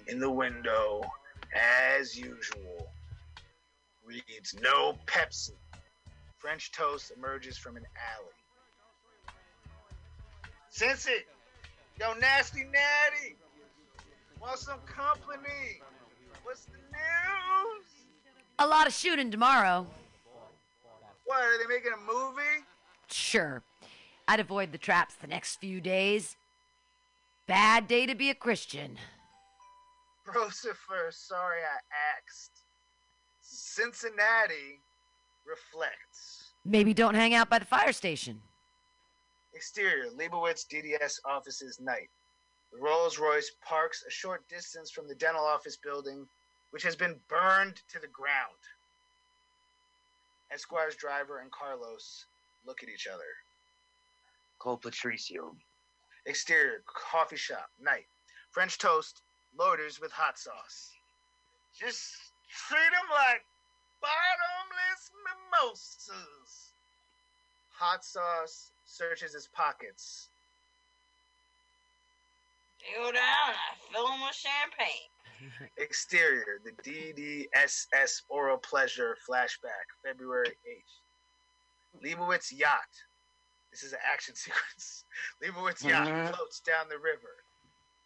in 0.07 0.21
the 0.21 0.31
window, 0.31 1.11
as 1.55 2.17
usual, 2.17 2.87
reads 4.05 4.55
No 4.55 5.01
Pepsi. 5.09 5.59
French 6.39 6.73
toast 6.73 7.13
emerges 7.17 7.59
from 7.59 7.77
an 7.77 7.85
alley. 8.19 8.44
Cincy, 10.75 11.11
yo, 12.01 12.15
nasty 12.15 12.65
natty, 12.65 13.37
want 14.41 14.59
some 14.59 14.81
company? 14.81 15.81
What's 16.43 16.65
the 16.65 16.73
news? 16.73 17.87
A 18.59 18.67
lot 18.67 18.89
of 18.89 18.93
shooting 18.93 19.31
tomorrow. 19.31 19.87
What, 21.27 21.43
are 21.43 21.59
they 21.59 21.73
making 21.73 21.93
a 21.93 22.13
movie? 22.13 22.65
Sure. 23.07 23.63
I'd 24.27 24.41
avoid 24.41 24.73
the 24.73 24.79
traps 24.79 25.15
the 25.15 25.29
next 25.29 25.61
few 25.61 25.81
days. 25.81 26.37
Bad 27.47 27.87
day 27.87 28.07
to 28.07 28.17
be 28.17 28.31
a 28.31 28.35
Christian. 28.35 28.99
Rosifer, 30.27 31.13
sorry 31.13 31.61
I 31.61 31.79
asked. 32.19 32.65
Cincinnati 33.41 34.81
reflects. 35.47 36.55
Maybe 36.65 36.93
don't 36.95 37.15
hang 37.15 37.33
out 37.33 37.49
by 37.49 37.61
the 37.61 37.65
fire 37.65 37.93
station. 37.93 38.41
Exterior, 39.55 40.11
Leibowitz 40.11 40.67
DDS 40.67 41.21
offices 41.25 41.81
night. 41.81 42.11
The 42.73 42.79
Rolls 42.79 43.19
Royce 43.19 43.53
parks 43.65 44.05
a 44.07 44.11
short 44.11 44.49
distance 44.49 44.91
from 44.91 45.07
the 45.07 45.15
dental 45.15 45.45
office 45.45 45.77
building, 45.77 46.27
which 46.71 46.83
has 46.83 46.97
been 46.97 47.21
burned 47.29 47.81
to 47.93 48.01
the 48.01 48.09
ground. 48.09 48.59
Esquire's 50.53 50.97
driver 50.97 51.39
and 51.39 51.53
Carlos 51.53 52.27
look 52.67 52.83
at 52.83 52.89
each 52.89 53.07
other. 53.07 53.23
Call 54.59 54.77
Patricio. 54.77 55.55
Exterior, 56.27 56.83
coffee 56.87 57.37
shop, 57.37 57.71
night. 57.81 58.07
French 58.51 58.79
toast, 58.79 59.23
loaders 59.57 60.01
with 60.01 60.11
hot 60.11 60.39
sauce. 60.39 60.91
Just 61.79 62.17
treat 62.49 62.79
them 62.79 63.11
like 63.11 63.45
bottomless 64.01 65.11
mimosas. 65.25 66.73
Hot 67.79 68.05
sauce 68.05 68.71
searches 68.85 69.33
his 69.35 69.49
pockets. 69.49 70.29
Go 72.97 73.05
down 73.05 73.15
and 73.49 73.57
I 73.57 73.93
fill 73.93 74.07
them 74.09 74.21
with 74.21 74.35
champagne. 74.35 75.71
Exterior, 75.79 76.61
the 76.65 76.73
DDSS 76.83 78.23
Oral 78.29 78.59
Pleasure 78.59 79.17
flashback, 79.29 79.87
February 80.05 80.49
8th. 80.49 82.03
Leibowitz 82.03 82.53
Yacht. 82.53 82.89
This 83.71 83.83
is 83.83 83.93
an 83.93 83.99
action 84.05 84.35
sequence. 84.37 85.05
Leibowitz 85.43 85.83
Yacht 85.85 86.09
Mhm. 86.09 86.35
floats 86.35 86.61
down 86.61 86.89
the 86.89 86.99
river. 86.99 87.43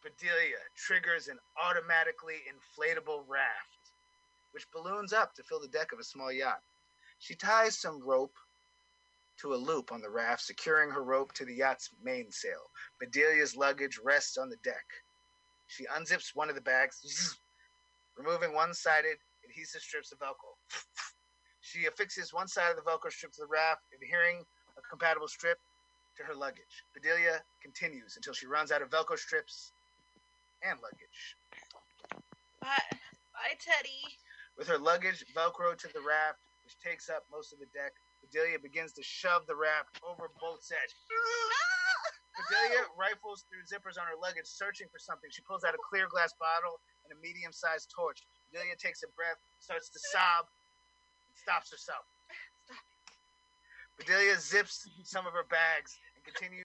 Bedelia 0.03 0.57
triggers 0.77 1.27
an 1.29 1.39
automatically 1.63 2.37
inflatable 2.49 3.25
raft, 3.27 3.91
which 4.53 4.71
balloons 4.73 5.13
up 5.13 5.35
to 5.35 5.43
fill 5.43 5.61
the 5.61 5.69
deck 5.69 5.93
of 5.93 5.99
a 5.99 6.05
small 6.05 6.31
yacht. 6.31 6.63
She 7.19 7.35
ties 7.35 7.77
some 7.79 8.01
rope 8.01 8.37
to 9.41 9.55
a 9.55 9.57
loop 9.57 9.93
on 9.93 10.01
the 10.01 10.11
raft, 10.11 10.43
securing 10.43 10.91
her 10.91 11.03
rope 11.03 11.33
to 11.33 11.45
the 11.45 11.55
yacht's 11.55 11.91
mainsail. 12.03 12.71
Bedelia's 13.01 13.57
luggage 13.57 13.99
rests 14.03 14.37
on 14.37 14.49
the 14.49 14.57
deck. 14.65 14.85
She 15.69 15.85
unzips 15.87 16.35
one 16.35 16.49
of 16.49 16.55
the 16.55 16.61
bags, 16.61 17.37
removing 18.17 18.53
one 18.55 18.75
sided 18.75 19.19
adhesive 19.49 19.83
strips 19.83 20.13
of 20.13 20.19
Velcro. 20.19 20.57
She 21.61 21.87
affixes 21.87 22.33
one 22.33 22.49
side 22.49 22.71
of 22.71 22.77
the 22.77 22.91
Velcro 22.91 23.13
strip 23.13 23.33
to 23.33 23.43
the 23.43 23.47
raft, 23.47 23.83
adhering 23.95 24.45
a 24.77 24.81
compatible 24.89 25.29
strip 25.29 25.59
to 26.17 26.23
her 26.25 26.35
luggage. 26.35 26.85
Bedelia 26.95 27.41
continues 27.63 28.17
until 28.17 28.33
she 28.33 28.47
runs 28.47 28.73
out 28.73 28.83
of 28.83 28.91
Velcro 28.91 29.19
strips 29.19 29.73
and 30.63 30.79
luggage. 30.83 31.37
Bye, 32.61 32.99
bye, 33.33 33.55
Teddy. 33.61 34.17
With 34.57 34.67
her 34.67 34.79
luggage 34.79 35.25
Velcro 35.37 35.77
to 35.77 35.89
the 35.93 36.01
raft, 36.01 36.39
which 36.65 36.75
takes 36.83 37.09
up 37.09 37.25
most 37.31 37.53
of 37.53 37.61
the 37.61 37.67
deck, 37.67 37.93
Bedelia 38.23 38.59
begins 38.59 38.93
to 38.95 39.03
shove 39.03 39.47
the 39.47 39.57
raft 39.57 40.01
over 40.05 40.31
boat's 40.41 40.71
edge. 40.73 40.95
Bedelia 42.39 42.87
rifles 42.95 43.45
through 43.51 43.67
zippers 43.67 43.99
on 43.99 44.07
her 44.07 44.15
luggage, 44.15 44.47
searching 44.47 44.87
for 44.93 44.99
something. 44.99 45.31
She 45.33 45.43
pulls 45.43 45.65
out 45.65 45.75
a 45.75 45.83
clear 45.83 46.07
glass 46.07 46.33
bottle 46.39 46.79
and 47.05 47.11
a 47.11 47.19
medium 47.21 47.51
sized 47.51 47.91
torch. 47.91 48.23
Bedelia 48.53 48.77
takes 48.79 49.03
a 49.03 49.11
breath, 49.19 49.43
starts 49.59 49.91
to 49.91 49.99
sob, 50.15 50.47
and 51.27 51.35
stops 51.35 51.71
herself. 51.71 52.07
Bedelia 53.99 54.39
zips 54.39 54.87
some 55.03 55.27
of 55.27 55.33
her 55.35 55.45
bags 55.51 55.99
and 56.15 56.23
continues. 56.23 56.65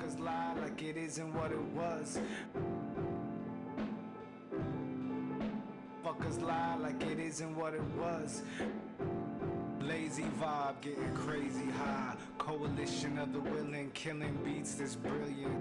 Fuckers 0.00 0.20
lie 0.20 0.54
like 0.62 0.82
it 0.82 0.96
isn't 0.96 1.34
what 1.34 1.50
it 1.50 1.60
was. 1.74 2.18
Fuckers 6.04 6.42
lie 6.42 6.76
like 6.76 7.02
it 7.02 7.18
isn't 7.18 7.54
what 7.54 7.74
it 7.74 7.82
was. 7.98 8.42
Lazy 9.80 10.24
vibe, 10.40 10.80
getting 10.80 11.14
crazy 11.14 11.70
high. 11.78 12.14
Coalition 12.38 13.18
of 13.18 13.32
the 13.32 13.40
willing, 13.40 13.90
killing 13.92 14.38
beats 14.42 14.74
that's 14.74 14.96
brilliant. 14.96 15.58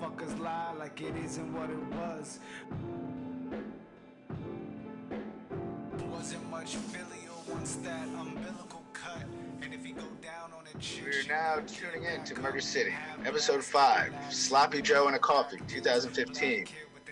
Fuckers 0.00 0.36
lie 0.40 0.72
like 0.78 1.00
it 1.00 1.14
isn't 1.24 1.52
what 1.54 1.70
it 1.70 1.84
was. 2.00 2.40
Wasn't 6.10 6.50
much 6.50 6.74
filial 6.74 7.44
once 7.48 7.76
that 7.76 8.08
umbilical 8.18 8.71
We're 9.94 11.28
now 11.28 11.60
tuning 11.66 12.04
in 12.04 12.24
to 12.24 12.40
Murder 12.40 12.60
City, 12.60 12.94
Episode 13.24 13.62
5 13.62 14.12
Sloppy 14.30 14.80
Joe 14.80 15.06
and 15.06 15.16
a 15.16 15.18
Coffee, 15.18 15.58
2015. 15.68 16.66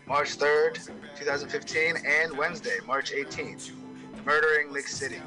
March 0.07 0.39
3rd, 0.39 0.91
2015, 1.17 1.97
and 2.07 2.37
Wednesday, 2.37 2.79
March 2.87 3.13
18th. 3.13 3.73
Murdering 4.25 4.73
Lick 4.73 4.89
City. 4.89 5.21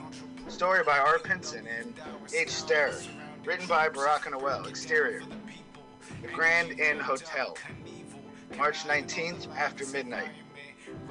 Story 0.48 0.84
by 0.84 0.98
R. 0.98 1.20
Pinson 1.20 1.68
and 1.68 1.94
H. 2.36 2.50
Starrer. 2.50 3.06
Written 3.46 3.68
by 3.68 3.88
Barack 3.90 4.30
Noel. 4.30 4.66
Exterior. 4.66 5.22
The 6.22 6.28
Grand 6.30 6.80
Inn 6.80 7.00
Hotel. 7.00 7.56
March 8.58 8.84
19th, 8.84 9.48
after 9.56 9.86
midnight. 9.88 10.30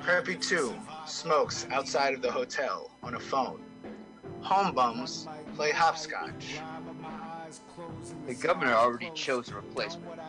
Preppy 0.00 0.40
2 0.40 0.74
smokes 1.06 1.66
outside 1.70 2.14
of 2.14 2.22
the 2.22 2.30
hotel 2.30 2.90
on 3.02 3.14
a 3.14 3.20
phone. 3.20 3.62
Home 4.42 4.74
bums 4.74 5.28
play 5.54 5.70
hopscotch. 5.70 6.58
The 8.26 8.34
governor 8.34 8.72
already 8.72 9.10
chose 9.14 9.48
a 9.48 9.54
replacement. 9.54 10.20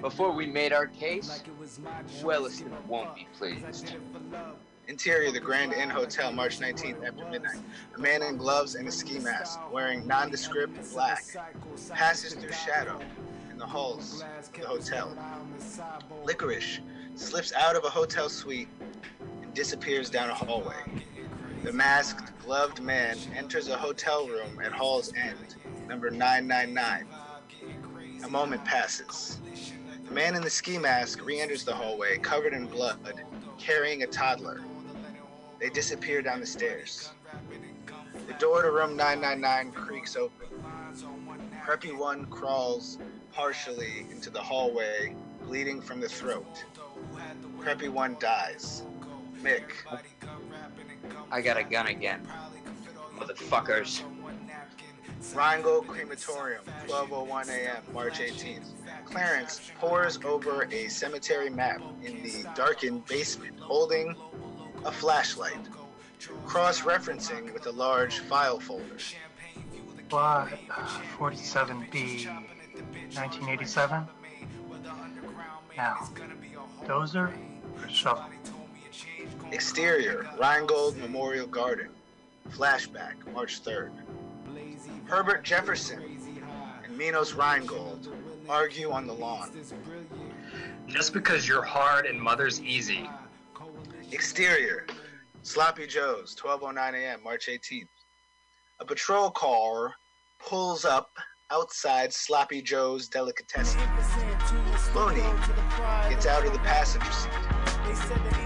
Before 0.00 0.32
we 0.32 0.46
made 0.46 0.72
our 0.72 0.86
case, 0.86 1.42
Welliston 2.22 2.70
won't 2.86 3.14
be 3.14 3.26
pleased. 3.36 3.96
Interior, 4.88 5.30
the 5.30 5.40
Grand 5.40 5.72
Inn 5.72 5.90
Hotel, 5.90 6.32
March 6.32 6.58
19th 6.58 7.06
after 7.06 7.24
midnight. 7.26 7.60
A 7.94 7.98
man 7.98 8.22
in 8.22 8.36
gloves 8.36 8.74
and 8.74 8.88
a 8.88 8.90
ski 8.90 9.18
mask, 9.18 9.60
wearing 9.70 10.06
nondescript 10.06 10.92
black, 10.92 11.22
passes 11.90 12.34
through 12.34 12.52
shadow 12.52 12.98
in 13.50 13.58
the 13.58 13.66
halls 13.66 14.24
of 14.38 14.52
the 14.52 14.66
hotel. 14.66 15.16
Licorice 16.24 16.80
slips 17.14 17.52
out 17.52 17.76
of 17.76 17.84
a 17.84 17.90
hotel 17.90 18.28
suite 18.28 18.68
and 19.42 19.52
disappears 19.54 20.08
down 20.10 20.30
a 20.30 20.34
hallway. 20.34 20.74
The 21.62 21.72
masked, 21.74 22.32
gloved 22.42 22.80
man 22.82 23.18
enters 23.36 23.68
a 23.68 23.76
hotel 23.76 24.26
room 24.26 24.60
at 24.64 24.72
Hall's 24.72 25.12
End, 25.14 25.56
number 25.88 26.10
999. 26.10 27.06
A 28.24 28.28
moment 28.28 28.64
passes. 28.64 29.38
The 30.06 30.10
man 30.10 30.34
in 30.34 30.42
the 30.42 30.48
ski 30.48 30.78
mask 30.78 31.24
re 31.24 31.38
enters 31.38 31.64
the 31.64 31.74
hallway, 31.74 32.16
covered 32.16 32.54
in 32.54 32.66
blood, 32.66 33.24
carrying 33.58 34.02
a 34.02 34.06
toddler. 34.06 34.62
They 35.58 35.68
disappear 35.68 36.22
down 36.22 36.40
the 36.40 36.46
stairs. 36.46 37.10
The 38.26 38.32
door 38.34 38.62
to 38.62 38.70
room 38.70 38.96
999 38.96 39.72
creaks 39.72 40.16
open. 40.16 40.48
Preppy 41.62 41.96
1 41.96 42.24
crawls 42.26 42.96
partially 43.32 44.06
into 44.10 44.30
the 44.30 44.40
hallway, 44.40 45.14
bleeding 45.42 45.82
from 45.82 46.00
the 46.00 46.08
throat. 46.08 46.64
Preppy 47.60 47.90
1 47.90 48.16
dies. 48.18 48.82
Mick. 49.42 49.72
I 51.30 51.40
got 51.40 51.56
a 51.56 51.62
gun 51.64 51.86
again. 51.86 52.26
Motherfuckers. 53.16 54.02
Rheingold 55.34 55.86
Crematorium, 55.86 56.64
12:01 56.86 57.48
a.m., 57.50 57.82
March 57.92 58.20
18th. 58.20 58.72
Clarence 59.04 59.70
pores 59.78 60.18
over 60.24 60.66
a 60.72 60.88
cemetery 60.88 61.50
map 61.50 61.82
in 62.02 62.22
the 62.22 62.46
darkened 62.54 63.04
basement, 63.06 63.58
holding 63.60 64.16
a 64.84 64.90
flashlight, 64.90 65.68
cross-referencing 66.46 67.52
with 67.52 67.66
a 67.66 67.70
large 67.70 68.20
file 68.20 68.58
folder. 68.58 68.96
Plot 70.08 70.48
47B 71.18 72.26
1987. 72.26 74.08
Now, 75.76 76.08
dozer 76.84 77.32
or 77.76 77.88
shovel? 77.88 78.24
Exterior, 79.52 80.28
Rheingold 80.38 80.96
Memorial 80.96 81.46
Garden. 81.46 81.88
Flashback, 82.50 83.14
March 83.32 83.62
3rd. 83.62 83.90
Herbert 85.06 85.42
Jefferson 85.44 86.02
and 86.84 86.96
Minos 86.96 87.32
Rheingold 87.32 88.12
argue 88.48 88.90
on 88.90 89.06
the 89.06 89.12
lawn. 89.12 89.50
Just 90.86 91.12
because 91.12 91.46
you're 91.46 91.62
hard 91.62 92.06
and 92.06 92.20
mother's 92.20 92.60
easy. 92.60 93.08
Exterior, 94.12 94.86
Sloppy 95.42 95.86
Joe's, 95.86 96.34
12.09 96.36 96.94
a.m., 96.94 97.22
March 97.22 97.48
18th. 97.48 97.88
A 98.80 98.84
patrol 98.84 99.30
car 99.30 99.94
pulls 100.38 100.84
up 100.84 101.10
outside 101.50 102.12
Sloppy 102.12 102.62
Joe's 102.62 103.08
delicatessen. 103.08 103.80
Looney 104.94 105.22
gets 106.08 106.26
out 106.26 106.46
of 106.46 106.52
the 106.52 106.58
passenger 106.60 107.10
seat. 107.12 108.39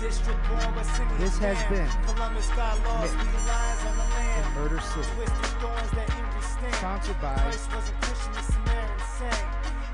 District 0.00 0.48
born, 0.48 0.72
but 0.74 0.84
singing 0.84 1.18
This 1.18 1.36
has 1.38 1.62
been 1.68 1.86
Columbus 2.06 2.48
got 2.56 2.82
lost, 2.88 3.12
we 3.12 3.24
lions 3.44 3.84
on 3.84 3.96
the 3.98 4.08
land. 4.16 4.54
Murder 4.56 4.80
City. 4.80 5.06
Twisted 5.14 5.60
thorns 5.60 5.90
that 5.92 6.08
stand. 6.40 6.74
Sponsored 6.74 7.20
by 7.20 7.34
Christ 7.34 7.68
wasn't 7.74 8.00
Christian, 8.00 8.32
the 8.32 8.42
Samaritan 8.42 9.00
sang. 9.18 9.46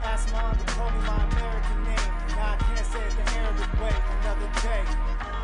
Ask 0.05 0.33
my 0.33 0.45
uncle, 0.45 0.67
call 0.67 0.91
me 0.91 1.01
my 1.07 1.25
American 1.27 1.85
name. 1.85 2.13
Now 2.39 2.55
I 2.55 2.57
can't 2.57 2.87
say 2.87 3.03
it 3.03 3.17
the 3.19 3.33
Arabic 3.35 3.81
way. 3.83 3.95
Another 4.23 4.51
day. 4.63 5.36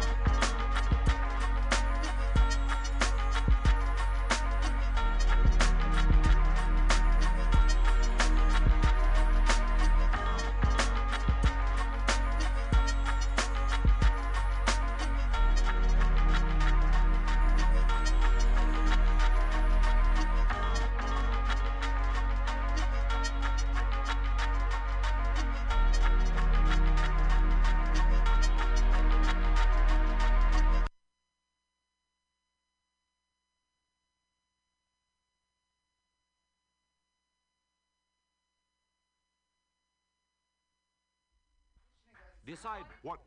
Decide 42.44 42.85
what 43.02 43.20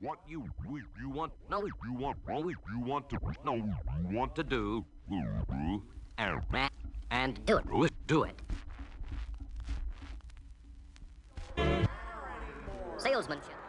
what 0.00 0.18
you 0.28 0.44
you 1.00 1.10
want 1.10 1.32
no 1.50 1.66
you 1.66 1.92
want 1.92 2.16
only 2.30 2.54
you 2.72 2.80
want 2.80 3.10
to 3.10 3.18
no 3.44 3.54
you 3.56 4.16
want 4.16 4.36
to 4.36 4.44
do 4.44 4.84
and 7.10 7.44
do 7.44 7.56
it 7.58 7.66
do 7.66 7.84
it 7.84 7.92
do 8.06 8.22
it. 8.22 8.40
Salesmanship. 12.98 13.65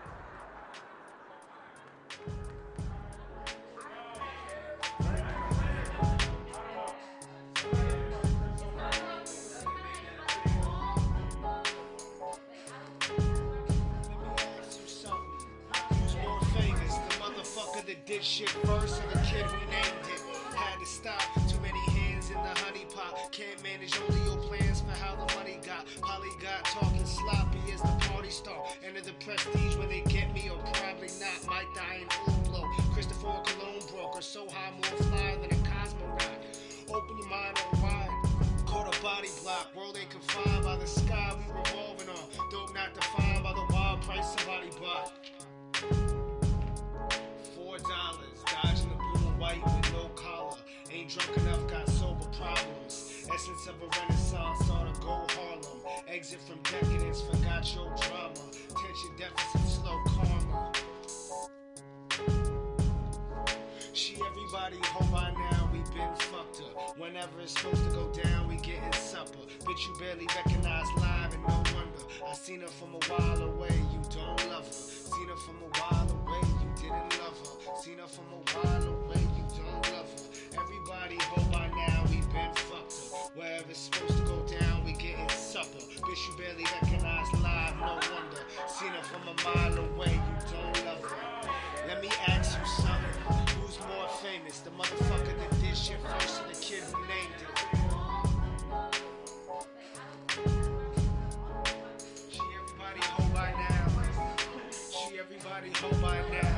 Did 18.08 18.24
shit 18.24 18.48
first 18.48 19.04
or 19.04 19.08
the 19.12 19.20
kid 19.28 19.44
who 19.44 19.60
named 19.68 20.08
it? 20.08 20.22
Had 20.56 20.80
to 20.80 20.86
stop. 20.86 21.22
Too 21.50 21.60
many 21.60 21.80
hands 21.92 22.30
in 22.30 22.36
the 22.36 22.56
honey 22.64 22.86
pot. 22.96 23.32
Can't 23.34 23.62
manage 23.62 24.00
only 24.00 24.24
your 24.24 24.38
plans 24.48 24.80
for 24.80 24.92
how 24.92 25.16
the 25.16 25.28
money 25.36 25.60
got. 25.66 25.86
Polly 26.02 26.30
got 26.42 26.64
talking 26.64 27.06
sloppy 27.06 27.60
as 27.74 27.82
the 27.82 27.92
party 28.08 28.30
start. 28.30 28.78
Enter 28.88 29.02
the 29.02 29.12
prestige 29.20 29.76
when 29.76 29.90
they 29.90 30.02
get 30.08 30.34
me 30.34 30.50
or 30.50 30.58
probably 30.72 31.12
not. 31.20 31.36
Might 31.48 31.68
die 31.76 32.00
in 32.02 32.10
full 32.10 32.40
blow. 32.50 32.64
Christopher 32.94 33.44
Cologne 33.44 33.84
broker. 33.92 34.22
So 34.22 34.48
high, 34.50 34.72
more 34.72 35.04
fly 35.04 35.36
than 35.42 35.52
a 35.52 35.62
cosmonaut. 35.68 36.40
Open 36.88 37.18
your 37.18 37.28
mind 37.28 37.60
on 37.60 37.82
wide. 37.82 38.10
Caught 38.66 38.98
a 38.98 39.02
body 39.04 39.30
block. 39.44 39.76
World 39.76 39.98
ain't 40.00 40.10
confined 40.10 40.64
by 40.64 40.78
the 40.78 40.88
sky 40.88 41.36
we 41.36 41.60
revolving 41.60 42.08
on. 42.08 42.50
Dope 42.52 42.74
not 42.74 42.94
defined 42.94 43.44
by 43.44 43.52
the 43.52 43.68
wild 43.74 44.02
price 44.02 44.34
somebody 44.40 44.70
bought. 44.80 45.12
White 49.48 49.64
with 49.64 49.94
no 49.94 50.10
collar. 50.16 50.58
Ain't 50.92 51.10
drunk 51.10 51.38
enough, 51.38 51.68
got 51.68 51.88
sober 51.90 52.26
problems. 52.40 53.28
Essence 53.34 53.68
of 53.68 53.76
a 53.82 53.88
renaissance, 54.00 54.68
go 55.02 55.26
Harlem. 55.36 55.80
Exit 56.08 56.40
from 56.42 56.60
decadence, 56.64 57.22
forgot 57.22 57.64
your 57.74 57.88
drama. 58.02 58.44
Tension 58.82 59.12
deficit, 59.18 59.62
slow 59.68 59.98
karma. 60.08 60.72
She 63.94 64.16
everybody 64.16 64.78
home 64.84 65.12
by 65.12 65.32
now, 65.32 65.70
we 65.72 65.80
been 65.96 66.16
fucked 66.16 66.62
up. 66.62 66.98
Whenever 66.98 67.42
it's 67.42 67.54
supposed 67.54 67.84
to 67.86 67.92
go 67.92 68.12
down, 68.24 68.48
we 68.48 68.56
getting 68.58 68.94
supper. 68.94 69.44
Bitch, 69.66 69.88
you 69.88 69.96
barely 70.00 70.28
recognize 70.36 70.86
live 70.98 71.34
and 71.34 71.44
no 71.44 71.56
wonder. 71.74 72.04
I 72.28 72.34
seen 72.34 72.62
her 72.62 72.68
from 72.68 72.96
a 72.96 73.00
while 73.08 73.42
away, 73.42 73.76
you 73.92 74.02
don't 74.12 74.50
love 74.50 74.68
her. 74.68 74.74
Seen 74.74 75.28
her 75.28 75.38
from 75.38 75.56
a 75.64 75.70
while 75.80 76.10
away, 76.12 76.48
you 76.62 76.70
didn't 76.82 77.20
love 77.20 77.38
her. 77.40 77.82
Seen 77.82 77.98
her 77.98 78.08
from 78.08 78.26
a 78.34 78.42
while 78.54 78.84
away, 78.84 79.17
you 79.78 79.84
don't 79.84 79.94
love 79.98 80.10
her. 80.12 80.62
Everybody 80.62 81.16
home 81.22 81.52
by 81.52 81.68
now, 81.68 82.04
we 82.10 82.18
been 82.34 82.54
fucked 82.56 82.94
up. 83.14 83.36
Wherever 83.36 83.70
it's 83.70 83.80
supposed 83.80 84.18
to 84.18 84.24
go 84.24 84.46
down, 84.60 84.84
we 84.86 84.94
getting 84.94 85.30
supper. 85.30 85.78
Bitch, 85.78 86.28
you 86.28 86.38
barely 86.38 86.64
recognize 86.82 87.28
live, 87.42 87.78
no 87.78 87.94
wonder. 87.94 88.42
Seen 88.68 88.90
her 88.90 89.04
from 89.04 89.28
a 89.28 89.34
mile 89.44 89.78
away, 89.78 90.14
you 90.14 90.36
don't 90.52 90.86
love 90.86 91.04
her. 91.04 91.50
Let 91.88 92.02
me 92.02 92.10
ask 92.28 92.58
you 92.58 92.66
something. 92.84 93.22
Who's 93.62 93.80
more 93.80 94.10
famous? 94.22 94.60
The 94.60 94.72
motherfucker 94.72 95.38
that 95.38 95.62
did 95.62 95.78
shit 95.78 96.00
first 96.02 96.42
or 96.42 96.48
the 96.48 96.56
kid 96.60 96.84
who 96.84 97.02
named 97.08 97.40
it? 97.42 97.48
She 102.32 102.42
everybody 102.62 103.02
home 103.02 103.32
by 103.32 103.52
now. 103.52 103.88
She 104.72 105.20
everybody 105.20 105.70
home 105.72 106.02
by 106.02 106.18
now. 106.32 106.57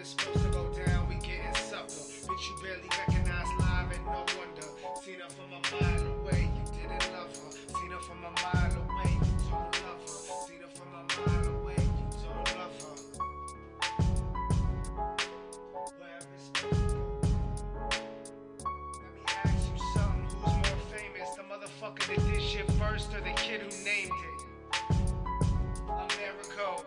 It's 0.00 0.10
supposed 0.10 0.42
to 0.42 0.48
go 0.50 0.66
down, 0.86 1.06
we 1.08 1.14
getting 1.16 1.54
supper. 1.54 1.84
Bitch, 1.86 2.48
you 2.48 2.56
barely 2.62 2.88
recognize 2.88 3.46
live 3.58 3.92
and 3.92 4.04
no 4.06 4.24
wonder. 4.38 4.68
Seen 5.04 5.20
her 5.20 5.28
from 5.28 5.52
a 5.52 5.60
mile 5.76 6.06
away, 6.20 6.48
you 6.56 6.64
didn't 6.72 7.12
love 7.12 7.28
her. 7.28 7.50
Seen 7.52 7.90
her 7.90 8.00
from 8.00 8.24
a 8.24 8.30
mile 8.40 8.76
away, 8.80 9.12
you 9.12 9.20
don't 9.50 9.74
love 9.84 10.00
her. 10.00 10.08
Seen 10.48 10.60
her 10.62 10.72
from 10.72 10.90
a 10.94 11.02
mile 11.20 11.48
away, 11.60 11.76
you 11.76 12.06
don't 12.24 12.48
love 12.56 12.74
her. 12.80 12.96
To 16.54 16.62
go. 16.62 16.78
Let 18.96 19.12
me 19.14 19.20
ask 19.44 19.64
you 19.70 19.78
something. 19.94 20.24
Who's 20.40 20.54
more 20.54 20.80
famous? 20.88 21.28
The 21.36 21.42
motherfucker 21.42 22.04
that 22.08 22.20
did 22.32 22.42
shit 22.42 22.66
first 22.72 23.08
or 23.14 23.20
the 23.20 23.32
kid 23.36 23.60
who 23.60 23.68
named 23.84 24.18
it? 24.24 24.38
Americo. 25.88 26.84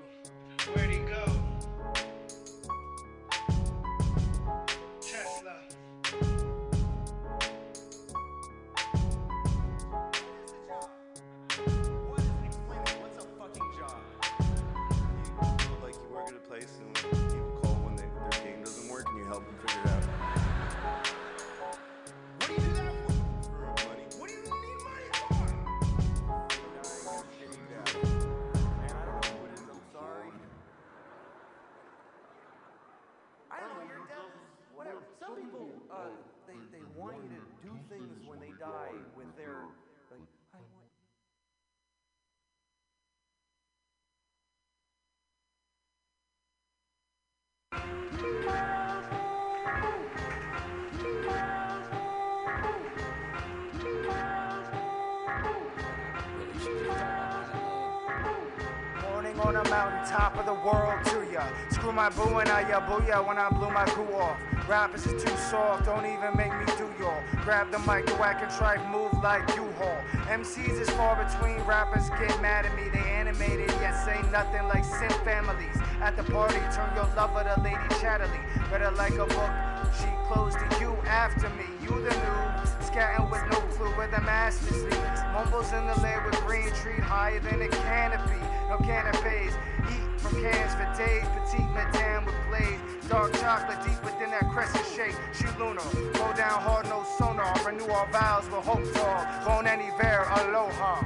Top 60.33 60.39
of 60.39 60.45
the 60.45 60.67
world 60.67 61.03
to 61.05 61.31
ya. 61.31 61.43
Screw 61.69 61.91
my 61.91 62.09
boo 62.09 62.37
and 62.37 62.49
I 62.49 62.67
ya 62.69 62.79
booyah 62.87 63.25
when 63.25 63.37
I 63.37 63.49
blew 63.49 63.69
my 63.69 63.85
goo 63.95 64.13
off. 64.15 64.37
Rappers 64.67 65.05
is 65.05 65.23
too 65.23 65.35
soft, 65.37 65.85
don't 65.85 66.05
even 66.05 66.35
make 66.35 66.53
me 66.53 66.65
do 66.77 66.89
y'all. 66.99 67.21
Grab 67.43 67.71
the 67.71 67.79
mic, 67.79 68.05
the 68.05 68.13
whack 68.15 68.41
and 68.41 68.51
try 68.57 68.77
move 68.91 69.11
like 69.21 69.43
U-Haul. 69.55 69.97
MCs 70.29 70.79
is 70.79 70.89
far 70.91 71.15
between, 71.23 71.59
rappers 71.67 72.09
get 72.19 72.41
mad 72.41 72.65
at 72.65 72.75
me. 72.75 72.89
They 72.89 73.05
animated, 73.11 73.69
yet 73.81 73.93
say 74.05 74.21
nothing 74.31 74.63
like 74.67 74.85
sim 74.85 75.11
families. 75.23 75.77
At 76.01 76.15
the 76.17 76.23
party, 76.23 76.59
turn 76.73 76.89
your 76.95 77.09
lover 77.15 77.43
to 77.43 77.61
Lady 77.61 77.89
Chatterley. 78.01 78.43
Her 78.71 78.91
like 78.91 79.13
a 79.13 79.27
book, 79.27 79.53
she 79.99 80.09
closed 80.27 80.57
to 80.57 80.79
you 80.79 80.93
after 81.05 81.49
me. 81.49 81.65
You 81.83 81.89
the 82.01 82.09
noob, 82.09 82.72
scatting 82.93 83.29
with 83.31 83.41
no 83.51 83.59
clue 83.75 83.89
where 83.97 84.07
the 84.07 84.21
masters 84.21 84.83
leads. 84.83 85.21
Mumbles 85.33 85.73
in 85.73 85.85
the 85.87 85.99
lair 86.01 86.23
with 86.25 86.39
green 86.45 86.69
tree 86.75 87.01
higher 87.01 87.39
than 87.39 87.61
a 87.61 87.67
canopy. 87.67 88.39
No 88.69 88.77
canapes, 88.77 89.55
eat 89.89 90.21
from 90.21 90.41
cans 90.41 90.73
for 90.75 90.85
days. 90.97 91.25
Petite 91.33 91.71
madame 91.73 92.25
with 92.25 92.35
blaze. 92.47 92.79
Dark 93.09 93.33
chocolate 93.33 93.83
deep 93.83 94.01
within 94.03 94.29
that 94.29 94.47
crescent 94.51 94.85
shape. 94.95 95.15
She 95.33 95.45
lunar, 95.59 95.81
go 96.13 96.33
down 96.37 96.61
hard, 96.61 96.85
no 96.85 97.03
sonar. 97.17 97.55
Renew 97.65 97.91
our 97.91 98.07
vows 98.11 98.45
with 98.45 98.63
hope 98.63 98.85
dog. 98.93 99.45
Bon 99.45 99.65
anniversaire, 99.65 100.25
aloha. 100.29 101.03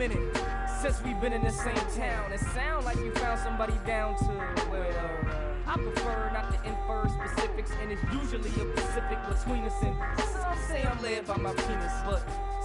Minute 0.00 0.34
since 0.80 0.98
we've 1.04 1.20
been 1.20 1.34
in 1.34 1.42
the 1.42 1.52
same 1.52 1.76
town. 1.94 2.32
It 2.32 2.40
sound 2.40 2.86
like 2.86 2.96
you 2.96 3.12
found 3.16 3.38
somebody 3.38 3.74
down 3.84 4.16
to 4.16 4.32
well. 4.70 5.10
I 5.66 5.74
prefer 5.74 6.30
not 6.32 6.50
to 6.54 6.58
infer 6.66 7.06
specifics, 7.20 7.70
and 7.82 7.92
it's 7.92 8.02
usually 8.04 8.48
a 8.62 8.64
Pacific 8.72 9.18
between 9.28 9.64
us. 9.64 9.74
And 9.82 9.94
some 10.24 10.56
say 10.68 10.84
I'm 10.84 11.02
led 11.02 11.26
by 11.26 11.36
my 11.36 11.52
penis, 11.52 11.92
but 12.06 12.22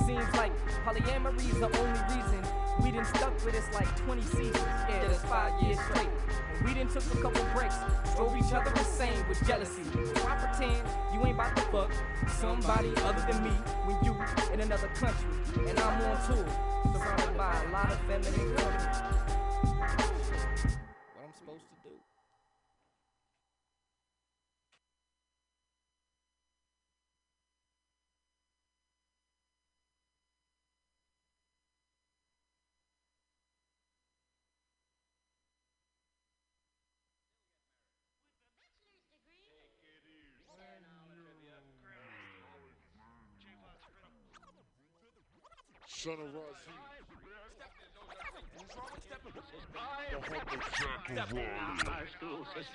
seems 0.08 0.34
like 0.38 0.54
polyamory 0.86 1.50
is 1.52 1.60
the 1.60 1.68
only 1.78 2.00
reason 2.16 2.40
we 2.82 2.92
done 2.92 3.04
stuck 3.04 3.34
with 3.44 3.54
this 3.54 3.68
like 3.74 3.94
20 4.06 4.22
seasons. 4.22 4.56
Yeah, 4.88 5.06
that's 5.06 5.26
five 5.26 5.62
years 5.62 5.78
straight. 5.92 6.08
We 6.64 6.74
done 6.74 6.88
took 6.88 7.04
a 7.14 7.22
couple 7.22 7.44
breaks, 7.54 7.76
drove 8.16 8.36
each 8.38 8.54
other 8.54 8.72
insane 8.72 9.26
with 9.28 9.46
jealousy. 9.46 9.84
So 9.92 10.28
I 10.28 10.36
pretend 10.36 10.82
you 11.14 11.26
ain't 11.26 11.36
about 11.36 11.56
to 11.58 11.62
fuck 11.64 11.92
somebody 12.28 12.94
other 12.98 13.26
than 13.30 13.44
me 13.44 13.52
when 13.86 13.98
you 14.04 14.16
in 14.54 14.62
another 14.62 14.88
country 14.96 15.28
and 15.68 15.80
I'm 15.80 16.02
on 16.02 16.28
tour, 16.28 16.46
surrounded 16.94 17.38
by 17.38 17.64
a 17.64 17.72
lot 17.72 17.92
of 17.92 18.00
feminine 18.08 18.56
company? 18.56 19.05
Son 46.06 46.14
of 46.14 46.20
Razi. 46.20 46.70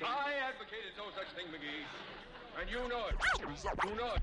I 0.03 0.35
advocated 0.51 0.99
no 0.99 1.07
such 1.15 1.31
thing, 1.37 1.47
McGee. 1.55 1.87
And 2.61 2.67
you 2.69 2.83
know 2.89 3.07
it. 3.07 3.15
You 3.39 3.95
know 3.95 4.11
it. 4.11 4.23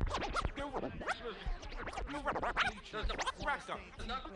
Does 2.92 3.08
the 3.08 3.16
cracker 3.42 3.80
not 4.06 4.30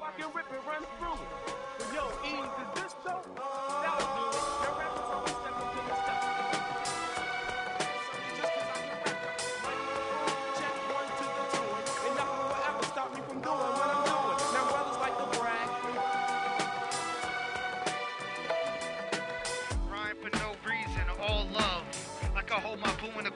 Fucking 0.00 0.30
rip 0.34 0.46
and 0.52 0.64
run 0.64 0.84
through. 1.00 1.20
Yo, 1.96 2.04
Eve, 2.24 2.50
is 2.62 2.80
this 2.80 2.94
dope? 3.04 3.26
That 3.34 3.98
was 3.98 4.91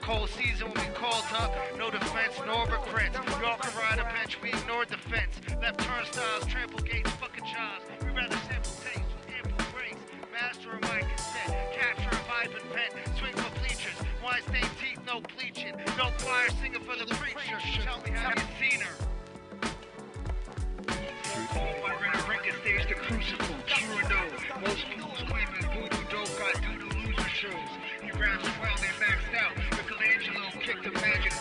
cold 0.07 0.29
season 0.29 0.71
when 0.71 0.87
we 0.87 0.93
called 0.93 1.25
up. 1.35 1.51
No 1.77 1.91
defense, 1.91 2.39
nor 2.45 2.63
regrets. 2.63 3.17
Y'all 3.43 3.59
can 3.59 3.75
ride 3.75 3.99
a 3.99 4.07
bench, 4.15 4.39
we 4.41 4.47
ignore 4.55 4.85
defense. 4.85 5.35
Left 5.61 5.77
turnstiles, 5.83 6.45
trample 6.47 6.79
gates, 6.79 7.11
fucking 7.19 7.43
jobs. 7.43 7.83
We 7.99 8.15
rather 8.15 8.39
sample 8.47 8.71
taste 8.87 9.03
with 9.03 9.27
ample 9.35 9.65
breaks. 9.75 9.99
Master 10.31 10.71
of 10.71 10.81
my 10.83 11.03
consent, 11.03 11.51
capture 11.75 12.07
a 12.07 12.21
vibe 12.23 12.55
and 12.55 12.71
pen. 12.71 12.89
Swing 13.19 13.35
for 13.35 13.51
bleachers, 13.59 13.99
wine 14.23 14.39
stained 14.47 14.71
teeth, 14.79 15.01
no 15.05 15.19
bleaching. 15.35 15.75
No 15.99 16.07
choir 16.23 16.47
singing 16.63 16.79
for 16.87 16.95
the 16.95 17.05
preacher. 17.19 17.59
Tell 17.83 17.99
me 17.99 18.11
how 18.11 18.31
you 18.31 18.47
seen 18.63 18.79
her. 18.79 18.95
My 21.83 21.91
rent 21.99 22.27
ring 22.29 22.39
is 22.47 22.55
stage 22.63 22.87
the 22.87 22.95
crucible, 22.95 23.59
true 23.67 23.91
or 23.91 24.07
no. 24.07 24.23
Most 24.63 24.87
fools 24.87 25.19
claiming 25.27 25.67
voodoo 25.75 26.03
dope 26.07 26.31
got 26.39 26.55
doodoo 26.63 26.95
loser 27.03 27.29
shows. 27.29 27.71
He 28.01 28.09
raps 28.11 28.47
Michelangelo 30.67 30.91
the 30.91 31.01
magic 31.01 31.36